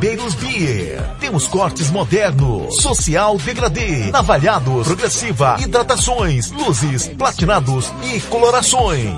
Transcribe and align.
Beiros 0.00 0.34
Beer. 0.34 1.02
Temos 1.20 1.46
cortes 1.46 1.90
modernos, 1.90 2.80
social 2.80 3.36
degradê, 3.36 4.10
navalhados, 4.10 4.86
progressiva, 4.86 5.58
hidratações, 5.60 6.50
luzes, 6.50 7.08
platinados 7.08 7.92
e 8.02 8.18
colorações. 8.22 9.14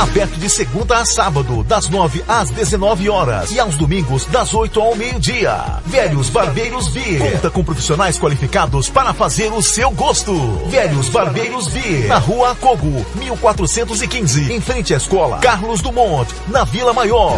Aberto 0.00 0.38
de 0.38 0.48
segunda 0.48 0.98
a 0.98 1.04
sábado, 1.04 1.64
das 1.64 1.88
9 1.88 2.22
às 2.28 2.48
19 2.50 3.10
horas 3.10 3.50
e 3.50 3.58
aos 3.58 3.76
domingos 3.76 4.24
das 4.26 4.54
8 4.54 4.80
ao 4.80 4.94
meio-dia. 4.94 5.80
Velhos 5.84 6.30
Barbeiros 6.30 6.86
Beer. 6.90 7.32
Conta 7.32 7.50
com 7.50 7.64
profissionais 7.64 8.16
qualificados 8.20 8.88
para 8.88 9.12
fazer 9.12 9.52
o 9.52 9.60
seu 9.60 9.90
gosto. 9.90 10.32
Velhos 10.68 11.08
Barbeiros 11.08 11.66
Beer. 11.66 12.06
Na 12.06 12.18
rua 12.18 12.54
Cogo, 12.54 13.04
1415, 13.16 14.52
em 14.52 14.60
frente 14.60 14.94
à 14.94 14.96
escola 14.96 15.38
Carlos 15.38 15.82
Dumont, 15.82 16.32
na 16.46 16.62
Vila 16.62 16.92
Maior. 16.92 17.36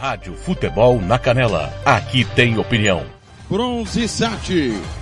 Rádio 0.00 0.34
Futebol 0.34 0.98
na 0.98 1.18
Canela. 1.18 1.70
Aqui 1.84 2.24
tem 2.24 2.56
opinião. 2.56 3.04
Bronze 3.50 4.08
Sat, 4.08 4.50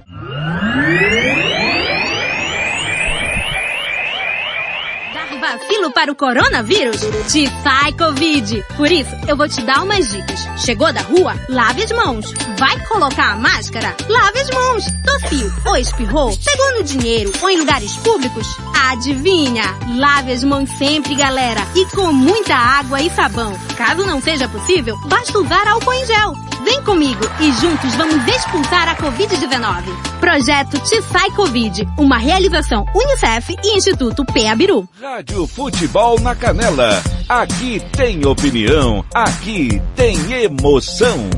Vacilo 5.53 5.91
para 5.91 6.11
o 6.11 6.14
coronavírus? 6.14 7.00
Te 7.31 7.47
sai 7.62 7.92
Covid. 7.92 8.64
Por 8.77 8.91
isso, 8.91 9.11
eu 9.28 9.36
vou 9.36 9.48
te 9.48 9.61
dar 9.62 9.83
umas 9.83 10.11
dicas. 10.11 10.48
Chegou 10.56 10.92
da 10.92 11.03
rua? 11.03 11.34
Lave 11.48 11.83
as 11.83 11.92
mãos. 11.92 12.33
Vai 12.59 12.78
colocar 12.86 13.33
a 13.33 13.36
máscara? 13.36 13.94
Lave 14.09 14.41
as 14.41 14.50
mãos. 14.50 14.84
Tossiu 15.05 15.53
ou 15.67 15.77
espirrou? 15.77 16.36
Pegou 16.44 16.78
no 16.78 16.83
dinheiro 16.83 17.33
ou 17.42 17.50
em 17.50 17.59
lugares 17.59 17.97
públicos? 17.97 18.47
Adivinha? 18.91 19.64
Lave 19.97 20.33
as 20.33 20.42
mãos 20.42 20.70
sempre, 20.78 21.14
galera. 21.14 21.61
E 21.75 21.84
com 21.87 22.12
muita 22.12 22.55
água 22.55 23.00
e 23.00 23.11
sabão. 23.11 23.53
Caso 23.77 24.05
não 24.05 24.20
seja 24.20 24.48
possível, 24.48 24.97
basta 25.06 25.39
usar 25.39 25.66
álcool 25.69 25.92
em 25.92 26.06
gel. 26.06 26.52
Vem 26.64 26.82
comigo 26.82 27.20
e 27.41 27.52
juntos 27.52 27.94
vamos 27.96 28.27
expulsar 28.27 28.88
a 28.88 28.96
Covid-19. 28.96 29.84
Projeto 30.20 30.78
Te 30.78 31.03
Sai 31.03 31.31
Covid, 31.32 31.87
uma 31.98 32.19
realização 32.19 32.87
Unicef 32.94 33.56
e 33.64 33.76
Instituto 33.76 34.25
Peabiru. 34.25 34.88
Rádio 35.00 35.47
Futebol 35.47 36.20
na 36.20 36.34
Canela. 36.34 37.03
Aqui 37.28 37.82
tem 37.97 38.25
opinião, 38.26 39.04
aqui 39.12 39.82
tem 39.97 40.16
emoção. 40.32 41.28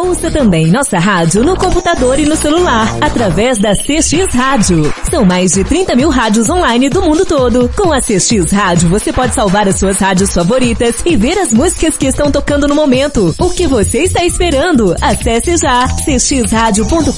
Ouça 0.00 0.30
também 0.30 0.68
nossa 0.68 0.98
rádio 0.98 1.44
no 1.44 1.54
computador 1.54 2.18
e 2.18 2.24
no 2.24 2.34
celular, 2.34 2.88
através 3.02 3.58
da 3.58 3.72
CX 3.74 4.34
Rádio. 4.34 4.90
São 5.10 5.26
mais 5.26 5.52
de 5.52 5.62
30 5.62 5.94
mil 5.94 6.08
rádios 6.08 6.48
online 6.48 6.88
do 6.88 7.02
mundo 7.02 7.26
todo. 7.26 7.68
Com 7.76 7.92
a 7.92 8.00
CX 8.00 8.50
Rádio, 8.50 8.88
você 8.88 9.12
pode 9.12 9.34
salvar 9.34 9.68
as 9.68 9.78
suas 9.78 9.98
rádios 9.98 10.32
favoritas 10.32 11.02
e 11.04 11.16
ver 11.16 11.38
as 11.38 11.52
músicas 11.52 11.98
que 11.98 12.06
estão 12.06 12.30
tocando 12.30 12.66
no 12.66 12.74
momento. 12.74 13.34
O 13.38 13.50
que 13.50 13.66
você 13.66 14.04
está 14.04 14.24
esperando? 14.24 14.96
Acesse 15.02 15.58
já 15.58 15.86
cxradio.com.br. 15.86 17.12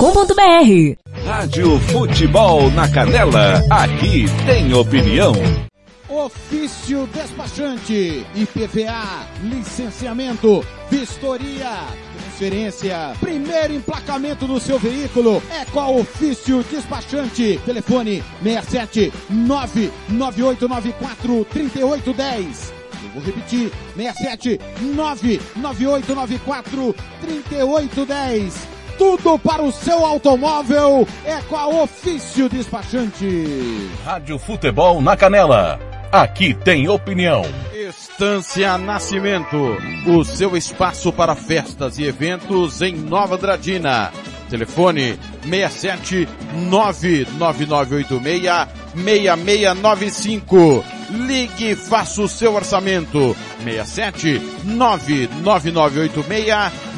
Rádio 1.24 1.78
Futebol 1.92 2.68
na 2.72 2.88
Canela. 2.88 3.62
Aqui 3.70 4.26
tem 4.44 4.74
opinião. 4.74 5.34
Ofício 6.08 7.08
despachante, 7.14 8.26
IPVA, 8.34 9.26
licenciamento, 9.42 10.62
vistoria, 10.90 11.86
transferência, 12.42 13.12
primeiro 13.20 13.72
emplacamento 13.72 14.48
do 14.48 14.58
seu 14.58 14.76
veículo 14.76 15.40
é 15.48 15.64
com 15.66 15.78
a 15.78 15.88
Ofício 15.88 16.64
Despachante. 16.64 17.60
Telefone 17.64 18.20
67 18.42 19.12
99894 19.30 21.44
3810. 21.44 22.72
Eu 23.04 23.10
vou 23.10 23.22
repetir, 23.22 23.70
67 23.94 24.60
99894 24.80 26.96
3810. 27.20 28.68
Tudo 28.98 29.38
para 29.38 29.62
o 29.62 29.70
seu 29.70 30.04
automóvel 30.04 31.06
é 31.24 31.40
com 31.42 31.56
a 31.56 31.68
Ofício 31.68 32.48
Despachante. 32.48 33.88
Rádio 34.04 34.36
Futebol 34.38 35.00
na 35.00 35.16
Canela. 35.16 35.78
Aqui 36.10 36.54
tem 36.54 36.88
opinião. 36.88 37.44
Estância 38.22 38.78
Nascimento, 38.78 39.76
o 40.06 40.24
seu 40.24 40.56
espaço 40.56 41.12
para 41.12 41.34
festas 41.34 41.98
e 41.98 42.04
eventos 42.04 42.80
em 42.80 42.94
Nova 42.94 43.34
Andradina. 43.34 44.12
Telefone 44.48 45.18
67 45.42 46.28
99986 46.54 48.68
6695. 48.94 50.84
Ligue 51.10 51.72
e 51.72 51.74
faça 51.74 52.22
o 52.22 52.28
seu 52.28 52.54
orçamento. 52.54 53.36
67 53.64 54.40
99986 54.66 56.46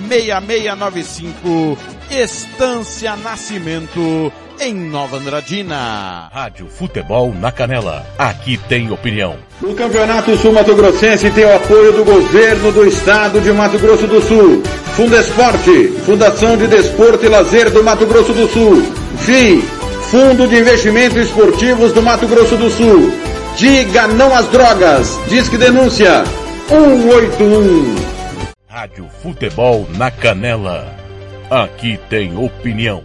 6695. 0.06 1.78
Estância 2.14 3.16
Nascimento 3.16 4.32
em 4.60 4.72
Nova 4.72 5.16
Andradina. 5.16 6.30
Rádio 6.32 6.68
Futebol 6.68 7.34
na 7.34 7.50
Canela. 7.50 8.06
Aqui 8.16 8.56
tem 8.56 8.90
opinião. 8.92 9.36
O 9.60 9.74
Campeonato 9.74 10.36
Sul 10.36 10.52
Mato 10.52 10.74
Grossense 10.76 11.28
tem 11.30 11.44
o 11.44 11.56
apoio 11.56 11.92
do 11.92 12.04
governo 12.04 12.70
do 12.70 12.86
estado 12.86 13.40
de 13.40 13.52
Mato 13.52 13.78
Grosso 13.78 14.06
do 14.06 14.22
Sul. 14.22 14.62
Fundesporte, 14.94 15.88
Fundação 16.06 16.56
de 16.56 16.68
Desporto 16.68 17.24
e 17.24 17.28
Lazer 17.28 17.70
do 17.70 17.82
Mato 17.82 18.06
Grosso 18.06 18.32
do 18.32 18.46
Sul. 18.48 18.82
FII, 19.18 19.60
Fundo 20.10 20.46
de 20.46 20.56
Investimentos 20.56 21.18
Esportivos 21.18 21.92
do 21.92 22.00
Mato 22.00 22.28
Grosso 22.28 22.56
do 22.56 22.70
Sul. 22.70 23.12
Diga 23.56 24.06
não 24.06 24.32
às 24.32 24.46
drogas. 24.48 25.18
Disque 25.28 25.56
denúncia 25.56 26.22
181. 26.68 27.96
Rádio 28.68 29.08
Futebol 29.20 29.86
na 29.96 30.10
Canela. 30.10 31.03
Aqui 31.50 31.98
tem 32.08 32.34
opinião. 32.36 33.04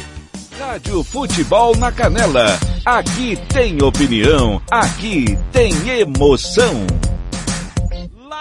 Rádio 0.58 1.04
Futebol 1.04 1.76
na 1.76 1.92
Canela. 1.92 2.58
Aqui 2.86 3.38
tem 3.54 3.84
opinião, 3.84 4.62
aqui 4.72 5.38
tem 5.52 5.74
emoção. 6.00 6.88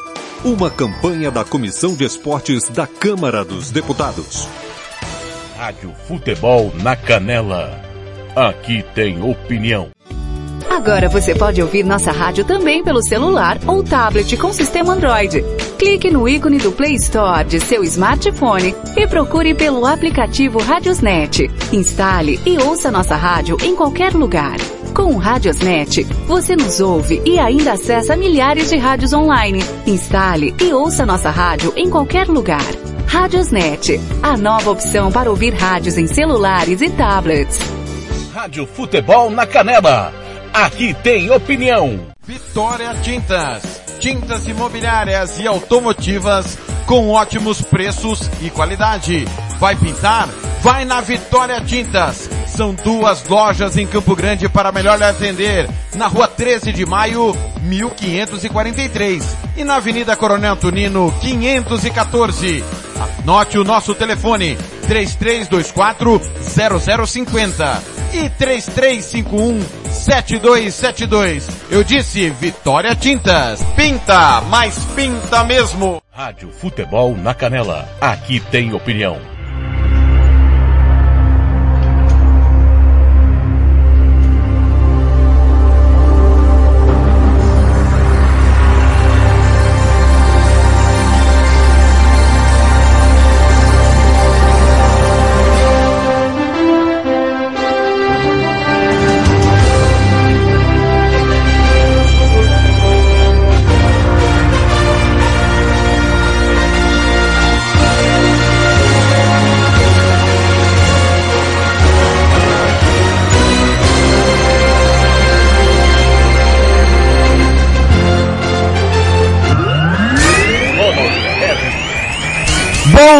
Uma 0.47 0.69
campanha 0.69 1.29
da 1.29 1.43
Comissão 1.43 1.93
de 1.93 2.05
Esportes 2.05 2.69
da 2.69 2.87
Câmara 2.87 3.43
dos 3.43 3.69
Deputados. 3.69 4.47
Rádio 5.57 5.93
Futebol 6.07 6.71
na 6.81 6.95
Canela. 6.95 7.81
Aqui 8.33 8.81
tem 8.95 9.21
opinião. 9.21 9.89
Agora 10.69 11.09
você 11.09 11.35
pode 11.35 11.61
ouvir 11.61 11.83
nossa 11.83 12.13
rádio 12.13 12.45
também 12.45 12.81
pelo 12.81 13.03
celular 13.03 13.57
ou 13.67 13.83
tablet 13.83 14.37
com 14.37 14.53
sistema 14.53 14.93
Android. 14.93 15.43
Clique 15.77 16.09
no 16.09 16.29
ícone 16.29 16.59
do 16.59 16.71
Play 16.71 16.95
Store 16.95 17.43
de 17.43 17.59
seu 17.59 17.83
smartphone 17.83 18.73
e 18.95 19.05
procure 19.05 19.53
pelo 19.53 19.85
aplicativo 19.85 20.59
Radiosnet. 20.59 21.51
Instale 21.73 22.39
e 22.45 22.57
ouça 22.57 22.89
nossa 22.89 23.17
rádio 23.17 23.57
em 23.61 23.75
qualquer 23.75 24.13
lugar. 24.13 24.55
Com 24.93 25.13
o 25.13 25.17
Radiosnet, 25.17 26.03
você 26.25 26.55
nos 26.55 26.79
ouve 26.79 27.21
e 27.25 27.39
ainda 27.39 27.73
acessa 27.73 28.15
milhares 28.15 28.69
de 28.69 28.77
rádios 28.77 29.13
online. 29.13 29.63
Instale 29.85 30.55
e 30.61 30.73
ouça 30.73 31.05
nossa 31.05 31.29
rádio 31.29 31.73
em 31.75 31.89
qualquer 31.89 32.27
lugar. 32.27 32.65
Radiosnet, 33.07 33.99
a 34.21 34.35
nova 34.35 34.71
opção 34.71 35.11
para 35.11 35.29
ouvir 35.29 35.53
rádios 35.53 35.97
em 35.97 36.07
celulares 36.07 36.81
e 36.81 36.89
tablets. 36.89 37.59
Rádio 38.33 38.67
Futebol 38.67 39.29
na 39.29 39.45
Canela. 39.45 40.13
Aqui 40.53 40.93
tem 41.03 41.31
opinião. 41.31 41.99
Vitória 42.23 42.93
Tintas. 43.01 43.81
Tintas 43.99 44.47
imobiliárias 44.47 45.39
e 45.39 45.47
automotivas 45.47 46.57
com 46.85 47.09
ótimos 47.09 47.61
preços 47.61 48.29
e 48.41 48.49
qualidade. 48.49 49.25
Vai 49.59 49.75
pintar? 49.75 50.27
Vai 50.61 50.85
na 50.85 51.01
Vitória 51.01 51.59
Tintas. 51.61 52.29
São 52.47 52.73
duas 52.73 53.27
lojas 53.27 53.77
em 53.77 53.85
Campo 53.87 54.15
Grande 54.15 54.47
para 54.49 54.71
melhor 54.71 54.97
lhe 54.97 55.03
atender. 55.03 55.69
Na 55.95 56.07
rua 56.07 56.27
13 56.27 56.71
de 56.71 56.85
maio, 56.85 57.35
1543. 57.61 59.37
E 59.55 59.63
na 59.63 59.75
Avenida 59.77 60.15
Coronel 60.15 60.55
Tunino, 60.55 61.13
514. 61.21 62.63
Anote 63.19 63.57
o 63.57 63.63
nosso 63.63 63.93
telefone, 63.93 64.57
3324 64.87 66.21
0050 67.05 67.83
e 68.13 68.29
3351 68.29 69.61
7272. 69.91 71.47
Eu 71.69 71.83
disse 71.83 72.29
Vitória 72.29 72.95
Tintas. 72.95 73.61
Pinta, 73.75 74.41
mas 74.41 74.77
pinta 74.95 75.43
mesmo. 75.43 76.01
Rádio 76.11 76.51
Futebol 76.51 77.15
na 77.15 77.33
Canela. 77.33 77.87
Aqui 78.01 78.39
tem 78.39 78.73
opinião. 78.73 79.36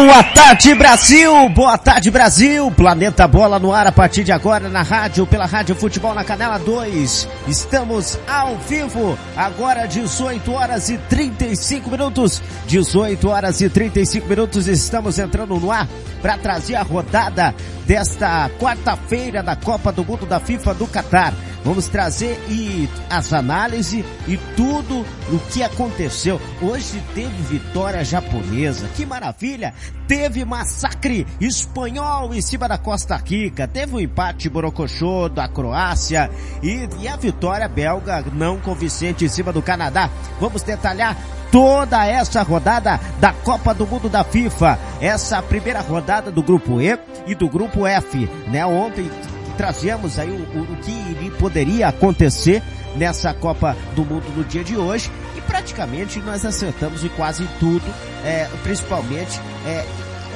Boa 0.08 0.24
tarde, 0.24 0.74
Brasil! 0.74 1.50
Boa 1.50 1.76
tarde, 1.76 2.10
Brasil! 2.10 2.70
Planeta 2.70 3.28
Bola 3.28 3.58
no 3.58 3.74
ar 3.74 3.86
a 3.86 3.92
partir 3.92 4.24
de 4.24 4.32
agora 4.32 4.66
na 4.66 4.80
rádio, 4.80 5.26
pela 5.26 5.44
Rádio 5.44 5.74
Futebol 5.74 6.14
na 6.14 6.24
Canela 6.24 6.58
2. 6.58 7.28
Estamos 7.46 8.18
ao 8.26 8.56
vivo, 8.56 9.18
agora 9.36 9.84
18 9.84 10.50
horas 10.50 10.88
e 10.88 10.96
35 10.96 11.90
minutos. 11.90 12.40
18 12.66 13.28
horas 13.28 13.60
e 13.60 13.68
35 13.68 14.26
minutos, 14.26 14.66
estamos 14.66 15.18
entrando 15.18 15.60
no 15.60 15.70
ar 15.70 15.86
para 16.22 16.38
trazer 16.38 16.76
a 16.76 16.82
rodada 16.82 17.54
desta 17.86 18.50
quarta-feira 18.58 19.42
da 19.42 19.56
Copa 19.56 19.92
do 19.92 20.02
Mundo 20.02 20.24
da 20.24 20.40
FIFA 20.40 20.72
do 20.72 20.86
Catar. 20.86 21.34
Vamos 21.64 21.88
trazer 21.88 22.38
e 22.48 22.88
as 23.10 23.32
análises 23.32 24.04
e 24.26 24.36
tudo 24.56 25.04
o 25.30 25.38
que 25.50 25.62
aconteceu. 25.62 26.40
Hoje 26.62 27.02
teve 27.14 27.42
vitória 27.42 28.04
japonesa, 28.04 28.88
que 28.94 29.04
maravilha! 29.04 29.74
Teve 30.06 30.44
massacre 30.44 31.26
espanhol 31.38 32.32
em 32.32 32.40
cima 32.40 32.66
da 32.66 32.78
Costa 32.78 33.16
Rica, 33.16 33.68
teve 33.68 33.94
um 33.94 34.00
empate 34.00 34.48
borocochô 34.48 35.28
da 35.28 35.46
Croácia 35.46 36.30
e, 36.62 36.88
e 37.00 37.06
a 37.06 37.16
vitória 37.16 37.68
belga 37.68 38.24
não 38.32 38.58
convincente 38.58 39.26
em 39.26 39.28
cima 39.28 39.52
do 39.52 39.60
Canadá. 39.60 40.08
Vamos 40.40 40.62
detalhar 40.62 41.14
toda 41.50 42.06
essa 42.06 42.42
rodada 42.42 42.98
da 43.20 43.32
Copa 43.32 43.74
do 43.74 43.86
Mundo 43.86 44.08
da 44.08 44.24
FIFA. 44.24 44.78
Essa 45.00 45.42
primeira 45.42 45.80
rodada 45.80 46.30
do 46.30 46.42
grupo 46.42 46.80
E 46.80 46.98
e 47.26 47.34
do 47.34 47.48
grupo 47.48 47.86
F, 47.86 48.28
né? 48.48 48.64
Ontem 48.64 49.10
trazemos 49.58 50.18
aí 50.18 50.30
o, 50.30 50.58
o, 50.58 50.62
o 50.62 50.76
que 50.76 51.30
poderia 51.38 51.88
acontecer 51.88 52.62
nessa 52.96 53.34
Copa 53.34 53.76
do 53.94 54.04
Mundo 54.04 54.24
no 54.34 54.44
dia 54.44 54.64
de 54.64 54.76
hoje 54.76 55.10
e 55.36 55.40
praticamente 55.42 56.20
nós 56.20 56.46
acertamos 56.46 57.04
em 57.04 57.08
quase 57.08 57.46
tudo, 57.60 57.84
é, 58.24 58.48
principalmente 58.62 59.38
é, 59.66 59.84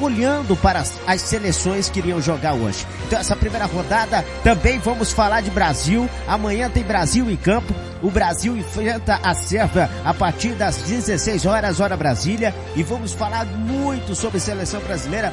olhando 0.00 0.56
para 0.56 0.80
as, 0.80 1.00
as, 1.06 1.20
seleções 1.22 1.88
que 1.88 2.00
iriam 2.00 2.20
jogar 2.20 2.54
hoje. 2.54 2.84
Então 3.06 3.18
essa 3.18 3.36
primeira 3.36 3.66
rodada 3.66 4.24
também 4.42 4.78
vamos 4.78 5.12
falar 5.12 5.40
de 5.40 5.50
Brasil. 5.50 6.08
Amanhã 6.26 6.68
tem 6.68 6.82
Brasil 6.82 7.30
em 7.30 7.36
campo. 7.36 7.72
O 8.02 8.10
Brasil 8.10 8.56
enfrenta 8.56 9.20
a 9.22 9.34
Sérvia 9.34 9.88
a 10.04 10.12
partir 10.12 10.50
das 10.54 10.78
16 10.78 11.46
horas, 11.46 11.78
hora 11.78 11.96
Brasília. 11.96 12.52
E 12.74 12.82
vamos 12.82 13.12
falar 13.12 13.44
muito 13.46 14.14
sobre 14.16 14.40
seleção 14.40 14.80
brasileira 14.80 15.32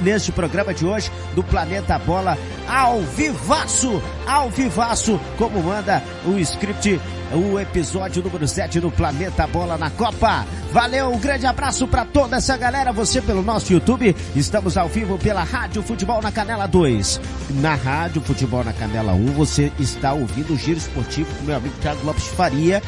neste 0.00 0.32
programa 0.32 0.72
de 0.72 0.84
hoje 0.84 1.10
do 1.34 1.42
Planeta 1.42 1.98
Bola 1.98 2.36
ao 2.68 3.00
vivaço, 3.00 4.02
ao 4.26 4.50
vivaço, 4.50 5.20
como 5.38 5.62
manda 5.62 6.02
o 6.24 6.38
script, 6.38 7.00
o 7.32 7.58
episódio 7.58 8.22
número 8.22 8.46
7 8.46 8.80
do 8.80 8.90
Planeta 8.90 9.46
Bola 9.46 9.78
na 9.78 9.90
Copa. 9.90 10.44
Valeu, 10.72 11.10
um 11.10 11.18
grande 11.18 11.46
abraço 11.46 11.86
para 11.86 12.04
toda 12.04 12.36
essa 12.36 12.56
galera, 12.56 12.92
você 12.92 13.20
pelo 13.20 13.42
nosso 13.42 13.72
YouTube, 13.72 14.14
estamos 14.34 14.76
ao 14.76 14.88
vivo 14.88 15.18
pela 15.18 15.44
Rádio 15.44 15.82
Futebol 15.82 16.20
na 16.20 16.32
Canela 16.32 16.66
2. 16.66 17.20
Na 17.50 17.74
Rádio 17.74 18.20
Futebol 18.20 18.64
na 18.64 18.72
Canela 18.72 19.12
1, 19.12 19.26
você 19.32 19.72
está 19.78 20.12
ouvindo 20.12 20.52
o 20.52 20.56
Giro 20.56 20.78
Esportivo 20.78 21.32
com 21.36 21.44
meu 21.44 21.56
amigo 21.56 21.74
Thiago 21.80 22.04
Lopes 22.04 22.26
Faria, 22.28 22.82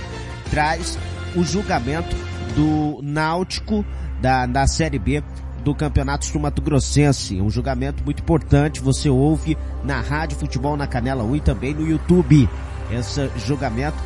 traz 0.50 0.98
o 1.34 1.42
julgamento 1.44 2.14
do 2.54 3.00
Náutico 3.02 3.84
da, 4.20 4.46
da 4.46 4.66
Série 4.66 4.98
B 4.98 5.22
do 5.68 5.74
Campeonato 5.74 6.24
Sul 6.24 6.40
Mato 6.40 6.62
Grossense. 6.62 7.38
Um 7.42 7.50
julgamento 7.50 8.02
muito 8.02 8.22
importante, 8.22 8.80
você 8.80 9.10
ouve 9.10 9.56
na 9.84 10.00
Rádio 10.00 10.38
Futebol 10.38 10.78
na 10.78 10.86
Canela 10.86 11.22
1 11.22 11.36
e 11.36 11.40
também 11.40 11.74
no 11.74 11.86
YouTube. 11.86 12.48
Esse 12.90 13.30
julgamento, 13.36 13.98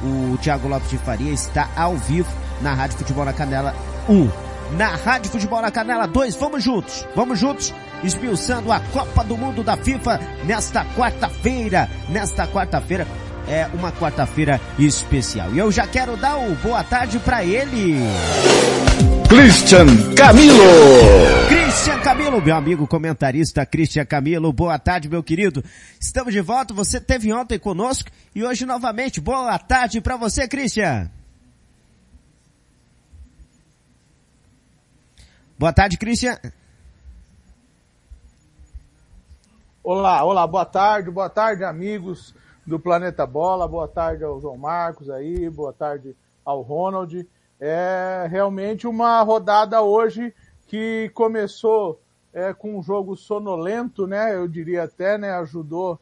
o 0.00 0.38
Thiago 0.38 0.68
Lopes 0.68 0.90
de 0.90 0.98
Faria 0.98 1.32
está 1.32 1.68
ao 1.74 1.96
vivo 1.96 2.30
na 2.62 2.72
Rádio 2.72 2.98
Futebol 2.98 3.24
na 3.24 3.32
Canela 3.32 3.74
1. 4.08 4.76
Na 4.76 4.94
Rádio 4.94 5.32
Futebol 5.32 5.60
na 5.60 5.72
Canela 5.72 6.06
2, 6.06 6.36
vamos 6.36 6.62
juntos, 6.62 7.04
vamos 7.16 7.36
juntos, 7.36 7.74
esmiuçando 8.04 8.70
a 8.70 8.78
Copa 8.78 9.24
do 9.24 9.36
Mundo 9.36 9.64
da 9.64 9.76
FIFA 9.76 10.20
nesta 10.44 10.84
quarta-feira, 10.94 11.90
nesta 12.10 12.46
quarta-feira, 12.46 13.08
é 13.48 13.66
uma 13.74 13.90
quarta-feira 13.90 14.60
especial. 14.78 15.52
E 15.52 15.58
eu 15.58 15.72
já 15.72 15.84
quero 15.84 16.16
dar 16.16 16.36
o 16.36 16.54
boa 16.56 16.84
tarde 16.84 17.18
para 17.18 17.42
ele. 17.42 17.98
Christian 19.28 20.14
Camilo. 20.16 20.64
Christian 21.48 22.00
Camilo, 22.00 22.40
meu 22.40 22.56
amigo 22.56 22.86
comentarista 22.86 23.66
Christian 23.66 24.06
Camilo, 24.06 24.50
boa 24.54 24.78
tarde, 24.78 25.06
meu 25.06 25.22
querido. 25.22 25.62
Estamos 26.00 26.32
de 26.32 26.40
volta, 26.40 26.72
você 26.72 26.98
teve 26.98 27.30
ontem 27.30 27.58
conosco 27.58 28.08
e 28.34 28.42
hoje 28.42 28.64
novamente. 28.64 29.20
Boa 29.20 29.58
tarde 29.58 30.00
para 30.00 30.16
você, 30.16 30.48
Christian. 30.48 31.10
Boa 35.58 35.74
tarde, 35.74 35.98
Christian. 35.98 36.38
Olá, 39.84 40.24
olá, 40.24 40.46
boa 40.46 40.64
tarde, 40.64 41.10
boa 41.10 41.28
tarde, 41.28 41.64
amigos 41.64 42.34
do 42.66 42.80
Planeta 42.80 43.26
Bola. 43.26 43.68
Boa 43.68 43.88
tarde 43.88 44.24
ao 44.24 44.40
João 44.40 44.56
Marcos 44.56 45.10
aí, 45.10 45.50
boa 45.50 45.74
tarde 45.74 46.16
ao 46.46 46.62
Ronald. 46.62 47.26
É 47.60 48.26
realmente 48.30 48.86
uma 48.86 49.20
rodada 49.22 49.82
hoje 49.82 50.32
que 50.66 51.10
começou 51.14 52.00
é, 52.32 52.52
com 52.52 52.78
um 52.78 52.82
jogo 52.82 53.16
sonolento, 53.16 54.06
né? 54.06 54.34
Eu 54.34 54.46
diria 54.46 54.84
até, 54.84 55.18
né? 55.18 55.32
Ajudou 55.32 55.98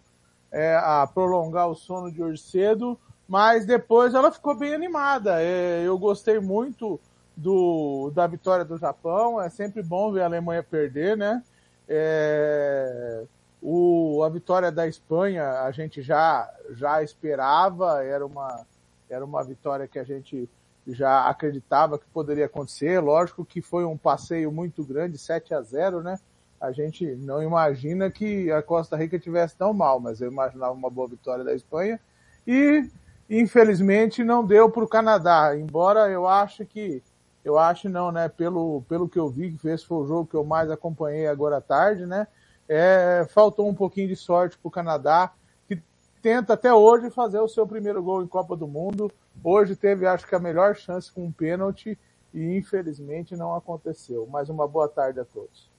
é, 0.52 0.76
a 0.76 1.06
prolongar 1.06 1.68
o 1.68 1.74
sono 1.74 2.10
de 2.10 2.22
hoje 2.22 2.42
cedo, 2.42 2.98
mas 3.28 3.64
depois 3.64 4.14
ela 4.14 4.30
ficou 4.30 4.54
bem 4.56 4.74
animada. 4.74 5.42
É, 5.42 5.82
eu 5.84 5.98
gostei 5.98 6.38
muito 6.40 7.00
do, 7.36 8.10
da 8.14 8.26
vitória 8.26 8.64
do 8.64 8.76
Japão. 8.76 9.40
É 9.40 9.48
sempre 9.48 9.82
bom 9.82 10.12
ver 10.12 10.22
a 10.22 10.26
Alemanha 10.26 10.62
perder, 10.62 11.16
né? 11.16 11.42
É, 11.88 13.24
o, 13.62 14.22
a 14.24 14.28
vitória 14.28 14.70
da 14.70 14.86
Espanha 14.86 15.62
a 15.62 15.70
gente 15.70 16.02
já, 16.02 16.52
já 16.70 17.02
esperava, 17.02 18.04
era 18.04 18.26
uma, 18.26 18.66
era 19.08 19.24
uma 19.24 19.42
vitória 19.42 19.86
que 19.86 19.98
a 19.98 20.04
gente 20.04 20.48
já 20.86 21.28
acreditava 21.28 21.98
que 21.98 22.06
poderia 22.06 22.46
acontecer. 22.46 23.00
Lógico 23.00 23.44
que 23.44 23.60
foi 23.60 23.84
um 23.84 23.96
passeio 23.96 24.52
muito 24.52 24.84
grande, 24.84 25.18
7 25.18 25.54
a 25.54 25.60
0 25.60 26.02
né? 26.02 26.18
A 26.60 26.72
gente 26.72 27.04
não 27.16 27.42
imagina 27.42 28.10
que 28.10 28.50
a 28.50 28.62
Costa 28.62 28.96
Rica 28.96 29.18
tivesse 29.18 29.56
tão 29.56 29.74
mal, 29.74 30.00
mas 30.00 30.20
eu 30.20 30.30
imaginava 30.30 30.72
uma 30.72 30.88
boa 30.88 31.08
vitória 31.08 31.44
da 31.44 31.54
Espanha. 31.54 32.00
E, 32.46 32.88
infelizmente, 33.28 34.24
não 34.24 34.44
deu 34.44 34.70
para 34.70 34.84
o 34.84 34.88
Canadá, 34.88 35.56
embora 35.56 36.08
eu 36.10 36.26
acho 36.26 36.64
que, 36.64 37.02
eu 37.44 37.58
acho 37.58 37.88
não, 37.88 38.10
né? 38.10 38.28
Pelo, 38.28 38.82
pelo 38.88 39.08
que 39.08 39.18
eu 39.18 39.28
vi, 39.28 39.52
que 39.52 39.68
esse 39.68 39.84
foi 39.84 39.98
o 39.98 40.06
jogo 40.06 40.26
que 40.26 40.36
eu 40.36 40.44
mais 40.44 40.70
acompanhei 40.70 41.26
agora 41.26 41.58
à 41.58 41.60
tarde, 41.60 42.06
né? 42.06 42.26
É, 42.68 43.26
faltou 43.28 43.68
um 43.68 43.74
pouquinho 43.74 44.08
de 44.08 44.16
sorte 44.16 44.56
para 44.58 44.68
o 44.68 44.72
Canadá, 44.72 45.32
que 45.68 45.80
tenta 46.22 46.54
até 46.54 46.72
hoje 46.72 47.10
fazer 47.10 47.38
o 47.38 47.48
seu 47.48 47.66
primeiro 47.66 48.02
gol 48.02 48.22
em 48.22 48.26
Copa 48.26 48.56
do 48.56 48.66
Mundo. 48.66 49.12
Hoje 49.42 49.76
teve, 49.76 50.06
acho 50.06 50.26
que, 50.26 50.34
a 50.34 50.38
melhor 50.38 50.74
chance 50.74 51.10
com 51.12 51.26
um 51.26 51.32
pênalti 51.32 51.98
e 52.34 52.56
infelizmente 52.56 53.36
não 53.36 53.54
aconteceu. 53.54 54.26
Mais 54.26 54.48
uma 54.48 54.66
boa 54.66 54.88
tarde 54.88 55.20
a 55.20 55.24
todos. 55.24 55.70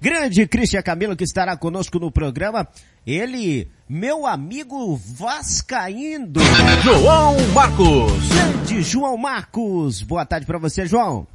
Grande 0.00 0.46
Cristian 0.46 0.82
Camilo 0.82 1.16
que 1.16 1.24
estará 1.24 1.56
conosco 1.56 1.98
no 1.98 2.10
programa. 2.10 2.68
Ele, 3.06 3.70
meu 3.88 4.26
amigo 4.26 4.94
Vascaíndo. 4.96 6.40
João 6.82 7.36
Marcos. 7.54 8.28
Grande 8.28 8.82
João 8.82 9.16
Marcos. 9.16 10.02
Boa 10.02 10.26
tarde 10.26 10.44
para 10.44 10.58
você, 10.58 10.84
João. 10.84 11.26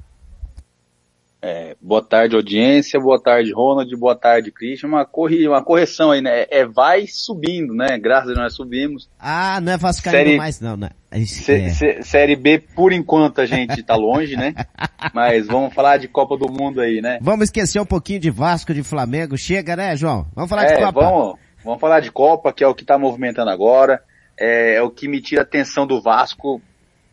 É, 1.44 1.76
boa 1.82 2.04
tarde, 2.04 2.36
audiência, 2.36 3.00
boa 3.00 3.20
tarde, 3.20 3.52
Ronald, 3.52 3.92
boa 3.96 4.16
tarde, 4.16 4.52
Christian. 4.52 4.90
Uma, 4.90 5.06
corri, 5.06 5.48
uma 5.48 5.64
correção 5.64 6.12
aí, 6.12 6.22
né? 6.22 6.46
É 6.52 6.64
vai 6.64 7.08
subindo, 7.08 7.74
né? 7.74 7.98
Graças 7.98 8.26
a 8.26 8.34
Deus 8.34 8.38
nós 8.38 8.54
subimos. 8.54 9.10
Ah, 9.20 9.60
não 9.60 9.72
é 9.72 9.78
Vascaíno 9.78 10.18
série, 10.20 10.38
mais 10.38 10.60
não, 10.62 10.78
né? 10.78 10.92
É. 11.12 12.02
série 12.04 12.38
B, 12.38 12.60
por 12.60 12.94
enquanto, 12.94 13.42
a 13.42 13.46
gente 13.46 13.84
tá 13.84 13.96
longe, 13.96 14.38
né? 14.38 14.54
Mas 15.14 15.46
vamos 15.46 15.74
falar 15.74 15.98
de 15.98 16.08
Copa 16.08 16.38
do 16.38 16.50
Mundo 16.50 16.80
aí, 16.80 17.02
né? 17.02 17.20
Vamos 17.22 17.46
esquecer 17.46 17.82
um 17.82 17.86
pouquinho 17.86 18.22
de 18.22 18.32
Vasco, 18.32 18.74
de 18.74 18.82
Flamengo. 18.82 19.38
Chega, 19.38 19.76
né, 19.76 19.96
João? 19.98 20.26
Vamos 20.34 20.50
falar 20.50 20.64
é, 20.64 20.74
de 20.74 20.82
Copa. 20.82 21.02
Vamos, 21.02 21.40
vamos 21.66 21.82
falar 21.82 22.00
de 22.00 22.12
Copa, 22.12 22.54
que 22.54 22.64
é 22.64 22.68
o 22.68 22.74
que 22.74 22.86
tá 22.86 22.98
movimentando 22.98 23.52
agora. 23.52 24.02
É, 24.40 24.76
é 24.76 24.82
o 24.82 24.90
que 24.90 25.10
me 25.10 25.22
tira 25.22 25.42
a 25.42 25.44
atenção 25.44 25.86
do 25.86 26.02
Vasco 26.02 26.62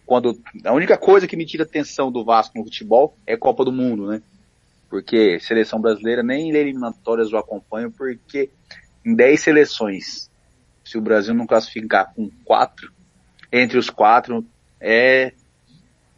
quando 0.06 0.40
a 0.64 0.72
única 0.72 0.96
coisa 0.96 1.26
que 1.26 1.36
me 1.36 1.44
tira 1.44 1.64
atenção 1.64 2.10
do 2.10 2.24
Vasco 2.24 2.56
no 2.56 2.64
futebol 2.64 3.14
é 3.26 3.36
Copa 3.36 3.64
do 3.64 3.72
Mundo, 3.72 4.06
né? 4.06 4.22
Porque 4.88 5.38
seleção 5.40 5.80
brasileira 5.80 6.22
nem 6.22 6.48
eliminatórias 6.48 7.30
eu 7.30 7.38
acompanho, 7.38 7.90
porque 7.90 8.48
em 9.04 9.14
10 9.14 9.40
seleções, 9.40 10.30
se 10.82 10.96
o 10.96 11.02
Brasil 11.02 11.34
não 11.34 11.46
classificar 11.46 12.14
com 12.14 12.30
quatro, 12.44 12.90
entre 13.52 13.78
os 13.78 13.90
quatro, 13.90 14.44
é, 14.80 15.32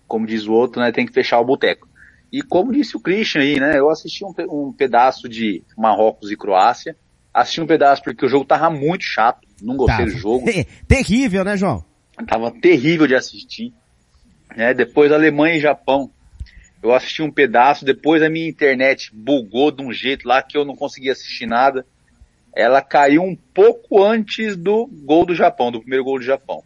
como 0.06 0.26
diz 0.26 0.46
o 0.46 0.52
outro, 0.52 0.80
né, 0.80 0.92
tem 0.92 1.06
que 1.06 1.12
fechar 1.12 1.40
o 1.40 1.44
boteco. 1.44 1.88
E 2.32 2.42
como 2.42 2.72
disse 2.72 2.96
o 2.96 3.00
Christian 3.00 3.42
aí, 3.42 3.58
né, 3.58 3.78
eu 3.78 3.90
assisti 3.90 4.24
um, 4.24 4.32
um 4.48 4.72
pedaço 4.72 5.28
de 5.28 5.62
Marrocos 5.76 6.30
e 6.30 6.36
Croácia, 6.36 6.96
assisti 7.32 7.60
um 7.60 7.66
pedaço 7.66 8.02
porque 8.02 8.24
o 8.24 8.28
jogo 8.28 8.44
tava 8.44 8.70
muito 8.70 9.04
chato, 9.04 9.46
não 9.62 9.76
gostei 9.76 10.06
tá. 10.06 10.12
do 10.12 10.18
jogo. 10.18 10.46
Terrível, 10.86 11.44
né, 11.44 11.56
João? 11.56 11.84
Tava 12.26 12.50
terrível 12.50 13.06
de 13.06 13.14
assistir. 13.14 13.72
Né? 14.54 14.74
Depois 14.74 15.12
Alemanha 15.12 15.56
e 15.56 15.60
Japão. 15.60 16.10
Eu 16.82 16.94
assisti 16.94 17.22
um 17.22 17.30
pedaço, 17.30 17.84
depois 17.84 18.22
a 18.22 18.30
minha 18.30 18.48
internet 18.48 19.10
bugou 19.14 19.70
de 19.70 19.82
um 19.82 19.92
jeito 19.92 20.26
lá 20.26 20.42
que 20.42 20.56
eu 20.56 20.64
não 20.64 20.74
conseguia 20.74 21.12
assistir 21.12 21.46
nada. 21.46 21.84
Ela 22.54 22.80
caiu 22.80 23.22
um 23.22 23.36
pouco 23.36 24.02
antes 24.02 24.56
do 24.56 24.86
gol 24.86 25.26
do 25.26 25.34
Japão, 25.34 25.70
do 25.70 25.80
primeiro 25.80 26.04
gol 26.04 26.18
do 26.18 26.24
Japão. 26.24 26.62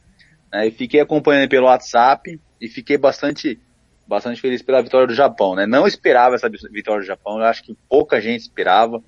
Né? 0.54 0.68
E 0.68 0.70
fiquei 0.70 1.00
acompanhando 1.00 1.48
pelo 1.48 1.66
WhatsApp 1.66 2.40
e 2.60 2.68
fiquei 2.68 2.96
bastante, 2.96 3.58
bastante 4.06 4.40
feliz 4.40 4.62
pela 4.62 4.80
vitória 4.80 5.08
do 5.08 5.14
Japão. 5.14 5.56
Né? 5.56 5.66
Não 5.66 5.84
esperava 5.84 6.36
essa 6.36 6.48
vitória 6.48 7.02
do 7.02 7.06
Japão, 7.06 7.38
eu 7.38 7.44
acho 7.44 7.64
que 7.64 7.76
pouca 7.88 8.20
gente 8.20 8.42
esperava. 8.42 9.02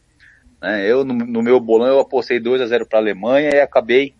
Né? 0.61 0.91
Eu, 0.91 1.05
no, 1.05 1.15
no 1.15 1.43
meu 1.43 1.61
bolão, 1.61 1.87
eu 1.87 2.00
apostei 2.00 2.41
2 2.41 2.61
a 2.61 2.67
0 2.67 2.87
para 2.87 2.99
a 2.99 3.03
Alemanha 3.03 3.50
e 3.55 3.61
acabei 3.61 4.17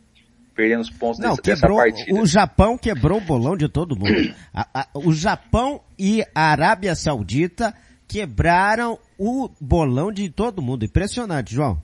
perdendo 0.55 0.83
os 0.83 0.91
pontos 0.91 1.19
Não, 1.19 1.31
dessa, 1.31 1.43
quebrou, 1.43 1.79
dessa 1.79 1.97
partida. 1.97 2.21
O 2.21 2.27
Japão 2.27 2.79
quebrou 2.79 3.19
o 3.19 3.21
bolão 3.21 3.57
de 3.57 3.69
todo 3.69 3.99
mundo. 3.99 4.33
a, 4.55 4.83
a, 4.83 4.89
o 4.95 5.13
Japão 5.13 5.83
e 5.99 6.25
a 6.33 6.53
Arábia 6.53 6.95
Saudita 6.95 7.75
quebraram 8.07 8.99
o 9.19 9.51
bolão 9.61 10.13
de 10.13 10.31
todo 10.31 10.63
mundo. 10.63 10.85
Impressionante, 10.85 11.53
João. 11.53 11.83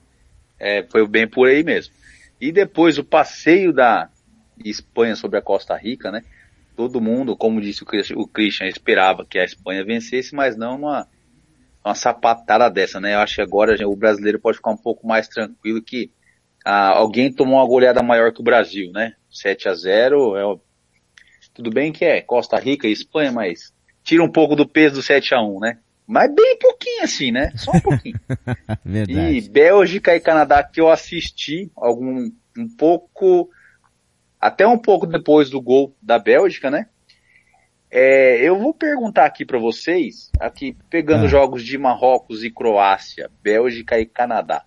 É, 0.57 0.87
foi 0.89 1.05
bem 1.05 1.27
por 1.27 1.49
aí 1.49 1.63
mesmo. 1.63 1.93
E 2.39 2.51
depois 2.51 2.97
o 2.97 3.03
passeio 3.03 3.73
da 3.73 4.09
Espanha 4.69 5.15
sobre 5.15 5.37
a 5.37 5.41
Costa 5.41 5.75
Rica, 5.75 6.11
né? 6.11 6.23
Todo 6.75 7.01
mundo, 7.01 7.37
como 7.37 7.61
disse 7.61 7.83
o 7.83 8.27
Christian, 8.27 8.67
esperava 8.67 9.25
que 9.25 9.37
a 9.37 9.45
Espanha 9.45 9.85
vencesse, 9.85 10.33
mas 10.33 10.57
não 10.57 10.77
uma, 10.77 11.07
uma 11.85 11.93
sapatada 11.93 12.69
dessa, 12.69 12.99
né? 12.99 13.13
Eu 13.13 13.19
acho 13.19 13.35
que 13.35 13.41
agora 13.41 13.75
o 13.87 13.95
brasileiro 13.95 14.39
pode 14.39 14.57
ficar 14.57 14.71
um 14.71 14.77
pouco 14.77 15.05
mais 15.07 15.27
tranquilo 15.27 15.81
que 15.81 16.11
ah, 16.65 16.97
alguém 16.97 17.31
tomou 17.31 17.59
uma 17.59 17.67
goleada 17.67 18.01
maior 18.01 18.31
que 18.31 18.41
o 18.41 18.43
Brasil, 18.43 18.91
né? 18.91 19.13
7 19.29 19.67
a 19.67 19.73
0 19.73 20.37
é, 20.37 20.59
tudo 21.53 21.69
bem 21.69 21.91
que 21.91 22.05
é 22.05 22.21
Costa 22.21 22.57
Rica 22.57 22.87
e 22.87 22.91
Espanha, 22.91 23.31
mas 23.31 23.73
tira 24.03 24.23
um 24.23 24.31
pouco 24.31 24.55
do 24.55 24.67
peso 24.67 24.95
do 24.95 25.01
7 25.01 25.35
a 25.35 25.41
1 25.41 25.59
né? 25.59 25.77
Mas 26.05 26.33
bem 26.33 26.57
pouquinho 26.57 27.03
assim, 27.03 27.31
né? 27.31 27.51
Só 27.55 27.71
um 27.71 27.79
pouquinho. 27.79 28.19
Verdade. 28.83 29.37
E 29.37 29.49
Bélgica 29.49 30.15
e 30.15 30.19
Canadá 30.19 30.63
que 30.63 30.81
eu 30.81 30.89
assisti 30.89 31.71
algum 31.75 32.29
um 32.57 32.67
pouco 32.77 33.49
até 34.43 34.67
um 34.67 34.77
pouco 34.77 35.07
depois 35.07 35.49
do 35.49 35.61
gol 35.61 35.95
da 36.01 36.19
Bélgica, 36.19 36.69
né? 36.69 36.87
É, 37.89 38.37
eu 38.43 38.59
vou 38.59 38.73
perguntar 38.73 39.25
aqui 39.25 39.45
para 39.45 39.57
vocês, 39.57 40.29
aqui 40.37 40.75
pegando 40.89 41.25
ah. 41.25 41.27
jogos 41.29 41.63
de 41.63 41.77
Marrocos 41.77 42.43
e 42.43 42.51
Croácia, 42.51 43.31
Bélgica 43.41 43.97
e 43.99 44.05
Canadá. 44.05 44.65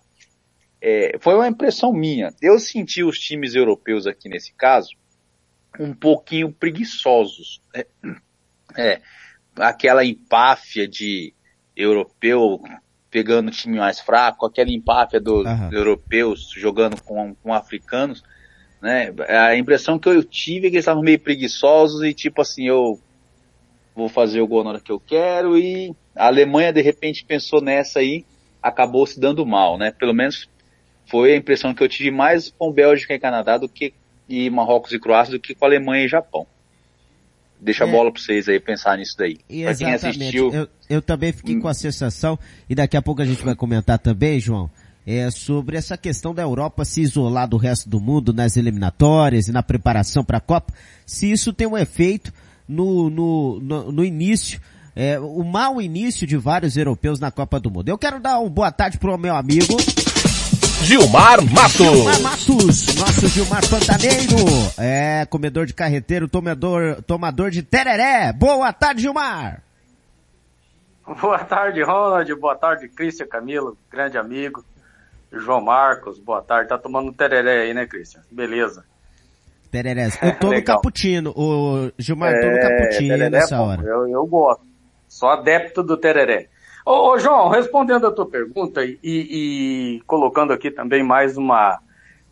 É, 0.81 1.17
foi 1.19 1.35
uma 1.35 1.47
impressão 1.47 1.93
minha. 1.93 2.29
Eu 2.41 2.57
senti 2.57 3.03
os 3.03 3.19
times 3.19 3.53
europeus 3.53 4.07
aqui 4.07 4.27
nesse 4.27 4.51
caso 4.53 4.89
um 5.79 5.93
pouquinho 5.93 6.51
preguiçosos. 6.51 7.61
É, 7.75 7.85
é 8.75 9.01
aquela 9.57 10.03
empáfia 10.03 10.87
de 10.87 11.35
europeu 11.75 12.61
pegando 13.11 13.51
time 13.51 13.77
mais 13.77 13.99
fraco, 13.99 14.45
aquela 14.45 14.71
empáfia 14.71 15.19
dos 15.19 15.45
uhum. 15.45 15.71
europeus 15.71 16.49
jogando 16.55 16.99
com, 17.03 17.35
com 17.35 17.53
africanos, 17.53 18.23
né? 18.81 19.13
A 19.27 19.55
impressão 19.55 19.97
que 19.97 20.07
eu 20.07 20.23
tive 20.23 20.67
é 20.67 20.69
que 20.69 20.75
eles 20.75 20.83
estavam 20.83 21.03
meio 21.03 21.19
preguiçosos 21.19 22.03
e 22.03 22.13
tipo 22.13 22.41
assim, 22.41 22.67
eu 22.67 22.99
vou 23.95 24.07
fazer 24.07 24.41
o 24.41 24.47
gol 24.47 24.63
na 24.63 24.71
hora 24.71 24.79
que 24.79 24.91
eu 24.91 24.99
quero 24.99 25.57
e 25.57 25.95
a 26.15 26.27
Alemanha 26.27 26.71
de 26.71 26.81
repente 26.81 27.25
pensou 27.25 27.61
nessa 27.61 27.99
aí, 27.99 28.25
acabou 28.61 29.05
se 29.05 29.19
dando 29.19 29.45
mal, 29.45 29.77
né? 29.77 29.91
Pelo 29.91 30.13
menos 30.13 30.47
foi 31.07 31.33
a 31.33 31.37
impressão 31.37 31.73
que 31.73 31.83
eu 31.83 31.89
tive 31.89 32.11
mais 32.11 32.53
com 32.57 32.71
Bélgica 32.71 33.13
e 33.13 33.19
Canadá 33.19 33.57
do 33.57 33.67
que 33.67 33.93
e 34.29 34.49
Marrocos 34.49 34.91
e 34.91 34.99
Croácia 34.99 35.31
do 35.31 35.39
que 35.39 35.55
com 35.55 35.65
Alemanha 35.65 36.05
e 36.05 36.07
Japão. 36.07 36.45
Deixa 37.59 37.85
é. 37.85 37.87
a 37.87 37.91
bola 37.91 38.11
para 38.11 38.21
vocês 38.21 38.47
aí 38.47 38.59
pensar 38.59 38.97
nisso 38.97 39.15
daí. 39.17 39.37
Pra 39.37 39.75
quem 39.75 39.93
assistiu. 39.93 40.53
Eu, 40.53 40.67
eu 40.89 41.01
também 41.01 41.31
fiquei 41.31 41.55
hum. 41.55 41.61
com 41.61 41.67
a 41.67 41.73
sensação, 41.73 42.37
e 42.69 42.75
daqui 42.75 42.95
a 42.95 43.01
pouco 43.01 43.21
a 43.21 43.25
gente 43.25 43.43
vai 43.43 43.55
comentar 43.55 43.97
também, 43.97 44.39
João, 44.39 44.69
é 45.07 45.31
sobre 45.31 45.77
essa 45.77 45.97
questão 45.97 46.35
da 46.35 46.41
Europa 46.41 46.83
se 46.83 47.01
isolar 47.01 47.47
do 47.47 47.55
resto 47.55 47.89
do 47.89 47.97
mundo 47.97 48.33
nas 48.33 48.57
eliminatórias 48.57 49.47
e 49.47 49.53
na 49.53 49.63
preparação 49.63 50.21
para 50.21 50.39
a 50.39 50.41
Copa, 50.41 50.73
se 51.05 51.31
isso 51.31 51.53
tem 51.53 51.65
um 51.65 51.77
efeito 51.77 52.33
no, 52.67 53.09
no, 53.09 53.59
no, 53.61 53.91
no 53.93 54.03
início, 54.03 54.59
é, 54.93 55.17
o 55.17 55.45
mau 55.45 55.81
início 55.81 56.27
de 56.27 56.35
vários 56.35 56.75
europeus 56.75 57.21
na 57.21 57.31
Copa 57.31 57.57
do 57.57 57.71
Mundo. 57.71 57.87
Eu 57.87 57.97
quero 57.97 58.19
dar 58.19 58.37
uma 58.39 58.49
boa 58.49 58.69
tarde 58.69 58.97
pro 58.97 59.17
meu 59.17 59.33
amigo 59.33 59.77
Gilmar 60.83 61.41
Matos. 61.41 61.77
Gilmar 61.77 62.21
Matos, 62.21 62.95
nosso 62.95 63.27
Gilmar 63.29 63.61
Pantaneiro. 63.69 64.35
É, 64.77 65.25
comedor 65.29 65.65
de 65.65 65.73
carreteiro, 65.73 66.27
tomador, 66.27 67.01
tomador 67.03 67.49
de 67.49 67.63
tereré. 67.63 68.33
Boa 68.33 68.73
tarde, 68.73 69.03
Gilmar. 69.03 69.63
Boa 71.21 71.39
tarde, 71.45 71.81
Ronald. 71.81 72.35
Boa 72.35 72.55
tarde, 72.55 72.89
Cristian 72.89 73.27
Camilo, 73.27 73.77
grande 73.89 74.17
amigo. 74.17 74.65
João 75.31 75.61
Marcos, 75.61 76.19
boa 76.19 76.41
tarde. 76.41 76.69
Tá 76.69 76.77
tomando 76.77 77.11
tereré 77.13 77.63
aí, 77.63 77.73
né, 77.73 77.85
Cristian? 77.85 78.21
Beleza. 78.31 78.83
Tereré. 79.69 80.07
Eu 80.21 80.39
tô 80.39 80.51
no 80.53 80.63
cappuccino. 80.63 81.33
O 81.35 81.91
Gilmar, 81.97 82.33
é, 82.33 82.39
tô 82.39 82.47
no 82.47 82.61
cappuccino 82.61 83.23
é 83.23 83.29
nessa 83.29 83.61
hora. 83.61 83.81
Eu, 83.83 84.07
eu 84.07 84.25
gosto. 84.25 84.65
Sou 85.07 85.29
adepto 85.29 85.83
do 85.83 85.97
tereré. 85.97 86.47
Ô, 86.85 87.09
ô, 87.09 87.19
João, 87.19 87.49
respondendo 87.49 88.07
a 88.07 88.11
tua 88.11 88.25
pergunta 88.25 88.83
e, 88.85 88.97
e 89.03 90.01
colocando 90.07 90.53
aqui 90.53 90.71
também 90.71 91.03
mais 91.03 91.37
uma, 91.37 91.79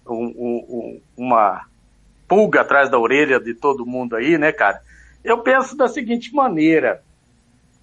um, 0.08 0.26
um, 0.26 1.02
uma 1.18 1.66
pulga 2.28 2.62
atrás 2.62 2.90
da 2.90 2.98
orelha 2.98 3.40
de 3.40 3.54
todo 3.54 3.86
mundo 3.86 4.16
aí, 4.16 4.38
né, 4.38 4.52
cara? 4.52 4.80
Eu 5.24 5.40
penso 5.40 5.76
da 5.76 5.88
seguinte 5.88 6.34
maneira. 6.34 7.02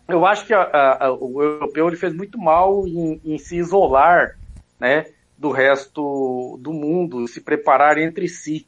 Eu 0.09 0.25
acho 0.25 0.47
que 0.47 0.55
a, 0.55 0.63
a, 0.99 1.13
o 1.13 1.43
europeu 1.43 1.89
ele 1.89 1.97
fez 1.97 2.15
muito 2.15 2.39
mal 2.39 2.87
em, 2.87 3.21
em 3.25 3.39
se 3.39 3.57
isolar, 3.57 4.37
né, 4.83 5.07
do 5.39 5.53
resto 5.53 6.59
do 6.61 6.73
mundo, 6.73 7.29
se 7.29 7.41
preparar 7.41 7.99
entre 7.99 8.29
si. 8.29 8.67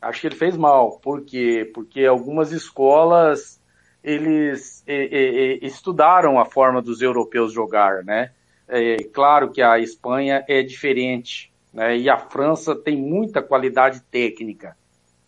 Acho 0.00 0.22
que 0.22 0.26
ele 0.28 0.36
fez 0.36 0.56
mal. 0.56 0.98
Por 1.00 1.20
quê? 1.20 1.70
Porque 1.74 2.06
algumas 2.06 2.50
escolas 2.50 3.60
eles 4.02 4.82
e, 4.86 5.58
e, 5.62 5.66
estudaram 5.66 6.40
a 6.40 6.46
forma 6.46 6.80
dos 6.80 7.02
europeus 7.02 7.52
jogar, 7.52 8.02
né? 8.04 8.30
É, 8.66 8.96
claro 9.12 9.50
que 9.50 9.60
a 9.60 9.78
Espanha 9.78 10.42
é 10.48 10.62
diferente, 10.62 11.52
né? 11.74 11.98
E 11.98 12.08
a 12.08 12.16
França 12.16 12.74
tem 12.74 12.96
muita 12.96 13.42
qualidade 13.42 14.00
técnica 14.10 14.78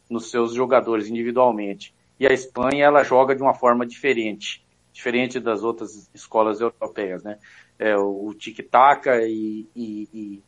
nos 0.09 0.31
seus 0.31 0.55
jogadores 0.55 1.09
individualmente. 1.09 1.95
E 2.19 2.27
a 2.27 2.33
Espanha 2.33 2.87
ela 2.87 3.05
joga 3.05 3.35
de 3.35 3.43
uma 3.43 3.55
forma 3.55 3.85
diferente, 3.85 4.65
diferente 4.95 5.39
das 5.39 5.63
outras 5.63 6.09
escolas 6.15 6.59
europeias, 6.59 7.23
né? 7.23 7.39
É, 7.81 7.97
o, 7.97 8.27
o 8.27 8.35
tic-tac 8.35 9.09
e, 9.09 9.67
e, 9.75 10.09
e 10.13 10.43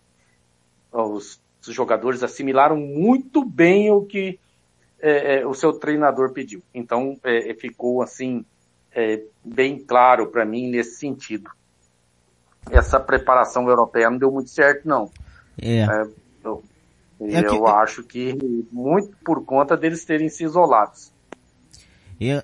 os, 0.92 1.40
jogadores 1.66 2.23
assimilaram 2.23 2.77
muito 2.77 3.42
bem 3.42 3.90
o 3.90 4.03
que 4.03 4.38
é, 5.01 5.37
é, 5.37 5.47
o 5.47 5.55
seu 5.55 5.73
treinador 5.73 6.35
pediu. 6.35 6.62
Então 6.75 7.18
é, 7.25 7.51
é 7.51 7.55
ficou 7.55 8.03
assim 8.03 8.45
é, 8.95 9.23
bem 9.42 9.79
claro 9.79 10.27
para 10.27 10.45
mim 10.45 10.71
nesse 10.71 10.97
sentido. 10.97 11.51
Essa 12.71 13.01
preparação 13.01 13.66
europeia 13.66 14.11
não 14.11 14.18
deu 14.18 14.31
muito 14.31 14.51
certo 14.51 14.87
não. 14.87 15.11
É. 15.59 15.87
eu, 16.45 16.62
eu 17.18 17.66
acho 17.66 18.03
que 18.03 18.37
muito 18.71 19.16
por 19.25 19.42
conta 19.42 19.75
deles 19.75 20.05
terem 20.05 20.29
se 20.29 20.45
isolados. 20.45 21.11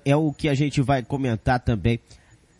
É, 0.03 0.15
o 0.15 0.33
que 0.33 0.49
a 0.49 0.55
gente 0.55 0.81
vai 0.81 1.03
comentar 1.03 1.59
também 1.59 2.01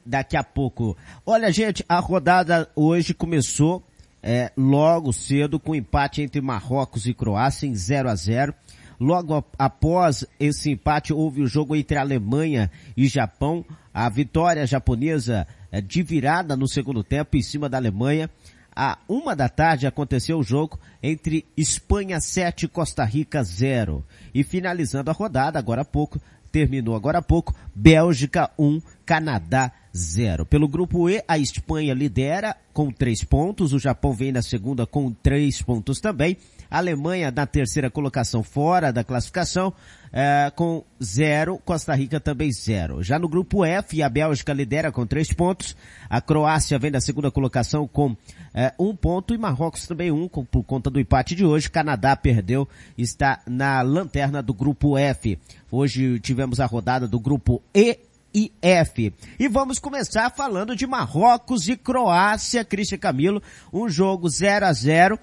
daqui 0.10 0.36
a 0.36 0.44
pouco. 0.44 0.98
Olha, 1.26 1.52
gente, 1.52 1.86
a 1.88 2.00
rodada 2.00 2.68
hoje 2.76 3.14
começou 3.14 3.84
é, 4.22 4.52
logo 4.58 5.14
cedo 5.14 5.60
com 5.60 5.76
empate 5.76 6.22
entre 6.22 6.42
Marrocos 6.42 7.06
e 7.06 7.14
Croácia 7.14 7.68
em 7.68 7.76
0 7.76 8.10
a 8.10 8.16
0 8.16 8.54
Logo 9.00 9.46
após 9.58 10.26
esse 10.38 10.70
empate, 10.70 11.14
houve 11.14 11.42
o 11.42 11.48
jogo 11.48 11.74
entre 11.74 11.98
Alemanha 11.98 12.70
e 12.98 13.08
Japão. 13.08 13.64
A 13.94 14.10
vitória 14.10 14.68
japonesa 14.68 15.48
eh, 15.72 15.80
de 15.80 16.04
virada 16.04 16.58
no 16.58 16.68
segundo 16.68 17.02
tempo 17.02 17.38
em 17.38 17.42
cima 17.42 17.70
da 17.70 17.78
Alemanha. 17.78 18.30
À 18.76 18.98
uma 19.08 19.38
da 19.38 19.48
tarde 19.48 19.88
aconteceu 19.88 20.40
o 20.40 20.44
jogo 20.44 20.78
entre 21.02 21.46
Espanha 21.56 22.20
7 22.20 22.66
e 22.66 22.68
Costa 22.68 23.06
Rica 23.06 23.42
0. 23.42 24.06
E 24.34 24.44
finalizando 24.44 25.10
a 25.10 25.14
rodada, 25.14 25.58
agora 25.58 25.84
há 25.84 25.86
pouco, 25.86 26.20
terminou 26.52 26.94
agora 26.94 27.20
há 27.20 27.22
pouco, 27.22 27.56
Bélgica 27.74 28.52
1, 28.60 28.82
Canadá 29.06 29.72
0. 29.96 30.46
Pelo 30.46 30.68
grupo 30.68 31.10
E, 31.10 31.24
a 31.28 31.38
Espanha 31.38 31.94
lidera 31.94 32.56
com 32.74 32.92
três 32.92 33.24
pontos, 33.24 33.74
o 33.74 33.80
Japão 33.80 34.14
vem 34.14 34.32
na 34.32 34.42
segunda 34.42 34.86
com 34.86 35.12
três 35.12 35.62
pontos 35.62 36.00
também, 36.00 36.38
Alemanha 36.70 37.32
na 37.32 37.48
terceira 37.48 37.90
colocação 37.90 38.44
fora 38.44 38.94
da 38.94 39.04
classificação, 39.04 39.74
é, 40.14 40.52
com 40.56 40.84
zero, 41.04 41.58
Costa 41.58 41.96
Rica 41.96 42.20
também 42.20 42.52
zero. 42.52 43.02
Já 43.02 43.18
no 43.18 43.28
grupo 43.28 43.66
F, 43.66 44.02
a 44.04 44.10
Bélgica 44.10 44.54
lidera 44.54 44.92
com 44.92 45.06
três 45.06 45.34
pontos, 45.34 45.76
a 46.08 46.22
Croácia 46.22 46.78
vem 46.78 46.92
na 46.92 47.02
segunda 47.02 47.32
colocação 47.32 47.88
com 47.88 48.16
é, 48.54 48.72
um 48.80 48.96
ponto 48.96 49.34
e 49.34 49.38
Marrocos 49.38 49.88
também 49.88 50.12
um, 50.12 50.28
com, 50.28 50.46
por 50.46 50.64
conta 50.64 50.90
do 50.90 51.00
empate 51.00 51.34
de 51.34 51.44
hoje. 51.44 51.70
Canadá 51.70 52.16
perdeu, 52.16 52.68
está 52.98 53.42
na 53.48 53.82
lanterna 53.82 54.42
do 54.42 54.54
grupo 54.54 54.98
F. 54.98 55.40
Hoje 55.72 56.20
tivemos 56.20 56.60
a 56.60 56.66
rodada 56.66 57.08
do 57.08 57.20
grupo 57.20 57.62
E 57.74 57.98
e 58.34 58.52
F. 58.62 59.14
E 59.40 59.48
vamos 59.48 59.80
começar 59.80 60.30
falando 60.30 60.76
de 60.76 60.86
Marrocos 60.86 61.68
e 61.68 61.76
Croácia, 61.76 62.64
Cristian 62.64 62.98
Camilo, 62.98 63.42
um 63.74 63.90
jogo 63.90 64.30
0 64.30 64.66
a 64.66 64.74
0 64.74 65.20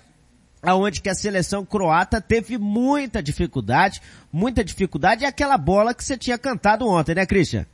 aonde 0.63 1.01
que 1.01 1.09
a 1.09 1.15
seleção 1.15 1.65
croata 1.65 2.21
teve 2.21 2.59
muita 2.59 3.23
dificuldade, 3.23 4.03
muita 4.33 4.65
dificuldade, 4.65 5.25
é 5.25 5.29
aquela 5.29 5.57
bola 5.57 5.95
que 5.95 6.05
você 6.05 6.17
tinha 6.17 6.37
cantado 6.37 6.89
ontem, 6.89 7.15
né, 7.15 7.25
Christian? 7.25 7.67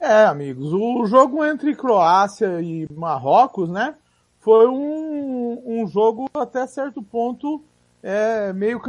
É, 0.00 0.24
amigos, 0.24 0.72
o 0.72 1.04
jogo 1.06 1.44
entre 1.44 1.76
Croácia 1.76 2.60
e 2.60 2.88
Marrocos, 2.92 3.68
né, 3.68 3.94
foi 4.40 4.66
um, 4.66 5.62
um 5.64 5.86
jogo 5.86 6.28
até 6.34 6.66
certo 6.66 7.02
ponto 7.02 7.62
é, 8.02 8.52
meio, 8.52 8.80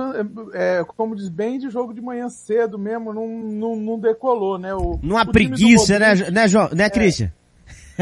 é, 0.53 0.83
como 0.97 1.15
diz 1.15 1.29
bem, 1.29 1.59
de 1.59 1.69
jogo 1.69 1.93
de 1.93 2.01
manhã 2.01 2.27
cedo 2.29 2.79
mesmo, 2.79 3.13
não, 3.13 3.27
não, 3.27 3.75
não 3.75 3.99
decolou, 3.99 4.57
né? 4.57 4.73
O, 4.73 4.99
Numa 5.03 5.25
preguiça, 5.25 5.99
né, 5.99 6.15
né, 6.31 6.47
João, 6.47 6.69
né, 6.73 6.85
é, 6.85 6.89
Christian? 6.89 7.31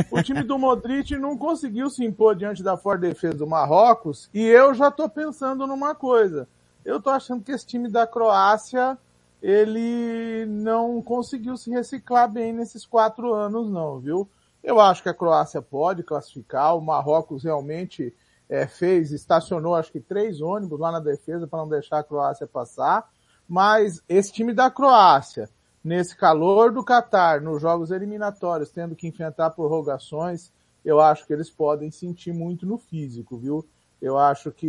O 0.09 0.21
time 0.23 0.41
do 0.41 0.57
Modric 0.57 1.17
não 1.17 1.37
conseguiu 1.37 1.89
se 1.89 2.05
impor 2.05 2.33
diante 2.33 2.63
da 2.63 2.77
forte 2.77 3.01
defesa 3.01 3.35
do 3.35 3.45
Marrocos 3.45 4.29
e 4.33 4.41
eu 4.41 4.73
já 4.73 4.89
tô 4.89 5.09
pensando 5.09 5.67
numa 5.67 5.93
coisa. 5.93 6.47
Eu 6.85 7.01
tô 7.01 7.09
achando 7.09 7.43
que 7.43 7.51
esse 7.51 7.65
time 7.65 7.89
da 7.89 8.07
Croácia 8.07 8.97
ele 9.41 10.45
não 10.45 11.01
conseguiu 11.01 11.57
se 11.57 11.69
reciclar 11.69 12.31
bem 12.31 12.53
nesses 12.53 12.85
quatro 12.85 13.33
anos 13.33 13.69
não, 13.69 13.99
viu? 13.99 14.29
Eu 14.63 14.79
acho 14.79 15.03
que 15.03 15.09
a 15.09 15.13
Croácia 15.13 15.61
pode 15.61 16.03
classificar, 16.03 16.77
o 16.77 16.81
Marrocos 16.81 17.43
realmente 17.43 18.13
é, 18.51 18.67
fez, 18.67 19.13
estacionou 19.13 19.75
acho 19.75 19.93
que 19.93 20.01
três 20.01 20.41
ônibus 20.41 20.77
lá 20.77 20.91
na 20.91 20.99
defesa 20.99 21.47
para 21.47 21.59
não 21.59 21.69
deixar 21.69 21.99
a 21.99 22.03
Croácia 22.03 22.45
passar. 22.45 23.09
Mas 23.47 24.03
esse 24.09 24.33
time 24.33 24.53
da 24.53 24.69
Croácia, 24.69 25.49
nesse 25.81 26.17
calor 26.17 26.73
do 26.73 26.83
Catar, 26.83 27.39
nos 27.39 27.61
jogos 27.61 27.91
eliminatórios, 27.91 28.69
tendo 28.69 28.93
que 28.93 29.07
enfrentar 29.07 29.51
prorrogações, 29.51 30.51
eu 30.83 30.99
acho 30.99 31.25
que 31.25 31.31
eles 31.31 31.49
podem 31.49 31.89
sentir 31.91 32.33
muito 32.33 32.65
no 32.65 32.77
físico, 32.77 33.37
viu? 33.37 33.65
Eu 34.01 34.17
acho 34.17 34.51
que 34.51 34.67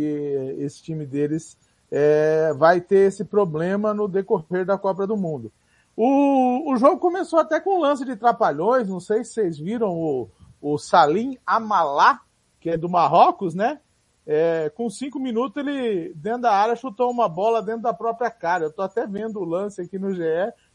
esse 0.59 0.81
time 0.81 1.05
deles 1.05 1.57
é, 1.91 2.53
vai 2.53 2.79
ter 2.79 3.07
esse 3.07 3.25
problema 3.25 3.93
no 3.93 4.07
decorrer 4.07 4.65
da 4.65 4.77
Copa 4.77 5.05
do 5.05 5.17
Mundo. 5.17 5.51
O, 5.93 6.71
o 6.71 6.77
jogo 6.77 6.99
começou 6.99 7.37
até 7.37 7.59
com 7.59 7.77
um 7.77 7.81
lance 7.81 8.05
de 8.05 8.15
trapalhões, 8.15 8.87
não 8.87 9.01
sei 9.01 9.25
se 9.25 9.33
vocês 9.33 9.59
viram 9.59 9.91
o, 9.91 10.29
o 10.61 10.77
Salim 10.77 11.37
Amalá, 11.45 12.21
que 12.63 12.69
é 12.69 12.77
do 12.77 12.87
Marrocos, 12.87 13.53
né? 13.53 13.77
É, 14.25 14.71
com 14.73 14.89
cinco 14.89 15.19
minutos 15.19 15.57
ele, 15.57 16.13
dentro 16.15 16.43
da 16.43 16.53
área, 16.53 16.77
chutou 16.77 17.11
uma 17.11 17.27
bola 17.27 17.61
dentro 17.61 17.81
da 17.81 17.93
própria 17.93 18.31
cara. 18.31 18.63
Eu 18.63 18.71
tô 18.71 18.81
até 18.81 19.05
vendo 19.05 19.37
o 19.41 19.43
lance 19.43 19.81
aqui 19.81 19.99
no 19.99 20.13
GE, 20.13 20.23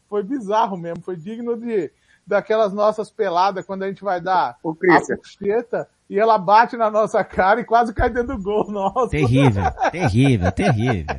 foi 0.07 0.21
bizarro 0.21 0.77
mesmo, 0.77 1.03
foi 1.03 1.15
digno 1.15 1.57
de, 1.57 1.91
daquelas 2.27 2.71
nossas 2.73 3.09
peladas 3.09 3.65
quando 3.65 3.81
a 3.81 3.87
gente 3.87 4.03
vai 4.03 4.21
dar 4.21 4.55
o 4.61 4.69
a 4.69 5.17
puxeta 5.17 5.89
e 6.07 6.19
ela 6.19 6.37
bate 6.37 6.77
na 6.77 6.91
nossa 6.91 7.23
cara 7.23 7.59
e 7.59 7.65
quase 7.65 7.91
cai 7.91 8.11
dentro 8.11 8.37
do 8.37 8.43
gol 8.43 8.69
nosso. 8.69 9.09
Terrível, 9.09 9.63
terrível, 9.91 10.51
terrível. 10.51 11.15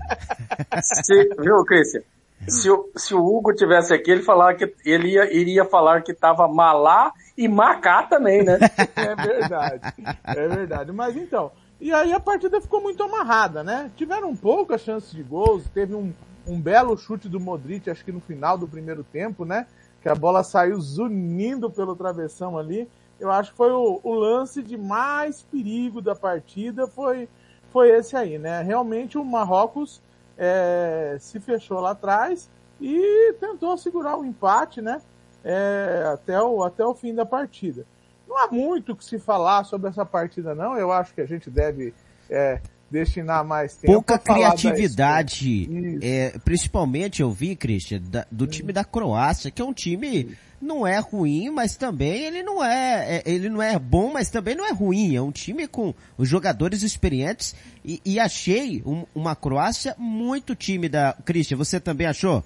Se, 0.81 1.31
viu, 1.37 1.65
Cristian? 1.65 2.03
Se 2.49 2.71
o, 2.71 2.91
se 2.97 3.15
o 3.15 3.25
Hugo 3.25 3.53
tivesse 3.55 3.93
aqui, 3.93 4.11
ele 4.11 4.23
falar 4.23 4.55
que 4.55 4.73
ele 4.85 5.11
ia, 5.11 5.33
iria 5.33 5.65
falar 5.65 6.03
que 6.03 6.15
tava 6.15 6.49
malá 6.49 7.13
e 7.37 7.47
macá 7.47 8.05
também, 8.05 8.43
né? 8.43 8.59
é 8.97 9.15
verdade, 9.15 9.95
é 10.25 10.49
verdade. 10.49 10.93
Mas 10.93 11.17
então, 11.17 11.53
e 11.81 11.93
aí 11.93 12.13
a 12.13 12.21
partida 12.21 12.61
ficou 12.61 12.81
muito 12.81 13.03
amarrada, 13.03 13.63
né? 13.63 13.91
Tiveram 13.97 14.35
poucas 14.35 14.81
chances 14.81 15.13
de 15.13 15.23
gols, 15.23 15.65
teve 15.73 15.95
um, 15.95 16.13
um 16.47 16.61
belo 16.61 16.97
chute 16.97 17.29
do 17.29 17.41
Modric, 17.41 17.91
acho 17.91 18.05
que 18.05 18.13
no 18.13 18.21
final 18.21 18.59
do 18.59 18.67
primeiro 18.69 19.05
tempo, 19.05 19.45
né? 19.45 19.67
Que 20.03 20.09
a 20.09 20.15
bola 20.15 20.43
saiu 20.43 20.81
zunindo 20.81 21.71
pelo 21.71 21.95
travessão 21.95 22.59
ali. 22.59 22.89
Eu 23.19 23.31
acho 23.31 23.51
que 23.51 23.57
foi 23.57 23.71
o, 23.71 24.01
o 24.03 24.15
lance 24.15 24.63
de 24.63 24.79
mais 24.79 25.43
perigo 25.43 26.01
da 26.01 26.15
partida, 26.15 26.87
foi, 26.87 27.29
foi 27.71 27.91
esse 27.91 28.17
aí, 28.17 28.39
né? 28.39 28.63
Realmente 28.63 29.19
o 29.19 29.25
Marrocos 29.25 30.01
é, 30.41 31.19
se 31.21 31.39
fechou 31.39 31.81
lá 31.81 31.91
atrás 31.91 32.49
e 32.81 33.35
tentou 33.39 33.77
segurar 33.77 34.17
o 34.17 34.25
empate, 34.25 34.81
né? 34.81 35.03
É, 35.45 36.11
até, 36.15 36.41
o, 36.43 36.65
até 36.65 36.85
o 36.85 36.95
fim 36.95 37.15
da 37.15 37.27
partida. 37.27 37.85
Não 38.27 38.39
há 38.39 38.49
muito 38.51 38.93
o 38.93 38.97
que 38.97 39.05
se 39.05 39.19
falar 39.19 39.65
sobre 39.65 39.91
essa 39.91 40.07
partida, 40.07 40.55
não. 40.55 40.79
Eu 40.79 40.91
acho 40.91 41.13
que 41.13 41.21
a 41.21 41.27
gente 41.27 41.51
deve 41.51 41.93
é, 42.31 42.61
destinar 42.91 43.45
mais 43.45 43.77
tempo. 43.77 43.93
Pouca 43.93 44.19
criatividade, 44.19 45.69
é, 46.03 46.39
principalmente 46.39 47.21
eu 47.21 47.31
vi, 47.31 47.55
Christian, 47.55 48.01
da, 48.03 48.27
do 48.31 48.47
time 48.47 48.73
da 48.73 48.85
Croácia, 48.85 49.51
que 49.51 49.61
é 49.61 49.65
um 49.65 49.75
time 49.75 50.37
não 50.61 50.87
é 50.87 50.99
ruim, 50.99 51.51
mas 51.51 51.77
também 51.77 52.25
ele 52.25 52.43
não 52.43 52.63
é, 52.63 53.17
é, 53.17 53.23
ele 53.25 53.49
não 53.49 53.63
é 53.63 53.79
bom, 53.79 54.13
mas 54.13 54.29
também 54.29 54.55
não 54.55 54.67
é 54.67 54.73
ruim. 54.73 55.17
É 55.17 55.23
um 55.23 55.33
time 55.33 55.67
com 55.67 55.95
os 56.19 56.29
jogadores 56.29 56.83
experientes 56.83 57.55
e, 57.85 58.01
e 58.05 58.21
achei 58.21 58.83
um, 58.85 59.07
uma 59.15 59.35
Croácia 59.35 59.95
muito 59.99 60.55
tímida. 60.55 61.17
Christian, 61.25 61.57
você 61.57 61.81
também 61.81 62.07
achou? 62.07 62.45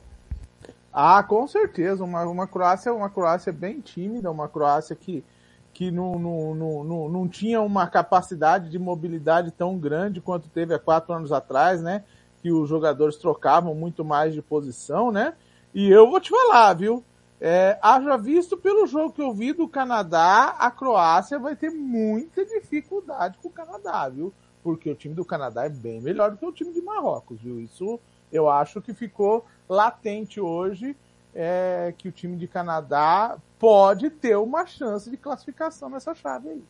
Ah, 0.92 1.22
com 1.24 1.46
certeza. 1.48 2.04
Uma, 2.04 2.22
uma 2.24 2.46
Croácia, 2.46 2.92
uma 2.92 3.10
Croácia 3.10 3.52
bem 3.52 3.80
tímida, 3.80 4.30
uma 4.30 4.48
Croácia 4.48 4.94
que 4.94 5.24
que 5.74 5.90
não, 5.90 6.16
não, 6.20 6.54
não, 6.54 7.08
não, 7.08 7.28
tinha 7.28 7.60
uma 7.60 7.88
capacidade 7.88 8.70
de 8.70 8.78
mobilidade 8.78 9.50
tão 9.50 9.76
grande 9.76 10.20
quanto 10.20 10.48
teve 10.48 10.72
há 10.72 10.78
quatro 10.78 11.12
anos 11.12 11.32
atrás, 11.32 11.82
né? 11.82 12.04
Que 12.40 12.52
os 12.52 12.68
jogadores 12.68 13.16
trocavam 13.16 13.74
muito 13.74 14.04
mais 14.04 14.32
de 14.32 14.40
posição, 14.40 15.10
né? 15.10 15.34
E 15.74 15.90
eu 15.90 16.08
vou 16.08 16.20
te 16.20 16.30
falar, 16.30 16.74
viu? 16.74 17.02
É, 17.46 17.78
haja 17.82 18.16
visto 18.16 18.56
pelo 18.56 18.86
jogo 18.86 19.12
que 19.12 19.20
eu 19.20 19.30
vi 19.34 19.52
do 19.52 19.68
Canadá, 19.68 20.56
a 20.58 20.70
Croácia 20.70 21.38
vai 21.38 21.54
ter 21.54 21.68
muita 21.68 22.42
dificuldade 22.42 23.36
com 23.36 23.48
o 23.48 23.52
Canadá, 23.52 24.08
viu? 24.08 24.32
Porque 24.62 24.90
o 24.90 24.94
time 24.94 25.14
do 25.14 25.26
Canadá 25.26 25.66
é 25.66 25.68
bem 25.68 26.00
melhor 26.00 26.30
do 26.30 26.38
que 26.38 26.46
o 26.46 26.52
time 26.52 26.72
de 26.72 26.80
Marrocos, 26.80 27.38
viu? 27.42 27.60
Isso 27.60 28.00
eu 28.32 28.48
acho 28.48 28.80
que 28.80 28.94
ficou 28.94 29.44
latente 29.68 30.40
hoje 30.40 30.96
é, 31.34 31.92
que 31.98 32.08
o 32.08 32.12
time 32.12 32.34
de 32.38 32.48
Canadá 32.48 33.36
pode 33.58 34.08
ter 34.08 34.38
uma 34.38 34.64
chance 34.64 35.10
de 35.10 35.18
classificação 35.18 35.90
nessa 35.90 36.14
chave 36.14 36.48
aí. 36.48 36.64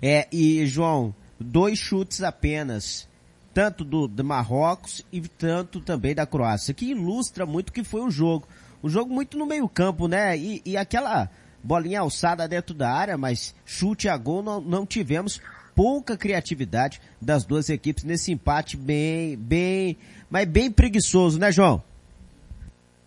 É, 0.00 0.28
e 0.30 0.64
João, 0.64 1.12
dois 1.40 1.76
chutes 1.76 2.22
apenas, 2.22 3.08
tanto 3.52 3.82
do, 3.82 4.06
do 4.06 4.22
Marrocos 4.22 5.04
e 5.10 5.20
tanto 5.22 5.80
também 5.80 6.14
da 6.14 6.24
Croácia, 6.24 6.72
que 6.72 6.92
ilustra 6.92 7.44
muito 7.44 7.72
que 7.72 7.82
foi 7.82 8.02
o 8.02 8.10
jogo. 8.12 8.46
O 8.82 8.88
jogo 8.88 9.12
muito 9.12 9.36
no 9.36 9.46
meio 9.46 9.68
campo, 9.68 10.08
né? 10.08 10.36
E, 10.36 10.62
e 10.64 10.76
aquela 10.76 11.30
bolinha 11.62 12.00
alçada 12.00 12.46
dentro 12.46 12.74
da 12.74 12.90
área, 12.90 13.18
mas 13.18 13.54
chute 13.64 14.08
a 14.08 14.16
gol 14.16 14.42
não, 14.42 14.60
não 14.60 14.86
tivemos 14.86 15.40
pouca 15.74 16.16
criatividade 16.16 17.00
das 17.20 17.44
duas 17.44 17.68
equipes 17.68 18.04
nesse 18.04 18.32
empate 18.32 18.76
bem, 18.76 19.36
bem, 19.36 19.96
mas 20.30 20.46
bem 20.46 20.70
preguiçoso, 20.70 21.38
né, 21.38 21.52
João? 21.52 21.82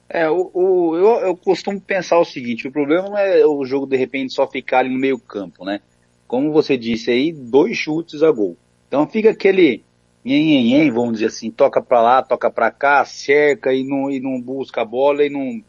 É, 0.07 0.29
o, 0.29 0.49
o 0.53 0.95
eu, 0.95 1.27
eu, 1.27 1.37
costumo 1.37 1.79
pensar 1.79 2.19
o 2.19 2.25
seguinte, 2.25 2.67
o 2.67 2.71
problema 2.71 3.09
não 3.09 3.17
é 3.17 3.45
o 3.45 3.63
jogo 3.65 3.85
de 3.85 3.95
repente 3.95 4.33
só 4.33 4.47
ficar 4.47 4.79
ali 4.79 4.89
no 4.89 4.99
meio 4.99 5.19
campo, 5.19 5.63
né? 5.63 5.81
Como 6.27 6.51
você 6.51 6.77
disse 6.77 7.11
aí, 7.11 7.31
dois 7.31 7.77
chutes 7.77 8.21
a 8.21 8.31
gol. 8.31 8.57
Então 8.87 9.07
fica 9.07 9.29
aquele 9.29 9.83
nhen, 10.23 10.91
vamos 10.91 11.13
dizer 11.13 11.27
assim, 11.27 11.49
toca 11.49 11.81
para 11.81 12.01
lá, 12.01 12.21
toca 12.21 12.49
para 12.51 12.71
cá, 12.71 13.03
cerca 13.05 13.73
e 13.73 13.83
não, 13.83 14.11
e 14.11 14.19
não 14.19 14.39
busca 14.41 14.81
a 14.81 14.85
bola 14.85 15.25
e 15.25 15.29
não, 15.29 15.63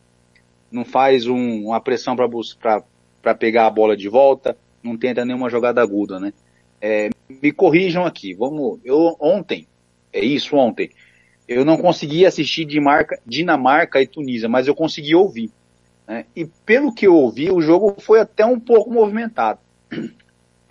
não 0.70 0.84
faz 0.84 1.26
um, 1.26 1.66
uma 1.66 1.80
pressão 1.80 2.16
para 2.16 3.34
pegar 3.34 3.66
a 3.66 3.70
bola 3.70 3.96
de 3.96 4.08
volta, 4.08 4.56
não 4.82 4.96
tenta 4.96 5.24
nenhuma 5.24 5.50
jogada 5.50 5.82
aguda, 5.82 6.18
né? 6.18 6.32
É, 6.80 7.10
me 7.28 7.52
corrijam 7.52 8.04
aqui, 8.04 8.34
vamos, 8.34 8.80
eu 8.84 9.16
ontem, 9.20 9.68
é 10.12 10.24
isso 10.24 10.56
ontem, 10.56 10.90
eu 11.50 11.64
não 11.64 11.76
consegui 11.76 12.24
assistir 12.24 12.64
Dinamarca 13.26 14.00
e 14.00 14.06
Tunísia, 14.06 14.48
mas 14.48 14.68
eu 14.68 14.74
consegui 14.74 15.16
ouvir. 15.16 15.50
Né? 16.06 16.24
E 16.34 16.44
pelo 16.44 16.94
que 16.94 17.06
eu 17.06 17.14
ouvi, 17.14 17.50
o 17.50 17.60
jogo 17.60 17.96
foi 18.00 18.20
até 18.20 18.46
um 18.46 18.58
pouco 18.58 18.92
movimentado. 18.92 19.58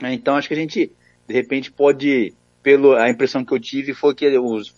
Então 0.01 0.37
acho 0.37 0.47
que 0.47 0.53
a 0.53 0.57
gente, 0.57 0.93
de 1.27 1.33
repente, 1.33 1.69
pode, 1.69 2.33
pelo 2.69 2.95
a 2.95 3.09
impressão 3.09 3.43
que 3.43 3.51
eu 3.51 3.59
tive 3.59 3.95
foi 3.95 4.13
que 4.13 4.29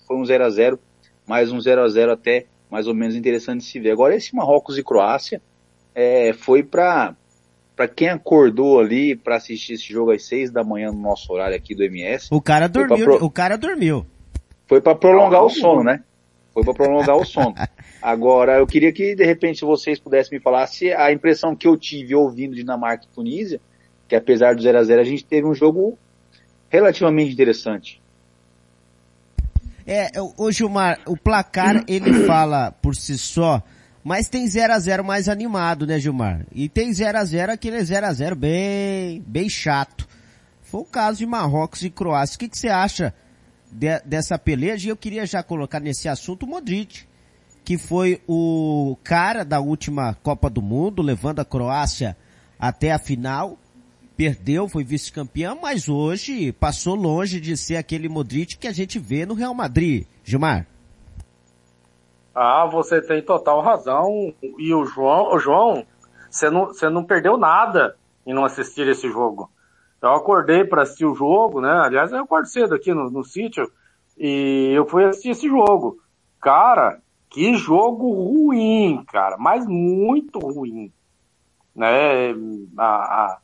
foi 0.08 0.15
um 0.15 0.23
0 0.23 0.45
a 0.45 0.49
0 0.49 0.80
mais 1.27 1.51
um 1.51 1.60
0 1.60 1.82
a 1.82 1.89
0 1.89 2.13
até 2.13 2.45
mais 2.69 2.88
ou 2.88 2.95
menos 2.95 3.17
interessante 3.17 3.60
de 3.60 3.65
se 3.65 3.80
ver. 3.82 3.91
Agora 3.91 4.15
esse 4.15 4.34
Marrocos 4.34 4.77
e 4.77 4.84
Croácia 4.84 5.41
é, 5.93 6.32
foi 6.32 6.63
para 6.63 7.13
para 7.75 7.89
quem 7.89 8.08
acordou 8.08 8.80
ali 8.80 9.13
para 9.13 9.36
assistir 9.36 9.73
esse 9.73 9.91
jogo 9.91 10.12
às 10.12 10.25
seis 10.25 10.51
da 10.51 10.63
manhã 10.63 10.89
no 10.89 11.01
nosso 11.01 11.34
horário 11.34 11.56
aqui 11.56 11.75
do 11.75 11.84
MS. 11.84 12.30
O 12.32 12.41
cara 12.41 12.69
dormiu, 12.69 13.06
pro... 13.06 13.25
o 13.25 13.30
cara 13.30 13.58
dormiu. 13.58 14.06
Foi 14.67 14.80
para 14.80 14.95
prolongar 14.95 15.43
o 15.43 15.49
sono, 15.49 15.84
né? 15.84 16.01
Foi 16.54 16.63
para 16.63 16.73
prolongar 16.73 17.17
o 17.17 17.25
sono. 17.25 17.54
Agora, 18.01 18.60
eu 18.60 18.67
queria 18.67 18.93
que, 18.93 19.15
de 19.15 19.25
repente, 19.25 19.65
vocês 19.65 19.99
pudessem 19.99 20.38
me 20.38 20.43
falar 20.43 20.67
se 20.67 20.93
a 20.93 21.12
impressão 21.12 21.56
que 21.56 21.67
eu 21.67 21.75
tive 21.75 22.15
ouvindo 22.15 22.56
Dinamarca 22.56 23.06
e 23.06 23.13
Tunísia, 23.13 23.60
que 24.08 24.15
apesar 24.15 24.56
do 24.56 24.62
0 24.62 24.77
a 24.77 24.84
0 24.84 25.01
a 25.01 25.06
gente 25.06 25.25
teve 25.25 25.47
um 25.47 25.54
jogo 25.54 25.97
relativamente 26.71 27.31
interessante. 27.31 28.01
É, 29.86 30.10
o 30.38 30.51
Gilmar, 30.51 30.99
o 31.05 31.17
placar 31.17 31.84
ele 31.88 32.25
fala 32.25 32.71
por 32.71 32.95
si 32.95 33.17
só, 33.17 33.62
mas 34.03 34.29
tem 34.29 34.47
0 34.47 34.73
a 34.73 34.79
0 34.79 35.03
mais 35.03 35.29
animado, 35.29 35.86
né, 35.86 35.99
Gilmar? 35.99 36.45
E 36.51 36.69
tem 36.69 36.91
0 36.93 37.17
a 37.17 37.23
0 37.25 37.51
aquele 37.51 37.84
0 37.84 38.05
a 38.07 38.13
0 38.13 38.36
bem, 38.36 39.23
bem 39.27 39.49
chato. 39.49 40.07
Foi 40.62 40.81
o 40.81 40.86
caso 40.86 41.19
de 41.19 41.25
Marrocos 41.25 41.84
e 41.84 41.89
Croácia. 41.89 42.36
O 42.36 42.39
que, 42.39 42.47
que 42.47 42.57
você 42.57 42.69
acha 42.69 43.13
de, 43.71 43.99
dessa 44.01 44.38
peleja. 44.38 44.88
E 44.88 44.89
eu 44.89 44.97
queria 44.97 45.25
já 45.25 45.41
colocar 45.41 45.79
nesse 45.79 46.10
assunto 46.10 46.43
o 46.43 46.47
Modric, 46.47 47.05
que 47.63 47.77
foi 47.77 48.21
o 48.27 48.97
cara 49.03 49.45
da 49.45 49.60
última 49.60 50.15
Copa 50.15 50.49
do 50.49 50.62
Mundo, 50.62 51.01
levando 51.01 51.39
a 51.39 51.45
Croácia 51.45 52.17
até 52.60 52.91
a 52.91 52.99
final. 52.99 53.57
Perdeu, 54.21 54.69
foi 54.69 54.84
vice-campeão, 54.84 55.57
mas 55.60 55.89
hoje 55.89 56.51
passou 56.51 56.93
longe 56.93 57.41
de 57.41 57.57
ser 57.57 57.77
aquele 57.77 58.07
Modric 58.07 58.55
que 58.55 58.67
a 58.67 58.71
gente 58.71 58.99
vê 58.99 59.25
no 59.25 59.34
Real 59.34 59.51
Madrid. 59.51 60.05
Gilmar. 60.23 60.67
Ah, 62.36 62.67
você 62.71 63.01
tem 63.01 63.23
total 63.23 63.62
razão. 63.62 64.31
E 64.60 64.71
o 64.75 64.86
João, 64.86 65.34
o 65.34 65.39
João, 65.39 65.84
você 66.29 66.51
não, 66.51 66.67
você 66.67 66.88
não 66.88 67.03
perdeu 67.03 67.36
nada 67.36 67.97
em 68.23 68.31
não 68.31 68.45
assistir 68.45 68.88
esse 68.88 69.10
jogo. 69.10 69.49
Eu 69.99 70.13
acordei 70.13 70.65
para 70.65 70.84
assistir 70.84 71.05
o 71.07 71.15
jogo, 71.15 71.60
né? 71.60 71.71
Aliás, 71.84 72.12
eu 72.12 72.19
acordo 72.19 72.47
cedo 72.47 72.75
aqui 72.75 72.93
no, 72.93 73.10
no 73.10 73.23
sítio 73.23 73.71
e 74.15 74.71
eu 74.71 74.86
fui 74.86 75.03
assistir 75.03 75.29
esse 75.29 75.47
jogo. 75.47 75.97
Cara, 76.39 77.01
que 77.27 77.55
jogo 77.55 78.13
ruim, 78.13 79.03
cara, 79.12 79.36
mas 79.39 79.65
muito 79.65 80.38
ruim. 80.38 80.93
Né? 81.75 82.36
A, 82.77 82.86
a, 82.86 83.40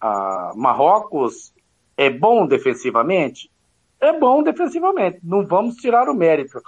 a 0.00 0.52
Marrocos 0.56 1.52
é 1.96 2.10
bom 2.10 2.46
defensivamente? 2.46 3.50
É 4.00 4.16
bom 4.16 4.42
defensivamente, 4.42 5.18
não 5.22 5.44
vamos 5.44 5.76
tirar 5.76 6.08
o 6.08 6.14
mérito. 6.14 6.60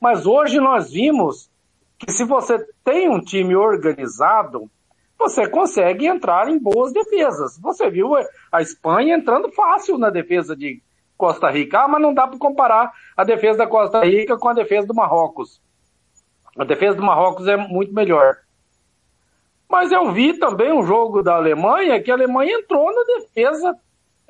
Mas 0.00 0.26
hoje 0.26 0.58
nós 0.58 0.90
vimos 0.90 1.50
que 1.98 2.10
se 2.12 2.24
você 2.24 2.64
tem 2.84 3.08
um 3.08 3.20
time 3.20 3.54
organizado, 3.56 4.70
você 5.18 5.48
consegue 5.48 6.06
entrar 6.06 6.48
em 6.48 6.58
boas 6.58 6.92
defesas. 6.92 7.58
Você 7.58 7.90
viu 7.90 8.12
a 8.52 8.62
Espanha 8.62 9.16
entrando 9.16 9.50
fácil 9.50 9.98
na 9.98 10.08
defesa 10.08 10.56
de 10.56 10.80
Costa 11.16 11.50
Rica, 11.50 11.80
ah, 11.80 11.88
mas 11.88 12.00
não 12.00 12.14
dá 12.14 12.28
para 12.28 12.38
comparar 12.38 12.92
a 13.16 13.24
defesa 13.24 13.58
da 13.58 13.66
Costa 13.66 14.04
Rica 14.04 14.38
com 14.38 14.48
a 14.48 14.54
defesa 14.54 14.86
do 14.86 14.94
Marrocos. 14.94 15.60
A 16.56 16.64
defesa 16.64 16.96
do 16.96 17.02
Marrocos 17.02 17.48
é 17.48 17.56
muito 17.56 17.92
melhor. 17.92 18.36
Mas 19.68 19.92
eu 19.92 20.10
vi 20.12 20.38
também 20.38 20.72
um 20.72 20.82
jogo 20.82 21.22
da 21.22 21.34
Alemanha 21.36 22.02
que 22.02 22.10
a 22.10 22.14
Alemanha 22.14 22.58
entrou 22.58 22.86
na 22.92 23.04
defesa 23.04 23.76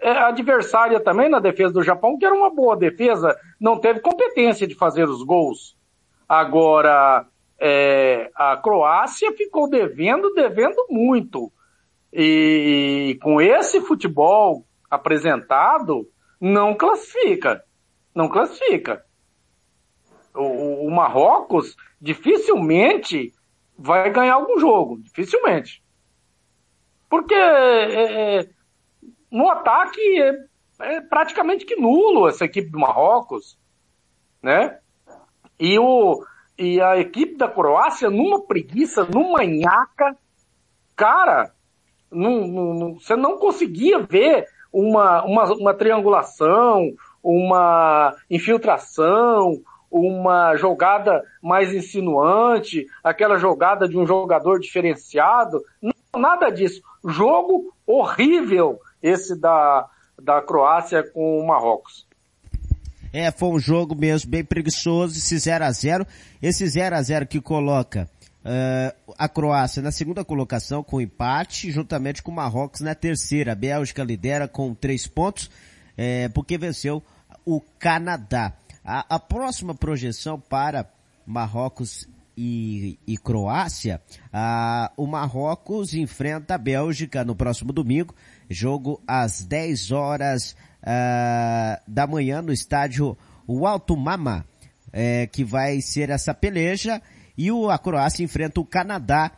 é, 0.01 0.11
adversária 0.11 1.01
também, 1.01 1.29
na 1.29 1.41
defesa 1.41 1.73
do 1.73 1.83
Japão, 1.83 2.19
que 2.19 2.25
era 2.25 2.35
uma 2.35 2.51
boa 2.51 2.77
defesa, 2.77 3.37
não 3.61 3.79
teve 3.79 4.01
competência 4.01 4.67
de 4.67 4.75
fazer 4.75 5.09
os 5.09 5.23
gols. 5.23 5.77
Agora, 6.29 7.27
é, 7.59 8.31
a 8.35 8.57
Croácia 8.57 9.33
ficou 9.33 9.69
devendo, 9.69 10.33
devendo 10.35 10.87
muito. 10.89 11.53
E, 12.13 13.11
e 13.11 13.15
com 13.17 13.41
esse 13.41 13.81
futebol 13.81 14.65
apresentado, 14.91 16.09
não 16.41 16.75
classifica. 16.75 17.63
Não 18.15 18.29
classifica. 18.29 19.05
O, 20.35 20.87
o 20.87 20.91
Marrocos 20.91 21.77
dificilmente 22.01 23.33
vai 23.79 24.11
ganhar 24.11 24.35
algum 24.35 24.59
jogo. 24.59 24.99
Dificilmente. 24.99 25.83
Porque 27.09 27.35
é, 27.35 28.41
é, 28.41 28.49
no 29.31 29.49
ataque 29.49 30.01
é, 30.21 30.35
é, 30.81 31.01
praticamente 31.01 31.65
que 31.65 31.77
nulo 31.77 32.29
essa 32.29 32.45
equipe 32.45 32.69
do 32.71 32.81
Marrocos. 32.81 33.57
Né? 34.43 34.79
E, 35.59 35.79
o, 35.79 36.25
e 36.59 36.81
a 36.81 36.99
equipe 36.99 37.37
da 37.37 37.49
Croácia 37.49 38.11
numa 38.11 38.43
preguiça, 38.43 39.05
numa 39.05 39.45
nhaca. 39.45 40.17
Cara, 40.95 41.53
você 42.11 43.15
não 43.15 43.39
conseguia 43.39 44.01
ver 44.01 44.47
uma, 44.73 45.25
uma, 45.25 45.45
uma 45.55 45.75
triangulação, 45.75 46.93
uma 47.23 48.15
infiltração, 48.31 49.61
uma 49.91 50.57
jogada 50.57 51.25
mais 51.43 51.73
insinuante, 51.75 52.87
aquela 53.03 53.39
jogada 53.39 53.89
de 53.89 53.99
um 53.99 54.07
jogador 54.07 54.61
diferenciado. 54.61 55.63
Não, 55.81 56.21
nada 56.21 56.51
disso. 56.51 56.83
Jogo 57.07 57.73
horrível 57.87 58.79
esse 59.03 59.39
da, 59.39 59.89
da 60.21 60.43
Croácia 60.43 61.03
com 61.03 61.41
o 61.41 61.47
Marrocos. 61.47 62.07
É, 63.13 63.31
foi 63.31 63.49
um 63.49 63.59
jogo 63.59 63.95
mesmo 63.95 64.31
bem 64.31 64.45
preguiçoso, 64.45 65.17
esse 65.17 65.39
0 65.39 65.65
a 65.65 65.73
0 65.73 66.07
Esse 66.43 66.67
0 66.67 66.95
a 66.95 67.03
0 67.03 67.27
que 67.27 67.41
coloca 67.41 68.09
uh, 68.45 69.15
a 69.17 69.29
Croácia 69.29 69.83
na 69.83 69.91
segunda 69.91 70.25
colocação 70.25 70.83
com 70.83 71.01
empate, 71.01 71.71
juntamente 71.71 72.23
com 72.23 72.31
o 72.31 72.35
Marrocos 72.35 72.81
na 72.81 72.95
terceira. 72.95 73.53
A 73.53 73.55
Bélgica 73.55 74.05
lidera 74.05 74.47
com 74.47 74.75
três 74.75 75.07
pontos, 75.07 75.51
é, 75.97 76.29
porque 76.29 76.59
venceu 76.59 77.03
o 77.47 77.61
Canadá. 77.79 78.53
A, 78.91 79.17
a 79.17 79.19
próxima 79.19 79.75
projeção 79.75 80.41
para 80.41 80.91
Marrocos 81.27 82.09
e, 82.35 82.99
e 83.07 83.19
Croácia, 83.19 84.01
a, 84.33 84.91
o 84.97 85.07
Marrocos 85.07 85.93
enfrenta 85.93 86.55
a 86.55 86.59
Bélgica 86.59 87.23
no 87.23 87.37
próximo 87.37 87.71
domingo, 87.71 88.15
jogo 88.49 88.99
às 89.07 89.45
10 89.45 89.93
horas 89.93 90.57
uh, 90.83 91.79
da 91.87 92.07
manhã 92.07 92.41
no 92.41 92.51
estádio 92.51 93.15
Alto 93.47 93.95
Mama, 93.95 94.47
é, 94.91 95.27
que 95.27 95.45
vai 95.45 95.83
ser 95.83 96.09
essa 96.09 96.33
peleja 96.33 97.03
e 97.37 97.53
o, 97.53 97.69
a 97.69 97.79
Croácia 97.79 98.25
enfrenta 98.25 98.59
o 98.59 98.65
Canadá 98.65 99.33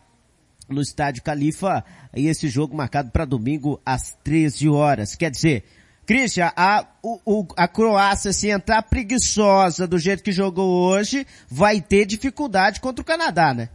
no 0.69 0.81
estádio 0.81 1.25
Califa 1.25 1.85
e 2.15 2.29
esse 2.29 2.49
jogo 2.49 2.77
marcado 2.77 3.11
para 3.11 3.25
domingo 3.25 3.81
às 3.85 4.17
13 4.23 4.69
horas. 4.69 5.17
Quer 5.17 5.33
dizer, 5.33 5.65
Christian, 6.11 6.51
a, 6.57 6.85
o, 7.05 7.47
a 7.57 7.69
Croácia, 7.69 8.33
se 8.33 8.49
entrar 8.49 8.83
preguiçosa 8.83 9.87
do 9.87 9.97
jeito 9.97 10.25
que 10.25 10.33
jogou 10.33 10.91
hoje, 10.91 11.25
vai 11.49 11.81
ter 11.81 12.05
dificuldade 12.05 12.81
contra 12.81 13.01
o 13.01 13.05
Canadá, 13.05 13.55
né? 13.55 13.69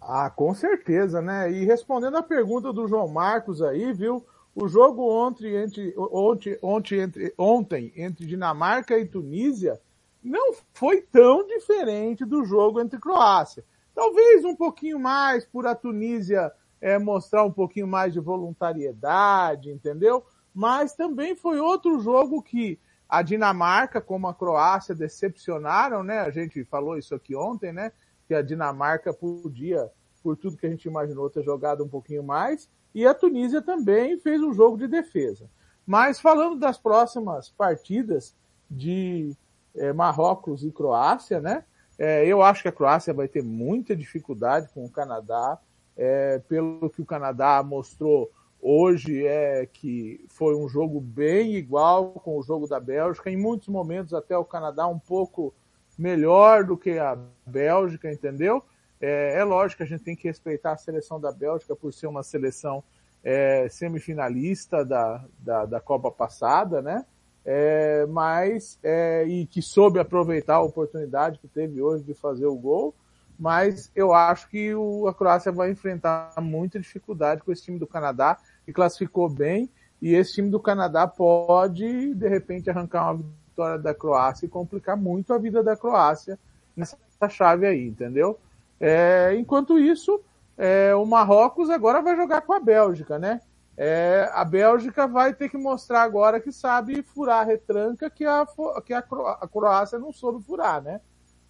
Ah, 0.00 0.30
com 0.30 0.54
certeza, 0.54 1.20
né? 1.20 1.52
E 1.52 1.66
respondendo 1.66 2.16
a 2.16 2.22
pergunta 2.22 2.72
do 2.72 2.88
João 2.88 3.08
Marcos 3.08 3.60
aí, 3.60 3.92
viu? 3.92 4.24
O 4.54 4.66
jogo 4.66 5.06
ontem 5.06 5.54
entre, 5.54 5.94
ontem, 5.98 6.58
ontem, 6.62 7.00
entre, 7.00 7.34
ontem 7.36 7.92
entre 7.94 8.24
Dinamarca 8.24 8.98
e 8.98 9.04
Tunísia 9.04 9.78
não 10.24 10.54
foi 10.72 11.02
tão 11.02 11.46
diferente 11.46 12.24
do 12.24 12.42
jogo 12.42 12.80
entre 12.80 12.98
Croácia. 12.98 13.62
Talvez 13.94 14.46
um 14.46 14.56
pouquinho 14.56 14.98
mais 14.98 15.44
por 15.44 15.66
a 15.66 15.74
Tunísia 15.74 16.50
é, 16.80 16.98
mostrar 16.98 17.44
um 17.44 17.52
pouquinho 17.52 17.86
mais 17.86 18.14
de 18.14 18.18
voluntariedade, 18.18 19.70
entendeu? 19.70 20.24
Mas 20.54 20.94
também 20.94 21.34
foi 21.34 21.58
outro 21.60 21.98
jogo 22.00 22.42
que 22.42 22.78
a 23.08 23.22
Dinamarca, 23.22 24.00
como 24.00 24.26
a 24.26 24.34
Croácia, 24.34 24.94
decepcionaram, 24.94 26.02
né? 26.02 26.20
A 26.20 26.30
gente 26.30 26.64
falou 26.64 26.96
isso 26.96 27.14
aqui 27.14 27.36
ontem, 27.36 27.72
né? 27.72 27.92
Que 28.26 28.34
a 28.34 28.42
Dinamarca 28.42 29.12
podia, 29.12 29.90
por 30.22 30.36
tudo 30.36 30.56
que 30.56 30.66
a 30.66 30.70
gente 30.70 30.88
imaginou, 30.88 31.28
ter 31.28 31.42
jogado 31.42 31.84
um 31.84 31.88
pouquinho 31.88 32.22
mais. 32.22 32.70
E 32.94 33.06
a 33.06 33.14
Tunísia 33.14 33.60
também 33.60 34.18
fez 34.18 34.42
um 34.42 34.52
jogo 34.52 34.76
de 34.76 34.86
defesa. 34.86 35.48
Mas 35.86 36.20
falando 36.20 36.58
das 36.58 36.78
próximas 36.78 37.50
partidas 37.50 38.34
de 38.70 39.36
é, 39.74 39.92
Marrocos 39.92 40.64
e 40.64 40.70
Croácia, 40.70 41.40
né? 41.40 41.64
É, 41.98 42.26
eu 42.26 42.42
acho 42.42 42.62
que 42.62 42.68
a 42.68 42.72
Croácia 42.72 43.12
vai 43.12 43.28
ter 43.28 43.42
muita 43.42 43.94
dificuldade 43.94 44.68
com 44.72 44.84
o 44.84 44.90
Canadá, 44.90 45.58
é, 45.96 46.38
pelo 46.48 46.88
que 46.88 47.02
o 47.02 47.06
Canadá 47.06 47.62
mostrou 47.62 48.30
hoje 48.62 49.26
é 49.26 49.66
que 49.66 50.24
foi 50.28 50.54
um 50.54 50.68
jogo 50.68 51.00
bem 51.00 51.56
igual 51.56 52.12
com 52.12 52.38
o 52.38 52.42
jogo 52.42 52.66
da 52.66 52.78
Bélgica, 52.80 53.28
em 53.28 53.36
muitos 53.36 53.68
momentos 53.68 54.14
até 54.14 54.38
o 54.38 54.44
Canadá 54.44 54.86
um 54.86 54.98
pouco 54.98 55.52
melhor 55.98 56.64
do 56.64 56.76
que 56.76 56.98
a 56.98 57.18
Bélgica, 57.44 58.10
entendeu? 58.10 58.62
É, 59.00 59.38
é 59.38 59.44
lógico 59.44 59.78
que 59.78 59.82
a 59.82 59.86
gente 59.86 60.04
tem 60.04 60.16
que 60.16 60.28
respeitar 60.28 60.72
a 60.72 60.76
seleção 60.76 61.20
da 61.20 61.32
Bélgica 61.32 61.74
por 61.74 61.92
ser 61.92 62.06
uma 62.06 62.22
seleção 62.22 62.82
é, 63.22 63.68
semifinalista 63.68 64.84
da, 64.84 65.24
da, 65.38 65.66
da 65.66 65.80
Copa 65.80 66.10
passada, 66.10 66.80
né? 66.80 67.04
é, 67.44 68.06
mas 68.06 68.78
é, 68.82 69.24
e 69.26 69.46
que 69.46 69.60
soube 69.60 69.98
aproveitar 69.98 70.56
a 70.56 70.62
oportunidade 70.62 71.38
que 71.38 71.48
teve 71.48 71.82
hoje 71.82 72.04
de 72.04 72.14
fazer 72.14 72.46
o 72.46 72.56
gol, 72.56 72.94
mas 73.38 73.90
eu 73.94 74.12
acho 74.12 74.48
que 74.48 74.74
o, 74.74 75.08
a 75.08 75.14
Croácia 75.14 75.50
vai 75.50 75.70
enfrentar 75.70 76.34
muita 76.40 76.78
dificuldade 76.78 77.42
com 77.42 77.50
esse 77.50 77.64
time 77.64 77.78
do 77.78 77.86
Canadá, 77.86 78.38
que 78.64 78.72
classificou 78.72 79.28
bem, 79.28 79.68
e 80.00 80.14
esse 80.14 80.34
time 80.34 80.50
do 80.50 80.60
Canadá 80.60 81.06
pode, 81.06 82.14
de 82.14 82.28
repente, 82.28 82.68
arrancar 82.68 83.12
uma 83.12 83.24
vitória 83.48 83.78
da 83.78 83.94
Croácia 83.94 84.46
e 84.46 84.48
complicar 84.48 84.96
muito 84.96 85.32
a 85.32 85.38
vida 85.38 85.62
da 85.62 85.76
Croácia 85.76 86.38
nessa 86.76 86.96
chave 87.28 87.66
aí, 87.66 87.86
entendeu? 87.86 88.38
É, 88.80 89.34
enquanto 89.36 89.78
isso, 89.78 90.20
é, 90.58 90.94
o 90.94 91.06
Marrocos 91.06 91.70
agora 91.70 92.02
vai 92.02 92.16
jogar 92.16 92.40
com 92.40 92.52
a 92.52 92.60
Bélgica, 92.60 93.18
né? 93.18 93.40
É, 93.76 94.28
a 94.32 94.44
Bélgica 94.44 95.06
vai 95.06 95.32
ter 95.32 95.48
que 95.48 95.56
mostrar 95.56 96.02
agora 96.02 96.40
que 96.40 96.52
sabe 96.52 97.02
furar 97.02 97.40
a 97.40 97.44
retranca 97.44 98.10
que 98.10 98.24
a, 98.24 98.46
que 98.84 98.92
a, 98.92 99.02
Croácia 99.02 99.98
não 99.98 100.12
soube 100.12 100.44
furar, 100.44 100.82
né? 100.82 101.00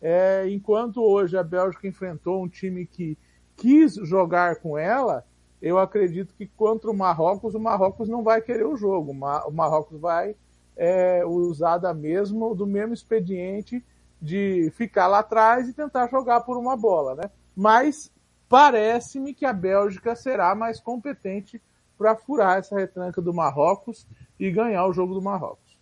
É, 0.00 0.48
enquanto 0.50 1.02
hoje 1.02 1.36
a 1.36 1.42
Bélgica 1.42 1.86
enfrentou 1.86 2.42
um 2.42 2.48
time 2.48 2.86
que 2.86 3.16
quis 3.56 3.94
jogar 3.94 4.56
com 4.56 4.76
ela, 4.76 5.24
eu 5.62 5.78
acredito 5.78 6.34
que 6.34 6.44
contra 6.44 6.90
o 6.90 6.94
Marrocos, 6.94 7.54
o 7.54 7.60
Marrocos 7.60 8.08
não 8.08 8.24
vai 8.24 8.42
querer 8.42 8.66
o 8.66 8.76
jogo. 8.76 9.12
O 9.12 9.52
Marrocos 9.52 10.00
vai 10.00 10.34
é, 10.76 11.24
usar 11.24 11.78
da 11.78 11.94
mesmo, 11.94 12.52
do 12.52 12.66
mesmo 12.66 12.92
expediente 12.92 13.82
de 14.20 14.72
ficar 14.76 15.06
lá 15.06 15.20
atrás 15.20 15.68
e 15.68 15.72
tentar 15.72 16.08
jogar 16.08 16.40
por 16.40 16.56
uma 16.56 16.76
bola, 16.76 17.14
né? 17.14 17.30
Mas 17.54 18.10
parece-me 18.48 19.32
que 19.32 19.46
a 19.46 19.52
Bélgica 19.52 20.16
será 20.16 20.52
mais 20.52 20.80
competente 20.80 21.62
para 21.96 22.16
furar 22.16 22.58
essa 22.58 22.76
retranca 22.76 23.22
do 23.22 23.32
Marrocos 23.32 24.04
e 24.40 24.50
ganhar 24.50 24.84
o 24.86 24.92
jogo 24.92 25.14
do 25.14 25.22
Marrocos. 25.22 25.78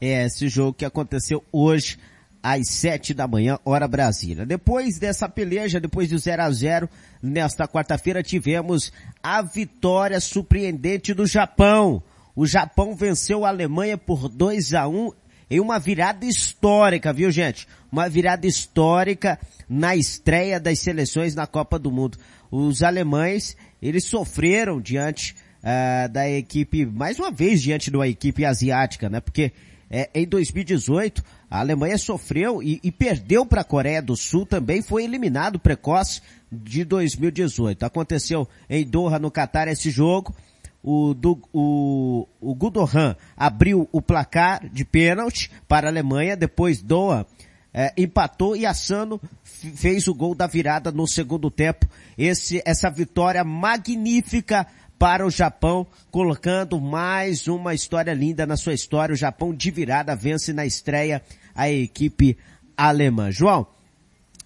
É, 0.00 0.24
esse 0.24 0.48
jogo 0.48 0.72
que 0.72 0.86
aconteceu 0.86 1.44
hoje 1.52 1.98
às 2.42 2.68
sete 2.68 3.12
da 3.12 3.28
manhã, 3.28 3.58
hora 3.64 3.86
Brasília. 3.86 4.46
Depois 4.46 4.98
dessa 4.98 5.28
peleja, 5.28 5.80
depois 5.80 6.08
do 6.08 6.18
0 6.18 6.42
a 6.42 6.50
0 6.50 6.88
nesta 7.22 7.68
quarta-feira 7.68 8.22
tivemos 8.22 8.92
a 9.22 9.42
vitória 9.42 10.20
surpreendente 10.20 11.12
do 11.12 11.26
Japão. 11.26 12.02
O 12.34 12.46
Japão 12.46 12.94
venceu 12.94 13.44
a 13.44 13.48
Alemanha 13.48 13.98
por 13.98 14.28
2 14.28 14.74
a 14.74 14.88
1 14.88 15.12
em 15.50 15.60
uma 15.60 15.78
virada 15.78 16.24
histórica, 16.24 17.12
viu 17.12 17.30
gente? 17.30 17.66
Uma 17.90 18.08
virada 18.08 18.46
histórica 18.46 19.38
na 19.68 19.96
estreia 19.96 20.60
das 20.60 20.78
seleções 20.78 21.34
na 21.34 21.46
Copa 21.46 21.78
do 21.78 21.90
Mundo. 21.90 22.16
Os 22.50 22.82
alemães 22.82 23.56
eles 23.82 24.04
sofreram 24.04 24.80
diante 24.80 25.34
uh, 25.58 26.08
da 26.08 26.28
equipe, 26.30 26.86
mais 26.86 27.18
uma 27.18 27.30
vez 27.30 27.60
diante 27.62 27.90
de 27.90 27.96
uma 27.96 28.08
equipe 28.08 28.44
asiática, 28.44 29.08
né? 29.08 29.20
Porque 29.20 29.52
é, 29.90 30.08
em 30.14 30.26
2018 30.26 31.22
a 31.50 31.58
Alemanha 31.58 31.98
sofreu 31.98 32.62
e, 32.62 32.78
e 32.82 32.92
perdeu 32.92 33.44
para 33.44 33.62
a 33.62 33.64
Coreia 33.64 34.00
do 34.00 34.16
Sul 34.16 34.46
também, 34.46 34.80
foi 34.80 35.02
eliminado 35.02 35.58
precoce 35.58 36.22
de 36.50 36.84
2018. 36.84 37.82
Aconteceu 37.82 38.48
em 38.68 38.86
Doha, 38.86 39.18
no 39.18 39.30
Catar, 39.30 39.66
esse 39.66 39.90
jogo. 39.90 40.34
O, 40.82 41.12
do, 41.12 41.38
o, 41.52 42.26
o 42.40 42.54
Gudohan 42.54 43.14
abriu 43.36 43.86
o 43.92 44.00
placar 44.00 44.66
de 44.68 44.82
pênalti 44.84 45.50
para 45.68 45.88
a 45.88 45.90
Alemanha, 45.90 46.36
depois 46.36 46.80
Doha 46.80 47.26
é, 47.74 47.92
empatou 47.98 48.56
e 48.56 48.64
Assano 48.64 49.20
fez 49.42 50.08
o 50.08 50.14
gol 50.14 50.34
da 50.34 50.46
virada 50.46 50.90
no 50.90 51.06
segundo 51.06 51.50
tempo. 51.50 51.86
Esse, 52.16 52.62
essa 52.64 52.88
vitória 52.88 53.44
magnífica 53.44 54.66
para 54.98 55.26
o 55.26 55.30
Japão, 55.30 55.86
colocando 56.10 56.78
mais 56.80 57.48
uma 57.48 57.74
história 57.74 58.12
linda 58.12 58.46
na 58.46 58.56
sua 58.56 58.74
história. 58.74 59.14
O 59.14 59.16
Japão 59.16 59.54
de 59.54 59.70
virada 59.70 60.14
vence 60.14 60.52
na 60.52 60.66
estreia 60.66 61.22
a 61.54 61.70
equipe 61.70 62.36
alemã. 62.76 63.30
João, 63.30 63.66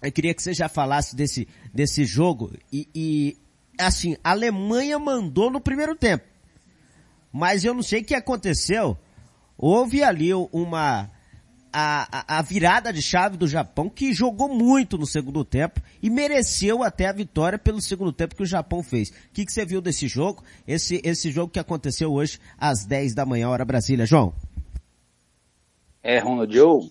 eu 0.01 0.11
queria 0.11 0.33
que 0.33 0.41
você 0.41 0.53
já 0.53 0.69
falasse 0.69 1.15
desse, 1.15 1.47
desse 1.73 2.05
jogo 2.05 2.51
e, 2.71 2.87
e 2.93 3.37
assim, 3.79 4.15
a 4.23 4.31
Alemanha 4.31 4.99
mandou 4.99 5.49
no 5.49 5.59
primeiro 5.59 5.95
tempo. 5.95 6.25
Mas 7.31 7.65
eu 7.65 7.73
não 7.73 7.83
sei 7.83 8.01
o 8.01 8.05
que 8.05 8.15
aconteceu. 8.15 8.97
Houve 9.57 10.03
ali 10.03 10.33
uma, 10.33 11.09
a, 11.71 12.37
a, 12.37 12.41
virada 12.41 12.93
de 12.93 13.01
chave 13.01 13.35
do 13.35 13.47
Japão, 13.47 13.89
que 13.89 14.13
jogou 14.13 14.47
muito 14.47 14.97
no 14.97 15.05
segundo 15.05 15.43
tempo 15.43 15.81
e 16.01 16.09
mereceu 16.09 16.83
até 16.83 17.07
a 17.07 17.11
vitória 17.11 17.59
pelo 17.59 17.81
segundo 17.81 18.13
tempo 18.13 18.35
que 18.35 18.43
o 18.43 18.45
Japão 18.45 18.81
fez. 18.81 19.09
O 19.09 19.13
que, 19.33 19.45
que 19.45 19.51
você 19.51 19.65
viu 19.65 19.81
desse 19.81 20.07
jogo? 20.07 20.41
Esse, 20.65 21.01
esse 21.03 21.31
jogo 21.31 21.51
que 21.51 21.59
aconteceu 21.59 22.13
hoje 22.13 22.39
às 22.57 22.85
10 22.85 23.13
da 23.13 23.25
manhã, 23.25 23.49
hora 23.49 23.65
Brasília. 23.65 24.05
João? 24.05 24.33
É, 26.07 26.19
Ronald, 26.19 26.55
eu 26.55 26.81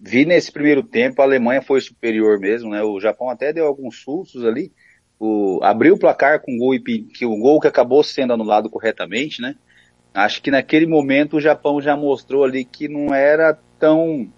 vi 0.00 0.24
nesse 0.24 0.52
primeiro 0.52 0.80
tempo, 0.80 1.20
a 1.20 1.24
Alemanha 1.24 1.60
foi 1.60 1.80
superior 1.80 2.38
mesmo, 2.38 2.70
né? 2.70 2.80
O 2.80 3.00
Japão 3.00 3.28
até 3.28 3.52
deu 3.52 3.66
alguns 3.66 4.00
sustos 4.00 4.44
ali. 4.44 4.70
O, 5.18 5.58
abriu 5.60 5.94
o 5.94 5.98
placar 5.98 6.40
com 6.40 6.54
o 6.54 6.58
gol, 6.58 6.78
que 7.12 7.26
o 7.26 7.36
gol 7.36 7.58
que 7.58 7.66
acabou 7.66 8.04
sendo 8.04 8.32
anulado 8.32 8.70
corretamente, 8.70 9.42
né? 9.42 9.56
Acho 10.14 10.40
que 10.40 10.52
naquele 10.52 10.86
momento 10.86 11.36
o 11.36 11.40
Japão 11.40 11.80
já 11.82 11.96
mostrou 11.96 12.44
ali 12.44 12.64
que 12.64 12.86
não 12.86 13.12
era 13.12 13.58
tão 13.76 14.32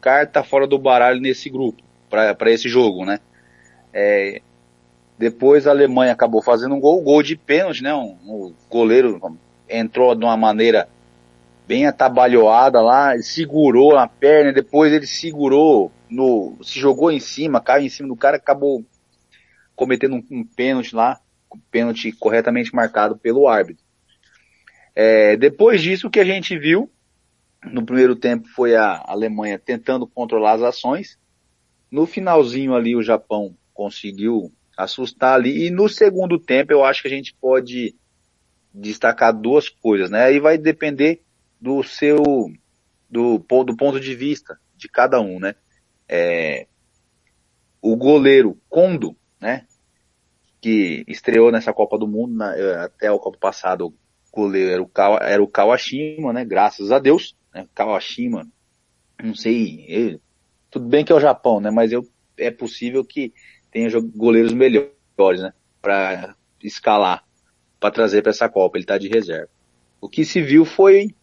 carta 0.00 0.42
fora 0.42 0.66
do 0.66 0.78
baralho 0.78 1.20
nesse 1.20 1.50
grupo, 1.50 1.82
para 2.08 2.50
esse 2.50 2.70
jogo, 2.70 3.04
né? 3.04 3.20
É, 3.92 4.40
depois 5.18 5.66
a 5.66 5.72
Alemanha 5.72 6.12
acabou 6.12 6.40
fazendo 6.40 6.74
um 6.74 6.80
gol, 6.80 7.02
gol 7.02 7.22
de 7.22 7.36
pênalti, 7.36 7.82
né? 7.82 7.92
Um, 7.92 8.16
o 8.24 8.54
goleiro 8.70 9.20
entrou 9.68 10.14
de 10.14 10.24
uma 10.24 10.38
maneira 10.38 10.88
bem 11.66 11.86
atabalhoada 11.86 12.80
lá, 12.80 13.16
segurou 13.18 13.96
a 13.96 14.06
perna, 14.06 14.52
depois 14.52 14.92
ele 14.92 15.06
segurou 15.06 15.90
no, 16.10 16.56
se 16.62 16.78
jogou 16.78 17.10
em 17.10 17.20
cima, 17.20 17.60
caiu 17.60 17.86
em 17.86 17.88
cima 17.88 18.08
do 18.08 18.16
cara, 18.16 18.36
acabou 18.36 18.84
cometendo 19.74 20.16
um, 20.16 20.24
um 20.30 20.44
pênalti 20.44 20.94
lá, 20.94 21.20
um 21.52 21.58
pênalti 21.70 22.12
corretamente 22.12 22.74
marcado 22.74 23.16
pelo 23.16 23.48
árbitro. 23.48 23.84
É, 24.94 25.36
depois 25.36 25.82
disso, 25.82 26.06
o 26.06 26.10
que 26.10 26.20
a 26.20 26.24
gente 26.24 26.56
viu 26.56 26.90
no 27.64 27.84
primeiro 27.84 28.14
tempo 28.14 28.46
foi 28.48 28.76
a 28.76 29.02
Alemanha 29.06 29.58
tentando 29.58 30.06
controlar 30.06 30.52
as 30.52 30.62
ações. 30.62 31.18
No 31.90 32.06
finalzinho 32.06 32.74
ali 32.74 32.94
o 32.94 33.02
Japão 33.02 33.56
conseguiu 33.72 34.52
assustar 34.76 35.34
ali. 35.34 35.66
E 35.66 35.70
no 35.70 35.88
segundo 35.88 36.38
tempo 36.38 36.72
eu 36.72 36.84
acho 36.84 37.02
que 37.02 37.08
a 37.08 37.10
gente 37.10 37.34
pode 37.40 37.94
destacar 38.72 39.32
duas 39.32 39.68
coisas, 39.68 40.10
né? 40.10 40.24
Aí 40.24 40.38
vai 40.38 40.58
depender 40.58 41.23
do 41.64 41.82
seu, 41.82 42.22
do, 43.08 43.38
do 43.38 43.76
ponto 43.76 43.98
de 43.98 44.14
vista 44.14 44.60
de 44.76 44.86
cada 44.86 45.18
um, 45.18 45.40
né? 45.40 45.54
É, 46.06 46.66
o 47.80 47.96
goleiro 47.96 48.60
Kondo, 48.68 49.16
né? 49.40 49.66
Que 50.60 51.06
estreou 51.08 51.50
nessa 51.50 51.72
Copa 51.72 51.96
do 51.96 52.06
Mundo, 52.06 52.34
na, 52.34 52.52
até 52.84 53.10
o 53.10 53.18
Copa 53.18 53.38
passado, 53.38 53.86
o 53.86 53.94
goleiro 54.30 54.72
era 54.72 54.82
o, 54.82 54.86
Kawa, 54.86 55.20
era 55.22 55.42
o 55.42 55.48
Kawashima, 55.48 56.34
né? 56.34 56.44
Graças 56.44 56.92
a 56.92 56.98
Deus 56.98 57.34
né? 57.54 57.66
Kawashima, 57.74 58.46
não 59.22 59.34
sei, 59.34 59.86
ele, 59.88 60.20
tudo 60.70 60.86
bem 60.86 61.02
que 61.02 61.12
é 61.12 61.14
o 61.14 61.20
Japão, 61.20 61.60
né? 61.60 61.70
Mas 61.70 61.92
eu, 61.92 62.06
é 62.36 62.50
possível 62.50 63.02
que 63.02 63.32
tenha 63.70 63.88
goleiros 64.14 64.52
melhores, 64.52 65.40
né? 65.40 65.54
Para 65.80 66.36
escalar, 66.62 67.24
para 67.80 67.90
trazer 67.90 68.20
para 68.20 68.32
essa 68.32 68.50
Copa. 68.50 68.76
Ele 68.76 68.84
está 68.84 68.98
de 68.98 69.08
reserva. 69.08 69.48
O 69.98 70.10
que 70.10 70.26
se 70.26 70.42
viu 70.42 70.66
foi 70.66 71.14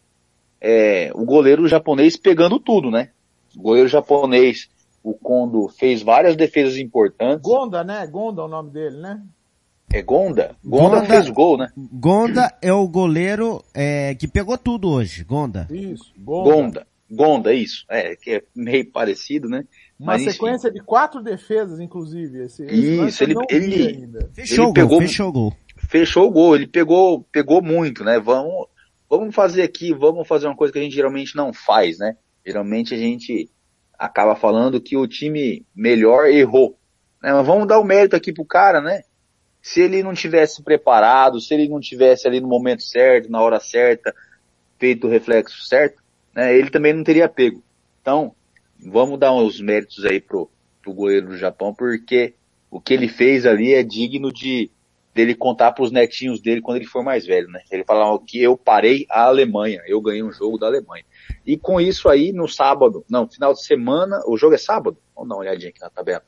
é, 0.62 1.12
o 1.16 1.26
goleiro 1.26 1.68
japonês 1.68 2.16
pegando 2.16 2.60
tudo, 2.60 2.92
né? 2.92 3.10
O 3.58 3.62
goleiro 3.62 3.90
japonês, 3.90 4.70
o 5.04 5.14
Kondo, 5.14 5.68
fez 5.68 6.04
várias 6.04 6.36
defesas 6.36 6.78
importantes. 6.78 7.42
Gonda, 7.42 7.84
né? 7.84 8.06
Gonda 8.08 8.44
é 8.44 8.46
o 8.46 8.48
nome 8.48 8.70
dele, 8.70 8.98
né? 8.98 9.22
É 9.94 10.02
Gonda? 10.02 10.56
Gonda, 10.64 11.00
Gonda 11.00 11.06
fez 11.06 11.30
gol, 11.30 11.58
né? 11.58 11.70
Gonda 11.76 12.50
é 12.62 12.72
o 12.72 12.88
goleiro 12.88 13.62
é, 13.74 14.16
que 14.16 14.28
pegou 14.28 14.58
tudo 14.58 14.90
hoje, 14.90 15.24
Gonda. 15.24 15.68
Isso, 15.70 16.14
Gonda. 16.18 16.50
Gonda, 16.50 16.88
Gonda 17.10 17.54
isso. 17.54 17.86
É, 17.90 18.16
que 18.16 18.32
é 18.32 18.44
meio 18.56 18.90
parecido, 18.90 19.50
né? 19.50 19.66
Uma 20.00 20.14
Mas, 20.14 20.24
sequência 20.24 20.70
enfim. 20.70 20.80
de 20.80 20.86
quatro 20.86 21.22
defesas, 21.22 21.80
inclusive. 21.82 22.46
Esse, 22.46 22.66
isso, 22.66 23.24
ele, 23.24 23.36
ele, 23.50 24.10
fechou 24.34 24.66
ele 24.66 24.72
o 24.72 24.74
pegou, 24.74 24.90
gol, 24.90 25.02
fechou 25.02 25.28
o 25.28 25.32
gol. 25.32 25.54
Fechou 25.90 26.28
o 26.28 26.32
gol, 26.32 26.56
ele 26.56 26.68
pegou, 26.68 27.26
pegou 27.30 27.62
muito, 27.62 28.04
né? 28.04 28.18
Vamos, 28.18 28.68
vamos 29.18 29.36
fazer 29.36 29.62
aqui, 29.64 29.94
vamos 29.94 30.28
fazer 30.28 30.48
uma 30.48 30.56
coisa 30.56 30.72
que 30.72 30.80
a 30.80 30.82
gente 30.82 30.96
geralmente 30.96 31.36
não 31.36 31.54
faz, 31.54 32.00
né? 32.00 32.16
Geralmente 32.46 32.96
a 32.96 32.98
gente 32.98 33.50
acaba 34.00 34.36
falando 34.36 34.82
que 34.82 34.98
o 34.98 35.08
time 35.08 35.66
melhor 35.76 36.28
errou. 36.28 36.80
Né? 37.22 37.32
Mas 37.34 37.46
vamos 37.46 37.68
dar 37.68 37.80
o 37.80 37.84
mérito 37.84 38.16
aqui 38.16 38.34
pro 38.34 38.46
cara, 38.46 38.82
né? 38.82 39.02
se 39.62 39.82
ele 39.82 40.02
não 40.02 40.14
tivesse 40.14 40.64
preparado, 40.64 41.40
se 41.40 41.54
ele 41.54 41.70
não 41.70 41.80
tivesse 41.80 42.28
ali 42.28 42.42
no 42.42 42.48
momento 42.48 42.82
certo, 42.82 43.30
na 43.30 43.42
hora 43.42 43.60
certa, 43.60 44.14
feito 44.80 45.06
o 45.06 45.10
reflexo 45.10 45.64
certo, 45.68 46.02
né, 46.34 46.58
ele 46.58 46.72
também 46.72 46.94
não 46.94 47.04
teria 47.04 47.30
pego. 47.30 47.64
Então, 48.02 48.34
vamos 48.80 49.20
dar 49.20 49.34
uns 49.34 49.62
méritos 49.62 50.04
aí 50.04 50.20
pro, 50.20 50.50
pro 50.82 50.94
goleiro 50.94 51.28
do 51.28 51.38
Japão, 51.38 51.74
porque 51.74 52.34
o 52.72 52.82
que 52.82 52.94
ele 52.94 53.08
fez 53.08 53.46
ali 53.46 53.74
é 53.74 53.84
digno 53.84 54.34
de 54.34 54.72
dele 55.14 55.36
contar 55.36 55.72
para 55.74 55.84
os 55.84 55.92
netinhos 55.92 56.42
dele 56.42 56.62
quando 56.62 56.78
ele 56.78 56.86
for 56.86 57.04
mais 57.04 57.26
velho, 57.26 57.48
né? 57.50 57.62
Ele 57.70 57.84
falava 57.84 58.18
que 58.26 58.42
eu 58.42 58.56
parei 58.56 59.06
a 59.10 59.26
Alemanha, 59.26 59.82
eu 59.86 60.00
ganhei 60.02 60.24
um 60.24 60.32
jogo 60.32 60.58
da 60.58 60.68
Alemanha. 60.68 61.04
E 61.46 61.58
com 61.58 61.82
isso 61.82 62.08
aí, 62.08 62.32
no 62.32 62.48
sábado, 62.48 63.04
não, 63.10 63.28
final 63.28 63.54
de 63.54 63.64
semana, 63.64 64.22
o 64.26 64.38
jogo 64.38 64.56
é 64.56 64.58
sábado? 64.58 64.98
Vamos 65.16 65.30
dar 65.30 65.36
uma 65.36 65.42
olhadinha 65.42 65.70
aqui 65.70 65.82
na 65.82 65.90
tabela. 65.90 66.24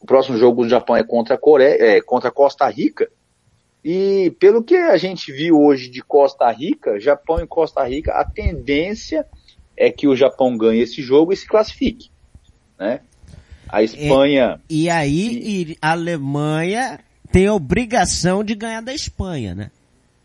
O 0.00 0.06
próximo 0.06 0.36
jogo 0.36 0.64
do 0.64 0.68
Japão 0.68 0.96
é 0.96 1.04
contra 1.04 1.34
a 1.34 1.38
Coreia, 1.38 1.76
é, 1.80 2.00
contra 2.00 2.30
Costa 2.30 2.68
Rica. 2.68 3.08
E 3.84 4.34
pelo 4.40 4.64
que 4.64 4.74
a 4.74 4.96
gente 4.96 5.30
viu 5.30 5.60
hoje 5.60 5.88
de 5.88 6.02
Costa 6.02 6.50
Rica, 6.50 6.98
Japão 6.98 7.40
e 7.40 7.46
Costa 7.46 7.84
Rica, 7.84 8.12
a 8.12 8.24
tendência 8.24 9.24
é 9.76 9.90
que 9.90 10.08
o 10.08 10.16
Japão 10.16 10.56
ganhe 10.56 10.80
esse 10.80 11.00
jogo 11.00 11.32
e 11.32 11.36
se 11.36 11.46
classifique, 11.46 12.10
né? 12.78 13.00
A 13.68 13.82
Espanha. 13.82 14.60
E, 14.68 14.84
e 14.84 14.90
aí 14.90 15.70
e... 15.70 15.78
a 15.80 15.92
Alemanha 15.92 17.00
tem 17.36 17.48
a 17.48 17.52
obrigação 17.52 18.42
de 18.42 18.54
ganhar 18.54 18.80
da 18.80 18.94
Espanha, 18.94 19.54
né? 19.54 19.70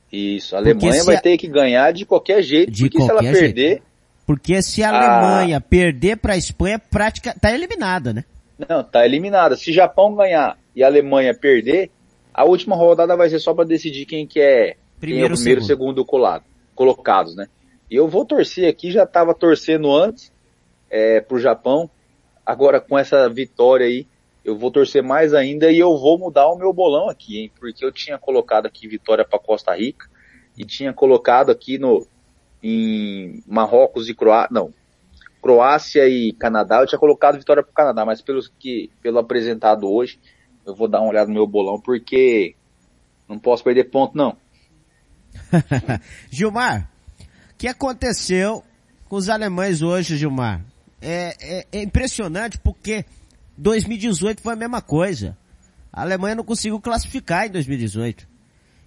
Isso, 0.10 0.56
a 0.56 0.60
Alemanha 0.60 1.04
vai 1.04 1.18
a... 1.18 1.22
ter 1.22 1.38
que 1.38 1.46
ganhar 1.46 1.92
de 1.92 2.06
qualquer 2.06 2.42
jeito, 2.42 2.72
de 2.72 2.84
porque 2.84 2.98
qualquer 3.00 3.22
se 3.22 3.28
ela 3.28 3.34
perder. 3.34 3.68
Jeito. 3.68 3.84
Porque 4.26 4.62
se 4.62 4.82
a, 4.82 4.92
a... 4.92 5.18
Alemanha 5.18 5.60
perder 5.60 6.16
para 6.16 6.36
a 6.36 6.38
Espanha, 6.38 6.80
prática 6.80 7.36
tá 7.38 7.54
eliminada, 7.54 8.14
né? 8.14 8.24
Não, 8.58 8.82
tá 8.82 9.06
eliminada. 9.06 9.58
Se 9.58 9.74
Japão 9.74 10.16
ganhar 10.16 10.58
e 10.74 10.82
a 10.82 10.88
Alemanha 10.88 11.34
perder, 11.34 11.92
a 12.34 12.46
última 12.46 12.78
rodada 12.78 13.18
vai 13.18 13.30
ser 13.30 13.40
só 13.40 13.54
para 13.54 13.66
decidir 13.66 14.06
quem 14.06 14.26
que 14.26 14.40
é, 14.40 14.78
primeiro, 14.98 15.02
quem 15.02 15.32
é 15.32 15.34
o 15.34 15.36
primeiro, 15.36 15.62
segundo, 15.62 15.66
segundo 15.68 16.06
colado, 16.06 16.46
colocados, 16.74 17.36
né? 17.36 17.48
E 17.90 17.96
eu 17.98 18.08
vou 18.08 18.24
torcer 18.24 18.70
aqui, 18.70 18.90
já 18.90 19.04
estava 19.04 19.34
torcendo 19.34 19.94
antes 19.94 20.32
é, 20.90 21.20
pro 21.20 21.40
Japão. 21.40 21.90
Agora 22.46 22.80
com 22.80 22.98
essa 22.98 23.28
vitória 23.28 23.86
aí, 23.86 24.08
eu 24.44 24.58
vou 24.58 24.72
torcer 24.72 25.04
mais 25.04 25.34
ainda 25.34 25.72
e 25.72 25.80
eu 25.80 25.98
vou 25.98 26.18
mudar 26.18 26.48
o 26.48 26.58
meu 26.58 26.74
bolão 26.74 27.10
aqui, 27.10 27.40
hein? 27.40 27.52
Porque 27.60 27.86
eu 27.86 27.92
tinha 27.92 28.18
colocado 28.18 28.66
aqui 28.66 28.88
vitória 28.88 29.24
para 29.24 29.40
Costa 29.40 29.76
Rica 29.76 30.10
e 30.58 30.66
tinha 30.66 30.94
colocado 30.94 31.52
aqui 31.52 31.78
no 31.78 32.08
em 32.64 33.42
Marrocos 33.48 34.08
e 34.08 34.14
Croácia, 34.14 34.50
não, 34.52 34.72
Croácia 35.42 36.08
e 36.08 36.32
Canadá, 36.34 36.82
eu 36.82 36.88
tinha 36.88 37.00
colocado 37.00 37.38
vitória 37.38 37.64
para 37.64 37.72
o 37.72 37.74
Canadá, 37.74 38.06
mas 38.06 38.22
pelo 38.22 38.42
que 38.60 38.92
pelo 39.02 39.18
apresentado 39.18 39.92
hoje, 39.92 40.20
eu 40.66 40.76
vou 40.76 40.88
dar 40.88 41.02
uma 41.02 41.10
olhada 41.10 41.28
no 41.28 41.34
meu 41.34 41.48
bolão 41.48 41.80
porque 41.82 42.56
não 43.28 43.40
posso 43.40 43.64
perder 43.64 43.86
ponto 43.86 44.16
não. 44.16 44.38
Gilmar, 46.30 46.90
o 47.20 47.58
que 47.58 47.68
aconteceu 47.68 48.64
com 49.06 49.16
os 49.16 49.30
alemães 49.30 49.82
hoje, 49.82 50.18
Gilmar? 50.18 50.64
É, 51.02 51.36
é, 51.42 51.68
é, 51.72 51.82
impressionante 51.82 52.60
porque 52.60 53.04
2018 53.62 54.42
foi 54.42 54.54
a 54.54 54.56
mesma 54.56 54.82
coisa. 54.82 55.38
A 55.94 56.02
Alemanha 56.02 56.36
não 56.36 56.44
conseguiu 56.44 56.80
classificar 56.80 57.46
em 57.46 57.52
2018. 57.52 58.28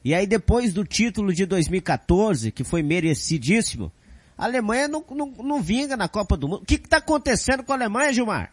E 0.05 0.13
aí 0.13 0.27
depois 0.27 0.75
do 0.75 0.85
título 0.85 1.33
de 1.33 1.47
2014, 1.47 2.51
que 2.51 2.65
foi 2.65 2.83
merecidíssimo, 2.83 3.93
a 4.37 4.45
Alemanha 4.45 4.89
não, 4.89 5.05
não, 5.11 5.27
não 5.27 5.63
vinga 5.63 5.97
na 5.97 6.09
Copa 6.09 6.37
do 6.37 6.49
Mundo. 6.49 6.63
O 6.63 6.67
que 6.67 6.75
está 6.75 6.97
acontecendo 6.97 7.63
com 7.63 7.73
a 7.73 7.77
Alemanha, 7.77 8.13
Gilmar? 8.13 8.53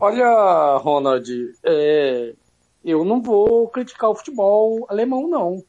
Olha, 0.00 0.78
Ronald, 0.78 1.30
é, 1.64 2.34
eu 2.84 3.04
não 3.04 3.22
vou 3.22 3.68
criticar 3.68 4.10
o 4.10 4.16
futebol 4.16 4.84
alemão, 4.88 5.28
não. 5.28 5.62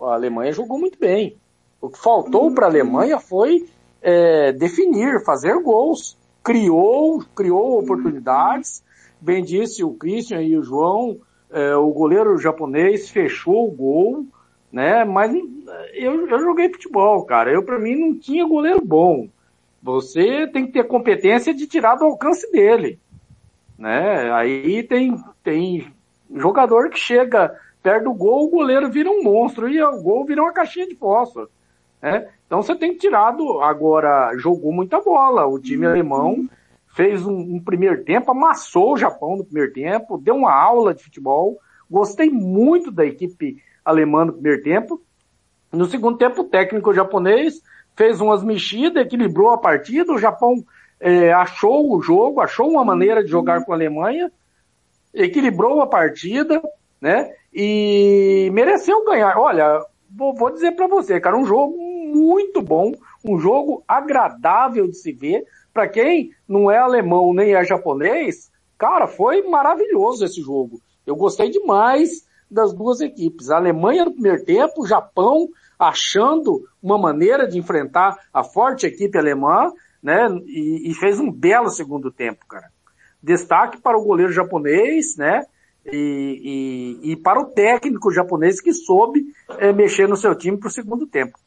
A 0.00 0.14
Alemanha 0.14 0.52
jogou 0.52 0.78
muito 0.78 0.98
bem. 1.00 1.36
O 1.80 1.90
que 1.90 1.98
faltou 1.98 2.54
para 2.54 2.66
a 2.66 2.68
Alemanha 2.70 3.18
foi 3.18 3.68
é, 4.00 4.52
definir, 4.52 5.24
fazer 5.24 5.60
gols. 5.60 6.16
Criou, 6.44 7.24
criou 7.34 7.78
oportunidades. 7.78 8.84
Bem 9.20 9.42
disse 9.42 9.82
o 9.82 9.94
Christian 9.94 10.42
e 10.42 10.56
o 10.56 10.62
João, 10.62 11.18
é, 11.50 11.74
o 11.74 11.90
goleiro 11.90 12.36
japonês 12.36 13.08
fechou 13.08 13.66
o 13.66 13.70
gol, 13.70 14.26
né? 14.70 15.04
Mas 15.04 15.34
eu, 15.94 16.28
eu 16.28 16.40
joguei 16.40 16.68
futebol, 16.68 17.24
cara. 17.24 17.50
Eu 17.50 17.62
para 17.62 17.78
mim 17.78 17.96
não 17.96 18.18
tinha 18.18 18.46
goleiro 18.46 18.84
bom. 18.84 19.28
Você 19.82 20.46
tem 20.48 20.66
que 20.66 20.72
ter 20.72 20.84
competência 20.84 21.54
de 21.54 21.66
tirar 21.66 21.96
do 21.96 22.04
alcance 22.04 22.50
dele, 22.50 22.98
né? 23.78 24.32
Aí 24.32 24.82
tem 24.82 25.16
tem 25.42 25.92
jogador 26.34 26.90
que 26.90 26.98
chega 26.98 27.54
perto 27.82 28.04
do 28.04 28.14
gol, 28.14 28.46
o 28.46 28.50
goleiro 28.50 28.90
vira 28.90 29.10
um 29.10 29.22
monstro 29.22 29.68
e 29.68 29.80
o 29.82 30.02
gol 30.02 30.24
vira 30.24 30.42
uma 30.42 30.52
caixinha 30.52 30.88
de 30.88 30.96
fósforo. 30.96 31.50
Né? 32.04 32.28
Então 32.46 32.62
você 32.62 32.76
tem 32.76 32.92
que 32.92 32.98
tirar 32.98 33.30
do. 33.30 33.62
Agora, 33.62 34.36
jogou 34.36 34.70
muita 34.70 35.00
bola. 35.00 35.46
O 35.46 35.58
time 35.58 35.86
uhum. 35.86 35.90
alemão 35.90 36.48
fez 36.94 37.26
um, 37.26 37.34
um, 37.34 37.58
primeiro 37.58 38.04
tempo, 38.04 38.30
amassou 38.30 38.92
o 38.92 38.98
Japão 38.98 39.38
no 39.38 39.44
primeiro 39.44 39.72
tempo, 39.72 40.18
deu 40.18 40.34
uma 40.34 40.52
aula 40.52 40.92
de 40.92 41.02
futebol. 41.02 41.58
Gostei 41.90 42.28
muito 42.28 42.90
da 42.90 43.06
equipe 43.06 43.56
alemã 43.82 44.26
no 44.26 44.34
primeiro 44.34 44.62
tempo. 44.62 45.02
No 45.72 45.86
segundo 45.86 46.18
tempo, 46.18 46.42
o 46.42 46.44
técnico 46.44 46.92
japonês 46.92 47.62
fez 47.96 48.20
umas 48.20 48.44
mexidas, 48.44 49.02
equilibrou 49.02 49.50
a 49.50 49.58
partida. 49.58 50.12
O 50.12 50.18
Japão 50.18 50.62
é, 51.00 51.32
achou 51.32 51.90
o 51.90 52.02
jogo, 52.02 52.42
achou 52.42 52.68
uma 52.68 52.84
maneira 52.84 53.24
de 53.24 53.30
jogar 53.30 53.64
com 53.64 53.72
a 53.72 53.76
Alemanha, 53.76 54.30
equilibrou 55.14 55.80
a 55.80 55.86
partida, 55.86 56.62
né? 57.00 57.32
E 57.50 58.50
mereceu 58.52 59.06
ganhar. 59.06 59.38
Olha, 59.38 59.80
vou, 60.14 60.34
vou 60.34 60.52
dizer 60.52 60.72
para 60.72 60.86
você, 60.86 61.18
cara, 61.18 61.36
um 61.36 61.46
jogo 61.46 61.93
muito 62.14 62.62
bom, 62.62 62.92
um 63.24 63.38
jogo 63.38 63.82
agradável 63.86 64.86
de 64.86 64.96
se 64.96 65.12
ver. 65.12 65.44
Para 65.72 65.88
quem 65.88 66.30
não 66.48 66.70
é 66.70 66.78
alemão 66.78 67.34
nem 67.34 67.54
é 67.54 67.64
japonês, 67.64 68.50
cara, 68.78 69.06
foi 69.06 69.42
maravilhoso 69.42 70.24
esse 70.24 70.40
jogo. 70.40 70.80
Eu 71.06 71.16
gostei 71.16 71.50
demais 71.50 72.24
das 72.50 72.72
duas 72.72 73.00
equipes. 73.00 73.50
A 73.50 73.56
Alemanha 73.56 74.04
no 74.04 74.12
primeiro 74.12 74.44
tempo, 74.44 74.82
o 74.82 74.86
Japão 74.86 75.48
achando 75.78 76.62
uma 76.82 76.96
maneira 76.96 77.48
de 77.48 77.58
enfrentar 77.58 78.16
a 78.32 78.44
forte 78.44 78.86
equipe 78.86 79.18
alemã, 79.18 79.72
né? 80.02 80.28
E, 80.46 80.90
e 80.90 80.94
fez 80.94 81.18
um 81.18 81.30
belo 81.30 81.68
segundo 81.70 82.12
tempo, 82.12 82.46
cara. 82.46 82.70
Destaque 83.22 83.80
para 83.80 83.98
o 83.98 84.04
goleiro 84.04 84.32
japonês, 84.32 85.16
né? 85.16 85.44
E, 85.86 87.00
e, 87.02 87.12
e 87.12 87.16
para 87.16 87.40
o 87.40 87.46
técnico 87.46 88.12
japonês 88.12 88.60
que 88.60 88.72
soube 88.72 89.26
é, 89.58 89.72
mexer 89.72 90.08
no 90.08 90.16
seu 90.16 90.34
time 90.34 90.56
para 90.56 90.68
o 90.68 90.72
segundo 90.72 91.06
tempo. 91.06 91.38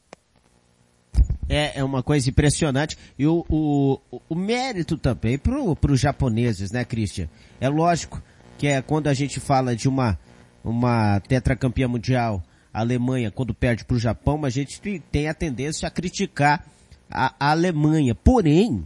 É, 1.50 1.80
é 1.80 1.84
uma 1.84 2.04
coisa 2.04 2.30
impressionante. 2.30 2.98
E 3.18 3.26
o, 3.26 3.46
o, 3.50 4.00
o 4.30 4.36
mérito 4.36 4.98
também 4.98 5.38
para 5.38 5.92
os 5.92 6.00
japoneses, 6.00 6.72
né, 6.72 6.84
Christian? 6.84 7.30
É 7.60 7.70
lógico 7.70 8.22
que 8.58 8.68
é 8.68 8.82
quando 8.82 9.08
a 9.08 9.14
gente 9.14 9.40
fala 9.40 9.76
de 9.76 9.88
uma, 9.88 10.18
uma 10.64 11.20
tetracampeã 11.22 11.88
mundial, 11.88 12.44
a 12.74 12.82
Alemanha, 12.82 13.32
quando 13.32 13.54
perde 13.54 13.86
para 13.86 13.96
o 13.96 14.00
Japão, 14.00 14.44
a 14.44 14.50
gente 14.50 14.82
tem 15.12 15.28
a 15.28 15.34
tendência 15.34 15.88
a 15.88 15.92
criticar 15.92 16.66
a, 17.10 17.34
a 17.40 17.52
Alemanha. 17.52 18.14
Porém, 18.14 18.86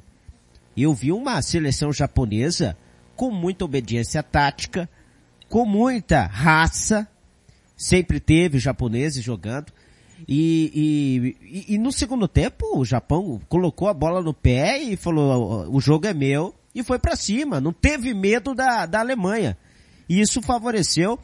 eu 0.75 0.93
vi 0.93 1.11
uma 1.11 1.41
seleção 1.41 1.91
japonesa 1.91 2.77
com 3.15 3.31
muita 3.31 3.65
obediência 3.65 4.23
tática, 4.23 4.89
com 5.49 5.65
muita 5.65 6.25
raça, 6.25 7.07
sempre 7.75 8.19
teve 8.19 8.59
japoneses 8.59 9.23
jogando, 9.23 9.73
e, 10.27 11.35
e, 11.41 11.75
e, 11.75 11.77
no 11.77 11.91
segundo 11.91 12.27
tempo 12.27 12.77
o 12.77 12.85
Japão 12.85 13.41
colocou 13.49 13.87
a 13.87 13.93
bola 13.93 14.21
no 14.21 14.33
pé 14.33 14.81
e 14.81 14.95
falou, 14.95 15.67
o 15.69 15.79
jogo 15.79 16.07
é 16.07 16.13
meu, 16.13 16.53
e 16.73 16.83
foi 16.83 16.99
para 16.99 17.15
cima, 17.15 17.59
não 17.59 17.73
teve 17.73 18.13
medo 18.13 18.53
da, 18.53 18.85
da 18.85 18.99
Alemanha. 18.99 19.57
E 20.07 20.19
isso 20.19 20.41
favoreceu 20.41 21.19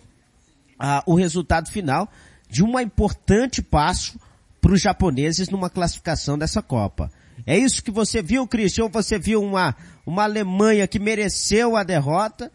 ah, 0.80 1.04
o 1.06 1.16
resultado 1.16 1.70
final 1.70 2.10
de 2.50 2.64
um 2.64 2.80
importante 2.80 3.62
passo 3.62 4.20
para 4.62 4.74
os 4.74 4.82
japoneses 4.82 5.50
numa 5.50 5.70
classificação 5.70 6.38
dessa 6.38 6.62
Copa. 6.62 7.12
É 7.46 7.58
isso 7.58 7.84
que 7.84 7.92
você 7.92 8.22
viu, 8.22 8.48
Christian? 8.48 8.86
Ou 8.86 8.90
você 8.90 9.18
viu 9.20 9.42
uma, 9.42 9.76
uma 10.06 10.24
Alemanha 10.24 10.88
que 10.88 11.00
mereceu 11.00 11.76
a 11.76 11.84
derrota 11.84 12.52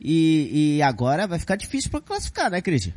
e, 0.00 0.76
e 0.76 0.82
agora 0.82 1.26
vai 1.26 1.38
ficar 1.38 1.56
difícil 1.56 1.90
para 1.90 2.00
classificar, 2.00 2.50
né, 2.50 2.60
Christian? 2.60 2.94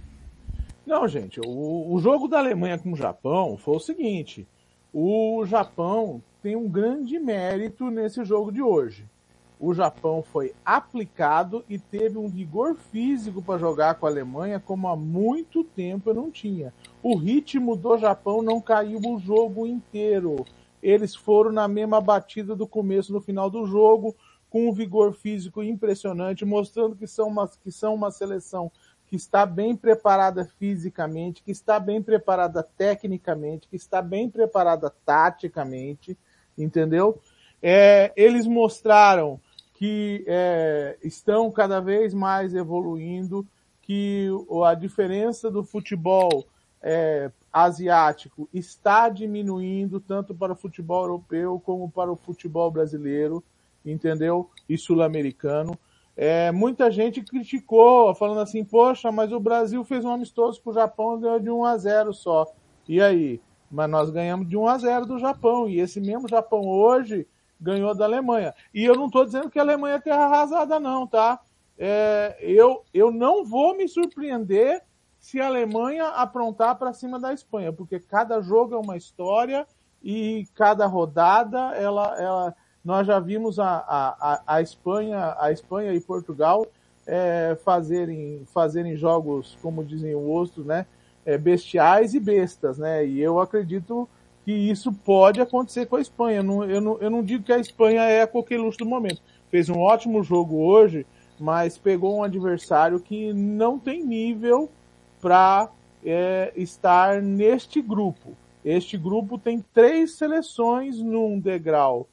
Não, 0.86 1.08
gente, 1.08 1.40
o, 1.40 1.94
o 1.94 2.00
jogo 2.00 2.28
da 2.28 2.38
Alemanha 2.38 2.78
com 2.78 2.92
o 2.92 2.96
Japão 2.96 3.58
foi 3.58 3.76
o 3.76 3.80
seguinte: 3.80 4.48
o 4.94 5.44
Japão 5.46 6.22
tem 6.44 6.56
um 6.56 6.70
grande 6.70 7.18
mérito 7.18 7.90
nesse 7.90 8.24
jogo 8.24 8.52
de 8.52 8.62
hoje. 8.62 9.06
O 9.60 9.74
Japão 9.74 10.22
foi 10.22 10.54
aplicado 10.64 11.64
e 11.68 11.80
teve 11.80 12.18
um 12.18 12.28
vigor 12.28 12.76
físico 12.76 13.42
para 13.42 13.58
jogar 13.58 13.96
com 13.96 14.06
a 14.06 14.10
Alemanha 14.10 14.60
como 14.60 14.88
há 14.88 14.96
muito 14.96 15.64
tempo 15.64 16.10
eu 16.10 16.14
não 16.14 16.30
tinha. 16.30 16.74
O 17.02 17.16
ritmo 17.16 17.76
do 17.76 17.98
Japão 17.98 18.42
não 18.42 18.62
caiu 18.62 19.00
o 19.00 19.18
jogo 19.18 19.66
inteiro. 19.66 20.46
Eles 20.84 21.16
foram 21.16 21.52
na 21.52 21.68
mesma 21.68 22.00
batida 22.00 22.56
do 22.56 22.68
começo 22.68 23.12
no 23.12 23.22
final 23.22 23.50
do 23.50 23.66
jogo, 23.66 24.16
com 24.50 24.70
um 24.70 24.74
vigor 24.74 25.14
físico 25.14 25.64
impressionante, 25.64 26.46
mostrando 26.46 26.96
que 26.96 27.08
são 27.08 27.28
uma, 27.28 27.48
que 27.48 27.72
são 27.72 27.96
uma 27.96 28.12
seleção 28.12 28.72
que 29.16 29.22
está 29.22 29.46
bem 29.46 29.74
preparada 29.78 30.44
fisicamente, 30.60 31.42
que 31.42 31.50
está 31.50 31.80
bem 31.80 32.02
preparada 32.02 32.62
tecnicamente, 32.62 33.66
que 33.66 33.78
está 33.78 34.02
bem 34.02 34.30
preparada 34.30 34.94
taticamente, 35.06 36.18
entendeu? 36.58 37.22
É, 37.64 38.12
eles 38.18 38.46
mostraram 38.46 39.40
que 39.76 40.26
é, 40.28 40.98
estão 41.02 41.50
cada 41.50 41.80
vez 41.80 42.14
mais 42.14 42.54
evoluindo, 42.54 43.48
que 43.82 44.28
a 44.66 44.74
diferença 44.74 45.50
do 45.50 45.64
futebol 45.64 46.46
é, 46.84 47.32
asiático 47.54 48.50
está 48.54 49.08
diminuindo 49.08 50.02
tanto 50.02 50.36
para 50.36 50.52
o 50.52 50.58
futebol 50.58 51.04
europeu 51.04 51.62
como 51.66 51.90
para 51.90 52.12
o 52.12 52.18
futebol 52.18 52.70
brasileiro, 52.70 53.42
entendeu? 53.86 54.50
E 54.68 54.78
sul-americano. 54.78 55.80
É, 56.18 56.52
muita 56.52 56.90
gente 56.90 57.22
criticou, 57.22 58.16
falando 58.16 58.40
assim, 58.40 58.64
poxa, 58.64 59.12
mas 59.12 59.34
o 59.34 59.40
Brasil 59.40 59.84
fez 59.84 60.06
um 60.06 60.12
amistoso 60.12 60.62
com 60.62 60.70
o 60.70 60.74
Japão 60.74 61.20
ganhou 61.20 61.40
de 61.40 61.50
1 61.50 61.66
a 61.66 61.78
0 61.78 62.14
só. 62.14 62.46
E 62.88 63.02
aí? 63.02 63.42
Mas 63.70 63.90
nós 63.90 64.10
ganhamos 64.10 64.48
de 64.48 64.56
1 64.56 64.68
a 64.68 64.78
0 64.78 65.06
do 65.06 65.20
Japão. 65.20 65.68
E 65.68 65.80
esse 65.80 66.00
mesmo 66.00 66.30
Japão 66.30 66.68
hoje 66.68 67.28
ganhou 67.60 67.94
da 67.94 68.06
Alemanha. 68.06 68.54
E 68.74 68.86
eu 68.86 68.96
não 68.96 69.08
estou 69.08 69.26
dizendo 69.26 69.50
que 69.50 69.60
a 69.60 69.62
Alemanha 69.62 69.96
é 69.96 70.00
terra 70.00 70.26
arrasada, 70.26 70.80
não, 70.80 71.06
tá? 71.06 71.42
É, 71.78 72.38
eu, 72.40 72.84
eu 72.94 73.12
não 73.12 73.44
vou 73.44 73.76
me 73.76 73.88
surpreender 73.88 74.82
se 75.20 75.42
a 75.42 75.48
Alemanha 75.48 76.08
aprontar 76.10 76.78
para 76.78 76.94
cima 76.94 77.20
da 77.20 77.34
Espanha, 77.34 77.74
porque 77.74 78.00
cada 78.00 78.40
jogo 78.42 78.76
é 78.76 78.78
uma 78.78 78.96
história 78.96 79.68
e 80.02 80.48
cada 80.54 80.86
rodada 80.86 81.74
ela, 81.76 82.16
ela 82.22 82.56
nós 82.86 83.08
já 83.08 83.20
vimos 83.20 83.58
a, 83.58 83.66
a, 83.68 84.42
a 84.46 84.62
Espanha, 84.62 85.36
a 85.40 85.52
Espanha 85.52 85.92
e 85.92 86.00
Portugal 86.00 86.68
é, 87.08 87.58
fazerem, 87.66 88.44
fazerem 88.54 88.96
jogos, 88.96 89.58
como 89.60 89.84
dizem 89.84 90.14
o 90.14 90.20
outros, 90.20 90.64
né, 90.64 90.86
é, 91.26 91.36
bestiais 91.36 92.14
e 92.14 92.20
bestas, 92.20 92.78
né? 92.78 93.04
E 93.04 93.20
eu 93.20 93.40
acredito 93.40 94.08
que 94.44 94.52
isso 94.52 94.94
pode 94.94 95.42
acontecer 95.42 95.88
com 95.88 95.96
a 95.96 96.02
Espanha. 96.02 96.38
Eu 96.38 96.44
não, 96.44 96.64
eu 96.64 96.80
não, 96.80 96.98
eu 97.00 97.10
não 97.10 97.24
digo 97.24 97.44
que 97.44 97.52
a 97.52 97.58
Espanha 97.58 98.04
é 98.04 98.22
a 98.22 98.28
coqueluche 98.28 98.78
do 98.78 98.86
momento. 98.86 99.20
Fez 99.50 99.68
um 99.68 99.80
ótimo 99.80 100.22
jogo 100.22 100.58
hoje, 100.58 101.08
mas 101.40 101.80
pegou 101.80 102.18
um 102.18 102.24
adversário 102.24 103.00
que 103.00 103.34
não 103.34 103.80
tem 103.80 104.06
nível 104.06 104.70
para 105.20 105.72
é, 106.06 106.54
estar 106.56 107.20
neste 107.24 107.82
grupo. 107.82 108.38
Este 108.64 108.96
grupo 108.96 109.40
tem 109.40 109.66
três 109.74 110.16
seleções 110.16 111.00
num 111.00 111.40
degrau 111.40 112.08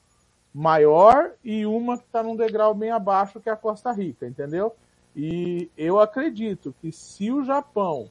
maior 0.55 1.33
e 1.43 1.65
uma 1.65 1.97
que 1.97 2.05
está 2.05 2.23
num 2.23 2.37
degrau 2.37 2.75
bem 2.75 2.91
abaixo, 2.91 3.41
que 3.41 3.49
é 3.49 3.53
a 3.53 3.57
Costa 3.57 3.93
Rica, 3.93 4.27
entendeu? 4.27 4.75
E 5.15 5.71
eu 5.77 6.01
acredito 6.01 6.75
que 6.81 6.91
se 6.93 7.31
o 7.31 7.45
Japão 7.45 8.11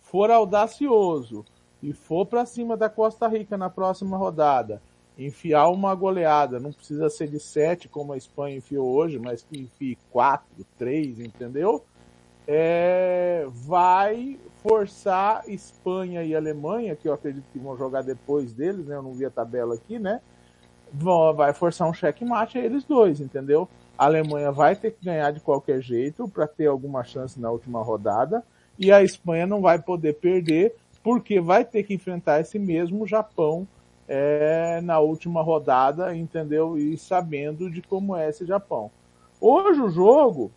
for 0.00 0.30
audacioso 0.30 1.44
e 1.82 1.92
for 1.92 2.26
para 2.26 2.46
cima 2.46 2.76
da 2.76 2.88
Costa 2.88 3.26
Rica 3.28 3.56
na 3.56 3.70
próxima 3.70 4.16
rodada, 4.16 4.80
enfiar 5.18 5.68
uma 5.68 5.94
goleada, 5.94 6.60
não 6.60 6.72
precisa 6.72 7.08
ser 7.08 7.28
de 7.28 7.40
sete 7.40 7.88
como 7.88 8.12
a 8.12 8.16
Espanha 8.16 8.56
enfiou 8.56 8.88
hoje, 8.88 9.18
mas 9.18 9.42
que 9.42 9.58
enfie 9.60 9.98
quatro, 10.10 10.64
três, 10.76 11.18
entendeu? 11.18 11.84
é, 12.46 13.44
vai 13.48 14.38
forçar 14.62 15.42
Espanha 15.48 16.22
e 16.22 16.34
Alemanha, 16.34 16.94
que 16.94 17.08
eu 17.08 17.12
acredito 17.12 17.44
que 17.52 17.58
vão 17.58 17.76
jogar 17.76 18.02
depois 18.02 18.52
deles, 18.52 18.86
né? 18.86 18.94
Eu 18.94 19.02
não 19.02 19.12
vi 19.12 19.24
a 19.24 19.30
tabela 19.30 19.74
aqui, 19.74 19.98
né? 19.98 20.20
Vão, 20.92 21.34
vai 21.34 21.52
forçar 21.52 21.88
um 21.88 21.94
checkmate 21.94 22.58
a 22.58 22.64
eles 22.64 22.84
dois, 22.84 23.20
entendeu? 23.20 23.68
A 23.98 24.04
Alemanha 24.04 24.52
vai 24.52 24.76
ter 24.76 24.92
que 24.92 25.04
ganhar 25.04 25.30
de 25.32 25.40
qualquer 25.40 25.80
jeito 25.80 26.28
para 26.28 26.46
ter 26.46 26.66
alguma 26.66 27.02
chance 27.02 27.40
na 27.40 27.50
última 27.50 27.82
rodada 27.82 28.44
e 28.78 28.92
a 28.92 29.02
Espanha 29.02 29.46
não 29.46 29.60
vai 29.60 29.80
poder 29.80 30.14
perder 30.14 30.74
porque 31.02 31.40
vai 31.40 31.64
ter 31.64 31.82
que 31.82 31.94
enfrentar 31.94 32.40
esse 32.40 32.58
mesmo 32.58 33.06
Japão 33.06 33.66
é, 34.08 34.80
na 34.82 34.98
última 34.98 35.42
rodada, 35.42 36.14
entendeu? 36.14 36.76
E 36.76 36.96
sabendo 36.96 37.70
de 37.70 37.80
como 37.80 38.16
é 38.16 38.28
esse 38.28 38.44
Japão. 38.44 38.90
Hoje 39.40 39.80
o 39.80 39.88
jogo 39.88 40.50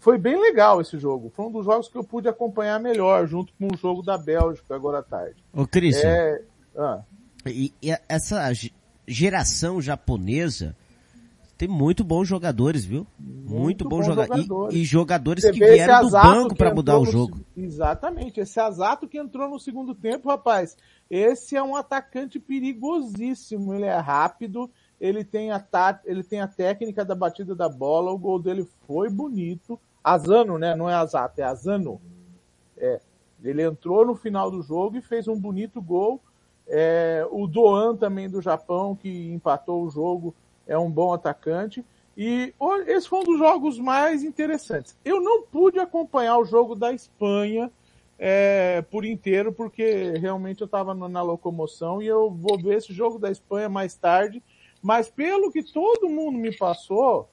foi 0.00 0.18
bem 0.18 0.40
legal 0.40 0.80
esse 0.80 0.98
jogo. 0.98 1.30
Foi 1.34 1.46
um 1.46 1.52
dos 1.52 1.64
jogos 1.64 1.88
que 1.88 1.96
eu 1.96 2.04
pude 2.04 2.28
acompanhar 2.28 2.80
melhor, 2.80 3.26
junto 3.26 3.52
com 3.58 3.68
o 3.72 3.76
jogo 3.76 4.02
da 4.02 4.16
Bélgica 4.16 4.74
agora 4.74 5.00
à 5.00 5.02
tarde. 5.02 5.36
Ô, 5.52 5.66
Cristian. 5.66 6.08
É... 6.08 6.42
Ah. 6.76 7.02
E, 7.46 7.72
e 7.82 7.90
essa 8.08 8.42
geração 9.08 9.80
japonesa 9.80 10.76
tem 11.58 11.66
muito 11.66 12.04
bons 12.04 12.28
jogadores, 12.28 12.84
viu? 12.84 13.04
Muito, 13.18 13.50
muito 13.50 13.88
bons 13.88 14.06
joga 14.06 14.26
jogadores. 14.26 14.76
E, 14.76 14.80
e 14.80 14.84
jogadores 14.84 15.42
Você 15.42 15.50
que 15.50 15.58
vieram 15.58 16.02
do 16.02 16.10
banco 16.12 16.54
para 16.54 16.72
mudar 16.72 16.96
o 17.00 17.04
jogo. 17.04 17.40
Exatamente. 17.56 18.38
Esse 18.38 18.60
Azato 18.60 19.08
que 19.08 19.18
entrou 19.18 19.50
no 19.50 19.58
segundo 19.58 19.92
tempo, 19.92 20.28
rapaz. 20.28 20.76
Esse 21.10 21.56
é 21.56 21.62
um 21.62 21.74
atacante 21.74 22.38
perigosíssimo. 22.38 23.74
Ele 23.74 23.86
é 23.86 23.98
rápido, 23.98 24.70
ele 25.00 25.24
tem 25.24 25.50
a, 25.50 25.60
ele 26.04 26.22
tem 26.22 26.40
a 26.40 26.46
técnica 26.46 27.04
da 27.04 27.16
batida 27.16 27.56
da 27.56 27.68
bola, 27.68 28.12
o 28.12 28.18
gol 28.18 28.40
dele 28.40 28.64
foi 28.86 29.10
bonito. 29.10 29.80
Azano, 30.02 30.58
né? 30.58 30.76
Não 30.76 30.88
é 30.88 30.94
Azato, 30.94 31.40
é 31.40 31.44
Azano. 31.44 32.00
É. 32.76 33.00
Ele 33.42 33.62
entrou 33.62 34.06
no 34.06 34.14
final 34.14 34.48
do 34.48 34.62
jogo 34.62 34.96
e 34.96 35.02
fez 35.02 35.26
um 35.26 35.38
bonito 35.38 35.82
gol. 35.82 36.22
É, 36.68 37.26
o 37.30 37.46
Doan 37.46 37.96
também 37.96 38.28
do 38.28 38.42
Japão, 38.42 38.94
que 38.94 39.32
empatou 39.32 39.84
o 39.84 39.90
jogo, 39.90 40.34
é 40.66 40.76
um 40.76 40.90
bom 40.90 41.12
atacante. 41.12 41.84
E 42.16 42.52
esse 42.86 43.08
foi 43.08 43.20
um 43.20 43.24
dos 43.24 43.38
jogos 43.38 43.78
mais 43.78 44.24
interessantes. 44.24 44.96
Eu 45.04 45.20
não 45.20 45.42
pude 45.42 45.78
acompanhar 45.78 46.36
o 46.38 46.44
jogo 46.44 46.74
da 46.74 46.92
Espanha 46.92 47.70
é, 48.18 48.82
por 48.90 49.04
inteiro, 49.04 49.52
porque 49.52 50.12
realmente 50.18 50.60
eu 50.60 50.64
estava 50.64 50.94
na 50.94 51.22
locomoção 51.22 52.02
e 52.02 52.06
eu 52.08 52.28
vou 52.30 52.58
ver 52.58 52.78
esse 52.78 52.92
jogo 52.92 53.18
da 53.18 53.30
Espanha 53.30 53.68
mais 53.68 53.94
tarde. 53.94 54.42
Mas 54.82 55.08
pelo 55.08 55.52
que 55.52 55.62
todo 55.62 56.08
mundo 56.08 56.38
me 56.38 56.54
passou, 56.54 57.28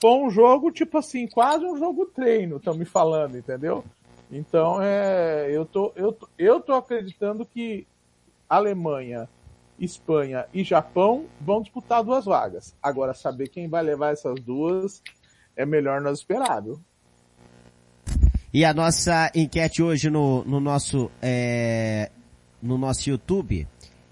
foi 0.00 0.10
um 0.12 0.30
jogo 0.30 0.70
tipo 0.70 0.96
assim, 0.96 1.26
quase 1.26 1.64
um 1.64 1.76
jogo 1.76 2.06
treino, 2.06 2.56
estão 2.56 2.74
me 2.74 2.86
falando, 2.86 3.36
entendeu? 3.36 3.84
Então 4.32 4.80
é, 4.80 5.48
eu 5.50 5.66
tô, 5.66 5.92
eu, 5.94 6.16
eu 6.38 6.60
tô 6.60 6.72
acreditando 6.72 7.44
que 7.44 7.86
Alemanha 8.50 9.28
Espanha 9.80 10.46
e 10.52 10.62
Japão 10.62 11.24
vão 11.40 11.62
disputar 11.62 12.04
duas 12.04 12.26
vagas. 12.26 12.76
Agora, 12.82 13.14
saber 13.14 13.48
quem 13.48 13.66
vai 13.66 13.82
levar 13.82 14.12
essas 14.12 14.38
duas 14.40 15.02
é 15.56 15.64
melhor 15.64 16.00
nós 16.02 16.18
esperar? 16.18 16.62
E 18.52 18.64
a 18.64 18.74
nossa 18.74 19.30
enquete 19.34 19.82
hoje 19.82 20.10
no, 20.10 20.44
no 20.44 20.60
nosso 20.60 21.10
é, 21.22 22.10
no 22.60 22.76
nosso 22.76 23.08
YouTube 23.08 23.66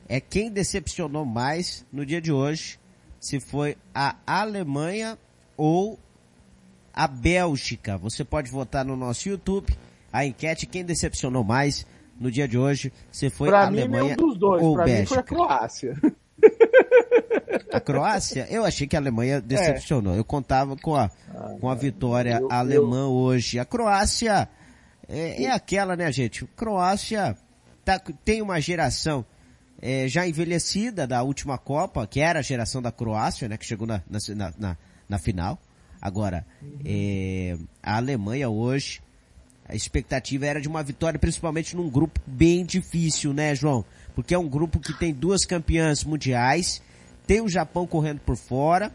é 0.09 0.20
quem 0.20 0.51
decepcionou 0.51 1.26
mais 1.26 1.84
no 1.93 2.07
dia 2.07 2.20
de 2.20 2.32
hoje, 2.32 2.78
se 3.20 3.39
foi 3.39 3.76
a 3.95 4.16
Alemanha 4.26 5.18
ou 5.57 5.99
a 6.95 7.07
Bélgica. 7.07 7.99
Você 7.99 8.24
pode 8.24 8.51
votar 8.51 8.84
no 8.84 8.97
nosso 8.97 9.28
YouTube 9.28 9.76
a 10.11 10.24
enquete 10.24 10.66
quem 10.66 10.84
decepcionou 10.84 11.45
mais 11.45 11.86
no 12.19 12.31
dia 12.31 12.49
de 12.49 12.59
hoje, 12.59 12.93
você 13.11 13.31
foi 13.31 13.49
pra 13.49 13.61
a 13.61 13.66
Alemanha 13.66 14.11
mim, 14.11 14.16
dos 14.16 14.39
dois. 14.39 14.62
ou 14.62 14.75
pra 14.75 14.85
Bélgica? 14.85 15.03
Mim 15.03 15.07
foi 15.07 15.19
a 15.19 15.23
Croácia. 15.23 15.97
A 17.73 17.81
Croácia? 17.81 18.47
Eu 18.51 18.64
achei 18.64 18.87
que 18.87 18.97
a 18.97 18.99
Alemanha 18.99 19.41
decepcionou. 19.41 20.14
É. 20.14 20.19
Eu 20.19 20.25
contava 20.25 20.77
com 20.77 20.95
a, 20.95 21.11
ah, 21.35 21.57
com 21.61 21.69
a 21.69 21.75
vitória 21.75 22.39
eu, 22.41 22.51
alemã 22.51 23.03
eu... 23.03 23.12
hoje. 23.12 23.59
A 23.59 23.64
Croácia 23.64 24.49
é, 25.09 25.45
é, 25.45 25.51
aquela, 25.51 25.97
né, 25.97 26.11
gente? 26.12 26.45
Croácia 26.57 27.37
tá, 27.85 27.99
tem 28.25 28.43
uma 28.43 28.61
geração 28.61 29.25
é, 29.81 30.07
já 30.09 30.27
envelhecida 30.27 31.07
da 31.07 31.23
última 31.23 31.57
Copa, 31.57 32.07
que 32.07 32.21
era 32.21 32.41
a 32.41 32.43
geração 32.43 32.83
da 32.83 32.93
Croácia, 32.93 33.49
né, 33.49 33.57
que 33.57 33.64
chegou 33.64 33.87
na, 33.87 34.03
na, 34.09 34.53
na, 34.59 34.77
na 35.09 35.19
final. 35.19 35.59
Agora, 36.01 36.47
uhum. 36.62 36.79
é, 36.85 37.57
a 37.83 37.97
Alemanha 37.97 38.49
hoje 38.49 39.01
a 39.69 39.75
expectativa 39.75 40.47
era 40.47 40.61
de 40.61 40.69
uma 40.69 40.83
vitória, 40.83 41.19
principalmente 41.19 41.77
num 41.77 41.91
grupo 41.91 42.19
bem 42.27 42.64
difícil, 42.64 43.35
né, 43.35 43.55
João? 43.55 43.85
Porque 44.14 44.35
é 44.35 44.39
um 44.39 44.49
grupo 44.49 44.81
que 44.81 44.99
tem 44.99 45.12
duas 45.12 45.45
campeãs 45.45 46.03
mundiais, 46.03 46.83
tem 47.27 47.43
o 47.43 47.49
Japão 47.49 47.87
correndo 47.87 48.21
por 48.21 48.37
fora 48.37 48.91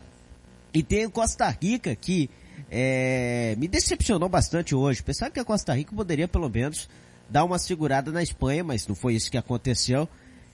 e 0.74 0.82
tem 0.82 1.06
o 1.06 1.12
Costa 1.12 1.48
Rica 1.50 1.96
que 1.96 2.30
é, 2.72 3.56
me 3.60 3.68
decepcionou 3.68 4.28
bastante 4.28 4.74
hoje. 4.74 5.04
Pensava 5.04 5.30
que 5.30 5.40
a 5.40 5.46
Costa 5.46 5.74
Rica 5.74 5.96
poderia 5.96 6.28
pelo 6.28 6.50
menos 6.50 6.90
dar 7.30 7.44
uma 7.44 7.60
segurada 7.60 8.12
na 8.12 8.24
Espanha, 8.24 8.64
mas 8.64 8.88
não 8.88 8.96
foi 8.96 9.14
isso 9.14 9.30
que 9.30 9.38
aconteceu. 9.38 10.10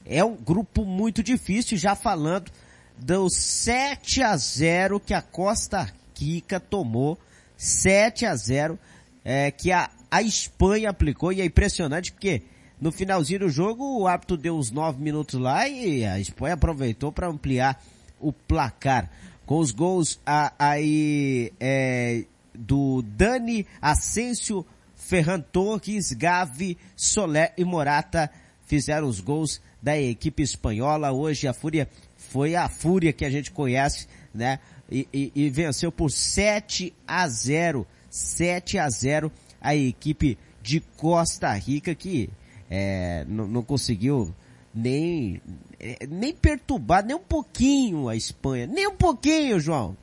É 0.06 0.24
um 0.24 0.36
grupo 0.36 0.84
muito 0.84 1.24
difícil, 1.24 1.78
já 1.78 1.96
falando 1.96 2.52
do 2.98 3.30
7 3.30 4.22
a 4.22 4.36
0 4.36 5.00
que 5.00 5.14
a 5.14 5.22
Costa 5.22 5.90
Rica 6.18 6.60
tomou, 6.60 7.18
7 7.56 8.26
a 8.26 8.36
0 8.36 8.78
é, 9.24 9.52
que 9.52 9.72
a 9.72 9.90
a 10.10 10.22
Espanha 10.22 10.90
aplicou 10.90 11.32
e 11.32 11.42
é 11.42 11.46
impressionante 11.46 12.12
porque 12.12 12.42
no 12.80 12.92
finalzinho 12.92 13.42
do 13.42 13.50
jogo 13.50 14.00
o 14.00 14.08
árbitro 14.08 14.38
deu 14.38 14.58
uns 14.58 14.72
nove 14.72 15.02
minutos 15.02 15.40
lá 15.40 15.68
e 15.68 16.06
a 16.06 16.20
Espanha 16.20 16.54
aproveitou 16.54 17.12
para 17.12 17.28
ampliar 17.28 17.82
o 18.20 18.32
placar 18.34 19.10
com 19.46 19.58
os 19.60 19.72
gols 19.72 20.20
aí 20.58 21.52
é, 21.60 22.24
do 22.54 23.02
Dani 23.02 23.66
Asensio, 23.82 24.66
Ferran 24.96 25.40
Torres, 25.40 26.14
Gavi, 26.14 26.78
Soler 26.96 27.54
e 27.58 27.64
Morata 27.64 28.30
fizeram 28.66 29.08
os 29.08 29.20
gols 29.20 29.60
da 29.82 30.00
equipe 30.00 30.44
espanhola. 30.44 31.12
Hoje 31.12 31.48
a 31.48 31.54
Fúria 31.54 31.90
foi 32.16 32.56
a 32.56 32.70
Fúria 32.70 33.12
que 33.12 33.26
a 33.26 33.30
gente 33.30 33.50
conhece, 33.50 34.08
né? 34.32 34.60
E, 34.92 35.08
e, 35.12 35.32
e 35.36 35.50
venceu 35.50 35.92
por 35.92 36.12
7 36.12 36.94
a 37.08 37.28
0. 37.28 37.88
7 38.10 38.78
a 38.78 38.90
0 38.90 39.32
a 39.62 39.76
equipe 39.76 40.38
de 40.62 40.80
Costa 40.98 41.52
Rica 41.54 41.96
que 41.96 42.30
é, 42.70 43.26
não, 43.28 43.64
conseguiu 43.64 44.34
nem, 44.74 45.42
é, 45.80 46.06
nem 46.08 46.34
perturbar 46.34 47.04
nem 47.06 47.16
um 47.16 47.24
pouquinho 47.24 48.08
a 48.08 48.16
Espanha. 48.16 48.68
Nem 48.68 48.88
um 48.88 48.96
pouquinho, 48.96 49.60
João. 49.60 49.98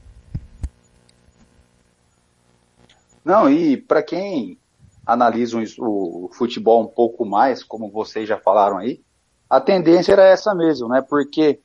Não, 3.24 3.50
e 3.50 3.76
para 3.76 4.02
quem 4.02 4.58
analisa 5.04 5.56
o, 5.78 6.26
o 6.26 6.28
futebol 6.32 6.82
um 6.82 6.88
pouco 6.88 7.24
mais, 7.24 7.62
como 7.62 7.90
vocês 7.90 8.28
já 8.28 8.38
falaram 8.38 8.78
aí, 8.78 9.00
a 9.48 9.60
tendência 9.60 10.12
era 10.12 10.26
essa 10.26 10.54
mesmo, 10.54 10.88
né? 10.88 11.00
Porque 11.00 11.60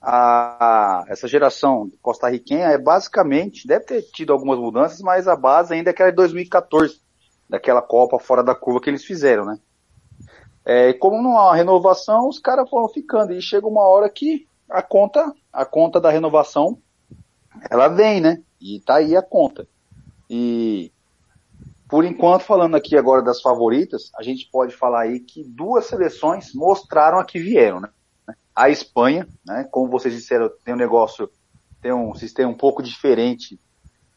a, 0.00 1.04
essa 1.08 1.28
geração 1.28 1.90
costarriquenha 2.00 2.66
é 2.66 2.78
basicamente, 2.78 3.66
deve 3.66 3.84
ter 3.84 4.02
tido 4.02 4.32
algumas 4.32 4.58
mudanças, 4.58 5.00
mas 5.00 5.28
a 5.28 5.36
base 5.36 5.74
ainda 5.74 5.90
é 5.90 5.92
aquela 5.92 6.10
de 6.10 6.16
2014 6.16 7.01
daquela 7.52 7.82
Copa 7.82 8.18
fora 8.18 8.42
da 8.42 8.54
curva 8.54 8.80
que 8.80 8.88
eles 8.88 9.04
fizeram, 9.04 9.44
né? 9.44 9.58
É, 10.64 10.88
e 10.88 10.94
como 10.94 11.22
não 11.22 11.38
há 11.38 11.54
renovação, 11.54 12.26
os 12.26 12.38
caras 12.38 12.68
foram 12.70 12.88
ficando. 12.88 13.34
E 13.34 13.42
chega 13.42 13.66
uma 13.66 13.82
hora 13.82 14.08
que 14.08 14.48
a 14.70 14.80
conta, 14.80 15.30
a 15.52 15.66
conta 15.66 16.00
da 16.00 16.10
renovação, 16.10 16.78
ela 17.70 17.88
vem, 17.88 18.22
né? 18.22 18.42
E 18.58 18.80
tá 18.80 18.94
aí 18.96 19.14
a 19.14 19.20
conta. 19.20 19.68
E 20.30 20.90
por 21.90 22.06
enquanto, 22.06 22.44
falando 22.44 22.74
aqui 22.74 22.96
agora 22.96 23.20
das 23.20 23.42
favoritas, 23.42 24.10
a 24.16 24.22
gente 24.22 24.48
pode 24.50 24.74
falar 24.74 25.02
aí 25.02 25.20
que 25.20 25.44
duas 25.44 25.84
seleções 25.84 26.54
mostraram 26.54 27.18
a 27.18 27.24
que 27.24 27.38
vieram, 27.38 27.80
né? 27.80 27.90
A 28.56 28.70
Espanha, 28.70 29.28
né? 29.44 29.68
Como 29.70 29.90
vocês 29.90 30.14
disseram, 30.14 30.50
tem 30.64 30.72
um 30.72 30.78
negócio, 30.78 31.30
tem 31.82 31.92
um 31.92 32.14
sistema 32.14 32.50
um 32.50 32.56
pouco 32.56 32.82
diferente 32.82 33.60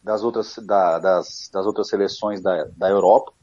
das 0.06 0.24
outras, 0.24 0.56
da, 0.60 1.00
das, 1.00 1.50
das 1.52 1.66
outras 1.66 1.90
seleções 1.90 2.40
da, 2.40 2.68
da 2.78 2.88
Europa. 2.88 3.34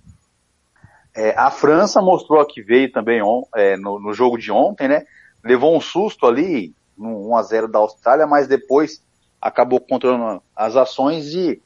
É, 1.12 1.36
a 1.36 1.50
França 1.50 2.00
mostrou 2.00 2.46
que 2.46 2.62
veio 2.62 2.90
também 2.92 3.20
on, 3.20 3.42
é, 3.56 3.76
no, 3.76 3.98
no, 3.98 4.14
jogo 4.14 4.38
de 4.38 4.52
ontem, 4.52 4.86
né? 4.86 5.04
Levou 5.42 5.76
um 5.76 5.80
susto 5.80 6.24
ali, 6.24 6.72
no 6.96 7.30
1 7.30 7.36
a 7.36 7.42
0 7.42 7.68
da 7.68 7.80
Austrália, 7.80 8.28
mas 8.28 8.46
depois 8.46 9.02
acabou 9.40 9.80
controlando 9.80 10.40
as 10.54 10.76
ações 10.76 11.34
e 11.34 11.60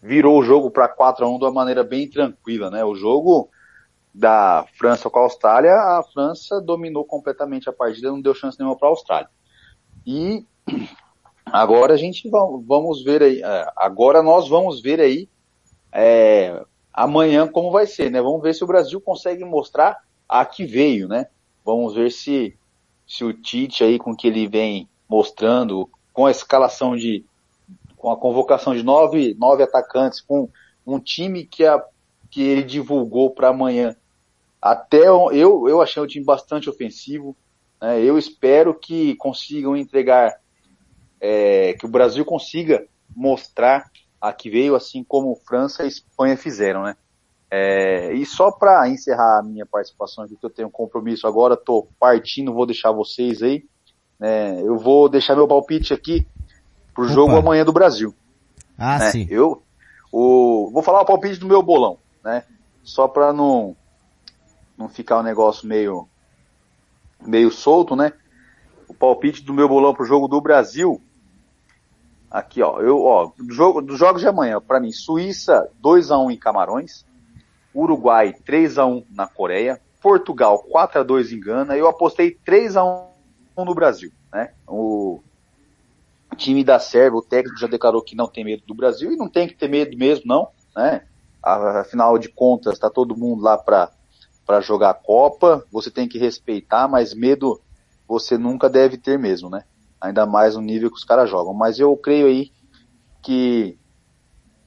virou 0.00 0.38
o 0.38 0.44
jogo 0.44 0.70
para 0.70 0.86
4 0.86 1.24
a 1.24 1.28
1 1.28 1.38
de 1.38 1.44
uma 1.44 1.52
maneira 1.52 1.82
bem 1.82 2.08
tranquila, 2.08 2.70
né? 2.70 2.84
O 2.84 2.94
jogo 2.94 3.50
da 4.14 4.64
França 4.78 5.10
com 5.10 5.18
a 5.18 5.22
Austrália, 5.22 5.74
a 5.74 6.02
França 6.14 6.60
dominou 6.60 7.04
completamente 7.04 7.68
a 7.68 7.72
partida, 7.72 8.08
não 8.08 8.22
deu 8.22 8.34
chance 8.34 8.56
nenhuma 8.56 8.78
para 8.78 8.86
a 8.86 8.92
Austrália. 8.92 9.28
E 10.06 10.46
Agora 11.46 11.94
a 11.94 11.96
gente 11.96 12.28
vamos 12.28 13.02
ver 13.02 13.22
aí, 13.22 13.42
é, 13.42 13.72
agora 13.76 14.22
nós 14.22 14.48
vamos 14.48 14.80
ver 14.80 15.00
aí 15.00 15.28
é, 15.92 16.62
amanhã 16.92 17.46
como 17.46 17.70
vai 17.70 17.86
ser, 17.86 18.10
né? 18.10 18.20
Vamos 18.20 18.42
ver 18.42 18.54
se 18.54 18.64
o 18.64 18.66
Brasil 18.66 19.00
consegue 19.00 19.44
mostrar 19.44 20.02
a 20.28 20.44
que 20.44 20.64
veio, 20.64 21.08
né? 21.08 21.26
Vamos 21.64 21.94
ver 21.94 22.10
se, 22.10 22.56
se 23.06 23.24
o 23.24 23.32
Tite 23.32 23.84
aí 23.84 23.98
com 23.98 24.14
que 24.14 24.26
ele 24.26 24.46
vem 24.46 24.88
mostrando, 25.08 25.88
com 26.12 26.26
a 26.26 26.30
escalação 26.30 26.96
de, 26.96 27.24
com 27.96 28.10
a 28.10 28.16
convocação 28.16 28.74
de 28.74 28.82
nove, 28.82 29.34
nove 29.38 29.62
atacantes, 29.62 30.20
com 30.20 30.48
um 30.86 30.98
time 30.98 31.44
que, 31.44 31.64
a, 31.64 31.82
que 32.30 32.42
ele 32.42 32.62
divulgou 32.62 33.30
para 33.30 33.48
amanhã. 33.48 33.96
Até 34.60 35.08
eu, 35.08 35.30
eu 35.68 35.80
achei 35.80 36.02
o 36.02 36.06
time 36.06 36.24
bastante 36.24 36.68
ofensivo. 36.68 37.36
Né? 37.80 38.02
Eu 38.02 38.16
espero 38.18 38.74
que 38.74 39.14
consigam 39.16 39.76
entregar, 39.76 40.40
é, 41.20 41.74
que 41.74 41.86
o 41.86 41.88
Brasil 41.88 42.24
consiga 42.24 42.86
mostrar 43.14 43.90
a 44.20 44.32
que 44.32 44.50
veio, 44.50 44.74
assim 44.74 45.04
como 45.04 45.36
França 45.46 45.84
e 45.84 45.88
Espanha 45.88 46.36
fizeram, 46.36 46.82
né? 46.82 46.96
É, 47.50 48.12
e 48.12 48.26
só 48.26 48.50
para 48.50 48.88
encerrar 48.88 49.38
a 49.38 49.42
minha 49.42 49.64
participação 49.64 50.24
aqui, 50.24 50.36
que 50.36 50.44
eu 50.44 50.50
tenho 50.50 50.68
um 50.68 50.70
compromisso 50.70 51.26
agora, 51.26 51.54
estou 51.54 51.88
partindo, 51.98 52.52
vou 52.52 52.66
deixar 52.66 52.90
vocês 52.90 53.42
aí. 53.42 53.64
Né? 54.18 54.60
Eu 54.62 54.78
vou 54.78 55.08
deixar 55.08 55.36
meu 55.36 55.46
palpite 55.46 55.94
aqui 55.94 56.26
pro 56.92 57.04
Opa. 57.04 57.12
jogo 57.12 57.36
amanhã 57.36 57.64
do 57.64 57.72
Brasil. 57.72 58.14
Ah, 58.76 58.98
né? 58.98 59.10
sim. 59.10 59.26
Eu 59.30 59.62
o, 60.10 60.70
vou 60.72 60.82
falar 60.82 61.02
o 61.02 61.06
palpite 61.06 61.38
do 61.38 61.46
meu 61.46 61.62
bolão, 61.62 61.98
né? 62.24 62.44
Só 62.82 63.06
para 63.08 63.32
não 63.32 63.76
não 64.76 64.88
ficar 64.88 65.18
um 65.18 65.22
negócio 65.22 65.66
meio 65.66 66.08
meio 67.24 67.50
solto, 67.50 67.96
né? 67.96 68.12
O 68.88 68.94
palpite 68.94 69.42
do 69.42 69.54
meu 69.54 69.68
bolão 69.68 69.94
pro 69.94 70.04
jogo 70.04 70.28
do 70.28 70.40
Brasil 70.40 71.00
Aqui, 72.30 72.60
ó, 72.60 72.80
eu, 72.80 73.02
ó, 73.02 73.32
do 73.38 73.52
jogo, 73.52 73.80
dos 73.80 73.98
jogos 73.98 74.20
de 74.20 74.28
amanhã, 74.28 74.60
para 74.60 74.80
mim, 74.80 74.92
Suíça 74.92 75.70
2 75.80 76.10
a 76.10 76.18
1 76.18 76.32
em 76.32 76.36
Camarões, 76.36 77.06
Uruguai 77.74 78.34
3 78.44 78.78
a 78.78 78.86
1 78.86 79.04
na 79.10 79.26
Coreia, 79.26 79.80
Portugal 80.02 80.58
4 80.58 81.00
a 81.00 81.02
2 81.02 81.32
em 81.32 81.40
Gana, 81.40 81.76
eu 81.76 81.88
apostei 81.88 82.32
3 82.44 82.76
a 82.76 82.84
1 82.84 83.64
no 83.64 83.74
Brasil, 83.74 84.12
né? 84.32 84.52
O 84.66 85.20
time 86.36 86.62
da 86.64 86.78
Sérvia, 86.78 87.18
o 87.18 87.22
técnico 87.22 87.58
já 87.58 87.66
declarou 87.66 88.02
que 88.02 88.16
não 88.16 88.26
tem 88.26 88.44
medo 88.44 88.62
do 88.66 88.74
Brasil 88.74 89.12
e 89.12 89.16
não 89.16 89.28
tem 89.28 89.48
que 89.48 89.54
ter 89.54 89.68
medo 89.68 89.96
mesmo, 89.96 90.24
não, 90.26 90.48
né? 90.76 91.02
Afinal 91.42 92.18
de 92.18 92.28
contas, 92.28 92.74
está 92.74 92.90
todo 92.90 93.16
mundo 93.16 93.42
lá 93.42 93.56
para 93.56 93.90
para 94.44 94.60
jogar 94.60 94.90
a 94.90 94.94
Copa, 94.94 95.64
você 95.72 95.90
tem 95.90 96.06
que 96.06 96.18
respeitar, 96.18 96.86
mas 96.86 97.12
medo 97.12 97.60
você 98.06 98.38
nunca 98.38 98.68
deve 98.68 98.96
ter 98.96 99.18
mesmo, 99.18 99.50
né? 99.50 99.64
ainda 100.00 100.26
mais 100.26 100.54
no 100.54 100.62
nível 100.62 100.90
que 100.90 100.96
os 100.96 101.04
caras 101.04 101.28
jogam. 101.28 101.54
Mas 101.54 101.78
eu 101.78 101.96
creio 101.96 102.26
aí 102.26 102.52
que 103.22 103.78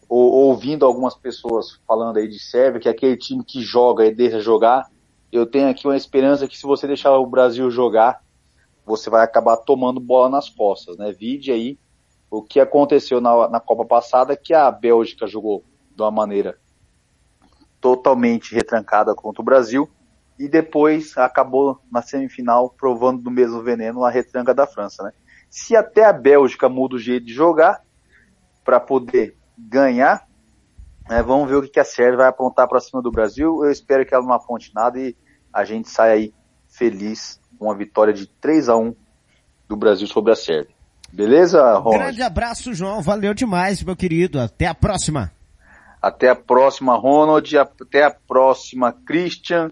ou, 0.07 0.31
ouvindo 0.47 0.85
algumas 0.85 1.15
pessoas 1.15 1.79
falando 1.87 2.17
aí 2.17 2.27
de 2.27 2.39
Sérvia, 2.39 2.79
que 2.79 2.87
é 2.87 2.91
aquele 2.91 3.17
time 3.17 3.43
que 3.43 3.61
joga 3.61 4.05
e 4.05 4.13
deixa 4.13 4.39
jogar, 4.39 4.89
eu 5.31 5.45
tenho 5.45 5.69
aqui 5.69 5.87
uma 5.87 5.97
esperança 5.97 6.47
que 6.47 6.57
se 6.57 6.63
você 6.63 6.87
deixar 6.87 7.15
o 7.15 7.27
Brasil 7.27 7.69
jogar, 7.69 8.23
você 8.85 9.09
vai 9.09 9.23
acabar 9.23 9.57
tomando 9.57 9.99
bola 9.99 10.29
nas 10.29 10.49
costas, 10.49 10.97
né? 10.97 11.11
Vide 11.11 11.51
aí 11.51 11.77
o 12.31 12.41
que 12.41 12.59
aconteceu 12.59 13.21
na, 13.21 13.47
na 13.47 13.59
Copa 13.59 13.85
passada, 13.85 14.35
que 14.35 14.53
a 14.53 14.69
Bélgica 14.71 15.27
jogou 15.27 15.63
de 15.95 16.01
uma 16.01 16.11
maneira 16.11 16.57
totalmente 17.79 18.53
retrancada 18.53 19.13
contra 19.13 19.41
o 19.41 19.45
Brasil, 19.45 19.87
e 20.39 20.47
depois 20.47 21.17
acabou 21.17 21.81
na 21.91 22.01
semifinal 22.01 22.69
provando 22.69 23.21
do 23.21 23.29
mesmo 23.29 23.61
veneno 23.61 24.05
a 24.05 24.09
retranca 24.09 24.53
da 24.53 24.65
França, 24.65 25.03
né? 25.03 25.11
Se 25.49 25.75
até 25.75 26.05
a 26.05 26.13
Bélgica 26.13 26.69
muda 26.69 26.95
o 26.95 26.99
jeito 26.99 27.25
de 27.25 27.33
jogar 27.33 27.81
para 28.63 28.79
poder 28.79 29.35
ganhar, 29.57 30.25
né, 31.09 31.21
vamos 31.21 31.49
ver 31.49 31.55
o 31.57 31.61
que, 31.63 31.69
que 31.69 31.79
a 31.79 31.83
Sérvia 31.83 32.17
vai 32.17 32.27
apontar 32.27 32.67
para 32.67 32.79
cima 32.79 33.01
do 33.01 33.11
Brasil. 33.11 33.65
Eu 33.65 33.71
espero 33.71 34.05
que 34.05 34.13
ela 34.13 34.23
não 34.23 34.33
aponte 34.33 34.71
nada 34.73 34.97
e 34.97 35.15
a 35.51 35.65
gente 35.65 35.89
saia 35.89 36.13
aí 36.13 36.33
feliz 36.69 37.41
com 37.57 37.65
uma 37.65 37.75
vitória 37.75 38.13
de 38.13 38.27
3 38.27 38.69
a 38.69 38.77
1 38.77 38.95
do 39.67 39.75
Brasil 39.75 40.07
sobre 40.07 40.31
a 40.31 40.35
Sérvia. 40.35 40.73
Beleza, 41.11 41.61
Ronald? 41.77 41.97
Grande 41.97 42.21
abraço, 42.21 42.73
João. 42.73 43.01
Valeu 43.01 43.33
demais, 43.33 43.83
meu 43.83 43.95
querido. 43.95 44.39
Até 44.39 44.67
a 44.67 44.75
próxima. 44.75 45.31
Até 45.99 46.29
a 46.29 46.35
próxima, 46.35 46.95
Ronald. 46.95 47.57
Até 47.57 48.03
a 48.03 48.11
próxima, 48.11 48.93
Christian. 48.93 49.71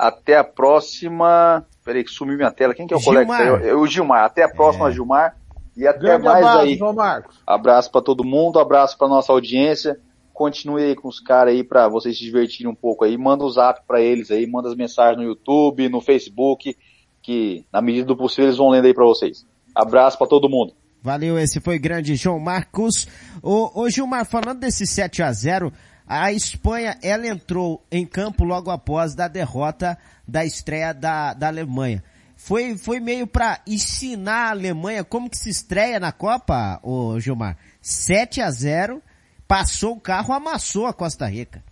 Até 0.00 0.36
a 0.36 0.44
próxima. 0.44 1.66
Peraí 1.84 2.02
que 2.02 2.10
sumiu 2.10 2.36
minha 2.36 2.50
tela. 2.50 2.74
Quem 2.74 2.86
que 2.86 2.94
é 2.94 2.96
o 2.96 3.00
Gilmar. 3.00 3.26
colega? 3.26 3.66
É 3.66 3.74
o 3.74 3.86
Gilmar. 3.86 4.24
Até 4.24 4.42
a 4.42 4.48
próxima, 4.48 4.88
é. 4.88 4.92
Gilmar. 4.92 5.36
E 5.76 5.86
até 5.86 5.98
Grande 5.98 6.24
mais 6.24 6.44
abraço, 6.44 6.58
aí. 6.60 6.76
João 6.76 6.92
Marcos. 6.94 7.42
Abraço 7.46 7.90
para 7.90 8.02
todo 8.02 8.24
mundo, 8.24 8.58
abraço 8.58 8.98
para 8.98 9.08
nossa 9.08 9.32
audiência. 9.32 9.98
Continue 10.32 10.82
aí 10.82 10.96
com 10.96 11.08
os 11.08 11.20
caras 11.20 11.54
aí 11.54 11.62
para 11.62 11.88
vocês 11.88 12.16
se 12.16 12.24
divertirem 12.24 12.70
um 12.70 12.74
pouco 12.74 13.04
aí. 13.04 13.16
Manda 13.16 13.44
o 13.44 13.50
zap 13.50 13.80
para 13.86 14.00
eles 14.00 14.30
aí, 14.30 14.46
manda 14.46 14.68
as 14.68 14.74
mensagens 14.74 15.18
no 15.18 15.22
YouTube, 15.22 15.88
no 15.88 16.00
Facebook, 16.00 16.76
que 17.22 17.64
na 17.72 17.80
medida 17.80 18.06
do 18.06 18.16
possível 18.16 18.46
eles 18.46 18.56
vão 18.56 18.70
lendo 18.70 18.86
aí 18.86 18.94
para 18.94 19.04
vocês. 19.04 19.46
Abraço 19.74 20.18
para 20.18 20.26
todo 20.26 20.48
mundo. 20.48 20.72
Valeu, 21.02 21.38
esse 21.38 21.60
foi 21.60 21.78
grande 21.78 22.14
João 22.14 22.38
Marcos. 22.38 23.06
Ô, 23.42 23.82
ô 23.82 23.88
Gilmar, 23.88 24.26
falando 24.26 24.60
desse 24.60 24.86
7 24.86 25.22
a 25.22 25.32
0 25.32 25.72
a 26.12 26.32
Espanha, 26.32 26.98
ela 27.04 27.24
entrou 27.28 27.86
em 27.88 28.04
campo 28.04 28.42
logo 28.42 28.68
após 28.68 29.14
da 29.14 29.28
derrota 29.28 29.96
da 30.26 30.44
estreia 30.44 30.92
da, 30.92 31.32
da 31.34 31.46
Alemanha. 31.46 32.02
Foi, 32.34 32.76
foi 32.76 32.98
meio 32.98 33.28
para 33.28 33.60
ensinar 33.64 34.48
a 34.48 34.50
Alemanha 34.50 35.04
como 35.04 35.30
que 35.30 35.36
se 35.36 35.48
estreia 35.48 36.00
na 36.00 36.10
Copa, 36.10 36.80
ô 36.82 37.20
Gilmar. 37.20 37.56
7 37.80 38.40
a 38.40 38.50
0 38.50 39.00
passou 39.46 39.94
o 39.94 40.00
carro, 40.00 40.34
amassou 40.34 40.86
a 40.86 40.92
Costa 40.92 41.26
Rica. 41.26 41.62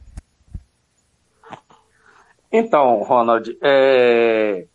Então, 2.53 3.03
Ronald, 3.03 3.59
é... 3.61 4.68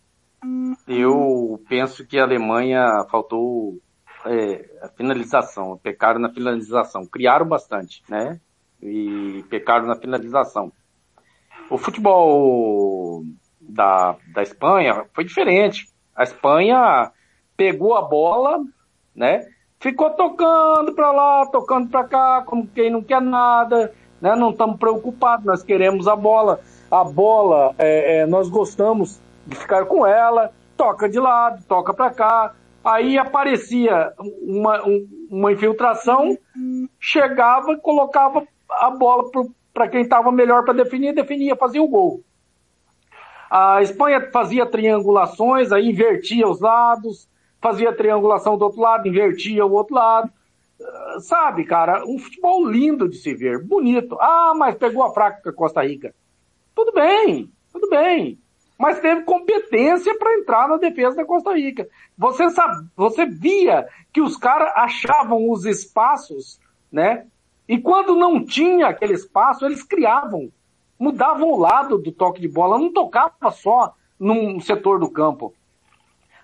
eu 0.86 1.64
penso 1.70 2.06
que 2.06 2.20
a 2.20 2.24
Alemanha 2.24 2.86
faltou 3.10 3.80
é, 4.26 4.70
a 4.82 4.90
finalização, 4.90 5.78
pecaram 5.78 6.20
na 6.20 6.34
finalização, 6.34 7.06
criaram 7.06 7.48
bastante, 7.48 8.04
né? 8.10 8.42
E 8.84 9.44
pecaram 9.50 9.86
na 9.86 9.96
finalização. 9.96 10.72
O 11.70 11.78
futebol 11.78 13.24
da, 13.60 14.16
da 14.34 14.44
Espanha 14.44 15.06
foi 15.14 15.24
diferente. 15.24 15.88
A 16.16 16.24
Espanha 16.24 17.12
pegou 17.56 17.96
a 17.96 18.02
bola, 18.02 18.60
né? 19.16 19.48
Ficou 19.80 20.10
tocando 20.12 20.94
para 20.94 21.12
lá, 21.12 21.46
tocando 21.48 21.90
para 21.90 22.04
cá, 22.04 22.44
como 22.46 22.68
quem 22.68 22.92
não 22.92 23.02
quer 23.02 23.22
nada, 23.22 23.94
né? 24.22 24.36
Não 24.36 24.52
estamos 24.52 24.78
preocupados, 24.78 25.46
nós 25.46 25.64
queremos 25.64 26.08
a 26.08 26.16
bola. 26.16 26.60
A 26.92 27.04
bola, 27.04 27.74
é, 27.78 28.20
é, 28.20 28.26
nós 28.26 28.50
gostamos 28.50 29.20
de 29.48 29.56
ficar 29.56 29.86
com 29.86 30.06
ela, 30.06 30.52
toca 30.78 31.10
de 31.10 31.20
lado, 31.20 31.64
toca 31.68 31.94
para 31.94 32.12
cá. 32.12 32.54
Aí 32.84 33.18
aparecia 33.18 34.12
uma, 34.42 34.86
um, 34.86 35.08
uma 35.30 35.52
infiltração, 35.54 36.38
chegava, 37.00 37.78
colocava 37.78 38.46
a 38.70 38.90
bola 38.90 39.30
para 39.74 39.88
quem 39.88 40.02
estava 40.02 40.32
melhor 40.32 40.64
para 40.64 40.74
definir, 40.74 41.14
definia, 41.14 41.56
fazia 41.56 41.82
o 41.82 41.88
gol. 41.88 42.24
A 43.50 43.82
Espanha 43.82 44.30
fazia 44.32 44.66
triangulações, 44.66 45.72
aí 45.72 45.90
invertia 45.90 46.48
os 46.48 46.60
lados, 46.60 47.30
fazia 47.62 47.96
triangulação 47.96 48.58
do 48.58 48.66
outro 48.66 48.82
lado, 48.82 49.08
invertia 49.08 49.66
o 49.66 49.72
outro 49.72 49.96
lado. 49.96 50.32
Uh, 50.80 51.20
sabe, 51.20 51.64
cara, 51.64 52.04
um 52.06 52.18
futebol 52.18 52.66
lindo 52.68 53.08
de 53.08 53.18
se 53.18 53.34
ver, 53.34 53.64
bonito. 53.64 54.18
Ah, 54.20 54.54
mas 54.56 54.76
pegou 54.76 55.04
a 55.04 55.14
fraca 55.14 55.54
Costa 55.54 55.84
Rica. 55.84 56.16
Tudo 56.76 56.92
bem, 56.94 57.52
tudo 57.72 57.88
bem. 57.90 58.40
Mas 58.78 59.00
teve 59.00 59.22
competência 59.22 60.18
para 60.18 60.36
entrar 60.40 60.68
na 60.68 60.78
defesa 60.78 61.16
da 61.16 61.26
Costa 61.26 61.54
Rica. 61.54 61.88
Você 62.18 62.50
sabe, 62.50 62.88
você 62.96 63.26
via 63.26 63.88
que 64.12 64.20
os 64.20 64.36
caras 64.36 64.74
achavam 64.76 65.50
os 65.50 65.66
espaços, 65.66 66.60
né? 66.92 67.28
E 67.68 67.78
quando 67.78 68.16
não 68.16 68.44
tinha 68.44 68.88
aquele 68.88 69.14
espaço, 69.14 69.66
eles 69.66 69.84
criavam, 69.84 70.50
mudavam 71.00 71.50
o 71.50 71.60
lado 71.60 71.98
do 71.98 72.12
toque 72.12 72.42
de 72.42 72.48
bola, 72.48 72.78
não 72.78 72.92
tocava 72.92 73.52
só 73.52 73.94
num 74.20 74.60
setor 74.60 75.00
do 75.00 75.10
campo. 75.10 75.54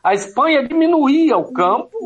A 0.04 0.14
Espanha 0.14 0.66
diminuía 0.68 1.38
o 1.38 1.52
campo 1.52 1.98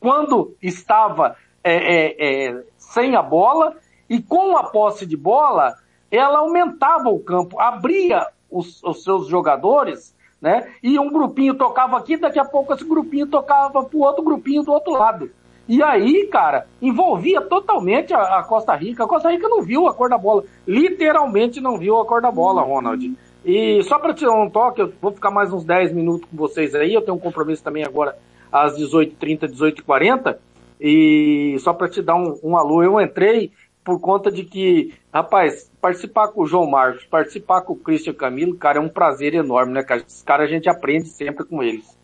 quando 0.00 0.56
estava 0.62 1.36
é, 1.62 1.74
é, 1.74 2.46
é, 2.48 2.64
sem 2.76 3.14
a 3.14 3.22
bola 3.22 3.76
e 4.08 4.20
com 4.20 4.56
a 4.56 4.64
posse 4.64 5.06
de 5.06 5.16
bola, 5.16 5.76
ela 6.10 6.38
aumentava 6.38 7.08
o 7.08 7.20
campo, 7.20 7.60
abria 7.60 8.26
os, 8.50 8.82
os 8.82 9.02
seus 9.02 9.26
jogadores, 9.28 10.16
né? 10.40 10.72
E 10.82 10.98
um 10.98 11.10
grupinho 11.10 11.54
tocava 11.54 11.98
aqui, 11.98 12.16
daqui 12.16 12.38
a 12.38 12.44
pouco 12.44 12.72
esse 12.72 12.84
grupinho 12.84 13.26
tocava 13.26 13.84
para 13.84 13.96
o 13.96 14.02
outro 14.02 14.22
grupinho 14.22 14.62
do 14.62 14.72
outro 14.72 14.92
lado. 14.92 15.30
E 15.68 15.82
aí, 15.82 16.26
cara, 16.32 16.66
envolvia 16.80 17.42
totalmente 17.42 18.14
a, 18.14 18.38
a, 18.38 18.42
Costa 18.42 18.74
Rica. 18.74 19.04
A 19.04 19.06
Costa 19.06 19.30
Rica 19.30 19.46
não 19.48 19.60
viu 19.60 19.86
a 19.86 19.94
cor 19.94 20.08
da 20.08 20.16
bola. 20.16 20.44
Literalmente 20.66 21.60
não 21.60 21.76
viu 21.76 22.00
a 22.00 22.06
cor 22.06 22.22
da 22.22 22.30
bola, 22.30 22.62
Ronald. 22.62 23.14
E 23.44 23.82
só 23.82 23.98
para 23.98 24.14
tirar 24.14 24.34
um 24.34 24.48
toque, 24.48 24.80
eu 24.80 24.92
vou 25.00 25.12
ficar 25.12 25.30
mais 25.30 25.52
uns 25.52 25.64
10 25.64 25.92
minutos 25.92 26.26
com 26.30 26.36
vocês 26.36 26.74
aí. 26.74 26.94
Eu 26.94 27.02
tenho 27.02 27.18
um 27.18 27.20
compromisso 27.20 27.62
também 27.62 27.84
agora 27.84 28.16
às 28.50 28.78
18h30, 28.78 29.40
18h40. 29.40 30.36
E 30.80 31.56
só 31.58 31.74
para 31.74 31.88
te 31.88 32.00
dar 32.00 32.16
um, 32.16 32.38
um 32.42 32.56
alô, 32.56 32.82
eu 32.82 32.98
entrei 32.98 33.52
por 33.84 34.00
conta 34.00 34.30
de 34.30 34.44
que, 34.44 34.94
rapaz, 35.12 35.70
participar 35.80 36.28
com 36.28 36.42
o 36.42 36.46
João 36.46 36.66
Marcos, 36.66 37.04
participar 37.04 37.62
com 37.62 37.72
o 37.72 37.76
Christian 37.76 38.14
Camilo, 38.14 38.56
cara, 38.56 38.78
é 38.78 38.80
um 38.80 38.88
prazer 38.88 39.34
enorme, 39.34 39.72
né, 39.72 39.82
cara? 39.82 40.02
Esses 40.06 40.22
caras 40.22 40.48
a 40.48 40.52
gente 40.52 40.68
aprende 40.68 41.08
sempre 41.08 41.44
com 41.44 41.62
eles. 41.62 41.98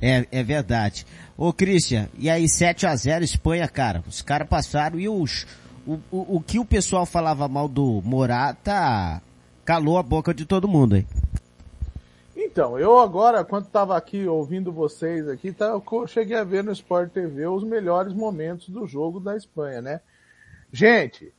É, 0.00 0.26
é 0.30 0.42
verdade. 0.42 1.04
Ô, 1.40 1.52
Christian, 1.52 2.08
e 2.18 2.28
aí 2.28 2.48
7 2.48 2.84
a 2.84 2.96
0 2.96 3.22
Espanha, 3.22 3.68
cara. 3.68 4.02
Os 4.08 4.20
caras 4.20 4.48
passaram 4.48 4.98
e 4.98 5.08
os, 5.08 5.46
o, 5.86 5.92
o, 6.10 6.36
o 6.36 6.40
que 6.40 6.58
o 6.58 6.64
pessoal 6.64 7.06
falava 7.06 7.46
mal 7.46 7.68
do 7.68 8.02
Morata 8.04 9.22
calou 9.64 9.98
a 9.98 10.02
boca 10.02 10.34
de 10.34 10.44
todo 10.44 10.66
mundo, 10.66 10.96
hein? 10.96 11.06
Então, 12.36 12.76
eu 12.76 12.98
agora, 12.98 13.44
quando 13.44 13.66
estava 13.66 13.96
aqui 13.96 14.26
ouvindo 14.26 14.72
vocês 14.72 15.28
aqui, 15.28 15.52
tá, 15.52 15.66
eu 15.66 16.06
cheguei 16.08 16.36
a 16.36 16.42
ver 16.42 16.64
no 16.64 16.72
Sport 16.72 17.12
TV 17.12 17.46
os 17.46 17.62
melhores 17.62 18.12
momentos 18.12 18.68
do 18.68 18.84
jogo 18.84 19.20
da 19.20 19.36
Espanha, 19.36 19.80
né? 19.80 20.00
Gente, 20.72 21.32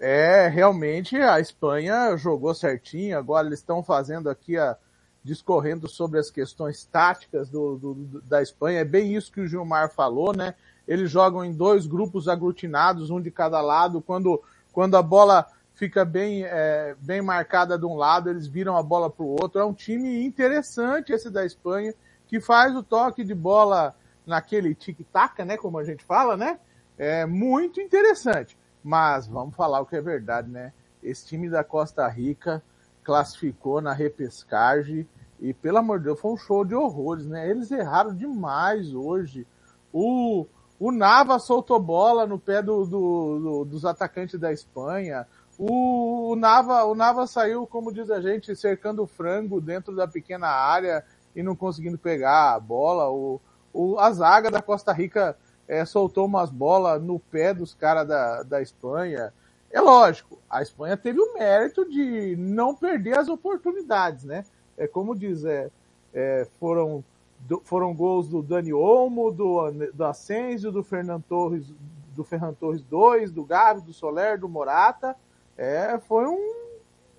é 0.00 0.48
realmente 0.48 1.16
a 1.16 1.38
Espanha 1.38 2.16
jogou 2.16 2.52
certinho, 2.54 3.16
agora 3.16 3.46
eles 3.46 3.60
estão 3.60 3.84
fazendo 3.84 4.28
aqui 4.28 4.58
a, 4.58 4.76
discorrendo 5.24 5.88
sobre 5.88 6.18
as 6.20 6.30
questões 6.30 6.84
táticas 6.84 7.48
do, 7.48 7.76
do, 7.76 7.94
da 8.20 8.42
Espanha. 8.42 8.80
É 8.80 8.84
bem 8.84 9.14
isso 9.14 9.32
que 9.32 9.40
o 9.40 9.46
Gilmar 9.46 9.90
falou, 9.90 10.36
né? 10.36 10.54
Eles 10.86 11.10
jogam 11.10 11.42
em 11.42 11.52
dois 11.52 11.86
grupos 11.86 12.28
aglutinados, 12.28 13.08
um 13.08 13.20
de 13.20 13.30
cada 13.30 13.62
lado. 13.62 14.02
Quando, 14.02 14.42
quando 14.70 14.96
a 14.96 15.02
bola 15.02 15.46
fica 15.72 16.04
bem, 16.04 16.44
é, 16.44 16.94
bem 17.00 17.22
marcada 17.22 17.78
de 17.78 17.86
um 17.86 17.94
lado, 17.94 18.28
eles 18.28 18.46
viram 18.46 18.76
a 18.76 18.82
bola 18.82 19.08
para 19.08 19.24
o 19.24 19.30
outro. 19.40 19.58
É 19.58 19.64
um 19.64 19.72
time 19.72 20.22
interessante 20.22 21.10
esse 21.10 21.30
da 21.30 21.46
Espanha, 21.46 21.94
que 22.26 22.38
faz 22.38 22.76
o 22.76 22.82
toque 22.82 23.24
de 23.24 23.34
bola 23.34 23.94
naquele 24.26 24.74
tic-tac, 24.74 25.42
né? 25.42 25.56
Como 25.56 25.78
a 25.78 25.84
gente 25.84 26.04
fala, 26.04 26.36
né? 26.36 26.58
É 26.98 27.24
muito 27.24 27.80
interessante. 27.80 28.58
Mas 28.82 29.26
vamos 29.26 29.56
falar 29.56 29.80
o 29.80 29.86
que 29.86 29.96
é 29.96 30.02
verdade, 30.02 30.50
né? 30.50 30.70
Esse 31.02 31.26
time 31.26 31.48
da 31.48 31.64
Costa 31.64 32.06
Rica 32.08 32.62
classificou 33.02 33.80
na 33.80 33.92
repescagem 33.92 35.06
e, 35.44 35.52
pelo 35.52 35.76
amor 35.76 35.98
de 35.98 36.06
Deus, 36.06 36.18
foi 36.18 36.32
um 36.32 36.38
show 36.38 36.64
de 36.64 36.74
horrores, 36.74 37.26
né? 37.26 37.50
Eles 37.50 37.70
erraram 37.70 38.14
demais 38.14 38.94
hoje. 38.94 39.46
O, 39.92 40.46
o 40.80 40.90
Nava 40.90 41.38
soltou 41.38 41.78
bola 41.78 42.26
no 42.26 42.38
pé 42.38 42.62
do, 42.62 42.86
do, 42.86 43.38
do, 43.38 43.64
dos 43.66 43.84
atacantes 43.84 44.40
da 44.40 44.50
Espanha. 44.50 45.26
O, 45.58 46.30
o, 46.30 46.34
Nava, 46.36 46.84
o 46.84 46.94
Nava 46.94 47.26
saiu, 47.26 47.66
como 47.66 47.92
diz 47.92 48.10
a 48.10 48.22
gente, 48.22 48.56
cercando 48.56 49.02
o 49.02 49.06
frango 49.06 49.60
dentro 49.60 49.94
da 49.94 50.08
pequena 50.08 50.48
área 50.48 51.04
e 51.36 51.42
não 51.42 51.54
conseguindo 51.54 51.98
pegar 51.98 52.54
a 52.54 52.58
bola. 52.60 53.10
O, 53.10 53.38
o, 53.70 53.98
a 53.98 54.10
zaga 54.12 54.50
da 54.50 54.62
Costa 54.62 54.94
Rica 54.94 55.36
é, 55.68 55.84
soltou 55.84 56.24
umas 56.24 56.48
bolas 56.48 57.02
no 57.02 57.18
pé 57.18 57.52
dos 57.52 57.74
caras 57.74 58.08
da, 58.08 58.42
da 58.44 58.62
Espanha. 58.62 59.30
É 59.70 59.78
lógico, 59.78 60.38
a 60.48 60.62
Espanha 60.62 60.96
teve 60.96 61.20
o 61.20 61.34
mérito 61.34 61.84
de 61.86 62.34
não 62.38 62.74
perder 62.74 63.18
as 63.18 63.28
oportunidades, 63.28 64.24
né? 64.24 64.42
É 64.76 64.86
como 64.86 65.14
diz, 65.14 65.44
é, 65.44 65.70
é 66.12 66.46
foram, 66.58 67.04
do, 67.40 67.60
foram 67.64 67.94
gols 67.94 68.28
do 68.28 68.42
Dani 68.42 68.72
Olmo, 68.72 69.30
do, 69.30 69.70
do 69.92 70.04
Asensio, 70.04 70.72
do 70.72 70.82
Fernando 70.82 71.24
Torres, 71.28 71.72
do 72.14 72.24
Ferran 72.24 72.54
Torres 72.54 72.82
2, 72.82 73.32
do 73.32 73.44
Gabi, 73.44 73.82
do 73.82 73.92
Soler, 73.92 74.38
do 74.38 74.48
Morata. 74.48 75.16
É, 75.56 75.98
foi 75.98 76.26
um, 76.26 76.54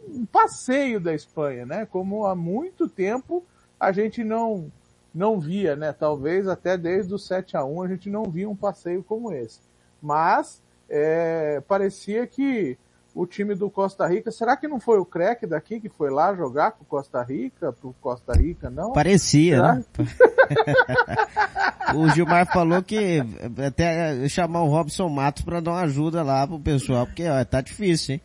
um 0.08 0.26
passeio 0.26 0.99
da 0.99 1.14
Espanha, 1.14 1.66
né? 1.66 1.86
Como 1.86 2.26
há 2.26 2.36
muito 2.36 2.88
tempo 2.88 3.43
a 3.80 3.91
gente 3.91 4.24
não 4.24 4.72
não 5.14 5.39
via, 5.39 5.78
né? 5.78 5.93
Talvez 5.93 6.45
até 6.45 6.78
desde 6.78 7.14
o 7.14 7.18
7 7.18 7.56
a 7.56 7.64
1 7.64 7.84
a 7.84 7.88
gente 7.88 8.10
não 8.10 8.24
via 8.24 8.49
um 8.49 8.56
passeio 8.56 9.01
como 9.01 9.32
esse. 9.32 9.62
Mas 10.01 10.62
é, 10.89 11.62
parecia 11.62 12.28
que 12.28 12.78
o 13.16 13.26
time 13.26 13.55
do 13.55 13.70
Costa 13.70 14.05
Rica, 14.05 14.30
será 14.30 14.57
que 14.57 14.68
não 14.68 14.78
foi 14.78 14.99
o 14.99 15.05
Crack 15.05 15.47
daqui 15.47 15.80
que 15.80 15.88
foi 15.88 16.11
lá 16.11 16.36
jogar 16.36 16.72
com 16.72 16.84
Costa 16.84 17.24
Rica, 17.24 17.72
pro 17.72 17.95
Costa 18.01 18.34
Rica, 18.34 18.70
não? 18.70 18.91
Parecia, 18.91 19.55
será? 19.55 19.76
né? 19.76 19.86
o 21.95 22.09
Gilmar 22.09 22.45
falou 22.51 22.84
que 22.84 23.22
até 23.66 24.28
chamar 24.28 24.63
o 24.63 24.68
Robson 24.68 25.07
Matos 25.07 25.43
para 25.43 25.61
dar 25.61 25.72
uma 25.72 25.84
ajuda 25.84 26.24
lá 26.24 26.45
pro 26.45 26.59
pessoal, 26.59 27.05
porque 27.05 27.26
ó, 27.26 27.45
tá 27.45 27.61
difícil, 27.61 28.16
hein? 28.16 28.22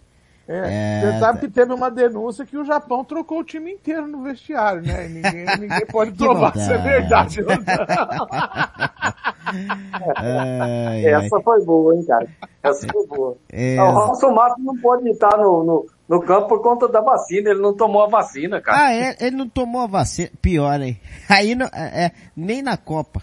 É, 0.49 0.59
é, 0.59 1.01
você 1.01 1.19
sabe 1.21 1.41
tá. 1.41 1.47
que 1.47 1.53
teve 1.53 1.73
uma 1.73 1.91
denúncia 1.91 2.45
que 2.45 2.57
o 2.57 2.65
Japão 2.65 3.05
trocou 3.05 3.39
o 3.39 3.45
time 3.45 3.73
inteiro 3.73 4.09
no 4.09 4.23
vestiário, 4.23 4.83
né? 4.83 5.07
E 5.07 5.09
ninguém, 5.09 5.47
ninguém 5.61 5.87
pode 5.87 6.11
provar 6.13 6.53
se 6.57 6.73
é 6.73 6.79
verdade 6.79 7.41
ou 7.41 7.47
não. 7.47 7.57
ai, 10.17 11.07
Essa 11.07 11.37
ai. 11.37 11.43
foi 11.43 11.65
boa, 11.65 11.95
hein, 11.95 12.05
cara? 12.05 12.29
Essa 12.63 12.87
foi 12.93 13.07
boa. 13.07 13.37
É... 13.49 13.81
O 13.81 13.91
Robson 13.91 14.31
Matos 14.33 14.65
não 14.65 14.77
pode 14.79 15.09
estar 15.09 15.37
no, 15.39 15.63
no, 15.63 15.87
no, 16.09 16.21
campo 16.21 16.49
por 16.49 16.63
conta 16.63 16.89
da 16.89 17.01
vacina, 17.01 17.51
ele 17.51 17.61
não 17.61 17.75
tomou 17.75 18.03
a 18.03 18.09
vacina, 18.09 18.61
cara. 18.61 18.87
Ah, 18.87 18.93
é? 18.93 19.17
Ele 19.21 19.37
não 19.37 19.49
tomou 19.49 19.83
a 19.83 19.87
vacina. 19.87 20.31
Pior, 20.43 20.81
hein? 20.81 21.01
Aí 21.29 21.55
não, 21.55 21.67
é, 21.67 22.07
é 22.07 22.13
nem 22.37 22.61
na 22.61 22.77
Copa. 22.77 23.23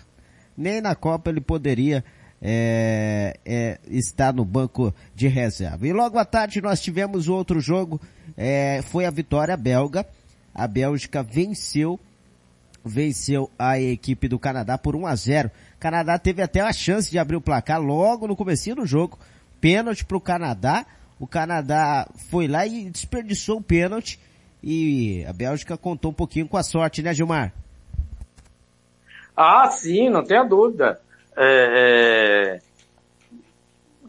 Nem 0.57 0.80
na 0.80 0.95
Copa 0.95 1.30
ele 1.30 1.41
poderia 1.41 2.03
é, 2.42 3.38
é, 3.46 3.80
está 3.88 4.32
no 4.32 4.46
banco 4.46 4.94
de 5.16 5.28
reserva. 5.28 5.88
E 5.88 5.94
logo 5.94 6.18
à 6.18 6.26
tarde 6.26 6.62
nós 6.62 6.82
tivemos 6.82 7.28
outro 7.28 7.60
jogo, 7.60 8.00
é, 8.36 8.82
foi 8.84 9.06
a 9.06 9.12
vitória 9.12 9.58
belga. 9.58 10.06
A 10.54 10.68
Bélgica 10.68 11.22
venceu, 11.22 12.00
venceu 12.84 13.50
a 13.58 13.80
equipe 13.80 14.28
do 14.28 14.40
Canadá 14.40 14.78
por 14.78 14.96
1 14.96 15.06
a 15.06 15.16
0. 15.16 15.52
O 15.76 15.80
Canadá 15.80 16.18
teve 16.18 16.42
até 16.42 16.62
a 16.62 16.74
chance 16.74 17.12
de 17.12 17.20
abrir 17.20 17.36
o 17.36 17.42
placar 17.42 17.82
logo 17.82 18.28
no 18.28 18.36
começo 18.36 18.74
do 18.76 18.86
jogo. 18.86 19.20
Pênalti 19.62 20.06
para 20.06 20.18
o 20.18 20.22
Canadá. 20.22 20.86
O 21.20 21.28
Canadá 21.28 22.08
foi 22.30 22.48
lá 22.48 22.66
e 22.66 22.90
desperdiçou 22.90 23.58
o 23.58 23.62
pênalti. 23.62 24.20
E 24.64 25.24
a 25.26 25.34
Bélgica 25.34 25.78
contou 25.78 26.12
um 26.12 26.14
pouquinho 26.14 26.48
com 26.48 26.58
a 26.58 26.64
sorte, 26.64 27.02
né, 27.04 27.14
Gilmar? 27.14 27.54
Ah, 29.36 29.70
sim, 29.70 30.10
não 30.10 30.24
tenha 30.24 30.44
dúvida. 30.44 31.00
É, 31.38 32.60
é... 32.62 32.68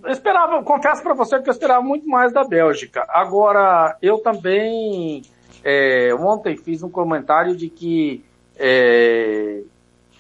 Eu 0.02 0.12
esperava, 0.12 0.62
confesso 0.62 1.02
para 1.02 1.12
você 1.12 1.40
que 1.42 1.48
eu 1.48 1.52
esperava 1.52 1.82
muito 1.82 2.08
mais 2.08 2.32
da 2.32 2.44
Bélgica. 2.44 3.04
Agora, 3.08 3.96
eu 4.00 4.18
também 4.18 5.22
é, 5.64 6.14
ontem 6.14 6.56
fiz 6.56 6.82
um 6.82 6.88
comentário 6.88 7.56
de 7.56 7.68
que 7.68 8.24
é, 8.56 9.62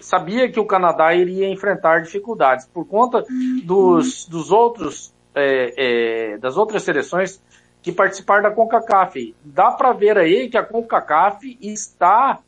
sabia 0.00 0.50
que 0.50 0.60
o 0.60 0.66
Canadá 0.66 1.14
iria 1.14 1.48
enfrentar 1.48 2.02
dificuldades 2.02 2.66
por 2.66 2.86
conta 2.86 3.24
dos, 3.64 4.26
dos 4.26 4.50
outros 4.50 5.14
é, 5.34 6.32
é, 6.32 6.38
das 6.38 6.56
outras 6.56 6.82
seleções 6.82 7.40
que 7.80 7.92
participaram 7.92 8.42
da 8.42 8.50
CONCACAF. 8.50 9.34
Dá 9.44 9.70
para 9.70 9.92
ver 9.92 10.18
aí 10.18 10.48
que 10.48 10.58
a 10.58 10.64
CONCACAF 10.64 11.56
está 11.60 12.40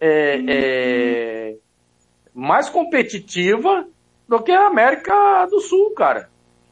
é, 0.00 0.40
é, 0.46 1.56
mais 2.32 2.68
competitiva 2.68 3.86
do 4.28 4.42
que 4.42 4.52
a 4.52 4.66
América 4.66 5.46
do 5.46 5.60
Sul, 5.60 5.92
cara. 5.92 6.28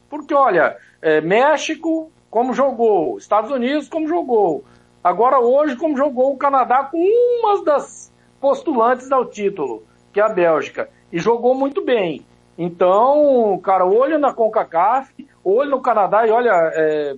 Porque, 0.09 0.33
olha, 0.33 0.77
é, 1.01 1.19
México, 1.19 2.11
como 2.29 2.53
jogou, 2.53 3.17
Estados 3.17 3.49
Unidos, 3.49 3.89
como 3.89 4.07
jogou. 4.07 4.63
Agora, 5.03 5.39
hoje, 5.39 5.75
como 5.75 5.97
jogou 5.97 6.33
o 6.33 6.37
Canadá 6.37 6.83
com 6.83 6.97
uma 6.97 7.63
das 7.63 8.13
postulantes 8.39 9.11
ao 9.11 9.25
título, 9.25 9.83
que 10.13 10.19
é 10.19 10.23
a 10.23 10.29
Bélgica. 10.29 10.89
E 11.11 11.17
jogou 11.17 11.55
muito 11.55 11.83
bem. 11.83 12.25
Então, 12.57 13.59
cara, 13.63 13.85
olho 13.85 14.19
na 14.19 14.33
CONCACAF, 14.33 15.27
olho 15.43 15.71
no 15.71 15.81
Canadá 15.81 16.27
e 16.27 16.31
olha, 16.31 16.51
é, 16.73 17.15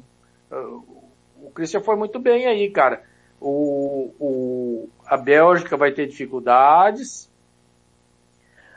o 1.41 1.49
Christian 1.53 1.81
foi 1.81 1.95
muito 1.95 2.19
bem 2.19 2.45
aí, 2.45 2.69
cara. 2.69 3.03
O, 3.41 4.11
o, 4.19 4.89
a 5.07 5.17
Bélgica 5.17 5.77
vai 5.77 5.91
ter 5.91 6.07
dificuldades. 6.07 7.29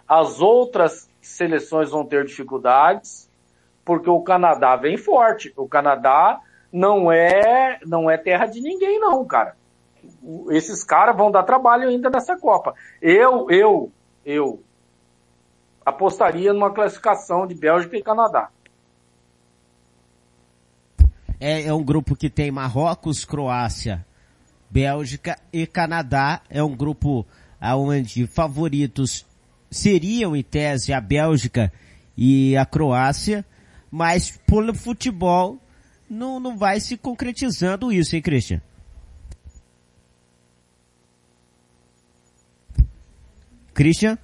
As 0.09 0.41
outras 0.41 1.12
seleções 1.23 1.91
vão 1.91 2.05
ter 2.05 2.25
dificuldades, 2.25 3.31
porque 3.85 4.11
o 4.11 4.21
Canadá 4.21 4.77
vem 4.77 4.97
forte. 4.97 5.53
O 5.57 5.69
Canadá 5.69 6.41
não 6.73 7.11
é, 7.11 7.79
não 7.87 8.11
é 8.11 8.17
terra 8.19 8.47
de 8.47 8.61
ninguém 8.61 8.99
não, 8.99 9.25
cara. 9.25 9.57
Esses 10.51 10.83
caras 10.83 11.17
vão 11.17 11.31
dar 11.31 11.45
trabalho 11.45 11.89
ainda 11.89 12.11
nessa 12.11 12.37
Copa. 12.37 12.75
Eu, 13.01 13.49
eu, 13.51 13.93
eu 14.25 14.63
apostaria 15.85 16.53
numa 16.53 16.73
classificação 16.73 17.47
de 17.47 17.55
Bélgica 17.55 17.97
e 17.97 18.03
Canadá. 18.03 18.51
É, 21.39 21.65
é 21.67 21.75
um 21.75 21.83
grupo 21.83 22.15
que 22.17 22.31
tem 22.31 22.51
Marrocos, 22.51 23.25
Croácia, 23.25 24.05
Bélgica 24.71 25.39
e 25.53 25.67
Canadá. 25.67 26.41
É 26.49 26.63
um 26.63 26.75
grupo 26.75 27.27
onde 27.61 28.27
favoritos 28.27 29.27
seriam 29.73 30.37
em 30.37 30.43
tese 30.43 30.93
a 30.93 31.01
Bélgica 31.01 31.73
e 32.17 32.57
a 32.57 32.65
Croácia, 32.65 33.45
mas 33.91 34.39
pelo 34.47 34.75
futebol 34.75 35.59
não, 36.09 36.39
não 36.39 36.57
vai 36.57 36.79
se 36.79 36.97
concretizando 36.97 37.91
isso, 37.91 38.15
hein, 38.15 38.23
Christian? 38.23 38.61
Christian? 43.75 44.19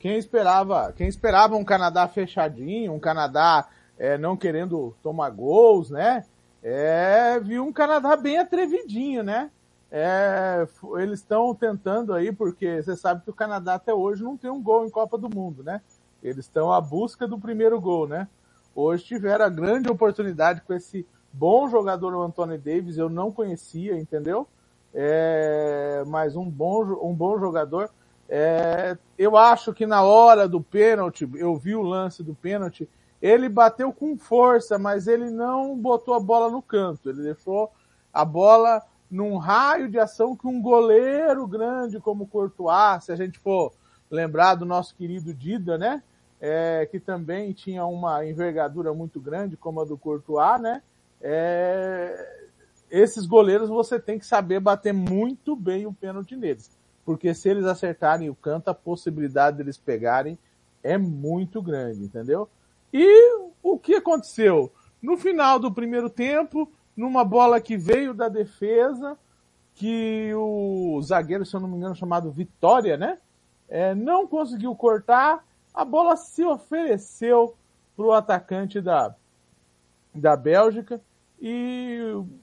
Quem 0.00 0.18
esperava, 0.18 0.92
quem 0.92 1.06
esperava 1.06 1.56
um 1.56 1.64
Canadá 1.64 2.06
fechadinho, 2.08 2.92
um 2.92 2.98
Canadá 2.98 3.68
é, 3.96 4.18
não 4.18 4.36
querendo 4.36 4.94
tomar 5.02 5.30
gols, 5.30 5.88
né? 5.88 6.24
É, 6.62 7.38
viu 7.40 7.64
um 7.64 7.72
Canadá 7.72 8.16
bem 8.16 8.38
atrevidinho, 8.38 9.22
né? 9.22 9.50
É, 9.96 10.66
eles 10.96 11.20
estão 11.20 11.54
tentando 11.54 12.12
aí, 12.12 12.32
porque 12.32 12.82
você 12.82 12.96
sabe 12.96 13.22
que 13.22 13.30
o 13.30 13.34
Canadá 13.34 13.74
até 13.74 13.94
hoje 13.94 14.24
não 14.24 14.36
tem 14.36 14.50
um 14.50 14.60
gol 14.60 14.84
em 14.84 14.90
Copa 14.90 15.16
do 15.16 15.32
Mundo, 15.32 15.62
né? 15.62 15.80
Eles 16.20 16.46
estão 16.46 16.72
à 16.72 16.80
busca 16.80 17.28
do 17.28 17.38
primeiro 17.38 17.80
gol, 17.80 18.08
né? 18.08 18.26
Hoje 18.74 19.04
tiveram 19.04 19.44
a 19.44 19.48
grande 19.48 19.88
oportunidade 19.88 20.62
com 20.62 20.74
esse 20.74 21.06
bom 21.32 21.68
jogador, 21.68 22.12
o 22.12 22.22
Anthony 22.22 22.58
Davis, 22.58 22.98
eu 22.98 23.08
não 23.08 23.30
conhecia, 23.30 23.96
entendeu? 23.96 24.48
É, 24.92 26.02
mas 26.08 26.34
um 26.34 26.50
bom, 26.50 26.82
um 27.00 27.14
bom 27.14 27.38
jogador. 27.38 27.88
É, 28.28 28.98
eu 29.16 29.36
acho 29.36 29.72
que 29.72 29.86
na 29.86 30.02
hora 30.02 30.48
do 30.48 30.60
pênalti, 30.60 31.30
eu 31.36 31.54
vi 31.54 31.76
o 31.76 31.82
lance 31.82 32.20
do 32.20 32.34
pênalti, 32.34 32.88
ele 33.22 33.48
bateu 33.48 33.92
com 33.92 34.18
força, 34.18 34.76
mas 34.76 35.06
ele 35.06 35.30
não 35.30 35.78
botou 35.78 36.14
a 36.14 36.20
bola 36.20 36.50
no 36.50 36.60
canto. 36.60 37.10
Ele 37.10 37.22
deixou 37.22 37.70
a 38.12 38.24
bola 38.24 38.82
num 39.14 39.36
raio 39.36 39.88
de 39.88 39.96
ação 39.96 40.34
que 40.34 40.44
um 40.44 40.60
goleiro 40.60 41.46
grande 41.46 42.00
como 42.00 42.26
Courtois, 42.26 43.04
se 43.04 43.12
a 43.12 43.16
gente 43.16 43.38
for 43.38 43.72
lembrar 44.10 44.56
do 44.56 44.64
nosso 44.64 44.92
querido 44.96 45.32
Dida, 45.32 45.78
né? 45.78 46.02
É, 46.40 46.84
que 46.90 46.98
também 46.98 47.52
tinha 47.52 47.86
uma 47.86 48.26
envergadura 48.26 48.92
muito 48.92 49.20
grande, 49.20 49.56
como 49.56 49.80
a 49.80 49.84
do 49.84 49.96
Courtois, 49.96 50.60
né? 50.60 50.82
É, 51.22 52.48
esses 52.90 53.24
goleiros 53.24 53.68
você 53.68 54.00
tem 54.00 54.18
que 54.18 54.26
saber 54.26 54.58
bater 54.58 54.92
muito 54.92 55.54
bem 55.54 55.86
o 55.86 55.92
pênalti 55.92 56.34
neles. 56.34 56.76
Porque 57.04 57.32
se 57.34 57.48
eles 57.48 57.66
acertarem 57.66 58.28
o 58.28 58.34
canto, 58.34 58.68
a 58.68 58.74
possibilidade 58.74 59.58
deles 59.58 59.78
pegarem 59.78 60.36
é 60.82 60.98
muito 60.98 61.62
grande, 61.62 62.02
entendeu? 62.02 62.48
E 62.92 63.38
o 63.62 63.78
que 63.78 63.94
aconteceu? 63.94 64.72
No 65.00 65.16
final 65.16 65.60
do 65.60 65.72
primeiro 65.72 66.10
tempo, 66.10 66.68
numa 66.96 67.24
bola 67.24 67.60
que 67.60 67.76
veio 67.76 68.14
da 68.14 68.28
defesa, 68.28 69.18
que 69.74 70.32
o 70.34 71.00
zagueiro, 71.02 71.44
se 71.44 71.54
eu 71.54 71.60
não 71.60 71.68
me 71.68 71.76
engano, 71.76 71.94
chamado 71.94 72.30
Vitória, 72.30 72.96
né? 72.96 73.18
É, 73.68 73.94
não 73.94 74.26
conseguiu 74.26 74.74
cortar, 74.76 75.44
a 75.72 75.84
bola 75.84 76.16
se 76.16 76.44
ofereceu 76.44 77.56
para 77.96 78.04
o 78.06 78.12
atacante 78.12 78.80
da, 78.80 79.14
da 80.14 80.36
Bélgica 80.36 81.00
e 81.40 81.98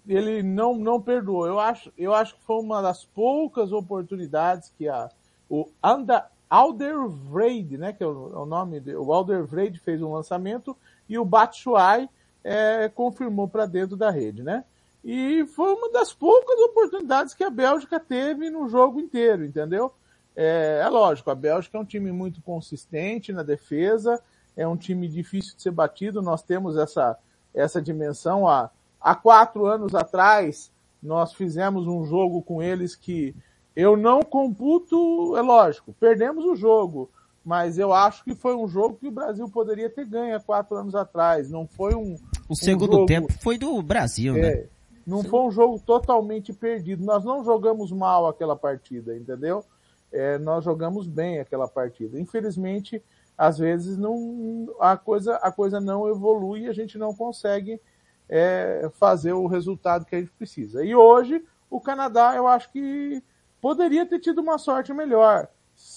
ele 0.08 0.44
não, 0.44 0.76
não 0.76 1.02
perdoou. 1.02 1.48
Eu 1.48 1.60
acho, 1.60 1.92
eu 1.98 2.14
acho 2.14 2.36
que 2.36 2.44
foi 2.44 2.60
uma 2.60 2.82
das 2.82 3.06
poucas 3.06 3.72
oportunidades 3.72 4.74
que 4.78 4.88
a, 4.88 5.10
o 5.50 5.70
Anda, 5.82 6.30
Alderweireld, 6.50 7.78
né, 7.78 7.94
que 7.94 8.04
é 8.04 8.08
o, 8.08 8.34
é 8.34 8.38
o 8.38 8.46
nome, 8.46 8.82
de, 8.82 8.94
o 8.96 9.14
Alderweireld 9.14 9.80
fez 9.80 10.02
um 10.02 10.12
lançamento 10.12 10.76
e 11.08 11.18
o 11.18 11.24
Batshuayi 11.24 12.10
é, 12.44 12.90
confirmou 12.90 13.48
para 13.48 13.66
dentro 13.66 13.96
da 13.96 14.10
rede, 14.10 14.44
né? 14.44 14.64
E 15.04 15.46
foi 15.48 15.74
uma 15.74 15.92
das 15.92 16.14
poucas 16.14 16.60
oportunidades 16.60 17.34
que 17.34 17.44
a 17.44 17.50
Bélgica 17.50 18.00
teve 18.00 18.50
no 18.50 18.70
jogo 18.70 19.00
inteiro, 19.00 19.44
entendeu? 19.44 19.92
É, 20.36 20.82
é, 20.84 20.90
lógico, 20.90 21.30
a 21.32 21.36
Bélgica 21.36 21.78
é 21.78 21.82
um 21.82 21.86
time 21.86 22.12
muito 22.12 22.42
consistente 22.42 23.34
na 23.34 23.44
defesa, 23.44 24.22
é 24.56 24.68
um 24.68 24.78
time 24.78 25.08
difícil 25.08 25.56
de 25.56 25.62
ser 25.62 25.72
batido, 25.72 26.22
nós 26.22 26.44
temos 26.44 26.78
essa, 26.78 27.18
essa 27.54 27.82
dimensão. 27.82 28.48
Há, 28.48 28.70
há 29.00 29.16
quatro 29.16 29.66
anos 29.66 29.96
atrás, 29.96 30.72
nós 31.02 31.34
fizemos 31.34 31.88
um 31.88 32.06
jogo 32.06 32.42
com 32.42 32.62
eles 32.62 32.96
que 32.96 33.36
eu 33.76 33.98
não 33.98 34.22
computo, 34.22 35.36
é 35.36 35.42
lógico, 35.42 35.96
perdemos 36.00 36.46
o 36.46 36.56
jogo, 36.56 37.10
mas 37.44 37.80
eu 37.80 37.92
acho 37.92 38.24
que 38.24 38.36
foi 38.36 38.56
um 38.56 38.68
jogo 38.68 38.98
que 38.98 39.08
o 39.08 39.12
Brasil 39.12 39.50
poderia 39.50 39.90
ter 39.90 40.06
ganho 40.06 40.36
há 40.36 40.40
quatro 40.40 40.78
anos 40.78 40.94
atrás. 40.94 41.50
Não 41.50 41.68
foi 41.68 41.96
um. 41.96 42.18
O 42.52 42.56
segundo 42.56 42.92
jogo, 42.92 43.06
tempo 43.06 43.32
foi 43.32 43.58
do 43.58 43.82
Brasil, 43.82 44.34
né? 44.34 44.40
é, 44.40 44.56
né? 44.56 44.66
Não 45.08 45.22
Sim. 45.22 45.30
foi 45.30 45.40
um 45.40 45.52
jogo 45.52 45.80
totalmente 45.80 46.52
perdido. 46.52 47.04
Nós 47.04 47.24
não 47.24 47.46
jogamos 47.46 47.94
mal 47.94 48.28
aquela 48.28 48.58
partida, 48.58 49.16
entendeu? 49.16 49.64
É, 50.12 50.38
nós 50.38 50.64
jogamos 50.66 51.08
bem 51.08 51.40
aquela 51.40 51.66
partida. 51.66 52.20
Infelizmente, 52.20 53.02
às 53.38 53.58
vezes 53.58 53.98
não 53.98 54.68
a 54.82 54.98
coisa 54.98 55.36
a 55.38 55.50
coisa 55.50 55.80
não 55.80 56.10
evolui 56.10 56.64
e 56.64 56.68
a 56.68 56.74
gente 56.74 56.98
não 56.98 57.16
consegue 57.16 57.80
é, 58.28 58.90
fazer 58.96 59.32
o 59.32 59.48
resultado 59.48 60.06
que 60.06 60.16
a 60.16 60.20
gente 60.20 60.32
precisa. 60.32 60.84
E 60.84 60.94
hoje 60.94 61.42
o 61.70 61.80
Canadá, 61.80 62.34
eu 62.36 62.48
acho 62.48 62.70
que 62.70 63.24
poderia 63.62 64.06
ter 64.06 64.20
tido 64.20 64.42
uma 64.42 64.58
sorte 64.58 64.94
melhor 64.94 65.48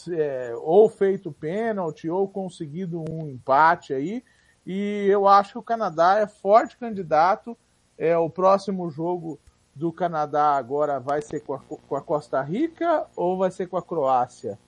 é, 0.09 0.55
ou 0.59 0.89
feito 0.89 1.33
pênalti 1.33 2.09
ou 2.09 2.29
conseguido 2.29 3.05
um 3.11 3.29
empate 3.29 3.93
aí. 3.93 4.23
E 4.67 5.07
eu 5.09 5.29
acho 5.29 5.53
que 5.53 5.59
o 5.59 5.63
Canadá 5.63 6.19
é 6.19 6.27
forte 6.27 6.77
candidato. 6.77 7.57
É 7.97 8.17
o 8.17 8.29
próximo 8.29 8.91
jogo 8.91 9.39
do 9.75 9.93
Canadá 9.93 10.57
agora 10.57 11.01
vai 11.01 11.21
ser 11.21 11.41
com 11.41 11.55
a, 11.55 11.59
com 11.59 11.97
a 11.97 12.01
Costa 12.01 12.41
Rica 12.43 13.07
ou 13.17 13.37
vai 13.37 13.51
ser 13.51 13.67
com 13.67 13.77
a 13.77 13.83
Croácia? 13.83 14.59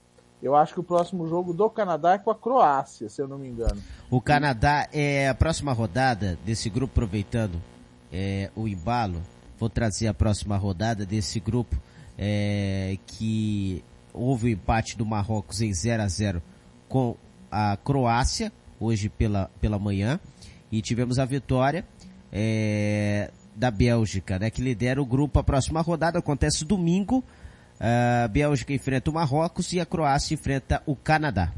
Eu 0.43 0.55
acho 0.55 0.75
que 0.75 0.81
o 0.81 0.85
próximo 0.85 1.27
jogo 1.27 1.55
do 1.55 1.69
Canadá 1.71 2.13
é 2.13 2.19
com 2.19 2.31
a 2.31 2.35
Croácia, 2.35 3.09
se 3.09 3.23
eu 3.23 3.27
não 3.27 3.39
me 3.39 3.49
engano. 3.49 3.83
O 4.11 4.21
Canadá 4.21 4.87
é 4.93 5.29
a 5.29 5.35
próxima 5.35 5.73
rodada 5.73 6.39
desse 6.45 6.69
grupo, 6.69 6.93
aproveitando 6.93 7.61
é, 8.13 8.51
o 8.55 8.69
embalo. 8.69 9.23
Vou 9.59 9.71
trazer 9.71 10.09
a 10.09 10.15
próxima 10.15 10.57
rodada 10.57 11.07
desse 11.07 11.41
grupo 11.41 11.77
é, 12.19 12.99
que 13.07 13.83
houve 14.13 14.47
o 14.47 14.49
empate 14.51 14.97
do 14.97 15.07
Marrocos 15.07 15.63
em 15.63 15.73
0 15.73 16.03
a 16.03 16.09
0 16.09 16.43
com 16.89 17.17
a 17.51 17.77
Croácia, 17.79 18.53
hoje 18.81 19.09
pela, 19.09 19.51
pela 19.61 19.79
manhã, 19.79 20.21
e 20.71 20.83
tivemos 20.83 21.19
a 21.19 21.25
vitória 21.25 21.85
é, 22.33 23.31
da 23.55 23.71
Bélgica, 23.71 24.39
né, 24.39 24.51
que 24.51 24.61
lidera 24.61 25.01
o 25.01 25.07
grupo. 25.07 25.39
A 25.39 25.45
próxima 25.45 25.81
rodada 25.81 26.19
acontece 26.19 26.65
domingo. 26.65 27.23
A 27.79 28.29
Bélgica 28.29 28.73
enfrenta 28.73 29.11
o 29.11 29.15
Marrocos 29.15 29.73
e 29.73 29.81
a 29.81 29.87
Croácia 29.87 30.35
enfrenta 30.35 30.83
o 30.87 30.97
Canadá. 30.97 31.53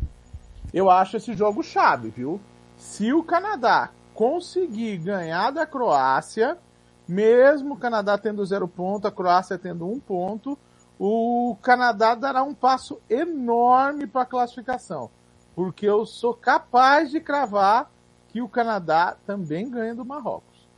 Eu 0.72 0.90
acho 0.90 1.16
esse 1.16 1.34
jogo 1.34 1.62
chave, 1.62 2.10
viu? 2.10 2.40
Se 2.76 3.12
o 3.12 3.22
Canadá 3.22 3.90
conseguir 4.14 4.98
ganhar 4.98 5.50
da 5.50 5.64
Croácia, 5.64 6.58
mesmo 7.06 7.74
o 7.74 7.78
Canadá 7.78 8.18
tendo 8.18 8.44
zero 8.44 8.68
ponto, 8.68 9.06
a 9.06 9.12
Croácia 9.12 9.56
tendo 9.56 9.88
um 9.88 9.98
ponto, 9.98 10.58
o 10.98 11.56
Canadá 11.62 12.14
dará 12.14 12.42
um 12.42 12.52
passo 12.52 13.00
enorme 13.08 14.06
para 14.06 14.22
a 14.22 14.26
classificação, 14.26 15.08
porque 15.58 15.86
eu 15.86 16.06
sou 16.06 16.32
capaz 16.34 17.10
de 17.10 17.18
cravar 17.18 17.90
que 18.28 18.40
o 18.40 18.48
Canadá 18.48 19.16
também 19.26 19.68
ganha 19.68 19.92
do 19.92 20.04
Marrocos. 20.04 20.68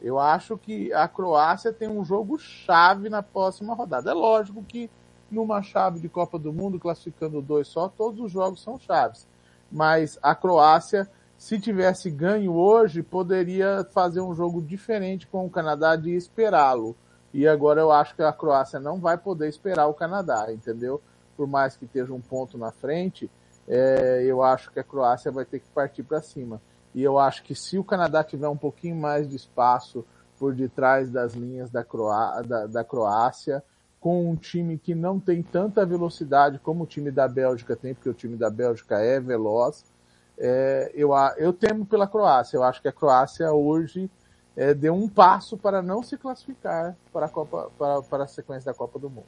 Eu 0.00 0.16
acho 0.16 0.56
que 0.56 0.92
a 0.92 1.08
Croácia 1.08 1.72
tem 1.72 1.88
um 1.88 2.04
jogo 2.04 2.38
chave 2.38 3.08
na 3.08 3.20
próxima 3.20 3.74
rodada. 3.74 4.12
É 4.12 4.14
lógico 4.14 4.62
que 4.62 4.88
numa 5.28 5.60
chave 5.60 5.98
de 5.98 6.08
Copa 6.08 6.38
do 6.38 6.52
Mundo, 6.52 6.78
classificando 6.78 7.42
dois 7.42 7.66
só, 7.66 7.88
todos 7.88 8.20
os 8.20 8.30
jogos 8.30 8.62
são 8.62 8.78
chaves. 8.78 9.26
Mas 9.72 10.16
a 10.22 10.36
Croácia, 10.36 11.10
se 11.36 11.58
tivesse 11.58 12.08
ganho 12.08 12.54
hoje, 12.54 13.02
poderia 13.02 13.84
fazer 13.90 14.20
um 14.20 14.36
jogo 14.36 14.62
diferente 14.62 15.26
com 15.26 15.44
o 15.46 15.50
Canadá 15.50 15.96
de 15.96 16.14
esperá-lo. 16.14 16.94
E 17.34 17.48
agora 17.48 17.80
eu 17.80 17.90
acho 17.90 18.14
que 18.14 18.22
a 18.22 18.32
Croácia 18.32 18.78
não 18.78 19.00
vai 19.00 19.18
poder 19.18 19.48
esperar 19.48 19.88
o 19.88 19.94
Canadá, 19.94 20.46
entendeu? 20.52 21.02
Por 21.36 21.48
mais 21.48 21.76
que 21.76 21.86
esteja 21.86 22.14
um 22.14 22.20
ponto 22.20 22.56
na 22.56 22.70
frente, 22.70 23.28
é, 23.68 24.22
eu 24.24 24.42
acho 24.42 24.72
que 24.72 24.80
a 24.80 24.84
Croácia 24.84 25.30
vai 25.30 25.44
ter 25.44 25.60
que 25.60 25.68
partir 25.68 26.02
para 26.02 26.22
cima. 26.22 26.60
E 26.94 27.02
eu 27.02 27.18
acho 27.18 27.42
que 27.42 27.54
se 27.54 27.78
o 27.78 27.84
Canadá 27.84 28.24
tiver 28.24 28.48
um 28.48 28.56
pouquinho 28.56 28.96
mais 28.96 29.28
de 29.28 29.36
espaço 29.36 30.04
por 30.38 30.54
detrás 30.54 31.10
das 31.10 31.34
linhas 31.34 31.70
da, 31.70 31.84
Croá 31.84 32.40
da, 32.40 32.66
da 32.66 32.82
Croácia, 32.82 33.62
com 34.00 34.30
um 34.30 34.36
time 34.36 34.78
que 34.78 34.94
não 34.94 35.20
tem 35.20 35.42
tanta 35.42 35.84
velocidade 35.84 36.58
como 36.60 36.84
o 36.84 36.86
time 36.86 37.10
da 37.10 37.28
Bélgica 37.28 37.76
tem, 37.76 37.94
porque 37.94 38.08
o 38.08 38.14
time 38.14 38.36
da 38.36 38.48
Bélgica 38.48 38.98
é 38.98 39.20
veloz, 39.20 39.84
é, 40.38 40.92
eu, 40.94 41.10
eu 41.36 41.52
temo 41.52 41.84
pela 41.84 42.06
Croácia. 42.06 42.56
Eu 42.56 42.62
acho 42.62 42.80
que 42.80 42.88
a 42.88 42.92
Croácia 42.92 43.52
hoje 43.52 44.08
é, 44.56 44.72
deu 44.72 44.94
um 44.94 45.08
passo 45.08 45.58
para 45.58 45.82
não 45.82 46.02
se 46.02 46.16
classificar 46.16 46.96
para 47.12 47.26
a, 47.26 47.28
Copa, 47.28 47.70
para, 47.76 48.02
para 48.02 48.24
a 48.24 48.28
sequência 48.28 48.72
da 48.72 48.76
Copa 48.76 48.98
do 48.98 49.10
Mundo. 49.10 49.26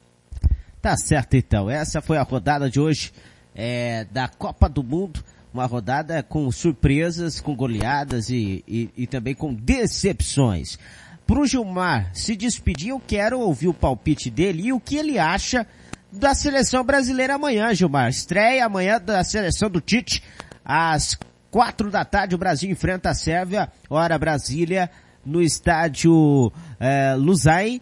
Tá 0.81 0.95
certo 0.97 1.35
então. 1.35 1.69
Essa 1.69 2.01
foi 2.01 2.17
a 2.17 2.23
rodada 2.23 2.69
de 2.69 2.79
hoje 2.79 3.13
é, 3.61 4.05
da 4.05 4.27
Copa 4.27 4.67
do 4.67 4.81
Mundo. 4.81 5.23
Uma 5.53 5.67
rodada 5.67 6.23
com 6.23 6.49
surpresas, 6.51 7.39
com 7.39 7.55
goleadas 7.55 8.29
e, 8.29 8.63
e, 8.67 8.89
e 8.97 9.05
também 9.05 9.35
com 9.35 9.53
decepções. 9.53 10.79
Pro 11.27 11.45
Gilmar 11.45 12.09
se 12.13 12.35
despedir, 12.35 12.89
eu 12.89 12.99
quero 12.99 13.39
ouvir 13.39 13.67
o 13.67 13.73
palpite 13.73 14.31
dele 14.31 14.63
e 14.63 14.73
o 14.73 14.79
que 14.79 14.95
ele 14.95 15.19
acha 15.19 15.67
da 16.11 16.33
seleção 16.33 16.83
brasileira 16.83 17.35
amanhã, 17.35 17.71
Gilmar. 17.73 18.09
Estreia 18.09 18.65
amanhã 18.65 18.99
da 18.99 19.23
seleção 19.23 19.69
do 19.69 19.79
Tite 19.79 20.23
às 20.65 21.17
quatro 21.51 21.91
da 21.91 22.03
tarde. 22.03 22.33
O 22.33 22.39
Brasil 22.39 22.71
enfrenta 22.71 23.11
a 23.11 23.13
Sérvia, 23.13 23.71
hora 23.89 24.17
Brasília, 24.17 24.89
no 25.23 25.41
estádio 25.41 26.51
é, 26.79 27.13
Luzai, 27.13 27.79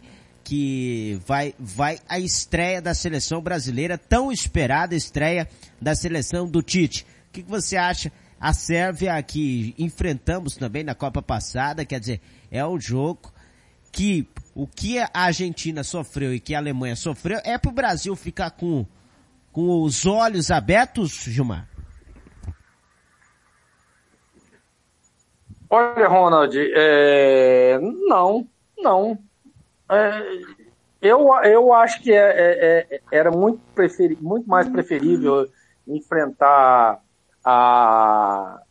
que 0.49 1.21
vai, 1.27 1.53
vai 1.59 1.99
a 2.09 2.17
estreia 2.17 2.81
da 2.81 2.95
seleção 2.95 3.39
brasileira, 3.39 3.99
tão 3.99 4.31
esperada 4.31 4.95
estreia 4.95 5.47
da 5.79 5.93
seleção 5.93 6.49
do 6.49 6.63
Tite. 6.63 7.05
O 7.27 7.31
que, 7.31 7.43
que 7.43 7.49
você 7.49 7.77
acha 7.77 8.11
a 8.41 8.51
Sérvia 8.51 9.21
que 9.21 9.75
enfrentamos 9.77 10.55
também 10.55 10.83
na 10.83 10.95
Copa 10.95 11.21
passada, 11.21 11.85
quer 11.85 11.99
dizer, 11.99 12.19
é 12.49 12.65
um 12.65 12.81
jogo 12.81 13.31
que 13.91 14.27
o 14.55 14.65
que 14.65 14.97
a 14.97 15.09
Argentina 15.13 15.83
sofreu 15.83 16.33
e 16.33 16.39
que 16.39 16.55
a 16.55 16.57
Alemanha 16.57 16.95
sofreu 16.95 17.39
é 17.43 17.55
para 17.55 17.69
o 17.69 17.73
Brasil 17.73 18.15
ficar 18.15 18.49
com, 18.49 18.87
com 19.51 19.83
os 19.83 20.07
olhos 20.07 20.49
abertos, 20.49 21.11
Gilmar? 21.11 21.69
Olha, 25.69 26.07
Ronald, 26.07 26.57
é... 26.57 27.77
não, 28.07 28.47
não. 28.75 29.28
É... 29.89 30.69
Eu, 31.01 31.29
eu 31.45 31.73
acho 31.73 32.01
que 32.01 32.11
é, 32.11 32.17
é, 32.17 32.87
é 32.95 33.01
era 33.09 33.31
muito, 33.31 33.61
muito 34.19 34.49
mais 34.49 34.67
preferível 34.67 35.47
enfrentar 35.87 37.01
a, 37.43 38.61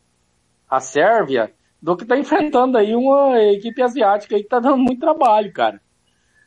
a 0.68 0.80
Sérvia 0.80 1.50
do 1.80 1.96
que 1.96 2.04
tá 2.04 2.18
enfrentando 2.18 2.76
aí 2.76 2.94
uma 2.94 3.40
equipe 3.42 3.80
asiática 3.82 4.36
aí 4.36 4.42
que 4.42 4.48
tá 4.48 4.58
dando 4.58 4.76
muito 4.76 5.00
trabalho, 5.00 5.52
cara. 5.52 5.80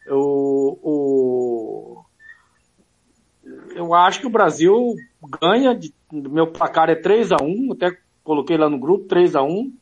O, 0.08 0.78
o, 0.84 2.06
eu 3.76 3.94
acho 3.94 4.20
que 4.20 4.28
o 4.28 4.32
Brasil 4.32 4.96
ganha, 5.42 5.74
de, 5.74 5.94
meu 6.12 6.48
placar 6.48 6.90
é 6.90 6.96
3 6.96 7.32
a 7.32 7.38
1 7.42 7.74
até 7.74 7.98
coloquei 8.24 8.58
lá 8.58 8.70
no 8.70 8.80
grupo, 8.80 9.08
3 9.08 9.36
a 9.36 9.42
1 9.42 9.74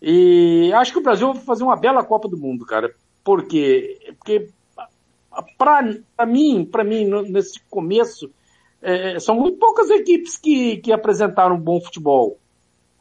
e 0.00 0.72
acho 0.74 0.92
que 0.92 0.98
o 0.98 1.02
Brasil 1.02 1.32
vai 1.32 1.42
fazer 1.42 1.64
uma 1.64 1.76
bela 1.76 2.04
Copa 2.04 2.28
do 2.28 2.36
Mundo, 2.36 2.64
cara. 2.64 2.94
Por 3.26 3.48
quê? 3.48 3.98
Porque 4.18 4.50
para 5.58 6.24
mim, 6.24 6.64
para 6.64 6.84
mim, 6.84 7.10
nesse 7.28 7.60
começo, 7.68 8.30
é, 8.80 9.18
são 9.18 9.34
muito 9.34 9.58
poucas 9.58 9.90
equipes 9.90 10.38
que, 10.38 10.76
que 10.76 10.92
apresentaram 10.92 11.58
bom 11.58 11.80
futebol. 11.80 12.38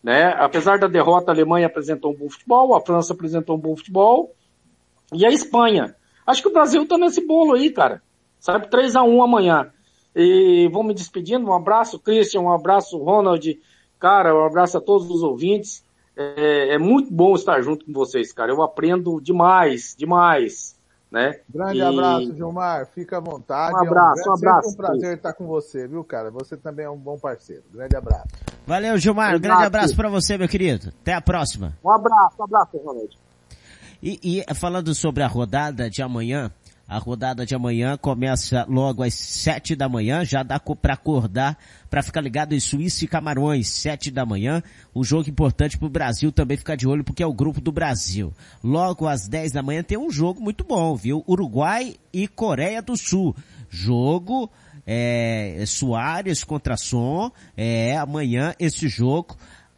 Né? 0.03 0.33
Apesar 0.39 0.79
da 0.79 0.87
derrota, 0.87 1.29
a 1.29 1.35
Alemanha 1.35 1.67
apresentou 1.67 2.11
um 2.11 2.15
bom 2.15 2.27
futebol, 2.27 2.73
a 2.73 2.81
França 2.81 3.13
apresentou 3.13 3.55
um 3.55 3.59
bom 3.59 3.77
futebol, 3.77 4.33
e 5.13 5.23
a 5.23 5.29
Espanha. 5.29 5.95
Acho 6.25 6.41
que 6.41 6.47
o 6.47 6.53
Brasil 6.53 6.87
tá 6.87 6.97
nesse 6.97 7.23
bolo 7.23 7.53
aí, 7.53 7.69
cara. 7.69 8.01
Sabe, 8.39 8.67
3 8.67 8.95
a 8.95 9.03
1 9.03 9.21
amanhã. 9.21 9.71
E 10.15 10.67
vou 10.73 10.83
me 10.83 10.95
despedindo, 10.95 11.45
um 11.45 11.53
abraço, 11.53 11.99
Christian, 11.99 12.41
um 12.41 12.51
abraço, 12.51 12.97
Ronald, 12.97 13.59
cara, 13.99 14.35
um 14.35 14.43
abraço 14.43 14.79
a 14.79 14.81
todos 14.81 15.07
os 15.07 15.21
ouvintes. 15.21 15.84
É, 16.17 16.75
é 16.75 16.77
muito 16.77 17.13
bom 17.13 17.35
estar 17.35 17.61
junto 17.61 17.85
com 17.85 17.91
vocês, 17.91 18.31
cara. 18.31 18.51
Eu 18.51 18.61
aprendo 18.63 19.19
demais, 19.19 19.95
demais 19.97 20.75
né? 21.15 21.39
Grande 21.49 21.77
e... 21.77 21.81
abraço, 21.81 22.35
Gilmar. 22.35 22.87
Fica 22.87 23.17
à 23.17 23.19
vontade. 23.21 23.73
Um 23.73 23.87
abraço, 23.87 24.21
é 24.21 24.27
um, 24.27 24.31
um 24.31 24.35
abraço. 24.35 24.69
É 24.69 24.71
um 24.71 24.75
prazer 24.75 25.15
estar 25.15 25.33
com 25.33 25.47
você, 25.47 25.87
viu, 25.87 26.03
cara? 26.03 26.29
Você 26.31 26.57
também 26.57 26.85
é 26.85 26.89
um 26.89 26.97
bom 26.97 27.17
parceiro. 27.17 27.63
Grande 27.71 27.95
abraço. 27.95 28.27
Valeu, 28.67 28.97
Gilmar. 28.97 29.35
Um 29.35 29.39
grande 29.39 29.63
abraço 29.63 29.95
para 29.95 30.09
você, 30.09 30.37
meu 30.37 30.49
querido. 30.49 30.89
Até 31.01 31.13
a 31.13 31.21
próxima. 31.21 31.77
Um 31.83 31.89
abraço, 31.89 32.35
um 32.37 32.43
abraço, 32.43 32.77
Ronald. 32.77 33.17
E, 34.03 34.41
e 34.41 34.53
falando 34.55 34.93
sobre 34.93 35.23
a 35.23 35.27
rodada 35.27 35.89
de 35.89 36.01
amanhã, 36.01 36.51
a 36.87 36.97
rodada 36.99 37.45
de 37.45 37.55
amanhã 37.55 37.97
começa 37.97 38.65
logo 38.69 39.01
às 39.01 39.13
sete 39.13 39.75
da 39.75 39.89
manhã, 39.89 40.23
já 40.23 40.43
dá 40.43 40.59
para 40.59 40.93
acordar 40.93 41.57
para 41.89 42.03
ficar 42.03 42.21
ligado 42.21 42.53
em 42.53 42.59
Suíça 42.59 43.03
e 43.03 43.07
Camarões, 43.07 43.67
sete 43.67 44.11
da 44.11 44.25
manhã. 44.25 44.61
Um 44.95 45.03
jogo 45.03 45.29
importante 45.29 45.77
para 45.77 45.87
o 45.87 45.89
Brasil 45.89 46.31
também 46.31 46.57
ficar 46.57 46.75
de 46.75 46.87
olho 46.87 47.03
porque 47.03 47.23
é 47.23 47.25
o 47.25 47.33
grupo 47.33 47.59
do 47.59 47.71
Brasil. 47.71 48.31
Logo 48.63 49.07
às 49.07 49.27
dez 49.27 49.51
da 49.51 49.63
manhã 49.63 49.81
tem 49.81 49.97
um 49.97 50.11
jogo 50.11 50.41
muito 50.41 50.63
bom, 50.63 50.95
viu? 50.95 51.23
Uruguai 51.27 51.95
e 52.13 52.27
Coreia 52.27 52.81
do 52.81 52.95
Sul. 52.95 53.35
Jogo 53.69 54.51
é, 54.85 55.63
Soares 55.65 56.43
contra 56.43 56.77
Som, 56.77 57.31
é 57.57 57.97
amanhã 57.97 58.53
esse 58.59 58.87
jogo 58.87 59.35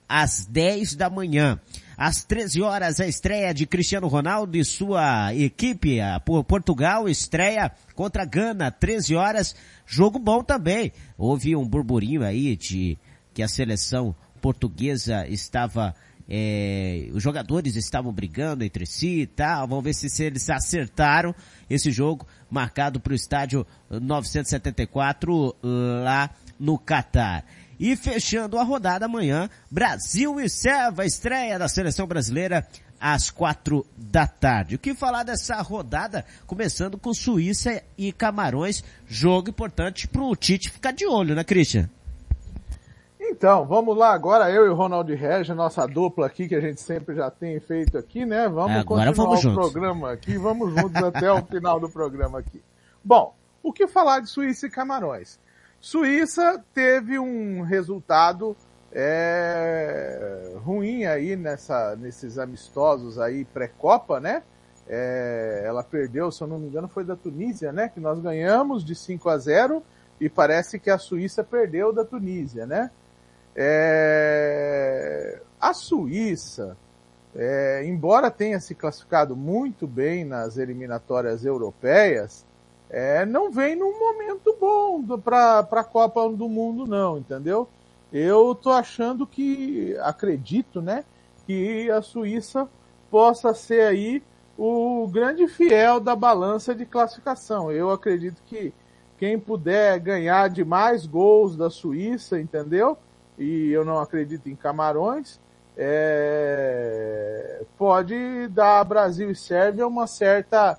às 0.09 0.45
dez 0.45 0.93
da 0.93 1.09
manhã. 1.09 1.59
Às 1.97 2.23
13 2.23 2.61
horas, 2.61 2.99
a 2.99 3.07
estreia 3.07 3.51
de 3.51 3.65
Cristiano 3.65 4.07
Ronaldo 4.07 4.55
e 4.55 4.63
sua 4.63 5.33
equipe, 5.33 5.99
a 5.99 6.19
Portugal, 6.19 7.09
estreia 7.09 7.71
contra 7.95 8.23
Gana, 8.23 8.69
13 8.69 9.15
horas, 9.15 9.55
jogo 9.83 10.19
bom 10.19 10.43
também. 10.43 10.93
Houve 11.17 11.55
um 11.55 11.67
burburinho 11.67 12.23
aí 12.23 12.55
de 12.55 12.99
que 13.33 13.41
a 13.41 13.47
seleção 13.47 14.15
portuguesa 14.39 15.27
estava 15.27 15.95
é, 16.29 17.07
os 17.13 17.23
jogadores 17.23 17.75
estavam 17.75 18.11
brigando 18.11 18.63
entre 18.63 18.85
si 18.85 19.21
e 19.21 19.25
tal. 19.25 19.67
Vamos 19.67 19.83
ver 19.83 19.93
se, 19.93 20.09
se 20.09 20.23
eles 20.23 20.47
acertaram 20.49 21.33
esse 21.69 21.89
jogo 21.91 22.27
marcado 22.49 22.99
para 22.99 23.13
o 23.13 23.15
estádio 23.15 23.65
974 23.89 25.55
lá 26.03 26.29
no 26.59 26.77
Catar. 26.77 27.45
E 27.79 27.95
fechando 27.95 28.57
a 28.57 28.63
rodada 28.63 29.05
amanhã, 29.05 29.49
Brasil 29.69 30.39
e 30.39 30.49
Serva, 30.49 31.05
estreia 31.05 31.59
da 31.59 31.67
seleção 31.67 32.07
brasileira 32.07 32.67
às 32.99 33.29
quatro 33.29 33.85
da 33.95 34.25
tarde. 34.25 34.75
O 34.75 34.79
que 34.79 34.95
falar 34.95 35.23
dessa 35.23 35.61
rodada, 35.61 36.25
começando 36.45 36.97
com 36.97 37.13
Suíça 37.13 37.81
e 37.97 38.11
Camarões, 38.11 38.83
jogo 39.07 39.49
importante 39.49 40.07
para 40.07 40.23
o 40.23 40.35
Tite 40.35 40.71
ficar 40.71 40.91
de 40.91 41.05
olho, 41.05 41.35
né, 41.35 41.43
Christian? 41.43 41.89
Então, 43.19 43.65
vamos 43.65 43.95
lá 43.95 44.13
agora, 44.13 44.49
eu 44.49 44.65
e 44.65 44.69
o 44.69 44.73
Ronaldo 44.73 45.13
Regis, 45.13 45.55
nossa 45.55 45.85
dupla 45.85 46.25
aqui 46.25 46.47
que 46.47 46.55
a 46.55 46.61
gente 46.61 46.81
sempre 46.81 47.15
já 47.15 47.29
tem 47.29 47.59
feito 47.59 47.97
aqui, 47.97 48.25
né? 48.25 48.47
Vamos 48.47 48.71
é, 48.71 48.79
agora 48.79 49.13
continuar 49.13 49.27
vamos 49.27 49.39
o 49.39 49.41
juntos. 49.41 49.71
programa 49.71 50.11
aqui, 50.11 50.37
vamos 50.37 50.73
juntos 50.73 51.03
até 51.03 51.31
o 51.31 51.43
final 51.45 51.79
do 51.79 51.89
programa 51.89 52.39
aqui. 52.39 52.61
Bom, 53.03 53.35
o 53.61 53.73
que 53.73 53.85
falar 53.85 54.21
de 54.21 54.29
Suíça 54.29 54.67
e 54.67 54.69
Camarões? 54.69 55.39
Suíça 55.79 56.63
teve 56.73 57.19
um 57.19 57.61
resultado 57.61 58.55
é, 58.91 60.53
ruim 60.63 61.05
aí 61.05 61.35
nessa, 61.35 61.95
nesses 61.95 62.37
amistosos 62.37 63.19
aí 63.19 63.45
pré-copa, 63.45 64.19
né? 64.19 64.43
É, 64.87 65.63
ela 65.65 65.83
perdeu, 65.83 66.31
se 66.31 66.41
eu 66.41 66.47
não 66.47 66.57
me 66.57 66.67
engano, 66.67 66.87
foi 66.87 67.03
da 67.03 67.15
Tunísia, 67.15 67.71
né? 67.71 67.89
Que 67.89 67.99
nós 67.99 68.19
ganhamos 68.19 68.83
de 68.83 68.95
5 68.95 69.29
a 69.29 69.37
0 69.37 69.83
e 70.19 70.29
parece 70.29 70.79
que 70.79 70.89
a 70.89 70.97
Suíça 70.97 71.43
perdeu 71.43 71.93
da 71.93 72.03
Tunísia, 72.03 72.65
né? 72.65 72.89
É, 73.55 75.41
a 75.59 75.73
Suíça, 75.73 76.77
é, 77.35 77.83
embora 77.85 78.31
tenha 78.31 78.59
se 78.59 78.73
classificado 78.73 79.35
muito 79.35 79.85
bem 79.85 80.23
nas 80.23 80.57
eliminatórias 80.57 81.45
europeias, 81.45 82.45
é, 82.89 83.25
não 83.25 83.51
vem 83.51 83.75
num 83.75 83.99
momento 83.99 84.55
bom 84.59 85.03
para 85.19 85.59
a 85.59 85.83
Copa 85.83 86.27
do 86.29 86.47
Mundo, 86.47 86.85
não, 86.85 87.17
entendeu? 87.17 87.67
Eu 88.11 88.55
tô 88.55 88.71
achando 88.71 89.27
que, 89.27 89.95
acredito, 90.01 90.81
né, 90.81 91.03
que 91.45 91.91
a 91.91 92.01
Suíça 92.01 92.67
possa 93.11 93.53
ser 93.53 93.81
aí 93.81 94.23
o 94.57 95.07
grande 95.07 95.47
fiel 95.47 95.99
da 95.99 96.15
balança 96.15 96.73
de 96.73 96.85
classificação. 96.85 97.71
Eu 97.71 97.91
acredito 97.91 98.41
que 98.45 98.73
quem 99.17 99.37
puder 99.37 99.99
ganhar 99.99 100.49
de 100.49 100.63
mais 100.63 101.05
gols 101.05 101.55
da 101.55 101.69
Suíça, 101.69 102.39
entendeu? 102.39 102.97
E 103.37 103.69
eu 103.71 103.83
não 103.83 103.99
acredito 103.99 104.47
em 104.47 104.55
Camarões, 104.55 105.39
é, 105.77 107.63
pode 107.77 108.47
dar 108.47 108.83
Brasil 108.83 109.29
e 109.29 109.35
Sérvia 109.35 109.85
uma 109.85 110.07
certa 110.07 110.77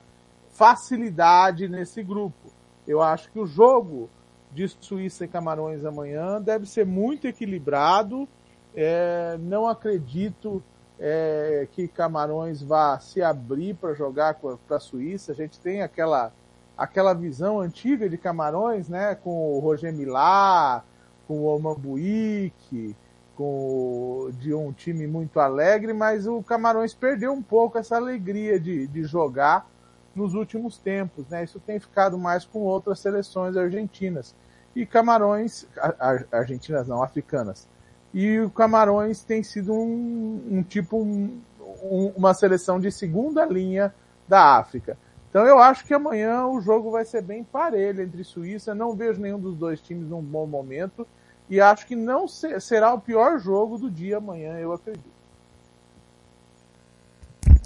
facilidade 0.58 1.68
nesse 1.68 2.02
grupo. 2.02 2.52
Eu 2.84 3.00
acho 3.00 3.30
que 3.30 3.38
o 3.38 3.46
jogo 3.46 4.10
de 4.52 4.66
Suíça 4.68 5.24
e 5.24 5.28
Camarões 5.28 5.84
amanhã 5.84 6.42
deve 6.42 6.66
ser 6.66 6.84
muito 6.84 7.28
equilibrado. 7.28 8.28
É, 8.74 9.38
não 9.38 9.68
acredito 9.68 10.60
é, 10.98 11.68
que 11.70 11.86
Camarões 11.86 12.60
vá 12.60 12.98
se 12.98 13.22
abrir 13.22 13.74
para 13.74 13.94
jogar 13.94 14.34
para 14.34 14.76
a 14.76 14.80
Suíça. 14.80 15.30
A 15.30 15.34
gente 15.34 15.60
tem 15.60 15.80
aquela 15.80 16.32
aquela 16.76 17.12
visão 17.12 17.60
antiga 17.60 18.08
de 18.08 18.16
Camarões, 18.16 18.88
né, 18.88 19.16
com 19.16 19.52
o 19.52 19.58
Roger 19.58 19.92
Milá, 19.92 20.84
com 21.26 21.40
o 21.40 21.56
Omambuíque, 21.56 22.96
com 23.36 24.30
de 24.38 24.54
um 24.54 24.72
time 24.72 25.06
muito 25.06 25.40
alegre, 25.40 25.92
mas 25.92 26.26
o 26.26 26.40
Camarões 26.42 26.94
perdeu 26.94 27.32
um 27.32 27.42
pouco 27.42 27.78
essa 27.78 27.96
alegria 27.96 28.60
de, 28.60 28.86
de 28.86 29.02
jogar 29.04 29.68
nos 30.14 30.34
últimos 30.34 30.78
tempos, 30.78 31.26
né? 31.28 31.44
Isso 31.44 31.60
tem 31.60 31.78
ficado 31.78 32.18
mais 32.18 32.44
com 32.44 32.60
outras 32.60 33.00
seleções 33.00 33.56
argentinas. 33.56 34.34
E 34.74 34.84
Camarões, 34.86 35.66
ar, 35.76 36.26
argentinas 36.32 36.86
não, 36.88 37.02
africanas. 37.02 37.68
E 38.12 38.40
o 38.40 38.50
Camarões 38.50 39.22
tem 39.22 39.42
sido 39.42 39.72
um, 39.72 40.42
um 40.50 40.62
tipo, 40.62 41.02
um, 41.02 41.40
um, 41.82 42.12
uma 42.16 42.34
seleção 42.34 42.80
de 42.80 42.90
segunda 42.90 43.44
linha 43.44 43.94
da 44.26 44.56
África. 44.56 44.96
Então 45.30 45.46
eu 45.46 45.58
acho 45.58 45.84
que 45.84 45.92
amanhã 45.92 46.46
o 46.46 46.60
jogo 46.60 46.90
vai 46.90 47.04
ser 47.04 47.22
bem 47.22 47.44
parelho 47.44 48.02
entre 48.02 48.24
Suíça. 48.24 48.74
Não 48.74 48.94
vejo 48.94 49.20
nenhum 49.20 49.38
dos 49.38 49.56
dois 49.56 49.80
times 49.80 50.08
num 50.08 50.22
bom 50.22 50.46
momento. 50.46 51.06
E 51.50 51.60
acho 51.60 51.86
que 51.86 51.96
não 51.96 52.26
será 52.28 52.92
o 52.92 53.00
pior 53.00 53.38
jogo 53.38 53.78
do 53.78 53.90
dia 53.90 54.18
amanhã, 54.18 54.58
eu 54.58 54.72
acredito. 54.72 55.18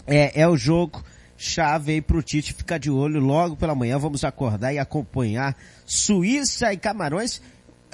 É, 0.07 0.41
é 0.43 0.49
o 0.49 0.57
jogo 0.57 1.03
chave 1.43 1.93
aí 1.93 2.01
pro 2.01 2.23
Tite 2.23 2.53
ficar 2.53 2.79
de 2.79 2.91
olho 2.91 3.21
logo 3.21 3.57
pela 3.57 3.75
manhã. 3.75 3.99
Vamos 3.99 4.23
acordar 4.25 4.73
e 4.73 4.79
acompanhar 4.79 5.57
Suíça 5.85 6.73
e 6.73 6.77
Camarões. 6.77 7.43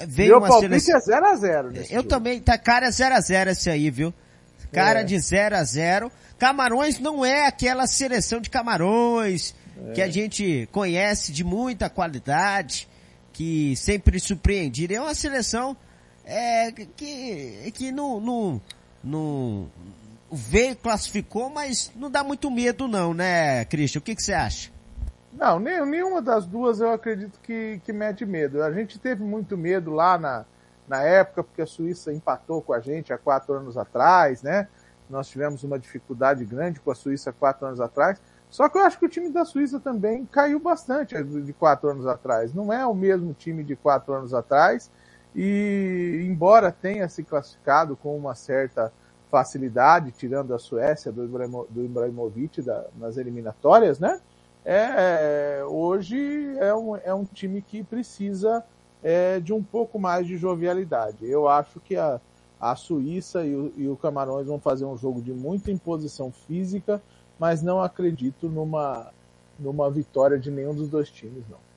veio 0.07 0.29
Meu 0.29 0.37
uma 0.39 0.47
palpite 0.47 0.79
seleção... 0.79 1.15
é 1.15 1.35
0x0. 1.35 1.75
Eu 1.89 1.97
jogo. 1.97 2.09
também, 2.09 2.39
tá 2.39 2.57
cara 2.57 2.89
0x0 2.89 3.47
esse 3.47 3.69
aí, 3.69 3.89
viu? 3.89 4.13
Cara 4.71 5.01
É. 5.01 5.03
de 5.03 5.17
0 5.19 5.55
a 5.57 5.63
0 5.63 6.11
Camarões 6.37 6.99
não 6.99 7.25
é 7.25 7.47
aquela 7.47 7.87
seleção 7.87 8.39
de 8.39 8.49
camarões 8.51 9.53
É. 9.89 9.93
que 9.93 10.01
a 10.01 10.07
gente 10.09 10.69
conhece 10.71 11.31
de 11.31 11.43
muita 11.43 11.89
qualidade, 11.89 12.87
que 13.33 13.75
sempre 13.75 14.19
surpreendido. 14.19 14.93
É 14.93 15.01
uma 15.01 15.15
seleção 15.15 15.75
é, 16.23 16.71
que, 16.71 17.71
que 17.73 17.91
não, 17.91 18.21
não, 18.21 18.61
não 19.03 19.67
veio, 20.31 20.75
classificou, 20.75 21.49
mas 21.49 21.91
não 21.95 22.09
dá 22.09 22.23
muito 22.23 22.49
medo 22.49 22.87
não, 22.87 23.13
né, 23.13 23.65
Christian? 23.65 23.99
O 23.99 24.01
que, 24.01 24.15
que 24.15 24.23
você 24.23 24.33
acha? 24.33 24.71
Não, 25.31 25.59
nenhuma 25.59 26.21
das 26.21 26.45
duas 26.45 26.79
eu 26.79 26.91
acredito 26.91 27.39
que, 27.41 27.79
que 27.85 27.93
mete 27.93 28.25
medo. 28.25 28.63
A 28.63 28.71
gente 28.71 28.99
teve 28.99 29.23
muito 29.23 29.57
medo 29.57 29.91
lá 29.91 30.17
na, 30.17 30.45
na 30.87 31.03
época, 31.03 31.43
porque 31.43 31.61
a 31.61 31.67
Suíça 31.67 32.11
empatou 32.11 32.61
com 32.61 32.73
a 32.73 32.79
gente 32.79 33.13
há 33.13 33.17
quatro 33.17 33.53
anos 33.53 33.77
atrás, 33.77 34.41
né? 34.41 34.67
Nós 35.09 35.29
tivemos 35.29 35.63
uma 35.63 35.79
dificuldade 35.79 36.43
grande 36.45 36.79
com 36.79 36.91
a 36.91 36.95
Suíça 36.95 37.31
quatro 37.31 37.67
anos 37.67 37.79
atrás. 37.79 38.19
Só 38.49 38.67
que 38.67 38.77
eu 38.77 38.81
acho 38.81 38.97
que 38.97 39.05
o 39.05 39.09
time 39.09 39.29
da 39.29 39.45
Suíça 39.45 39.79
também 39.79 40.25
caiu 40.25 40.59
bastante 40.59 41.15
de 41.23 41.53
quatro 41.53 41.89
anos 41.89 42.07
atrás. 42.07 42.53
Não 42.53 42.73
é 42.73 42.85
o 42.85 42.95
mesmo 42.95 43.33
time 43.33 43.63
de 43.63 43.75
quatro 43.75 44.13
anos 44.13 44.33
atrás. 44.33 44.91
E 45.35 46.25
embora 46.27 46.71
tenha 46.71 47.07
se 47.07 47.23
classificado 47.23 47.95
com 47.95 48.17
uma 48.17 48.33
certa 48.33 48.91
facilidade, 49.29 50.11
tirando 50.11 50.53
a 50.53 50.59
Suécia 50.59 51.11
do, 51.11 51.23
Ibrahimo, 51.23 51.67
do 51.69 51.83
Ibrahimovic 51.83 52.61
da, 52.61 52.85
nas 52.97 53.17
eliminatórias, 53.17 53.99
né? 53.99 54.19
É, 54.65 55.63
hoje 55.65 56.57
é 56.59 56.73
um, 56.75 56.95
é 56.97 57.13
um 57.13 57.23
time 57.23 57.61
que 57.61 57.83
precisa 57.83 58.63
é, 59.01 59.39
de 59.39 59.53
um 59.53 59.63
pouco 59.63 59.97
mais 59.97 60.27
de 60.27 60.37
jovialidade. 60.37 61.29
Eu 61.29 61.47
acho 61.47 61.79
que 61.79 61.95
a, 61.95 62.19
a 62.59 62.75
Suíça 62.75 63.45
e 63.45 63.55
o, 63.55 63.73
e 63.77 63.87
o 63.87 63.95
Camarões 63.95 64.47
vão 64.47 64.59
fazer 64.59 64.85
um 64.85 64.97
jogo 64.97 65.21
de 65.21 65.31
muita 65.31 65.71
imposição 65.71 66.31
física, 66.31 67.01
mas 67.39 67.61
não 67.61 67.81
acredito 67.81 68.49
numa, 68.49 69.11
numa 69.57 69.89
vitória 69.89 70.37
de 70.37 70.51
nenhum 70.51 70.75
dos 70.75 70.89
dois 70.89 71.09
times, 71.09 71.43
não. 71.49 71.68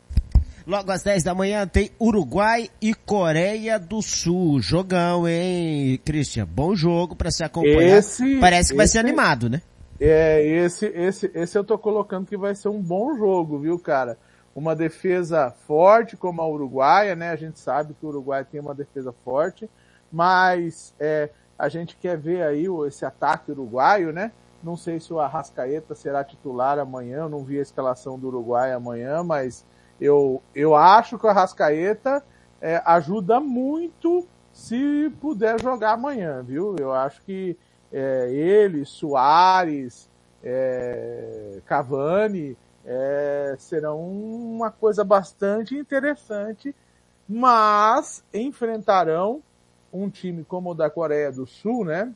Logo 0.67 0.91
às 0.93 1.03
10 1.03 1.23
da 1.23 1.35
manhã 1.35 1.67
tem 1.67 1.91
Uruguai 2.01 2.71
e 2.81 2.95
Coreia 2.95 3.79
do 3.79 4.01
Sul. 4.01 4.61
Jogão, 4.61 5.27
hein, 5.29 5.99
Christian? 6.05 6.47
Bom 6.47 6.75
jogo 6.75 7.17
para 7.17 7.31
se 7.31 7.43
acompanhar. 7.43 7.99
Esse- 7.99 8.39
Parece 8.39 8.71
que 8.71 8.77
vai 8.77 8.85
esse- 8.85 8.93
ser 8.93 8.99
animado, 9.01 9.49
né? 9.51 9.61
É, 10.01 10.45
esse, 10.45 10.87
esse, 10.87 11.31
esse 11.35 11.57
eu 11.59 11.63
tô 11.65 11.79
colocando 11.79 12.27
que 12.27 12.37
vai 12.37 12.55
ser 12.55 12.69
um 12.69 12.81
bom 12.81 13.17
jogo, 13.17 13.59
viu, 13.59 13.79
cara? 13.79 14.17
Uma 14.55 14.75
defesa 14.77 15.51
forte 15.67 16.17
como 16.17 16.43
a 16.43 16.49
uruguaia, 16.49 17.15
né? 17.15 17.31
A 17.31 17.37
gente 17.37 17.59
sabe 17.59 17.95
que 17.95 18.05
o 18.05 18.09
Uruguai 18.09 18.45
tem 18.45 18.61
uma 18.61 18.75
defesa 18.75 19.15
forte, 19.25 19.69
mas 20.11 20.93
é, 21.01 21.31
a 21.59 21.69
gente 21.69 21.97
quer 21.97 22.19
ver 22.19 22.43
aí 22.43 22.67
esse 22.87 23.05
ataque 23.05 23.51
uruguaio, 23.51 24.13
né? 24.13 24.31
Não 24.63 24.77
sei 24.77 25.01
se 25.01 25.13
o 25.13 25.19
Arrascaeta 25.19 25.95
será 25.95 26.23
titular 26.23 26.79
amanhã, 26.79 27.19
eu 27.21 27.29
não 27.29 27.43
vi 27.43 27.59
a 27.59 27.63
escalação 27.63 28.19
do 28.19 28.29
Uruguai 28.29 28.73
amanhã, 28.73 29.23
mas 29.25 29.65
eu, 30.03 30.43
eu 30.55 30.75
acho 30.75 31.19
que 31.19 31.27
o 31.27 31.29
Arrascaeta 31.29 32.25
é, 32.61 32.83
ajuda 32.85 33.39
muito 33.39 34.27
se 34.53 35.11
puder 35.21 35.61
jogar 35.61 35.93
amanhã, 35.93 36.43
viu? 36.43 36.77
Eu 36.77 36.93
acho 36.93 37.23
que 37.23 37.57
é, 37.93 38.31
ele, 38.33 38.85
Soares, 38.85 40.11
é, 40.43 41.61
Cavani 41.67 42.57
é, 42.85 43.55
serão 43.59 44.01
uma 44.01 44.71
coisa 44.71 45.05
bastante 45.05 45.77
interessante, 45.77 46.75
mas 47.29 48.25
enfrentarão 48.35 49.43
um 49.93 50.11
time 50.11 50.45
como 50.45 50.71
o 50.71 50.75
da 50.75 50.91
Coreia 50.91 51.31
do 51.31 51.47
Sul, 51.47 51.85
né? 51.85 52.13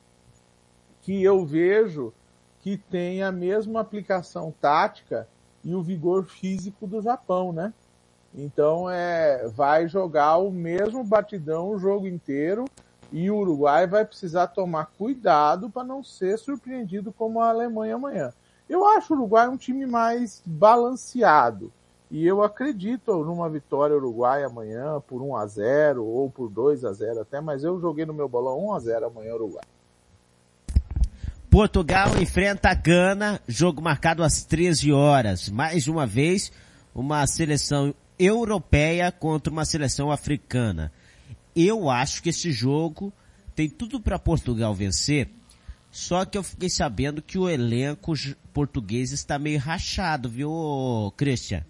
Que 1.03 1.23
eu 1.23 1.47
vejo 1.47 2.13
que 2.61 2.77
tem 2.77 3.23
a 3.23 3.31
mesma 3.31 3.81
aplicação 3.81 4.53
tática 4.61 5.29
e 5.67 5.75
o 5.75 5.83
vigor 5.83 6.25
físico 6.25 6.87
do 6.87 7.03
Japão, 7.03 7.53
né? 7.53 7.75
Então 8.33 8.89
é, 8.89 9.49
vai 9.49 9.89
jogar 9.89 10.37
o 10.37 10.51
mesmo 10.51 11.03
batidão 11.03 11.71
o 11.71 11.79
jogo 11.79 12.07
inteiro 12.07 12.67
e 13.11 13.29
o 13.31 13.37
Uruguai 13.37 13.87
vai 13.87 14.05
precisar 14.05 14.47
tomar 14.47 14.93
cuidado 14.97 15.69
para 15.69 15.83
não 15.83 16.05
ser 16.05 16.39
surpreendido 16.39 17.13
como 17.13 17.41
a 17.41 17.49
Alemanha 17.49 17.97
amanhã. 17.97 18.33
Eu 18.69 18.87
acho 18.87 19.13
o 19.13 19.17
Uruguai 19.17 19.49
um 19.49 19.57
time 19.57 19.87
mais 19.87 20.41
balanceado 20.47 21.73
e 22.09 22.25
eu 22.25 22.45
acredito 22.45 23.25
numa 23.25 23.49
vitória 23.51 23.97
uruguaia 23.97 24.47
amanhã 24.47 25.03
por 25.09 25.21
1 25.21 25.37
a 25.37 25.47
0 25.47 26.05
ou 26.05 26.31
por 26.31 26.49
2 26.49 26.85
a 26.85 26.93
0 26.93 27.23
até, 27.23 27.41
mas 27.41 27.65
eu 27.65 27.81
joguei 27.81 28.07
no 28.07 28.15
meu 28.15 28.29
bolão 28.29 28.67
1 28.67 28.75
a 28.75 28.79
0 28.79 29.07
amanhã 29.07 29.35
Uruguai. 29.35 29.65
Portugal 31.57 32.21
enfrenta 32.21 32.69
a 32.69 32.75
Gana, 32.75 33.41
jogo 33.49 33.81
marcado 33.81 34.23
às 34.23 34.45
13 34.45 34.93
horas. 34.93 35.49
Mais 35.49 35.89
uma 35.89 36.07
vez, 36.07 36.53
uma 36.95 37.27
seleção 37.27 37.95
europeia 38.19 39.11
contra 39.11 39.51
uma 39.51 39.65
seleção 39.65 40.11
africana. 40.11 40.93
Eu 41.57 41.89
acho 41.89 42.23
que 42.23 42.29
esse 42.29 42.53
jogo 42.53 43.11
tem 43.55 43.71
tudo 43.71 43.99
para 43.99 44.19
Portugal 44.19 44.75
vencer, 44.75 45.31
só 45.91 46.27
que 46.27 46.37
eu 46.37 46.43
fiquei 46.43 46.69
sabendo 46.69 47.23
que 47.23 47.39
o 47.39 47.49
elenco 47.49 48.13
português 48.53 49.11
está 49.11 49.39
meio 49.39 49.59
rachado, 49.59 50.29
viu, 50.29 51.11
Christian? 51.17 51.65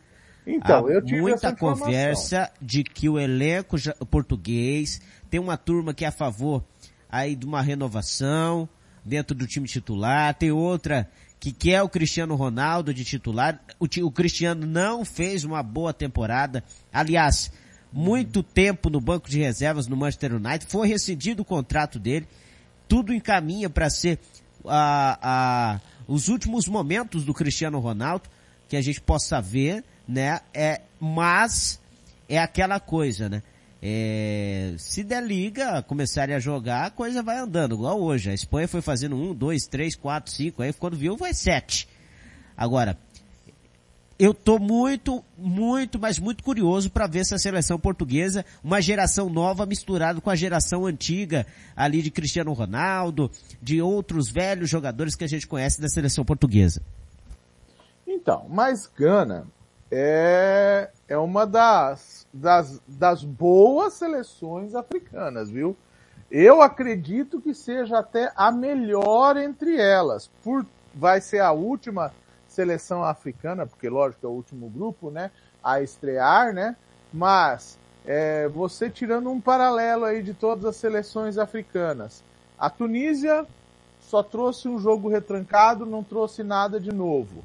Então, 0.45 0.85
Há 0.85 0.91
eu 0.91 1.05
tive 1.05 1.21
muita 1.21 1.55
conversa 1.55 2.51
de 2.61 2.83
que 2.83 3.09
o 3.09 3.21
elenco 3.21 3.77
português 4.11 5.01
tem 5.31 5.39
uma 5.39 5.57
turma 5.57 5.95
que 5.95 6.05
é 6.05 6.09
a 6.09 6.13
favor 6.13 6.65
aí 7.09 7.37
de 7.37 7.47
uma 7.47 7.63
renovação 7.63 8.69
dentro 9.07 9.37
do 9.37 9.47
time 9.47 9.69
titular, 9.69 10.35
tem 10.35 10.51
outra 10.51 11.09
que 11.39 11.53
quer 11.53 11.83
o 11.83 11.89
Cristiano 11.89 12.35
Ronaldo 12.35 12.93
de 12.93 13.05
titular. 13.05 13.61
O, 13.79 13.87
o 14.05 14.11
Cristiano 14.11 14.67
não 14.67 15.05
fez 15.05 15.45
uma 15.45 15.63
boa 15.63 15.93
temporada. 15.93 16.65
Aliás, 16.93 17.53
muito 17.93 18.43
tempo 18.43 18.91
no 18.91 19.01
banco 19.01 19.31
de 19.31 19.39
reservas 19.39 19.87
no 19.87 19.97
Manchester 19.97 20.35
United, 20.35 20.67
foi 20.69 20.89
rescindido 20.89 21.43
o 21.43 21.45
contrato 21.45 21.99
dele. 21.99 22.27
Tudo 22.89 23.15
encaminha 23.15 23.71
para 23.71 23.89
ser 23.89 24.19
a, 24.67 25.19
a, 25.23 25.81
os 26.09 26.29
últimos 26.29 26.67
momentos 26.67 27.25
do 27.25 27.33
Cristiano 27.33 27.79
Ronaldo 27.79 28.29
que 28.69 28.77
a 28.77 28.83
gente 28.83 29.01
possa 29.01 29.41
ver, 29.41 29.85
né? 30.09 30.41
É, 30.53 30.83
mas 30.99 31.81
é 32.29 32.39
aquela 32.39 32.81
coisa, 32.81 33.29
né? 33.29 33.43
É, 33.83 34.75
se 34.79 35.05
der 35.05 35.23
liga, 35.23 35.83
começarem 35.83 36.35
a 36.35 36.41
jogar, 36.41 36.87
a 36.87 36.91
coisa 36.91 37.23
vai 37.23 37.39
andando, 37.39 37.75
igual 37.75 38.01
hoje. 38.01 38.31
A 38.31 38.35
Espanha 38.35 38.67
foi 38.67 38.81
fazendo 38.81 39.17
um, 39.17 39.35
dois, 39.35 39.67
três, 39.67 39.95
quatro, 39.95 40.33
cinco, 40.33 40.63
aí 40.63 40.73
quando 40.73 40.97
viu 40.97 41.17
vai 41.17 41.35
sete. 41.35 41.89
Agora, 42.57 42.99
eu 44.19 44.33
tô 44.33 44.59
muito, 44.59 45.23
muito, 45.37 45.99
mas 45.99 46.19
muito 46.19 46.43
curioso 46.43 46.91
para 46.91 47.07
ver 47.07 47.21
essa 47.21 47.39
seleção 47.39 47.79
portuguesa, 47.79 48.47
uma 48.65 48.81
geração 48.81 49.29
nova 49.29 49.67
misturada 49.67 50.23
com 50.23 50.31
a 50.31 50.37
geração 50.37 50.87
antiga 50.87 51.47
ali 51.77 52.01
de 52.01 52.11
Cristiano 52.11 52.53
Ronaldo, 52.55 53.31
de 53.61 53.83
outros 53.83 54.31
velhos 54.31 54.71
jogadores 54.71 55.15
que 55.15 55.25
a 55.25 55.29
gente 55.29 55.47
conhece 55.47 55.83
da 55.83 55.89
seleção 55.89 56.25
portuguesa. 56.25 56.81
Então, 58.07 58.47
mas 58.49 58.87
Gana 58.87 59.47
é, 59.91 60.91
é 61.09 61.17
uma 61.17 61.47
das, 61.47 62.27
das, 62.33 62.81
das 62.87 63.23
boas 63.23 63.95
seleções 63.95 64.75
africanas, 64.75 65.51
viu? 65.51 65.77
Eu 66.31 66.61
acredito 66.61 67.41
que 67.41 67.55
seja 67.55 67.99
até 67.99 68.33
a 68.35 68.51
melhor 68.51 69.37
entre 69.37 69.77
elas. 69.77 70.29
Por, 70.43 70.67
vai 70.95 71.21
ser 71.21 71.39
a 71.39 71.53
última 71.53 72.13
seleção 72.49 73.05
africana, 73.05 73.67
porque 73.67 73.89
lógico 73.89 74.27
é 74.27 74.29
o 74.29 74.33
último 74.33 74.69
grupo, 74.69 75.11
né? 75.11 75.31
A 75.63 75.81
estrear, 75.81 76.53
né? 76.53 76.75
Mas 77.13 77.79
é, 78.05 78.49
você 78.49 78.91
tirando 78.91 79.31
um 79.31 79.41
paralelo 79.41 80.05
aí 80.05 80.23
de 80.23 80.35
todas 80.35 80.65
as 80.65 80.77
seleções 80.77 81.39
africanas, 81.39 82.25
a 82.59 82.69
Tunísia 82.69 83.47
só 84.01 84.23
trouxe 84.23 84.69
um 84.69 84.79
jogo 84.79 85.09
retrancado, 85.09 85.87
não 85.87 86.03
trouxe 86.03 86.43
nada 86.43 86.81
de 86.81 86.93
novo. 86.93 87.45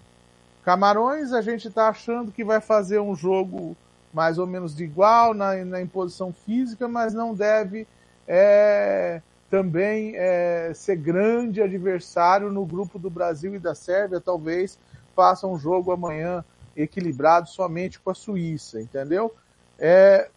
Camarões, 0.64 1.34
a 1.34 1.42
gente 1.42 1.68
está 1.68 1.90
achando 1.90 2.32
que 2.32 2.44
vai 2.44 2.62
fazer 2.62 3.00
um 3.00 3.16
jogo 3.16 3.76
mais 4.14 4.38
ou 4.38 4.46
menos 4.46 4.76
de 4.76 4.84
igual 4.84 5.34
na, 5.34 5.56
na 5.66 5.82
imposição 5.82 6.34
física, 6.34 6.88
mas 6.88 7.14
não 7.14 7.34
deve 7.34 7.88
é, 8.28 9.22
também 9.50 10.14
é, 10.16 10.72
ser 10.74 10.98
grande 10.98 11.62
adversário 11.62 12.52
no 12.52 12.66
grupo 12.66 13.00
do 13.00 13.10
Brasil 13.10 13.56
e 13.56 13.60
da 13.60 13.74
Sérvia. 13.74 14.22
Talvez 14.22 14.78
faça 15.16 15.48
um 15.48 15.58
jogo 15.58 15.92
amanhã 15.92 16.44
equilibrado 16.76 17.50
somente 17.50 18.00
com 18.00 18.10
a 18.12 18.16
Suíça, 18.16 18.82
entendeu? 18.82 19.34
É, 19.80 20.30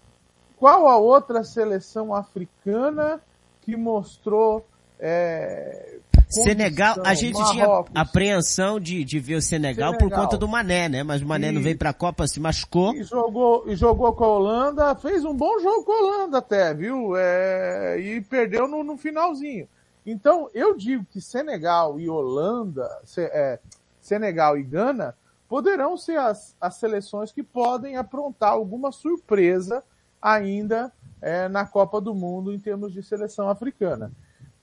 qual 0.57 0.89
a 0.89 0.97
outra 0.97 1.45
seleção 1.45 2.15
africana 2.15 3.21
que 3.61 3.77
mostrou 3.77 4.65
é, 4.99 5.99
Senegal, 6.43 6.97
a 7.05 7.15
gente 7.15 7.39
Marrocos. 7.39 7.93
tinha 7.93 8.03
apreensão 8.03 8.81
de, 8.81 9.05
de 9.05 9.19
ver 9.19 9.37
o 9.37 9.43
Senegal, 9.43 9.93
Senegal, 9.93 9.99
por 9.99 10.11
conta 10.11 10.37
do 10.37 10.49
Mané, 10.49 10.89
né? 10.89 11.03
Mas 11.03 11.23
o 11.23 11.27
Mané 11.27 11.49
e, 11.49 11.53
não 11.53 11.63
veio 11.63 11.79
pra 11.79 11.93
Copa, 11.93 12.27
se 12.27 12.41
machucou. 12.41 12.95
E 12.95 13.03
jogou, 13.05 13.65
e 13.67 13.77
jogou 13.77 14.13
com 14.13 14.25
a 14.25 14.29
Holanda, 14.29 14.95
fez 14.97 15.25
um 15.25 15.35
bom 15.35 15.59
jogo 15.61 15.85
com 15.85 15.93
a 15.93 15.99
Holanda 15.99 16.39
até, 16.39 16.75
viu? 16.75 17.17
É, 17.17 17.99
e 18.01 18.21
perdeu 18.21 18.67
no, 18.67 18.83
no 18.83 18.97
finalzinho. 18.97 19.69
Então, 20.07 20.51
eu 20.53 20.77
digo 20.77 21.05
que 21.11 21.21
Senegal 21.21 21.99
e 21.99 22.11
Holanda, 22.11 22.89
é, 23.17 23.59
Senegal 24.01 24.59
e 24.59 24.63
Gana, 24.63 25.15
poderão 25.49 25.97
ser 25.97 26.19
as, 26.19 26.55
as 26.61 26.75
seleções 26.77 27.33
que 27.33 27.43
podem 27.43 27.97
aprontar 27.97 28.51
alguma 28.51 28.93
surpresa 28.93 29.83
ainda 30.21 30.93
é, 31.23 31.49
na 31.49 31.65
Copa 31.65 32.01
do 32.01 32.15
Mundo 32.15 32.53
em 32.53 32.59
termos 32.59 32.93
de 32.93 33.03
seleção 33.03 33.49
africana. 33.49 34.13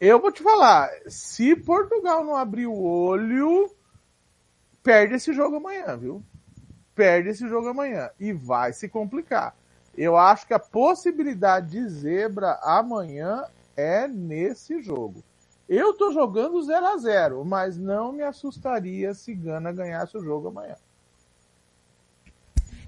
Eu 0.02 0.20
vou 0.20 0.32
te 0.32 0.42
falar, 0.42 0.90
se 1.06 1.56
Portugal 1.56 2.26
não 2.26 2.36
abrir 2.36 2.66
o 2.66 2.82
olho, 2.82 3.72
perde 4.82 5.14
esse 5.14 5.32
jogo 5.32 5.58
amanhã, 5.58 5.96
viu? 5.96 6.24
Perde 6.96 7.30
esse 7.30 7.48
jogo 7.48 7.68
amanhã 7.68 8.10
e 8.20 8.34
vai 8.34 8.74
se 8.74 8.90
complicar. 8.90 9.56
Eu 9.96 10.18
acho 10.18 10.48
que 10.48 10.56
a 10.56 10.60
possibilidade 10.60 11.70
de 11.70 11.88
zebra 11.88 12.60
amanhã 12.64 13.46
é 13.78 14.08
nesse 14.08 14.82
jogo. 14.82 15.24
Eu 15.70 15.94
tô 15.94 16.12
jogando 16.12 16.64
0 16.64 16.84
a 16.84 16.98
0 16.98 17.46
mas 17.46 17.78
não 17.78 18.12
me 18.12 18.24
assustaria 18.24 19.14
se 19.14 19.36
Gana 19.36 19.72
ganhasse 19.72 20.18
o 20.18 20.24
jogo 20.24 20.48
amanhã. 20.48 20.78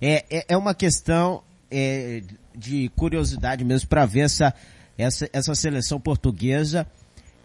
É, 0.01 0.25
é, 0.31 0.45
é 0.49 0.57
uma 0.57 0.73
questão 0.73 1.43
é, 1.69 2.23
de 2.55 2.89
curiosidade 2.97 3.63
mesmo 3.63 3.87
para 3.87 4.03
ver 4.03 4.21
essa, 4.21 4.51
essa, 4.97 5.29
essa 5.31 5.53
seleção 5.53 5.99
portuguesa 5.99 6.87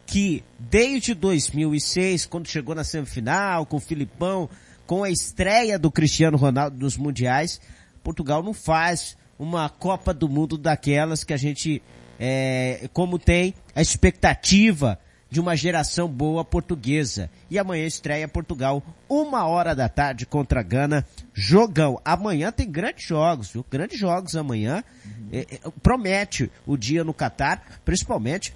que 0.09 0.43
desde 0.59 1.13
2006, 1.13 2.25
quando 2.25 2.49
chegou 2.49 2.75
na 2.75 2.83
semifinal, 2.83 3.67
com 3.67 3.77
o 3.77 3.81
Filipão, 3.81 4.49
com 4.87 5.05
a 5.05 5.11
estreia 5.11 5.79
do 5.79 5.91
Cristiano 5.91 6.39
Ronaldo 6.39 6.79
nos 6.79 6.97
mundiais, 6.97 7.61
Portugal 8.03 8.43
não 8.43 8.55
faz 8.55 9.19
uma 9.39 9.69
Copa 9.69 10.15
do 10.15 10.27
Mundo 10.27 10.57
daquelas 10.57 11.25
que 11.25 11.35
a 11.35 11.37
gente, 11.37 11.83
é, 12.19 12.89
como 12.95 13.19
tem 13.19 13.53
a 13.77 13.83
expectativa 13.83 14.99
de 15.31 15.41
uma 15.41 15.55
geração 15.55 16.09
boa 16.09 16.43
portuguesa. 16.43 17.31
E 17.51 17.59
amanhã 17.59 17.85
estreia 17.85 18.27
Portugal, 18.27 18.83
uma 19.11 19.47
hora 19.47 19.77
da 19.77 19.91
tarde 19.91 20.25
contra 20.25 20.61
a 20.61 20.63
Gana. 20.63 21.05
Jogão. 21.35 22.01
Amanhã 22.03 22.51
tem 22.51 22.71
grandes 22.71 23.05
jogos, 23.05 23.51
viu? 23.51 23.63
Grandes 23.71 24.01
jogos 24.01 24.35
amanhã. 24.35 24.83
Uhum. 25.05 25.29
É, 25.31 25.45
promete 25.83 26.51
o 26.67 26.79
dia 26.79 27.05
no 27.05 27.13
Catar, 27.13 27.63
principalmente 27.85 28.55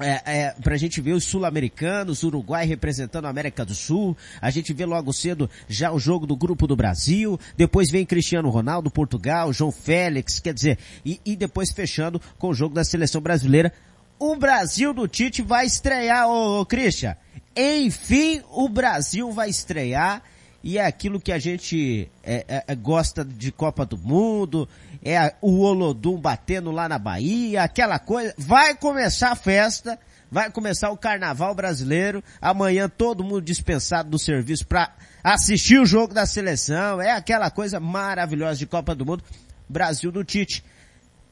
é, 0.00 0.22
é, 0.24 0.54
pra 0.62 0.76
gente 0.76 1.00
ver 1.00 1.12
os 1.12 1.24
sul-americanos, 1.24 2.22
Uruguai 2.22 2.66
representando 2.66 3.26
a 3.26 3.30
América 3.30 3.64
do 3.64 3.74
Sul, 3.74 4.16
a 4.40 4.50
gente 4.50 4.72
vê 4.72 4.84
logo 4.84 5.12
cedo 5.12 5.50
já 5.68 5.92
o 5.92 5.98
jogo 5.98 6.26
do 6.26 6.36
grupo 6.36 6.66
do 6.66 6.76
Brasil, 6.76 7.38
depois 7.56 7.90
vem 7.90 8.06
Cristiano 8.06 8.50
Ronaldo, 8.50 8.90
Portugal, 8.90 9.52
João 9.52 9.72
Félix, 9.72 10.38
quer 10.38 10.54
dizer, 10.54 10.78
e, 11.04 11.20
e 11.24 11.36
depois 11.36 11.72
fechando 11.72 12.20
com 12.38 12.48
o 12.48 12.54
jogo 12.54 12.74
da 12.74 12.84
seleção 12.84 13.20
brasileira. 13.20 13.72
O 14.18 14.34
Brasil 14.36 14.92
do 14.92 15.06
Tite 15.06 15.42
vai 15.42 15.66
estrear, 15.66 16.28
ô, 16.28 16.60
ô 16.60 16.66
Christian. 16.66 17.16
Enfim, 17.56 18.42
o 18.50 18.68
Brasil 18.68 19.30
vai 19.32 19.48
estrear 19.48 20.22
e 20.62 20.76
é 20.76 20.84
aquilo 20.84 21.20
que 21.20 21.32
a 21.32 21.38
gente 21.38 22.10
é, 22.22 22.44
é, 22.48 22.64
é 22.68 22.74
gosta 22.74 23.24
de 23.24 23.52
Copa 23.52 23.86
do 23.86 23.96
Mundo, 23.96 24.68
é 25.08 25.34
o 25.40 25.60
Olodum 25.60 26.20
batendo 26.20 26.70
lá 26.70 26.88
na 26.88 26.98
Bahia, 26.98 27.62
aquela 27.62 27.98
coisa. 27.98 28.34
Vai 28.36 28.74
começar 28.74 29.30
a 29.30 29.36
festa, 29.36 29.98
vai 30.30 30.50
começar 30.50 30.90
o 30.90 30.96
carnaval 30.96 31.54
brasileiro. 31.54 32.22
Amanhã 32.40 32.88
todo 32.88 33.24
mundo 33.24 33.40
dispensado 33.40 34.10
do 34.10 34.18
serviço 34.18 34.66
para 34.66 34.92
assistir 35.24 35.78
o 35.78 35.86
jogo 35.86 36.12
da 36.12 36.26
seleção. 36.26 37.00
É 37.00 37.12
aquela 37.12 37.50
coisa 37.50 37.80
maravilhosa 37.80 38.58
de 38.58 38.66
Copa 38.66 38.94
do 38.94 39.06
Mundo. 39.06 39.24
Brasil 39.68 40.12
do 40.12 40.22
Tite. 40.22 40.62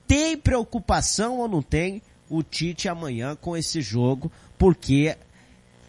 Tem 0.06 0.36
preocupação 0.36 1.38
ou 1.38 1.48
não 1.48 1.60
tem 1.60 2.00
o 2.30 2.42
Tite 2.42 2.88
amanhã 2.88 3.36
com 3.36 3.56
esse 3.56 3.80
jogo? 3.82 4.32
Porque 4.56 5.16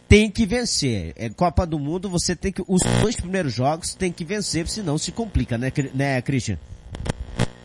tem 0.10 0.30
que 0.30 0.46
vencer. 0.46 1.14
É 1.16 1.30
Copa 1.30 1.66
do 1.66 1.80
Mundo, 1.80 2.10
você 2.10 2.36
tem 2.36 2.52
que, 2.52 2.64
os 2.68 2.82
dois 3.02 3.16
primeiros 3.16 3.54
jogos 3.54 3.94
tem 3.94 4.12
que 4.12 4.26
vencer, 4.26 4.68
senão 4.68 4.98
se 4.98 5.12
complica, 5.12 5.58
né, 5.58 5.72
né, 5.94 6.22
Christian? 6.22 6.58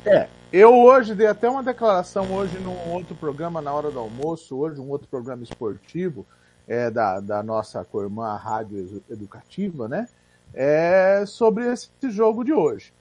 É, 0.05 0.29
eu 0.53 0.75
hoje 0.75 1.15
dei 1.15 1.29
até 1.29 1.49
uma 1.49 1.63
declaração 1.63 2.33
hoje 2.35 2.59
num 2.59 2.93
outro 2.93 3.15
programa 3.15 3.63
na 3.63 3.73
hora 3.73 3.89
do 3.89 4.01
almoço, 4.01 4.57
hoje 4.57 4.81
um 4.81 4.91
outro 4.91 5.07
programa 5.07 5.45
esportivo, 5.45 6.27
é, 6.67 6.91
da, 6.91 7.21
da 7.21 7.41
nossa 7.41 7.85
co-irmã 7.85 8.35
Rádio 8.37 9.01
Educativa, 9.09 9.89
né? 9.89 10.09
É, 10.53 11.25
sobre 11.25 11.73
esse 11.73 11.89
jogo 12.11 12.43
de 12.43 12.53
hoje. 12.53 12.93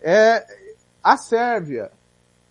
É, 0.00 0.46
a 1.02 1.16
Sérvia, 1.16 1.90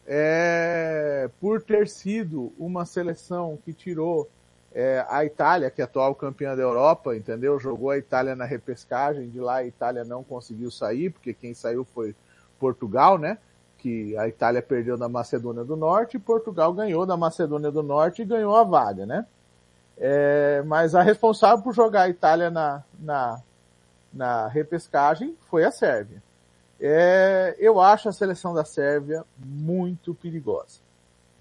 é, 0.06 1.30
por 1.40 1.62
ter 1.62 1.88
sido 1.88 2.52
uma 2.60 2.86
seleção 2.86 3.58
que 3.64 3.72
tirou 3.72 4.30
é, 4.74 5.06
a 5.10 5.24
Itália, 5.24 5.72
que 5.72 5.82
é 5.82 5.86
atual 5.86 6.14
campeã 6.14 6.58
da 6.58 6.62
Europa, 6.62 7.16
entendeu? 7.16 7.58
Jogou 7.58 7.90
a 7.90 7.98
Itália 7.98 8.36
na 8.36 8.44
repescagem, 8.44 9.30
de 9.30 9.40
lá 9.40 9.58
a 9.58 9.66
Itália 9.66 10.04
não 10.04 10.26
conseguiu 10.26 10.70
sair, 10.70 11.10
porque 11.10 11.34
quem 11.34 11.54
saiu 11.54 11.86
foi 11.86 12.14
Portugal, 12.60 13.18
né? 13.18 13.38
Que 13.84 14.18
a 14.18 14.30
Itália 14.30 14.62
perdeu 14.62 14.98
da 14.98 15.10
Macedônia 15.10 15.66
do 15.66 15.76
Norte 15.76 16.16
e 16.16 16.20
Portugal 16.20 16.74
ganhou 16.74 17.06
da 17.06 17.18
Macedônia 17.18 17.70
do 17.70 17.84
Norte 17.84 18.22
e 18.22 18.26
ganhou 18.26 18.56
a 18.56 18.64
vaga, 18.64 19.06
né? 19.06 19.26
É, 19.98 20.64
mas 20.66 20.96
a 20.96 21.02
responsável 21.02 21.62
por 21.62 21.76
jogar 21.76 22.04
a 22.04 22.10
Itália 22.10 22.50
na, 22.50 22.82
na, 22.98 23.42
na 24.14 24.48
repescagem 24.48 25.36
foi 25.50 25.66
a 25.66 25.72
Sérvia. 25.72 26.24
É, 26.80 27.58
eu 27.60 27.82
acho 27.82 28.08
a 28.08 28.14
seleção 28.14 28.54
da 28.54 28.64
Sérvia 28.64 29.26
muito 29.38 30.14
perigosa. 30.14 30.80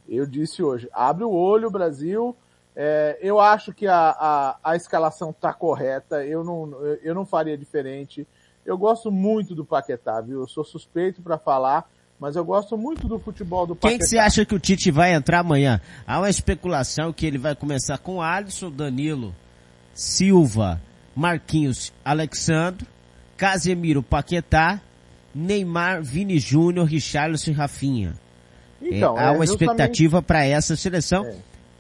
Eu 0.09 0.27
disse 0.27 0.65
hoje, 0.65 0.91
abre 0.93 1.23
o 1.23 1.31
olho, 1.31 1.71
Brasil, 1.71 2.37
é, 2.75 3.19
eu 3.21 3.39
acho 3.39 3.73
que 3.73 3.87
a, 3.87 4.17
a, 4.19 4.59
a 4.65 4.75
escalação 4.75 5.31
está 5.31 5.55
correta, 5.55 6.25
eu 6.27 6.43
não, 6.43 6.73
eu 7.05 7.15
não 7.15 7.25
faria 7.25 7.57
diferente. 7.57 8.27
Eu 8.67 8.77
gosto 8.77 9.13
muito 9.13 9.55
do 9.55 9.65
Paquetá, 9.65 10.21
viu? 10.21 10.41
Eu 10.41 10.49
sou 10.49 10.65
suspeito 10.65 11.23
para 11.23 11.39
falar, 11.39 11.89
mas 12.23 12.37
eu 12.37 12.45
gosto 12.45 12.79
muito 12.79 13.09
do 13.09 13.19
futebol 13.19 13.67
do 13.67 13.75
Paquetá. 13.75 13.89
Quem 13.89 13.99
que 13.99 14.07
você 14.07 14.17
acha 14.17 14.45
que 14.45 14.55
o 14.55 14.59
Tite 14.61 14.93
vai 14.93 15.13
entrar 15.13 15.41
amanhã? 15.41 15.81
Há 16.07 16.21
uma 16.21 16.31
especulação 16.31 17.13
que 17.13 17.27
ele 17.27 17.37
vai 17.37 17.57
começar 17.57 17.99
com 17.99 18.23
Alisson, 18.23 18.71
Danilo, 18.71 19.35
Silva, 19.93 20.81
Marquinhos, 21.17 21.93
Alexandre, 22.05 22.87
Casemiro, 23.37 24.05
Paquetá, 24.05 24.81
Neymar, 25.35 26.01
Vini 26.01 26.39
Júnior, 26.39 26.87
Richarlison 26.87 27.51
e 27.51 27.55
Rafinha. 27.55 28.15
Então, 28.81 29.19
é, 29.19 29.25
há 29.27 29.33
uma 29.33 29.45
expectativa 29.45 30.23
para 30.23 30.45
essa 30.45 30.77
seleção. 30.77 31.27
É 31.27 31.35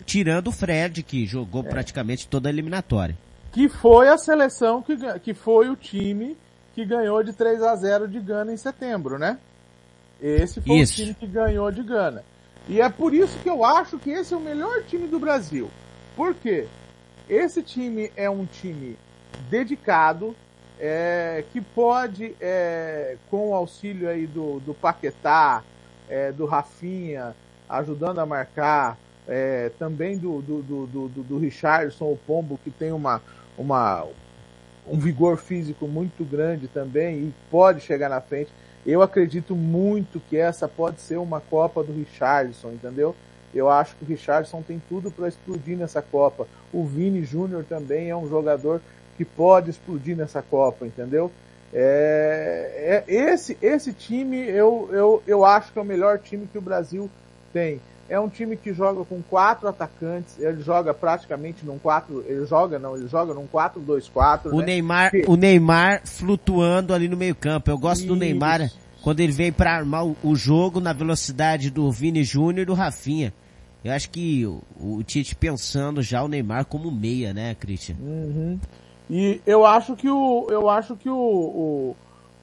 tirando 0.04 0.48
o 0.48 0.52
Fred, 0.52 1.04
que 1.04 1.24
jogou 1.24 1.64
é. 1.64 1.68
praticamente 1.68 2.26
toda 2.26 2.48
a 2.48 2.50
eliminatória. 2.50 3.16
Que 3.52 3.68
foi 3.68 4.08
a 4.08 4.18
seleção 4.18 4.82
que, 4.82 4.96
que 5.20 5.34
foi 5.34 5.68
o 5.68 5.76
time 5.76 6.36
que 6.74 6.84
ganhou 6.84 7.22
de 7.22 7.32
3 7.32 7.62
a 7.62 7.76
0 7.76 8.08
de 8.08 8.18
Gana 8.18 8.52
em 8.52 8.56
setembro, 8.56 9.20
né? 9.20 9.38
Esse 10.22 10.60
foi 10.60 10.76
isso. 10.76 10.92
o 10.92 10.96
time 10.96 11.14
que 11.14 11.26
ganhou 11.26 11.70
de 11.72 11.82
Gana. 11.82 12.24
E 12.68 12.80
é 12.80 12.88
por 12.88 13.12
isso 13.12 13.36
que 13.40 13.50
eu 13.50 13.64
acho 13.64 13.98
que 13.98 14.10
esse 14.10 14.32
é 14.32 14.36
o 14.36 14.40
melhor 14.40 14.82
time 14.84 15.08
do 15.08 15.18
Brasil. 15.18 15.68
Por 16.14 16.34
quê? 16.34 16.68
Esse 17.28 17.62
time 17.62 18.12
é 18.16 18.30
um 18.30 18.46
time 18.46 18.96
dedicado, 19.50 20.36
é, 20.78 21.44
que 21.52 21.60
pode, 21.60 22.34
é, 22.40 23.16
com 23.30 23.50
o 23.50 23.54
auxílio 23.54 24.08
aí 24.08 24.26
do, 24.26 24.60
do 24.60 24.74
Paquetá, 24.74 25.62
é, 26.08 26.30
do 26.30 26.46
Rafinha, 26.46 27.34
ajudando 27.68 28.18
a 28.20 28.26
marcar, 28.26 28.98
é, 29.26 29.70
também 29.78 30.18
do, 30.18 30.42
do, 30.42 30.62
do, 30.62 30.86
do, 30.86 31.08
do 31.22 31.38
Richardson, 31.38 32.04
o 32.04 32.18
Pombo, 32.26 32.58
que 32.62 32.70
tem 32.70 32.92
uma, 32.92 33.22
uma, 33.56 34.06
um 34.86 34.98
vigor 34.98 35.36
físico 35.36 35.86
muito 35.86 36.24
grande 36.24 36.68
também 36.68 37.16
e 37.16 37.34
pode 37.50 37.80
chegar 37.80 38.08
na 38.08 38.20
frente. 38.20 38.50
Eu 38.84 39.02
acredito 39.02 39.54
muito 39.54 40.20
que 40.28 40.36
essa 40.36 40.66
pode 40.66 41.00
ser 41.00 41.16
uma 41.18 41.40
Copa 41.40 41.82
do 41.82 41.92
Richardson, 41.92 42.70
entendeu? 42.70 43.14
Eu 43.54 43.68
acho 43.68 43.94
que 43.96 44.04
o 44.04 44.08
Richardson 44.08 44.62
tem 44.62 44.82
tudo 44.88 45.10
para 45.10 45.28
explodir 45.28 45.76
nessa 45.76 46.02
Copa. 46.02 46.46
O 46.72 46.84
Vini 46.84 47.22
Júnior 47.22 47.64
também 47.68 48.10
é 48.10 48.16
um 48.16 48.28
jogador 48.28 48.80
que 49.16 49.24
pode 49.24 49.70
explodir 49.70 50.16
nessa 50.16 50.42
Copa, 50.42 50.86
entendeu? 50.86 51.30
É, 51.72 53.04
é, 53.06 53.14
esse, 53.14 53.56
esse 53.62 53.92
time 53.92 54.38
eu, 54.38 54.88
eu, 54.92 55.22
eu 55.26 55.44
acho 55.44 55.72
que 55.72 55.78
é 55.78 55.82
o 55.82 55.84
melhor 55.84 56.18
time 56.18 56.46
que 56.46 56.58
o 56.58 56.62
Brasil 56.62 57.08
tem. 57.52 57.80
É 58.12 58.20
um 58.20 58.28
time 58.28 58.58
que 58.58 58.74
joga 58.74 59.06
com 59.06 59.22
quatro 59.22 59.66
atacantes, 59.66 60.38
ele 60.38 60.60
joga 60.60 60.92
praticamente 60.92 61.64
num 61.64 61.78
4, 61.78 62.22
ele 62.28 62.44
joga 62.44 62.78
não, 62.78 62.94
ele 62.94 63.08
joga 63.08 63.32
num 63.32 63.46
4-2-4. 63.46 64.52
O 64.52 64.58
né? 64.58 64.66
Neymar, 64.66 65.10
que... 65.10 65.24
o 65.26 65.34
Neymar 65.34 66.02
flutuando 66.04 66.92
ali 66.92 67.08
no 67.08 67.16
meio-campo. 67.16 67.70
Eu 67.70 67.78
gosto 67.78 68.00
Isso. 68.00 68.08
do 68.08 68.14
Neymar 68.14 68.70
quando 69.02 69.20
ele 69.20 69.32
vem 69.32 69.50
para 69.50 69.74
armar 69.74 70.04
o, 70.04 70.14
o, 70.22 70.36
jogo 70.36 70.78
na 70.78 70.92
velocidade 70.92 71.70
do 71.70 71.90
Vini 71.90 72.22
Júnior 72.22 72.64
e 72.64 72.66
do 72.66 72.74
Rafinha. 72.74 73.32
Eu 73.82 73.94
acho 73.94 74.10
que 74.10 74.44
o, 74.44 74.62
o 74.78 75.02
Tite 75.02 75.34
pensando 75.34 76.02
já 76.02 76.22
o 76.22 76.28
Neymar 76.28 76.66
como 76.66 76.90
meia, 76.90 77.32
né, 77.32 77.54
Christian? 77.54 77.96
Uhum. 77.98 78.60
E 79.08 79.40
eu 79.46 79.64
acho 79.64 79.96
que 79.96 80.10
o, 80.10 80.48
eu 80.50 80.68
acho 80.68 80.96
que 80.96 81.08
o, 81.08 81.16
o, 81.16 81.96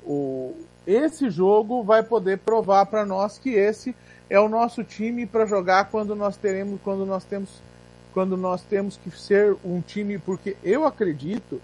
o 0.04 0.54
esse 0.88 1.30
jogo 1.30 1.84
vai 1.84 2.02
poder 2.02 2.40
provar 2.40 2.88
para 2.88 3.06
nós 3.06 3.38
que 3.38 3.52
esse 3.52 3.96
é 4.30 4.40
o 4.40 4.48
nosso 4.48 4.84
time 4.84 5.26
para 5.26 5.46
jogar 5.46 5.90
quando 5.90 6.16
nós 6.16 6.38
teremos, 6.38 6.80
quando 6.84 7.06
nós 7.06 7.24
temos, 7.24 7.50
quando 8.14 8.38
nós 8.38 8.62
temos 8.62 8.96
que 8.98 9.10
ser 9.12 9.58
um 9.66 9.82
time, 9.82 10.20
porque 10.20 10.56
eu 10.64 10.86
acredito 10.86 11.60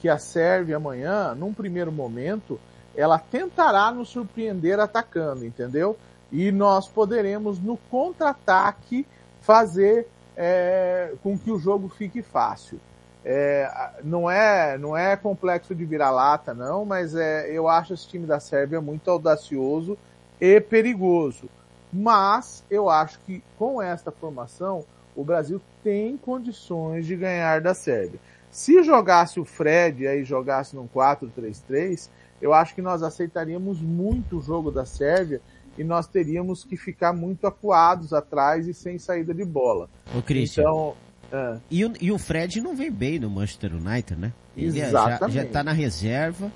que 0.00 0.08
a 0.08 0.18
Sérvia 0.18 0.76
amanhã, 0.76 1.34
num 1.34 1.52
primeiro 1.52 1.90
momento, 1.90 2.60
ela 2.94 3.18
tentará 3.18 3.90
nos 3.90 4.08
surpreender 4.08 4.78
atacando, 4.78 5.44
entendeu? 5.44 5.96
E 6.30 6.52
nós 6.52 6.88
poderemos 6.88 7.58
no 7.58 7.76
contra-ataque 7.90 9.06
fazer 9.40 10.06
é, 10.36 11.12
com 11.22 11.38
que 11.38 11.50
o 11.50 11.58
jogo 11.58 11.88
fique 11.88 12.22
fácil. 12.22 12.78
É, 13.22 13.70
não 14.02 14.30
é 14.30 14.78
não 14.78 14.96
é 14.96 15.14
complexo 15.14 15.74
de 15.74 15.84
vira-lata 15.84 16.54
não, 16.54 16.86
mas 16.86 17.14
é, 17.14 17.50
eu 17.50 17.68
acho 17.68 17.92
esse 17.92 18.08
time 18.08 18.26
da 18.26 18.40
Sérvia 18.40 18.80
muito 18.80 19.10
audacioso 19.10 19.98
e 20.40 20.58
perigoso. 20.58 21.48
Mas 21.92 22.64
eu 22.70 22.88
acho 22.88 23.18
que 23.20 23.42
com 23.58 23.80
esta 23.82 24.10
formação 24.10 24.84
o 25.14 25.24
Brasil 25.24 25.60
tem 25.82 26.16
condições 26.16 27.06
de 27.06 27.16
ganhar 27.16 27.60
da 27.60 27.74
Sérvia. 27.74 28.20
Se 28.50 28.82
jogasse 28.82 29.38
o 29.38 29.44
Fred 29.44 30.02
e 30.02 30.08
aí 30.08 30.24
jogasse 30.24 30.74
num 30.74 30.88
4-3-3, 30.88 32.08
eu 32.40 32.52
acho 32.52 32.74
que 32.74 32.82
nós 32.82 33.02
aceitaríamos 33.02 33.80
muito 33.80 34.38
o 34.38 34.42
jogo 34.42 34.70
da 34.70 34.84
Sérvia 34.84 35.40
e 35.78 35.84
nós 35.84 36.06
teríamos 36.06 36.64
que 36.64 36.76
ficar 36.76 37.12
muito 37.12 37.46
acuados 37.46 38.12
atrás 38.12 38.66
e 38.66 38.74
sem 38.74 38.98
saída 38.98 39.32
de 39.32 39.44
bola. 39.44 39.88
Ô, 40.16 40.22
Christian. 40.22 40.62
Então, 40.62 40.96
é. 41.32 41.58
e, 41.70 41.84
o, 41.84 41.92
e 42.00 42.10
o 42.10 42.18
Fred 42.18 42.60
não 42.60 42.74
vem 42.74 42.90
bem 42.90 43.18
no 43.18 43.30
Manchester 43.30 43.74
United, 43.74 44.20
né? 44.20 44.32
Ele 44.56 44.80
Exatamente. 44.80 45.34
já, 45.34 45.42
já 45.42 45.48
tá 45.48 45.62
na 45.62 45.72
reserva, 45.72 46.50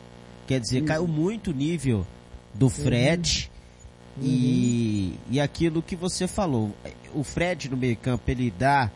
quer 0.46 0.60
dizer, 0.60 0.78
Isso. 0.78 0.86
caiu 0.86 1.06
muito 1.06 1.50
o 1.50 1.54
nível 1.54 2.04
do 2.52 2.68
Fred. 2.68 3.48
Uhum. 3.48 3.53
E, 4.20 5.18
e 5.28 5.40
aquilo 5.40 5.82
que 5.82 5.96
você 5.96 6.28
falou, 6.28 6.70
o 7.14 7.24
Fred 7.24 7.68
no 7.68 7.76
meio 7.76 7.96
campo, 7.96 8.22
ele 8.28 8.50
dá 8.50 8.90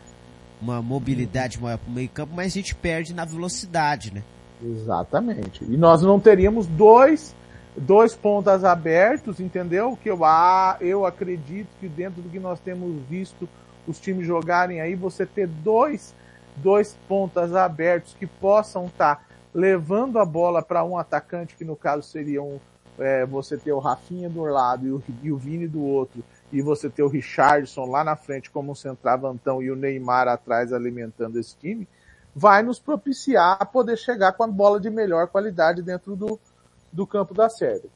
uma 0.61 0.81
mobilidade 0.82 1.61
maior 1.61 1.78
para 1.78 1.90
o 1.90 1.93
meio 1.93 2.09
campo, 2.09 2.32
mas 2.35 2.47
a 2.47 2.51
gente 2.51 2.74
perde 2.74 3.15
na 3.15 3.24
velocidade, 3.24 4.12
né? 4.12 4.23
Exatamente. 4.62 5.65
E 5.65 5.77
nós 5.77 6.03
não 6.03 6.19
teríamos 6.19 6.66
dois, 6.66 7.35
dois 7.77 8.15
pontas 8.15 8.65
abertos, 8.65 9.40
entendeu? 9.40 9.97
Que 10.03 10.11
eu, 10.11 10.24
ah, 10.24 10.77
eu 10.81 11.07
acredito 11.07 11.69
que 11.81 11.89
dentro 11.89 12.23
do 12.23 12.28
que 12.28 12.40
nós 12.40 12.59
temos 12.61 13.01
visto 13.09 13.49
os 13.86 13.99
times 13.99 14.27
jogarem 14.27 14.81
aí, 14.81 14.95
você 14.95 15.24
ter 15.24 15.47
dois, 15.47 16.15
dois 16.57 16.97
pontas 17.09 17.55
abertos 17.55 18.15
que 18.19 18.27
possam 18.27 18.86
estar 18.86 19.16
tá 19.16 19.23
levando 19.55 20.19
a 20.19 20.24
bola 20.24 20.62
para 20.62 20.85
um 20.85 20.99
atacante, 20.99 21.57
que 21.57 21.65
no 21.65 21.74
caso 21.74 22.03
seria 22.03 22.43
um, 22.43 22.59
é, 22.99 23.25
você 23.27 23.57
ter 23.57 23.73
o 23.73 23.79
Rafinha 23.79 24.29
do 24.29 24.43
um 24.43 24.45
lado 24.45 24.87
e 24.87 24.93
o, 24.93 25.03
e 25.23 25.33
o 25.33 25.37
Vini 25.37 25.69
do 25.69 25.83
outro, 25.83 26.23
e 26.53 26.62
você 26.62 26.89
ter 26.89 27.03
o 27.03 27.09
Richardson 27.09 27.85
lá 27.87 28.03
na 28.03 28.16
frente 28.16 28.51
como 28.51 28.73
um 28.73 28.75
centravantão 28.75 29.62
e 29.62 29.70
o 29.70 29.77
Neymar 29.77 30.29
atrás 30.29 30.73
alimentando 30.73 31.39
esse 31.39 31.57
time, 31.57 31.87
vai 32.35 32.62
nos 32.62 32.79
propiciar 32.79 33.57
a 33.61 33.66
poder 33.66 33.97
chegar 33.97 34.33
com 34.33 34.45
a 34.45 34.49
bola 34.49 34.81
de 34.81 34.91
melhor 34.91 35.29
qualidade 35.29 35.83
dentro 35.83 36.15
do, 36.16 36.39
do 36.93 37.07
campo 37.07 37.35
da 37.35 37.49
série. 37.49 37.91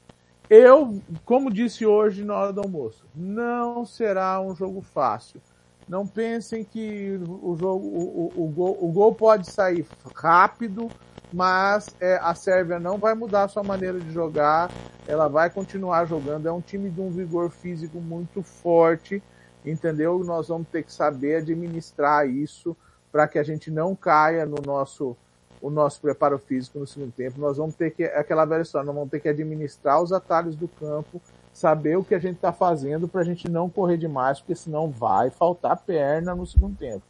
Eu, 0.51 1.01
como 1.24 1.51
disse 1.51 1.87
hoje 1.87 2.24
na 2.24 2.37
hora 2.37 2.53
do 2.53 2.61
almoço, 2.61 3.07
não 3.15 3.87
será 3.87 4.41
um 4.41 4.55
jogo 4.55 4.83
fácil. 4.83 5.41
Não 5.89 6.07
pensem 6.07 6.65
que 6.65 7.19
o 7.43 7.57
jogo, 7.57 7.87
o, 7.87 8.33
o, 8.37 8.45
o, 8.45 8.49
gol, 8.49 8.79
o 8.81 8.93
gol 8.93 9.15
pode 9.15 9.51
sair 9.51 9.87
rápido, 10.15 10.91
mas 11.33 11.89
é, 12.01 12.19
a 12.23 12.35
Sérvia 12.35 12.79
não 12.79 12.99
vai 12.99 13.15
mudar 13.15 13.45
a 13.45 13.49
sua 13.49 13.63
maneira 13.63 13.99
de 13.99 14.11
jogar, 14.13 14.71
ela 15.07 15.29
vai 15.29 15.51
continuar 15.51 16.05
jogando. 16.05 16.47
É 16.47 16.53
um 16.53 16.61
time 16.61 16.91
de 16.91 17.01
um 17.01 17.11
vigor 17.11 17.51
físico 17.51 18.01
muito 18.01 18.43
forte, 18.43 19.23
entendeu? 19.65 20.23
Nós 20.25 20.49
vamos 20.49 20.69
ter 20.69 20.83
que 20.83 20.93
saber 20.93 21.37
administrar 21.37 22.29
isso 22.29 22.77
para 23.11 23.27
que 23.27 23.39
a 23.39 23.43
gente 23.43 23.71
não 23.71 23.95
caia 23.95 24.47
no 24.47 24.57
nosso 24.65 25.17
o 25.61 25.71
nosso 25.71 26.01
preparo 26.01 26.41
físico 26.41 26.81
no 26.81 26.87
segundo 26.87 27.13
tempo. 27.13 27.41
Nós 27.41 27.57
vamos 27.57 27.77
ter 27.77 27.93
que, 27.93 28.03
aquela 28.03 28.45
velha 28.45 28.63
história, 28.63 28.85
nós 28.85 28.95
vamos 28.97 29.11
ter 29.11 29.21
que 29.21 29.29
administrar 29.29 30.03
os 30.03 30.13
atalhos 30.13 30.57
do 30.57 30.67
campo, 30.67 31.23
saber 31.53 31.97
o 31.97 32.03
que 32.03 32.17
a 32.17 32.19
gente 32.19 32.35
está 32.35 32.53
fazendo 32.53 33.07
para 33.07 33.21
a 33.21 33.25
gente 33.25 33.49
não 33.49 33.71
correr 33.71 33.97
demais, 33.97 34.41
porque 34.41 34.57
senão 34.57 34.91
vai 34.91 35.31
faltar 35.31 35.77
perna 35.77 36.35
no 36.35 36.45
segundo 36.45 36.77
tempo. 36.77 37.05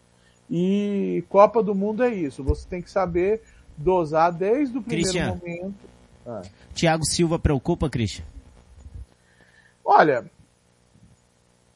E 0.51 1.25
Copa 1.31 1.63
do 1.63 1.75
Mundo 1.75 2.03
é 2.03 2.11
isso, 2.11 2.45
você 2.45 2.69
tem 2.69 2.83
que 2.83 2.91
saber 2.91 3.41
dosar 3.77 4.33
desde 4.33 4.79
o 4.79 4.83
primeiro 4.83 5.11
Christian, 5.11 5.35
momento. 5.35 5.75
Ah. 6.27 6.43
Tiago 6.75 7.05
Silva 7.05 7.39
preocupa, 7.39 7.91
Christian? 7.91 8.25
Olha, 9.85 10.25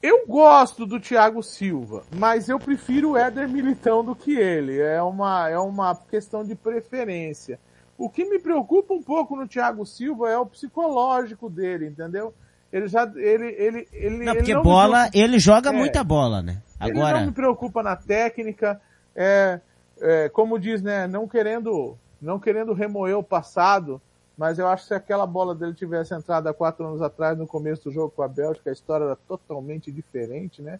eu 0.02 0.26
gosto 0.26 0.86
do 0.86 1.00
Thiago 1.00 1.42
Silva, 1.42 2.04
mas 2.14 2.48
eu 2.48 2.60
prefiro 2.60 3.10
o 3.10 3.16
Éder 3.16 3.48
Militão 3.48 4.04
do 4.04 4.14
que 4.14 4.36
ele. 4.36 4.78
É 4.78 5.02
uma, 5.02 5.48
é 5.48 5.58
uma 5.58 5.96
questão 5.96 6.44
de 6.44 6.54
preferência. 6.54 7.58
O 7.98 8.08
que 8.08 8.24
me 8.24 8.38
preocupa 8.38 8.94
um 8.94 9.02
pouco 9.02 9.34
no 9.34 9.48
Thiago 9.48 9.84
Silva 9.86 10.30
é 10.30 10.38
o 10.38 10.46
psicológico 10.46 11.50
dele, 11.50 11.86
entendeu? 11.88 12.32
Ele 12.72 12.88
já, 12.88 13.10
ele, 13.16 13.46
ele, 13.58 13.88
ele 13.92 14.24
Não, 14.24 14.34
porque 14.34 14.50
ele 14.50 14.54
não 14.54 14.62
bola, 14.62 15.08
ele 15.14 15.38
joga 15.38 15.70
é, 15.70 15.72
muita 15.72 16.04
bola, 16.04 16.42
né? 16.42 16.62
Agora. 16.78 17.10
Ele 17.10 17.20
não 17.20 17.26
me 17.26 17.32
preocupa 17.32 17.82
na 17.82 17.96
técnica, 17.96 18.80
é, 19.14 19.60
é, 20.00 20.28
como 20.28 20.58
diz, 20.58 20.82
né, 20.82 21.06
não 21.06 21.26
querendo, 21.26 21.96
não 22.20 22.38
querendo 22.38 22.72
remoer 22.72 23.16
o 23.18 23.22
passado, 23.22 24.00
mas 24.36 24.58
eu 24.58 24.66
acho 24.68 24.82
que 24.82 24.88
se 24.88 24.94
aquela 24.94 25.26
bola 25.26 25.54
dele 25.54 25.72
tivesse 25.72 26.14
entrado 26.14 26.46
há 26.46 26.54
quatro 26.54 26.86
anos 26.86 27.00
atrás 27.00 27.38
no 27.38 27.46
começo 27.46 27.84
do 27.84 27.90
jogo 27.90 28.12
com 28.14 28.22
a 28.22 28.28
Bélgica, 28.28 28.68
a 28.68 28.72
história 28.72 29.04
era 29.04 29.16
totalmente 29.16 29.90
diferente, 29.90 30.60
né? 30.60 30.78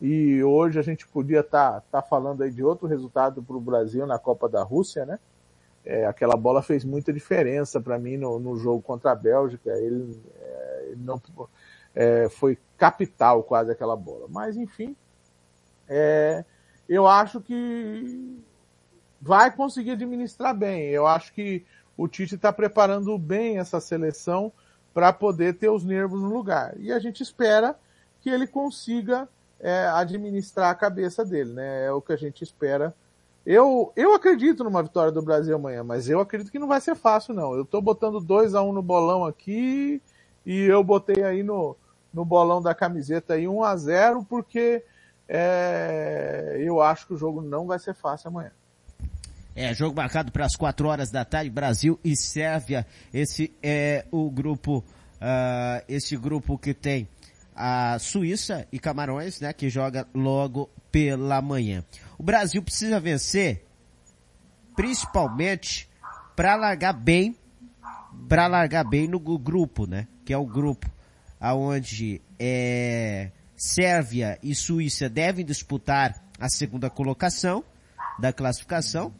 E 0.00 0.42
hoje 0.42 0.78
a 0.78 0.82
gente 0.82 1.06
podia 1.06 1.40
estar 1.40 1.80
tá, 1.80 1.82
tá 1.92 2.02
falando 2.02 2.42
aí 2.42 2.50
de 2.50 2.62
outro 2.62 2.86
resultado 2.86 3.42
para 3.42 3.56
o 3.56 3.60
Brasil 3.60 4.04
na 4.06 4.18
Copa 4.18 4.48
da 4.48 4.62
Rússia, 4.62 5.06
né? 5.06 5.18
É, 5.84 6.04
aquela 6.06 6.36
bola 6.36 6.62
fez 6.62 6.84
muita 6.84 7.12
diferença 7.12 7.80
para 7.80 7.98
mim 7.98 8.16
no, 8.16 8.38
no, 8.38 8.56
jogo 8.56 8.82
contra 8.82 9.12
a 9.12 9.14
Bélgica. 9.14 9.70
Ele, 9.70 10.20
é, 10.40 10.86
ele 10.88 11.02
não 11.02 11.20
é, 11.94 12.28
foi 12.28 12.58
capital 12.76 13.42
quase 13.42 13.70
aquela 13.70 13.96
bola. 13.96 14.26
Mas 14.28 14.56
enfim, 14.56 14.94
é, 15.88 16.44
eu 16.94 17.06
acho 17.06 17.40
que 17.40 18.38
vai 19.20 19.50
conseguir 19.50 19.92
administrar 19.92 20.54
bem. 20.54 20.88
Eu 20.88 21.06
acho 21.06 21.32
que 21.32 21.64
o 21.96 22.06
Tite 22.06 22.34
está 22.34 22.52
preparando 22.52 23.16
bem 23.18 23.58
essa 23.58 23.80
seleção 23.80 24.52
para 24.92 25.12
poder 25.12 25.54
ter 25.54 25.70
os 25.70 25.84
nervos 25.84 26.20
no 26.20 26.28
lugar. 26.32 26.74
E 26.78 26.92
a 26.92 26.98
gente 26.98 27.22
espera 27.22 27.78
que 28.20 28.28
ele 28.28 28.46
consiga 28.46 29.28
é, 29.58 29.86
administrar 29.86 30.70
a 30.70 30.74
cabeça 30.74 31.24
dele, 31.24 31.52
né? 31.52 31.86
É 31.86 31.92
o 31.92 32.02
que 32.02 32.12
a 32.12 32.16
gente 32.16 32.42
espera. 32.42 32.94
Eu, 33.44 33.92
eu 33.96 34.12
acredito 34.12 34.62
numa 34.62 34.82
vitória 34.82 35.10
do 35.10 35.22
Brasil 35.22 35.56
amanhã, 35.56 35.82
mas 35.82 36.08
eu 36.08 36.20
acredito 36.20 36.52
que 36.52 36.58
não 36.58 36.68
vai 36.68 36.80
ser 36.80 36.94
fácil, 36.94 37.32
não. 37.32 37.54
Eu 37.54 37.62
estou 37.62 37.80
botando 37.80 38.20
2 38.20 38.54
a 38.54 38.62
1 38.62 38.68
um 38.68 38.72
no 38.72 38.82
bolão 38.82 39.24
aqui 39.24 40.00
e 40.44 40.60
eu 40.64 40.84
botei 40.84 41.24
aí 41.24 41.42
no, 41.42 41.74
no 42.12 42.24
bolão 42.24 42.60
da 42.60 42.74
camiseta 42.74 43.34
aí 43.34 43.48
1 43.48 43.54
um 43.54 43.64
a 43.64 43.74
0 43.76 44.24
porque 44.28 44.84
é, 45.34 46.58
eu 46.58 46.82
acho 46.82 47.06
que 47.06 47.14
o 47.14 47.16
jogo 47.16 47.40
não 47.40 47.66
vai 47.66 47.78
ser 47.78 47.94
fácil 47.94 48.28
amanhã. 48.28 48.50
É, 49.56 49.72
jogo 49.72 49.96
marcado 49.96 50.30
para 50.30 50.44
as 50.44 50.54
4 50.54 50.86
horas 50.86 51.10
da 51.10 51.24
tarde, 51.24 51.48
Brasil 51.48 51.98
e 52.04 52.14
Sérvia. 52.14 52.86
Esse 53.14 53.50
é 53.62 54.04
o 54.10 54.30
grupo, 54.30 54.78
uh, 54.78 55.82
esse 55.88 56.18
grupo 56.18 56.58
que 56.58 56.74
tem 56.74 57.08
a 57.56 57.98
Suíça 57.98 58.66
e 58.70 58.78
Camarões, 58.78 59.40
né, 59.40 59.54
que 59.54 59.70
joga 59.70 60.06
logo 60.14 60.68
pela 60.90 61.40
manhã. 61.40 61.82
O 62.18 62.22
Brasil 62.22 62.62
precisa 62.62 63.00
vencer, 63.00 63.64
principalmente 64.76 65.88
para 66.36 66.56
largar 66.56 66.92
bem, 66.92 67.34
para 68.28 68.46
largar 68.46 68.84
bem 68.84 69.08
no 69.08 69.18
grupo, 69.18 69.86
né, 69.86 70.06
que 70.26 70.32
é 70.34 70.36
o 70.36 70.46
grupo 70.46 70.90
aonde 71.40 72.20
é 72.38 73.30
Sérvia 73.62 74.40
e 74.42 74.56
Suíça 74.56 75.08
devem 75.08 75.44
disputar 75.44 76.20
a 76.36 76.48
segunda 76.48 76.90
colocação 76.90 77.62
da 78.18 78.32
classificação, 78.32 79.14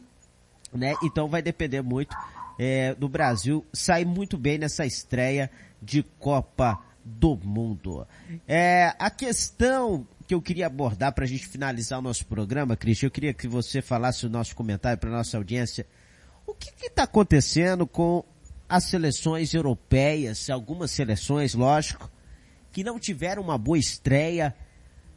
né? 0.73 0.93
Então 1.01 1.29
vai 1.29 1.41
depender 1.41 1.81
muito 1.81 2.13
é, 2.59 2.93
do 2.93 3.07
Brasil 3.07 3.65
sair 3.71 4.03
muito 4.03 4.37
bem 4.37 4.57
nessa 4.57 4.85
estreia 4.85 5.49
de 5.81 6.03
Copa 6.19 6.77
do 7.05 7.37
Mundo. 7.37 8.05
É, 8.45 8.93
a 8.99 9.09
questão 9.09 10.05
que 10.27 10.33
eu 10.33 10.41
queria 10.41 10.67
abordar 10.67 11.13
para 11.13 11.23
a 11.23 11.27
gente 11.27 11.47
finalizar 11.47 11.99
o 11.99 12.01
nosso 12.01 12.25
programa, 12.25 12.75
Cristian, 12.75 13.07
eu 13.07 13.11
queria 13.11 13.33
que 13.33 13.47
você 13.47 13.81
falasse 13.81 14.25
o 14.25 14.29
nosso 14.29 14.53
comentário 14.57 14.97
para 14.97 15.09
nossa 15.09 15.37
audiência. 15.37 15.87
O 16.45 16.53
que 16.53 16.69
está 16.85 17.03
acontecendo 17.03 17.87
com 17.87 18.25
as 18.67 18.83
seleções 18.83 19.53
europeias, 19.53 20.49
algumas 20.49 20.91
seleções, 20.91 21.53
lógico, 21.53 22.11
que 22.73 22.83
não 22.83 22.99
tiveram 22.99 23.43
uma 23.43 23.57
boa 23.57 23.77
estreia 23.77 24.53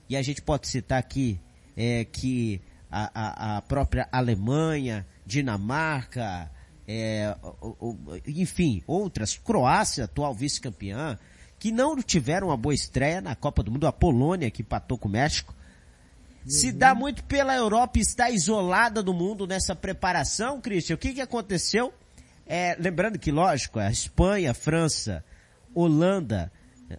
e 0.08 0.16
a 0.16 0.22
gente 0.22 0.42
pode 0.42 0.68
citar 0.68 0.98
aqui 0.98 1.40
é, 1.74 2.04
que 2.04 2.60
a, 2.90 3.10
a, 3.14 3.56
a 3.56 3.62
própria 3.62 4.06
Alemanha, 4.12 5.06
Dinamarca, 5.24 6.50
é, 6.86 7.34
enfim, 8.26 8.82
outras, 8.86 9.36
Croácia, 9.38 10.04
atual 10.04 10.34
vice-campeã, 10.34 11.18
que 11.58 11.72
não 11.72 11.96
tiveram 12.00 12.48
uma 12.48 12.58
boa 12.58 12.74
estreia 12.74 13.22
na 13.22 13.34
Copa 13.34 13.62
do 13.62 13.70
Mundo, 13.70 13.86
a 13.86 13.92
Polônia 13.92 14.50
que 14.50 14.60
empatou 14.60 14.98
com 14.98 15.08
o 15.08 15.10
México, 15.10 15.54
uhum. 16.44 16.50
se 16.50 16.70
dá 16.70 16.94
muito 16.94 17.24
pela 17.24 17.56
Europa 17.56 17.98
estar 17.98 18.30
isolada 18.30 19.02
do 19.02 19.14
mundo 19.14 19.46
nessa 19.46 19.74
preparação, 19.74 20.60
Christian. 20.60 20.94
O 20.94 20.98
que, 20.98 21.14
que 21.14 21.22
aconteceu? 21.22 21.92
É, 22.46 22.76
lembrando 22.78 23.18
que, 23.18 23.32
lógico, 23.32 23.78
a 23.78 23.90
Espanha, 23.90 24.50
a 24.50 24.54
França, 24.54 25.24
Holanda 25.74 26.52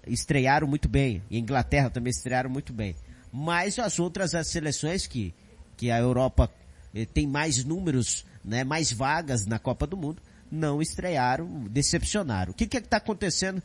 estrearam 0.05 0.67
muito 0.67 0.87
bem, 0.87 1.21
e 1.29 1.37
a 1.37 1.39
Inglaterra 1.39 1.89
também 1.89 2.11
estrearam 2.11 2.49
muito 2.49 2.73
bem. 2.73 2.95
Mas 3.31 3.77
as 3.79 3.99
outras 3.99 4.33
as 4.35 4.47
seleções 4.47 5.05
que, 5.07 5.33
que 5.75 5.91
a 5.91 5.99
Europa 5.99 6.49
eh, 6.93 7.05
tem 7.05 7.27
mais 7.27 7.63
números, 7.63 8.25
né, 8.43 8.63
mais 8.63 8.91
vagas 8.91 9.45
na 9.45 9.59
Copa 9.59 9.85
do 9.85 9.97
Mundo, 9.97 10.21
não 10.51 10.81
estrearam, 10.81 11.47
decepcionaram. 11.69 12.51
O 12.51 12.55
que 12.55 12.67
que 12.67 12.77
está 12.77 12.97
acontecendo 12.97 13.61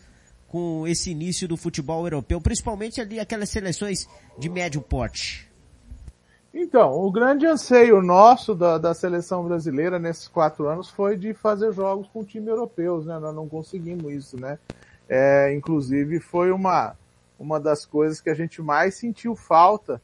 com 0.49 0.87
esse 0.87 1.11
início 1.11 1.49
do 1.49 1.57
futebol 1.57 2.05
europeu, 2.05 2.41
principalmente 2.41 3.01
ali 3.01 3.19
aquelas 3.19 3.49
seleções 3.49 4.07
de 4.39 4.49
médio 4.49 4.83
porte? 4.83 5.51
Então, 6.53 6.93
o 6.93 7.11
grande 7.11 7.47
anseio 7.47 8.03
nosso 8.03 8.55
da, 8.55 8.77
da, 8.77 8.93
seleção 8.93 9.43
brasileira 9.43 9.99
nesses 9.99 10.29
quatro 10.29 10.69
anos 10.69 10.91
foi 10.91 11.17
de 11.17 11.33
fazer 11.33 11.73
jogos 11.73 12.07
com 12.09 12.23
time 12.23 12.49
europeus, 12.49 13.07
né? 13.07 13.19
Nós 13.19 13.35
não 13.35 13.49
conseguimos 13.49 14.13
isso, 14.13 14.39
né? 14.39 14.59
É, 15.15 15.53
inclusive 15.55 16.21
foi 16.21 16.51
uma, 16.51 16.97
uma 17.39 17.61
das 17.61 17.85
coisas 17.85 18.19
que 18.19 18.31
a 18.31 18.35
gente 18.35 18.63
mais 18.63 18.95
sentiu 18.95 19.37
falta 19.37 20.01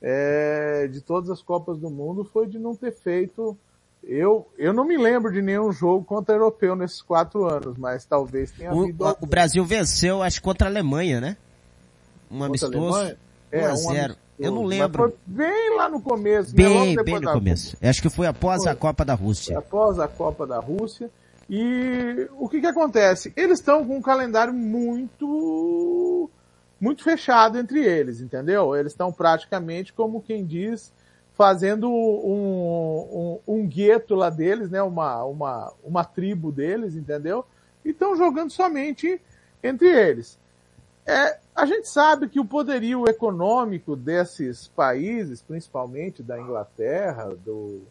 é, 0.00 0.86
de 0.86 1.00
todas 1.00 1.30
as 1.30 1.42
Copas 1.42 1.76
do 1.78 1.90
Mundo 1.90 2.22
foi 2.22 2.46
de 2.46 2.60
não 2.60 2.76
ter 2.76 2.92
feito. 2.92 3.58
Eu, 4.04 4.46
eu 4.56 4.72
não 4.72 4.84
me 4.84 4.96
lembro 4.96 5.32
de 5.32 5.42
nenhum 5.42 5.72
jogo 5.72 6.04
contra 6.04 6.36
europeu 6.36 6.76
nesses 6.76 7.02
quatro 7.02 7.44
anos, 7.44 7.76
mas 7.76 8.04
talvez 8.04 8.52
tenha 8.52 8.72
o, 8.72 8.84
havido. 8.84 9.16
O 9.20 9.26
Brasil 9.26 9.64
venceu, 9.64 10.22
acho, 10.22 10.40
contra 10.40 10.68
a 10.68 10.70
Alemanha, 10.70 11.20
né? 11.20 11.36
Um 12.30 12.44
amistoso. 12.44 13.16
É, 13.50 13.66
1 13.66 13.68
a 13.68 13.74
0 13.74 14.16
eu 14.38 14.52
não 14.52 14.64
lembro. 14.64 15.02
Foi 15.04 15.14
bem 15.26 15.76
lá 15.76 15.88
no 15.88 16.00
começo. 16.00 16.50
Né? 16.50 16.64
Bem, 16.64 16.96
né? 16.96 17.02
bem 17.02 17.20
no 17.20 17.32
começo. 17.32 17.76
Acho 17.82 18.00
que 18.00 18.10
foi 18.10 18.26
após 18.28 18.62
foi. 18.62 18.72
a 18.72 18.76
Copa 18.76 19.04
da 19.04 19.14
Rússia. 19.14 19.58
Após 19.58 19.98
a 19.98 20.06
Copa 20.06 20.46
da 20.46 20.58
Rússia. 20.58 21.10
E 21.48 22.28
o 22.38 22.48
que 22.48 22.60
que 22.60 22.66
acontece? 22.66 23.32
Eles 23.36 23.58
estão 23.58 23.86
com 23.86 23.96
um 23.96 24.02
calendário 24.02 24.52
muito 24.54 26.30
muito 26.80 27.04
fechado 27.04 27.58
entre 27.58 27.84
eles, 27.84 28.20
entendeu? 28.20 28.74
Eles 28.74 28.92
estão 28.92 29.12
praticamente, 29.12 29.92
como 29.92 30.20
quem 30.20 30.44
diz, 30.44 30.92
fazendo 31.32 31.88
um, 31.88 33.38
um, 33.46 33.54
um 33.54 33.66
gueto 33.66 34.16
lá 34.16 34.28
deles, 34.28 34.68
né? 34.68 34.82
Uma, 34.82 35.22
uma, 35.24 35.72
uma 35.84 36.04
tribo 36.04 36.50
deles, 36.50 36.96
entendeu? 36.96 37.46
E 37.84 37.90
estão 37.90 38.16
jogando 38.16 38.50
somente 38.50 39.20
entre 39.62 39.88
eles. 39.88 40.36
É, 41.06 41.38
a 41.54 41.66
gente 41.66 41.88
sabe 41.88 42.28
que 42.28 42.40
o 42.40 42.44
poderio 42.44 43.08
econômico 43.08 43.94
desses 43.94 44.68
países, 44.68 45.42
principalmente 45.42 46.22
da 46.22 46.40
Inglaterra, 46.40 47.34
do, 47.44 47.82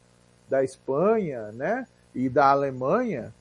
da 0.49 0.63
Espanha, 0.63 1.51
né, 1.51 1.85
e 2.15 2.29
da 2.29 2.49
Alemanha, 2.51 3.33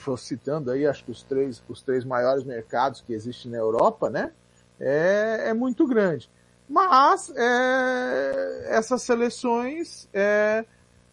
estou 0.00 0.16
citando 0.16 0.70
aí, 0.70 0.86
acho 0.86 1.04
que 1.04 1.10
os 1.10 1.22
três, 1.22 1.62
os 1.68 1.82
três 1.82 2.04
maiores 2.04 2.44
mercados 2.44 3.00
que 3.00 3.12
existem 3.12 3.50
na 3.50 3.58
Europa, 3.58 4.10
né, 4.10 4.32
é, 4.78 5.48
é 5.48 5.54
muito 5.54 5.86
grande. 5.86 6.28
Mas 6.68 7.32
é, 7.36 8.76
essas 8.76 9.02
seleções, 9.02 10.08
é, 10.12 10.64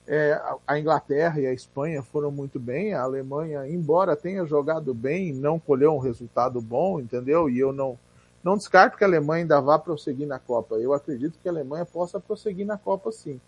é, 0.07 0.41
a 0.65 0.79
Inglaterra 0.79 1.41
e 1.41 1.47
a 1.47 1.53
Espanha 1.53 2.01
foram 2.01 2.31
muito 2.31 2.59
bem, 2.59 2.93
a 2.93 3.01
Alemanha, 3.01 3.67
embora 3.67 4.15
tenha 4.15 4.45
jogado 4.45 4.93
bem, 4.93 5.33
não 5.33 5.59
colheu 5.59 5.93
um 5.93 5.99
resultado 5.99 6.61
bom, 6.61 6.99
entendeu? 6.99 7.49
E 7.49 7.59
eu 7.59 7.73
não, 7.73 7.97
não 8.43 8.55
descarto 8.55 8.97
que 8.97 9.03
a 9.03 9.07
Alemanha 9.07 9.43
ainda 9.43 9.59
vá 9.59 9.77
prosseguir 9.77 10.27
na 10.27 10.39
Copa. 10.39 10.75
Eu 10.75 10.93
acredito 10.93 11.39
que 11.41 11.49
a 11.49 11.51
Alemanha 11.51 11.85
possa 11.85 12.19
prosseguir 12.19 12.65
na 12.65 12.77
Copa 12.77 13.11
sim. 13.11 13.41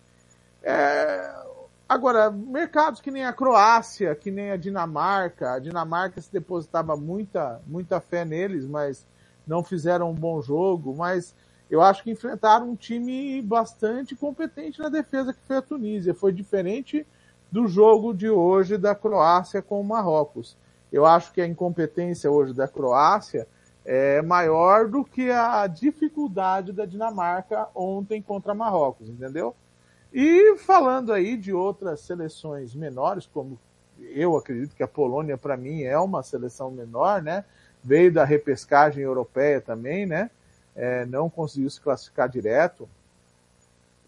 É... 0.62 1.32
Agora, 1.90 2.30
mercados 2.30 3.00
que 3.00 3.10
nem 3.10 3.24
a 3.24 3.32
Croácia, 3.32 4.14
que 4.14 4.30
nem 4.30 4.52
a 4.52 4.56
Dinamarca, 4.56 5.54
a 5.54 5.58
Dinamarca 5.58 6.20
se 6.20 6.32
depositava 6.32 6.96
muita, 6.96 7.60
muita 7.66 7.98
fé 7.98 8.24
neles, 8.24 8.64
mas 8.64 9.04
não 9.44 9.64
fizeram 9.64 10.08
um 10.12 10.14
bom 10.14 10.40
jogo, 10.40 10.94
mas 10.96 11.34
eu 11.68 11.82
acho 11.82 12.04
que 12.04 12.12
enfrentaram 12.12 12.70
um 12.70 12.76
time 12.76 13.42
bastante 13.42 14.14
competente 14.14 14.78
na 14.78 14.88
defesa 14.88 15.32
que 15.32 15.40
foi 15.44 15.56
a 15.56 15.62
Tunísia. 15.62 16.14
Foi 16.14 16.32
diferente 16.32 17.04
do 17.50 17.66
jogo 17.66 18.14
de 18.14 18.30
hoje 18.30 18.78
da 18.78 18.94
Croácia 18.94 19.60
com 19.60 19.80
o 19.80 19.84
Marrocos. 19.84 20.56
Eu 20.92 21.04
acho 21.04 21.32
que 21.32 21.40
a 21.40 21.46
incompetência 21.46 22.30
hoje 22.30 22.54
da 22.54 22.68
Croácia 22.68 23.48
é 23.84 24.22
maior 24.22 24.86
do 24.86 25.04
que 25.04 25.28
a 25.32 25.66
dificuldade 25.66 26.72
da 26.72 26.86
Dinamarca 26.86 27.66
ontem 27.74 28.22
contra 28.22 28.54
Marrocos, 28.54 29.08
entendeu? 29.08 29.56
E 30.12 30.56
falando 30.58 31.12
aí 31.12 31.36
de 31.36 31.52
outras 31.52 32.00
seleções 32.00 32.74
menores, 32.74 33.26
como 33.26 33.58
eu 33.98 34.36
acredito 34.36 34.74
que 34.74 34.82
a 34.82 34.88
Polônia 34.88 35.38
para 35.38 35.56
mim 35.56 35.82
é 35.82 35.98
uma 35.98 36.22
seleção 36.22 36.70
menor, 36.70 37.22
né? 37.22 37.44
Veio 37.82 38.12
da 38.12 38.24
repescagem 38.24 39.02
europeia 39.02 39.60
também, 39.60 40.06
né? 40.06 40.30
É, 40.74 41.04
não 41.06 41.30
conseguiu 41.30 41.70
se 41.70 41.80
classificar 41.80 42.28
direto. 42.28 42.88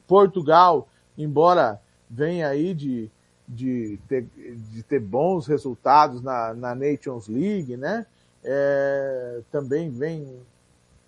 Portugal, 0.07 0.89
embora 1.17 1.81
venha 2.09 2.49
aí 2.49 2.75
de, 2.75 3.11
de, 3.47 3.99
ter, 4.09 4.27
de 4.73 4.83
ter 4.83 5.01
bons 5.01 5.47
resultados 5.47 6.23
na, 6.23 6.53
na 6.53 6.75
Nations 6.75 7.29
League, 7.29 7.77
né? 7.77 8.07
é, 8.45 9.41
também 9.51 9.91
vem 9.91 10.41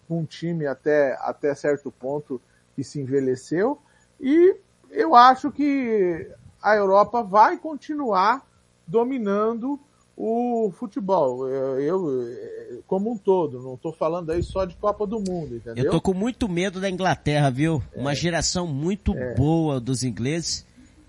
um 0.08 0.24
time 0.24 0.66
até, 0.66 1.16
até 1.20 1.54
certo 1.54 1.90
ponto 1.90 2.40
que 2.74 2.84
se 2.84 3.00
envelheceu 3.00 3.78
e 4.20 4.56
eu 4.94 5.14
acho 5.14 5.50
que 5.50 6.30
a 6.62 6.76
Europa 6.76 7.22
vai 7.22 7.58
continuar 7.58 8.46
dominando 8.86 9.78
o 10.16 10.72
futebol. 10.78 11.48
Eu, 11.48 11.80
eu 11.80 12.82
como 12.86 13.12
um 13.12 13.18
todo, 13.18 13.60
não 13.60 13.74
estou 13.74 13.92
falando 13.92 14.30
aí 14.30 14.42
só 14.42 14.64
de 14.64 14.76
Copa 14.76 15.06
do 15.06 15.18
Mundo, 15.18 15.56
entendeu? 15.56 15.84
Eu 15.84 15.90
tô 15.90 16.00
com 16.00 16.14
muito 16.14 16.48
medo 16.48 16.80
da 16.80 16.88
Inglaterra, 16.88 17.50
viu? 17.50 17.82
É, 17.92 18.00
Uma 18.00 18.14
geração 18.14 18.66
muito 18.66 19.14
é. 19.14 19.34
boa 19.34 19.80
dos 19.80 20.04
ingleses. 20.04 20.64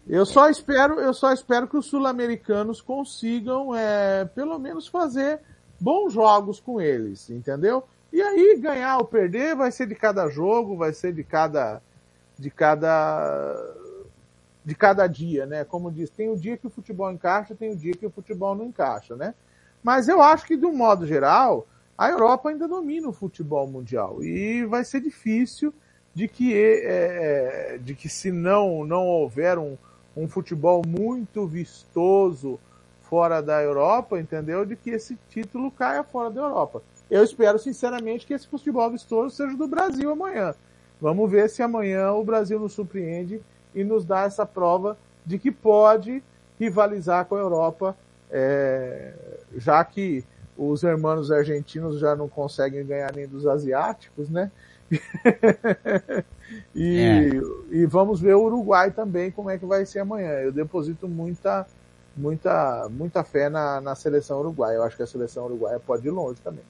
Eu 0.07 0.25
só 0.25 0.49
espero, 0.49 0.99
eu 0.99 1.13
só 1.13 1.31
espero 1.31 1.67
que 1.67 1.77
os 1.77 1.87
sul-americanos 1.87 2.81
consigam, 2.81 3.75
é, 3.75 4.25
pelo 4.25 4.59
menos 4.59 4.87
fazer 4.87 5.39
bons 5.79 6.13
jogos 6.13 6.59
com 6.59 6.79
eles, 6.79 7.29
entendeu? 7.29 7.83
E 8.13 8.21
aí 8.21 8.57
ganhar 8.59 8.97
ou 8.97 9.05
perder 9.05 9.55
vai 9.55 9.71
ser 9.71 9.87
de 9.87 9.95
cada 9.95 10.29
jogo, 10.29 10.77
vai 10.77 10.93
ser 10.93 11.13
de 11.13 11.23
cada 11.23 11.81
de 12.37 12.49
cada 12.49 13.75
de 14.63 14.73
cada 14.73 15.05
dia, 15.05 15.45
né? 15.45 15.63
Como 15.63 15.91
diz, 15.91 16.09
tem 16.09 16.27
o 16.29 16.35
dia 16.35 16.57
que 16.57 16.65
o 16.65 16.71
futebol 16.71 17.11
encaixa, 17.11 17.53
tem 17.53 17.71
o 17.71 17.77
dia 17.77 17.93
que 17.93 18.05
o 18.05 18.09
futebol 18.09 18.55
não 18.55 18.65
encaixa, 18.65 19.15
né? 19.15 19.35
Mas 19.83 20.07
eu 20.07 20.21
acho 20.21 20.45
que 20.47 20.57
de 20.57 20.65
um 20.65 20.75
modo 20.75 21.05
geral, 21.05 21.67
a 21.95 22.09
Europa 22.09 22.49
ainda 22.49 22.67
domina 22.67 23.07
o 23.07 23.13
futebol 23.13 23.67
mundial 23.67 24.23
e 24.23 24.65
vai 24.65 24.83
ser 24.83 25.01
difícil 25.01 25.71
de 26.15 26.27
que 26.27 26.53
é, 26.53 27.75
é 27.75 27.77
de 27.77 27.93
que 27.93 28.09
se 28.09 28.31
não 28.31 28.83
não 28.83 29.05
houver 29.05 29.59
um, 29.59 29.77
um 30.17 30.27
futebol 30.27 30.81
muito 30.85 31.45
vistoso 31.45 32.59
fora 33.03 33.41
da 33.41 33.61
Europa, 33.61 34.19
entendeu? 34.19 34.65
De 34.65 34.75
que 34.75 34.89
esse 34.89 35.17
título 35.29 35.69
caia 35.69 36.03
fora 36.03 36.31
da 36.31 36.41
Europa. 36.41 36.81
Eu 37.09 37.23
espero 37.23 37.59
sinceramente 37.59 38.25
que 38.25 38.33
esse 38.33 38.47
futebol 38.47 38.89
vistoso 38.89 39.35
seja 39.35 39.55
do 39.55 39.67
Brasil 39.67 40.09
amanhã. 40.11 40.55
Vamos 40.99 41.29
ver 41.29 41.49
se 41.49 41.61
amanhã 41.61 42.11
o 42.11 42.23
Brasil 42.23 42.59
nos 42.59 42.73
surpreende 42.73 43.41
e 43.73 43.83
nos 43.83 44.05
dá 44.05 44.23
essa 44.23 44.45
prova 44.45 44.97
de 45.25 45.37
que 45.37 45.51
pode 45.51 46.23
rivalizar 46.59 47.25
com 47.25 47.35
a 47.35 47.39
Europa, 47.39 47.95
é, 48.31 49.13
já 49.57 49.83
que 49.83 50.23
os 50.57 50.83
hermanos 50.83 51.31
argentinos 51.31 51.99
já 51.99 52.15
não 52.15 52.29
conseguem 52.29 52.85
ganhar 52.85 53.13
nem 53.13 53.27
dos 53.27 53.45
asiáticos, 53.45 54.29
né? 54.29 54.51
e, 56.73 56.99
é. 56.99 57.29
e 57.71 57.85
vamos 57.85 58.21
ver 58.21 58.35
o 58.35 58.43
Uruguai 58.43 58.91
também 58.91 59.31
como 59.31 59.49
é 59.49 59.57
que 59.57 59.65
vai 59.65 59.85
ser 59.85 59.99
amanhã. 59.99 60.31
Eu 60.31 60.51
deposito 60.51 61.07
muita 61.07 61.67
muita, 62.15 62.87
muita 62.89 63.23
fé 63.23 63.49
na, 63.49 63.81
na 63.81 63.95
seleção 63.95 64.39
uruguaia. 64.39 64.75
Eu 64.75 64.83
acho 64.83 64.95
que 64.95 65.03
a 65.03 65.07
seleção 65.07 65.45
uruguaia 65.45 65.79
pode 65.79 66.07
ir 66.07 66.11
longe 66.11 66.39
também. 66.41 66.63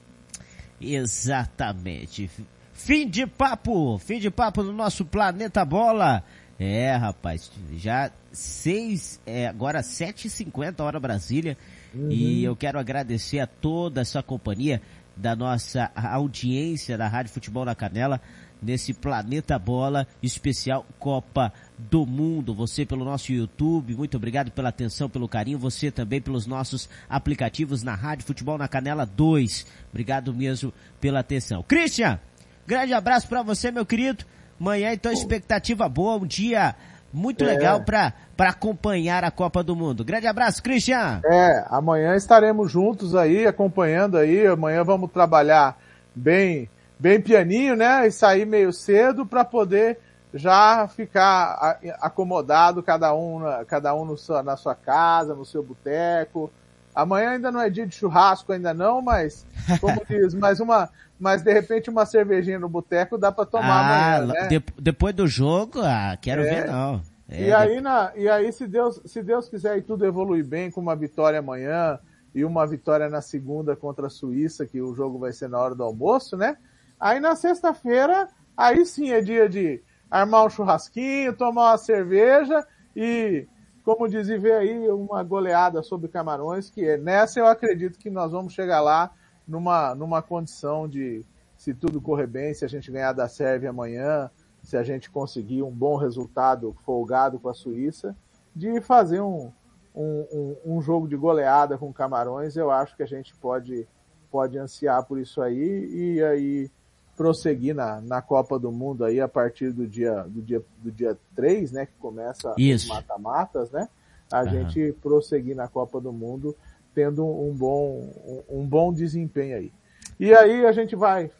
Exatamente. 0.80 2.30
Fim 2.76 3.08
de 3.08 3.26
papo, 3.26 3.98
fim 3.98 4.20
de 4.20 4.30
papo 4.30 4.62
no 4.62 4.72
nosso 4.72 5.04
planeta 5.04 5.64
bola. 5.64 6.22
É, 6.58 6.94
rapaz, 6.94 7.50
já 7.76 8.10
seis, 8.32 9.20
é, 9.26 9.46
agora 9.46 9.82
sete 9.82 10.26
e 10.26 10.30
cinquenta 10.30 10.84
hora 10.84 11.00
Brasília. 11.00 11.56
Uhum. 11.94 12.10
E 12.10 12.44
eu 12.44 12.54
quero 12.54 12.78
agradecer 12.78 13.40
a 13.40 13.46
toda 13.46 14.00
essa 14.00 14.22
companhia. 14.22 14.80
da 15.16 15.34
nossa 15.34 15.90
audiência 15.94 16.98
da 16.98 17.08
Rádio 17.08 17.32
Futebol 17.32 17.64
na 17.64 17.74
Canela 17.74 18.20
nesse 18.60 18.92
Planeta 18.92 19.58
Bola 19.58 20.06
especial 20.22 20.84
Copa 20.98 21.52
do 21.78 22.04
Mundo. 22.04 22.54
Você 22.54 22.84
pelo 22.84 23.04
nosso 23.04 23.32
YouTube, 23.32 23.94
muito 23.94 24.16
obrigado 24.16 24.50
pela 24.50 24.68
atenção, 24.68 25.08
pelo 25.08 25.28
carinho. 25.28 25.58
Você 25.58 25.90
também 25.90 26.20
pelos 26.20 26.46
nossos 26.46 26.88
aplicativos 27.08 27.82
na 27.82 27.94
Rádio 27.94 28.26
Futebol 28.26 28.58
na 28.58 28.68
Canela 28.68 29.06
2. 29.06 29.66
Obrigado 29.90 30.34
mesmo 30.34 30.72
pela 31.00 31.20
atenção. 31.20 31.62
Christian, 31.62 32.20
grande 32.66 32.92
abraço 32.92 33.28
para 33.28 33.42
você, 33.42 33.70
meu 33.70 33.86
querido. 33.86 34.24
Amanhã 34.60 34.92
então 34.92 35.12
expectativa 35.12 35.88
boa, 35.88 36.16
um 36.16 36.26
dia 36.26 36.74
muito 37.12 37.44
é. 37.44 37.46
legal 37.46 37.82
para 37.82 38.12
para 38.36 38.50
acompanhar 38.50 39.24
a 39.24 39.30
Copa 39.30 39.62
do 39.62 39.74
Mundo. 39.74 40.04
Grande 40.04 40.26
abraço, 40.26 40.62
Christian. 40.62 41.22
É, 41.24 41.64
amanhã 41.70 42.14
estaremos 42.14 42.70
juntos 42.70 43.14
aí, 43.14 43.46
acompanhando 43.46 44.18
aí. 44.18 44.46
Amanhã 44.46 44.84
vamos 44.84 45.10
trabalhar 45.10 45.78
bem 46.14 46.68
bem 46.98 47.20
pianinho, 47.20 47.76
né? 47.76 48.06
E 48.06 48.10
sair 48.10 48.44
meio 48.44 48.72
cedo 48.72 49.24
para 49.24 49.44
poder 49.44 49.98
já 50.34 50.86
ficar 50.88 51.78
acomodado 52.00 52.82
cada 52.82 53.14
um, 53.14 53.40
cada 53.66 53.94
um 53.94 54.04
no, 54.04 54.16
na 54.42 54.56
sua 54.56 54.74
casa, 54.74 55.34
no 55.34 55.44
seu 55.44 55.62
boteco. 55.62 56.50
Amanhã 56.96 57.32
ainda 57.32 57.52
não 57.52 57.60
é 57.60 57.68
dia 57.68 57.86
de 57.86 57.94
churrasco, 57.94 58.52
ainda 58.52 58.72
não, 58.72 59.02
mas 59.02 59.44
como 59.82 60.00
diz, 60.08 60.32
mais 60.32 60.60
uma, 60.60 60.88
mas 61.20 61.42
de 61.42 61.52
repente 61.52 61.90
uma 61.90 62.06
cervejinha 62.06 62.58
no 62.58 62.70
boteco 62.70 63.18
dá 63.18 63.30
para 63.30 63.44
tomar 63.44 63.68
ah, 63.68 64.16
amanhã, 64.16 64.32
né? 64.32 64.46
de, 64.48 64.62
depois 64.80 65.14
do 65.14 65.26
jogo, 65.26 65.80
ah, 65.82 66.16
quero 66.18 66.40
é. 66.40 66.44
ver 66.44 66.70
não. 66.70 67.02
É, 67.28 67.48
e 67.48 67.52
aí, 67.52 67.80
na, 67.82 68.12
e 68.16 68.28
aí 68.28 68.50
se 68.50 68.66
Deus, 68.66 68.98
se 69.04 69.22
Deus 69.22 69.46
quiser 69.46 69.76
e 69.76 69.82
tudo 69.82 70.06
evoluir 70.06 70.42
bem 70.42 70.70
com 70.70 70.80
uma 70.80 70.96
vitória 70.96 71.40
amanhã 71.40 71.98
e 72.34 72.44
uma 72.44 72.66
vitória 72.66 73.10
na 73.10 73.20
segunda 73.20 73.76
contra 73.76 74.06
a 74.06 74.10
Suíça, 74.10 74.64
que 74.64 74.80
o 74.80 74.94
jogo 74.94 75.18
vai 75.18 75.32
ser 75.32 75.50
na 75.50 75.58
hora 75.58 75.74
do 75.74 75.82
almoço, 75.82 76.34
né? 76.34 76.56
Aí 76.98 77.20
na 77.20 77.36
sexta-feira, 77.36 78.28
aí 78.56 78.86
sim 78.86 79.10
é 79.10 79.20
dia 79.20 79.48
de 79.50 79.82
armar 80.10 80.46
um 80.46 80.50
churrasquinho, 80.50 81.36
tomar 81.36 81.72
uma 81.72 81.78
cerveja 81.78 82.66
e, 82.94 83.46
como 83.86 84.08
diz 84.08 84.28
e 84.28 84.36
ver 84.36 84.54
aí, 84.54 84.88
uma 84.90 85.22
goleada 85.22 85.80
sobre 85.80 86.08
Camarões, 86.08 86.68
que 86.68 86.84
é, 86.84 86.98
nessa 86.98 87.38
eu 87.38 87.46
acredito 87.46 88.00
que 88.00 88.10
nós 88.10 88.32
vamos 88.32 88.52
chegar 88.52 88.80
lá 88.80 89.12
numa, 89.46 89.94
numa 89.94 90.20
condição 90.20 90.88
de, 90.88 91.24
se 91.56 91.72
tudo 91.72 92.00
correr 92.00 92.26
bem, 92.26 92.52
se 92.52 92.64
a 92.64 92.68
gente 92.68 92.90
ganhar 92.90 93.12
da 93.12 93.28
Sérvia 93.28 93.70
amanhã, 93.70 94.28
se 94.60 94.76
a 94.76 94.82
gente 94.82 95.08
conseguir 95.08 95.62
um 95.62 95.70
bom 95.70 95.94
resultado 95.94 96.74
folgado 96.84 97.38
com 97.38 97.48
a 97.48 97.54
Suíça, 97.54 98.16
de 98.56 98.80
fazer 98.80 99.20
um, 99.20 99.52
um, 99.94 100.26
um, 100.32 100.78
um 100.78 100.82
jogo 100.82 101.06
de 101.06 101.16
goleada 101.16 101.78
com 101.78 101.92
Camarões, 101.92 102.56
eu 102.56 102.72
acho 102.72 102.96
que 102.96 103.04
a 103.04 103.06
gente 103.06 103.36
pode, 103.36 103.86
pode 104.32 104.58
ansiar 104.58 105.04
por 105.04 105.16
isso 105.16 105.40
aí, 105.40 105.88
e 105.94 106.24
aí 106.24 106.70
prosseguir 107.16 107.74
na, 107.74 108.00
na 108.00 108.20
Copa 108.20 108.58
do 108.58 108.70
Mundo 108.70 109.04
aí 109.04 109.20
a 109.20 109.26
partir 109.26 109.72
do 109.72 109.86
dia, 109.86 110.22
do 110.28 110.42
dia, 110.42 110.62
do 110.82 110.92
dia 110.92 111.16
3, 111.34 111.72
né, 111.72 111.86
que 111.86 111.94
começa 111.98 112.54
Isso. 112.58 112.84
os 112.84 112.90
mata-matas, 112.90 113.70
né, 113.70 113.88
a 114.30 114.42
uhum. 114.42 114.50
gente 114.50 114.92
prosseguir 115.00 115.56
na 115.56 115.66
Copa 115.66 116.00
do 116.00 116.12
Mundo 116.12 116.54
tendo 116.94 117.26
um 117.26 117.52
bom, 117.52 118.10
um, 118.48 118.60
um, 118.60 118.66
bom 118.66 118.92
desempenho 118.92 119.56
aí. 119.56 119.72
E 120.18 120.34
aí 120.34 120.64
a 120.64 120.72
gente 120.72 120.96
vai, 120.96 121.30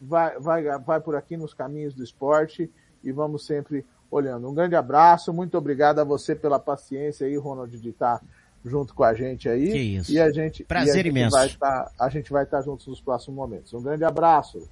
vai, 0.00 0.38
vai, 0.38 0.78
vai 0.78 1.00
por 1.00 1.16
aqui 1.16 1.36
nos 1.36 1.54
caminhos 1.54 1.94
do 1.94 2.04
esporte 2.04 2.70
e 3.02 3.12
vamos 3.12 3.46
sempre 3.46 3.84
olhando. 4.10 4.48
Um 4.48 4.54
grande 4.54 4.74
abraço, 4.74 5.32
muito 5.32 5.56
obrigado 5.56 6.00
a 6.00 6.04
você 6.04 6.34
pela 6.34 6.58
paciência 6.58 7.26
aí, 7.26 7.36
Ronald, 7.36 7.78
de 7.78 7.88
estar 7.88 8.22
junto 8.62 8.94
com 8.94 9.04
a 9.04 9.14
gente 9.14 9.48
aí. 9.48 9.72
Que 9.72 9.78
isso. 9.78 10.12
E 10.12 10.20
a 10.20 10.30
gente, 10.30 10.64
Prazer 10.64 10.92
a 10.92 10.96
gente 10.96 11.08
imenso. 11.08 11.36
Vai 11.36 11.46
estar, 11.46 11.90
a 11.98 12.08
gente 12.08 12.30
vai 12.30 12.44
estar 12.44 12.60
juntos 12.62 12.86
nos 12.86 13.00
próximos 13.00 13.36
momentos. 13.36 13.72
Um 13.72 13.82
grande 13.82 14.04
abraço. 14.04 14.68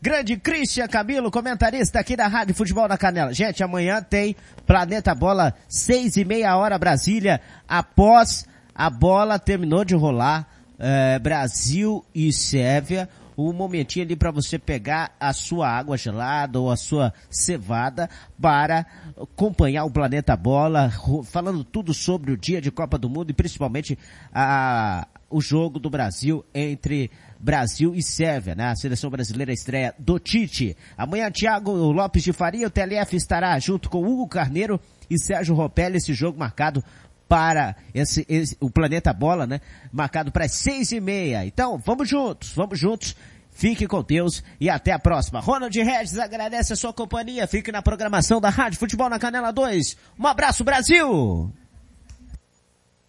Grande 0.00 0.36
Christian 0.36 0.86
Camilo, 0.88 1.30
comentarista 1.30 1.98
aqui 1.98 2.14
da 2.14 2.26
Rádio 2.26 2.54
Futebol 2.54 2.86
na 2.86 2.98
Canela. 2.98 3.32
Gente, 3.32 3.64
amanhã 3.64 4.02
tem 4.02 4.36
Planeta 4.66 5.14
Bola, 5.14 5.54
seis 5.66 6.16
e 6.16 6.24
meia 6.24 6.54
hora 6.56 6.78
Brasília, 6.78 7.40
após 7.66 8.46
a 8.74 8.90
bola 8.90 9.38
terminou 9.38 9.86
de 9.86 9.94
rolar, 9.94 10.46
é, 10.78 11.18
Brasil 11.18 12.04
e 12.14 12.30
Sérvia, 12.30 13.08
um 13.38 13.54
momentinho 13.54 14.04
ali 14.04 14.14
para 14.14 14.30
você 14.30 14.58
pegar 14.58 15.16
a 15.18 15.32
sua 15.32 15.68
água 15.68 15.96
gelada 15.96 16.60
ou 16.60 16.70
a 16.70 16.76
sua 16.76 17.12
cevada 17.30 18.08
para 18.40 18.84
acompanhar 19.18 19.84
o 19.84 19.90
Planeta 19.90 20.36
Bola, 20.36 20.92
falando 21.24 21.64
tudo 21.64 21.94
sobre 21.94 22.32
o 22.32 22.36
dia 22.36 22.60
de 22.60 22.70
Copa 22.70 22.98
do 22.98 23.08
Mundo 23.08 23.30
e 23.30 23.34
principalmente 23.34 23.98
a, 24.32 25.08
o 25.30 25.40
jogo 25.40 25.78
do 25.78 25.90
Brasil 25.90 26.44
entre 26.54 27.10
Brasil 27.38 27.94
e 27.94 28.02
Sérvia, 28.02 28.54
né? 28.54 28.66
A 28.66 28.76
seleção 28.76 29.10
brasileira 29.10 29.52
estreia 29.52 29.94
do 29.98 30.18
Tite. 30.18 30.76
Amanhã, 30.96 31.30
Thiago 31.30 31.72
Lopes 31.72 32.22
de 32.22 32.32
Faria, 32.32 32.66
o 32.66 32.70
TLF 32.70 33.16
estará 33.16 33.58
junto 33.58 33.88
com 33.88 34.04
Hugo 34.04 34.28
Carneiro 34.28 34.80
e 35.10 35.18
Sérgio 35.18 35.54
Ropelli, 35.54 35.98
esse 35.98 36.12
jogo 36.14 36.38
marcado 36.38 36.82
para 37.28 37.74
esse, 37.94 38.24
esse, 38.28 38.56
o 38.60 38.70
Planeta 38.70 39.12
Bola, 39.12 39.46
né? 39.46 39.60
Marcado 39.92 40.30
para 40.30 40.44
as 40.44 40.52
seis 40.52 40.92
e 40.92 41.00
meia. 41.00 41.44
Então, 41.44 41.78
vamos 41.78 42.08
juntos, 42.08 42.52
vamos 42.54 42.78
juntos. 42.78 43.16
Fique 43.50 43.86
com 43.86 44.02
Deus 44.02 44.44
e 44.60 44.68
até 44.68 44.92
a 44.92 44.98
próxima. 44.98 45.40
Ronald 45.40 45.74
Regis 45.74 46.18
agradece 46.18 46.74
a 46.74 46.76
sua 46.76 46.92
companhia. 46.92 47.46
Fique 47.46 47.72
na 47.72 47.80
programação 47.80 48.38
da 48.38 48.50
Rádio 48.50 48.78
Futebol 48.78 49.08
na 49.08 49.18
Canela 49.18 49.50
2. 49.50 49.96
Um 50.18 50.26
abraço, 50.26 50.62
Brasil! 50.62 51.50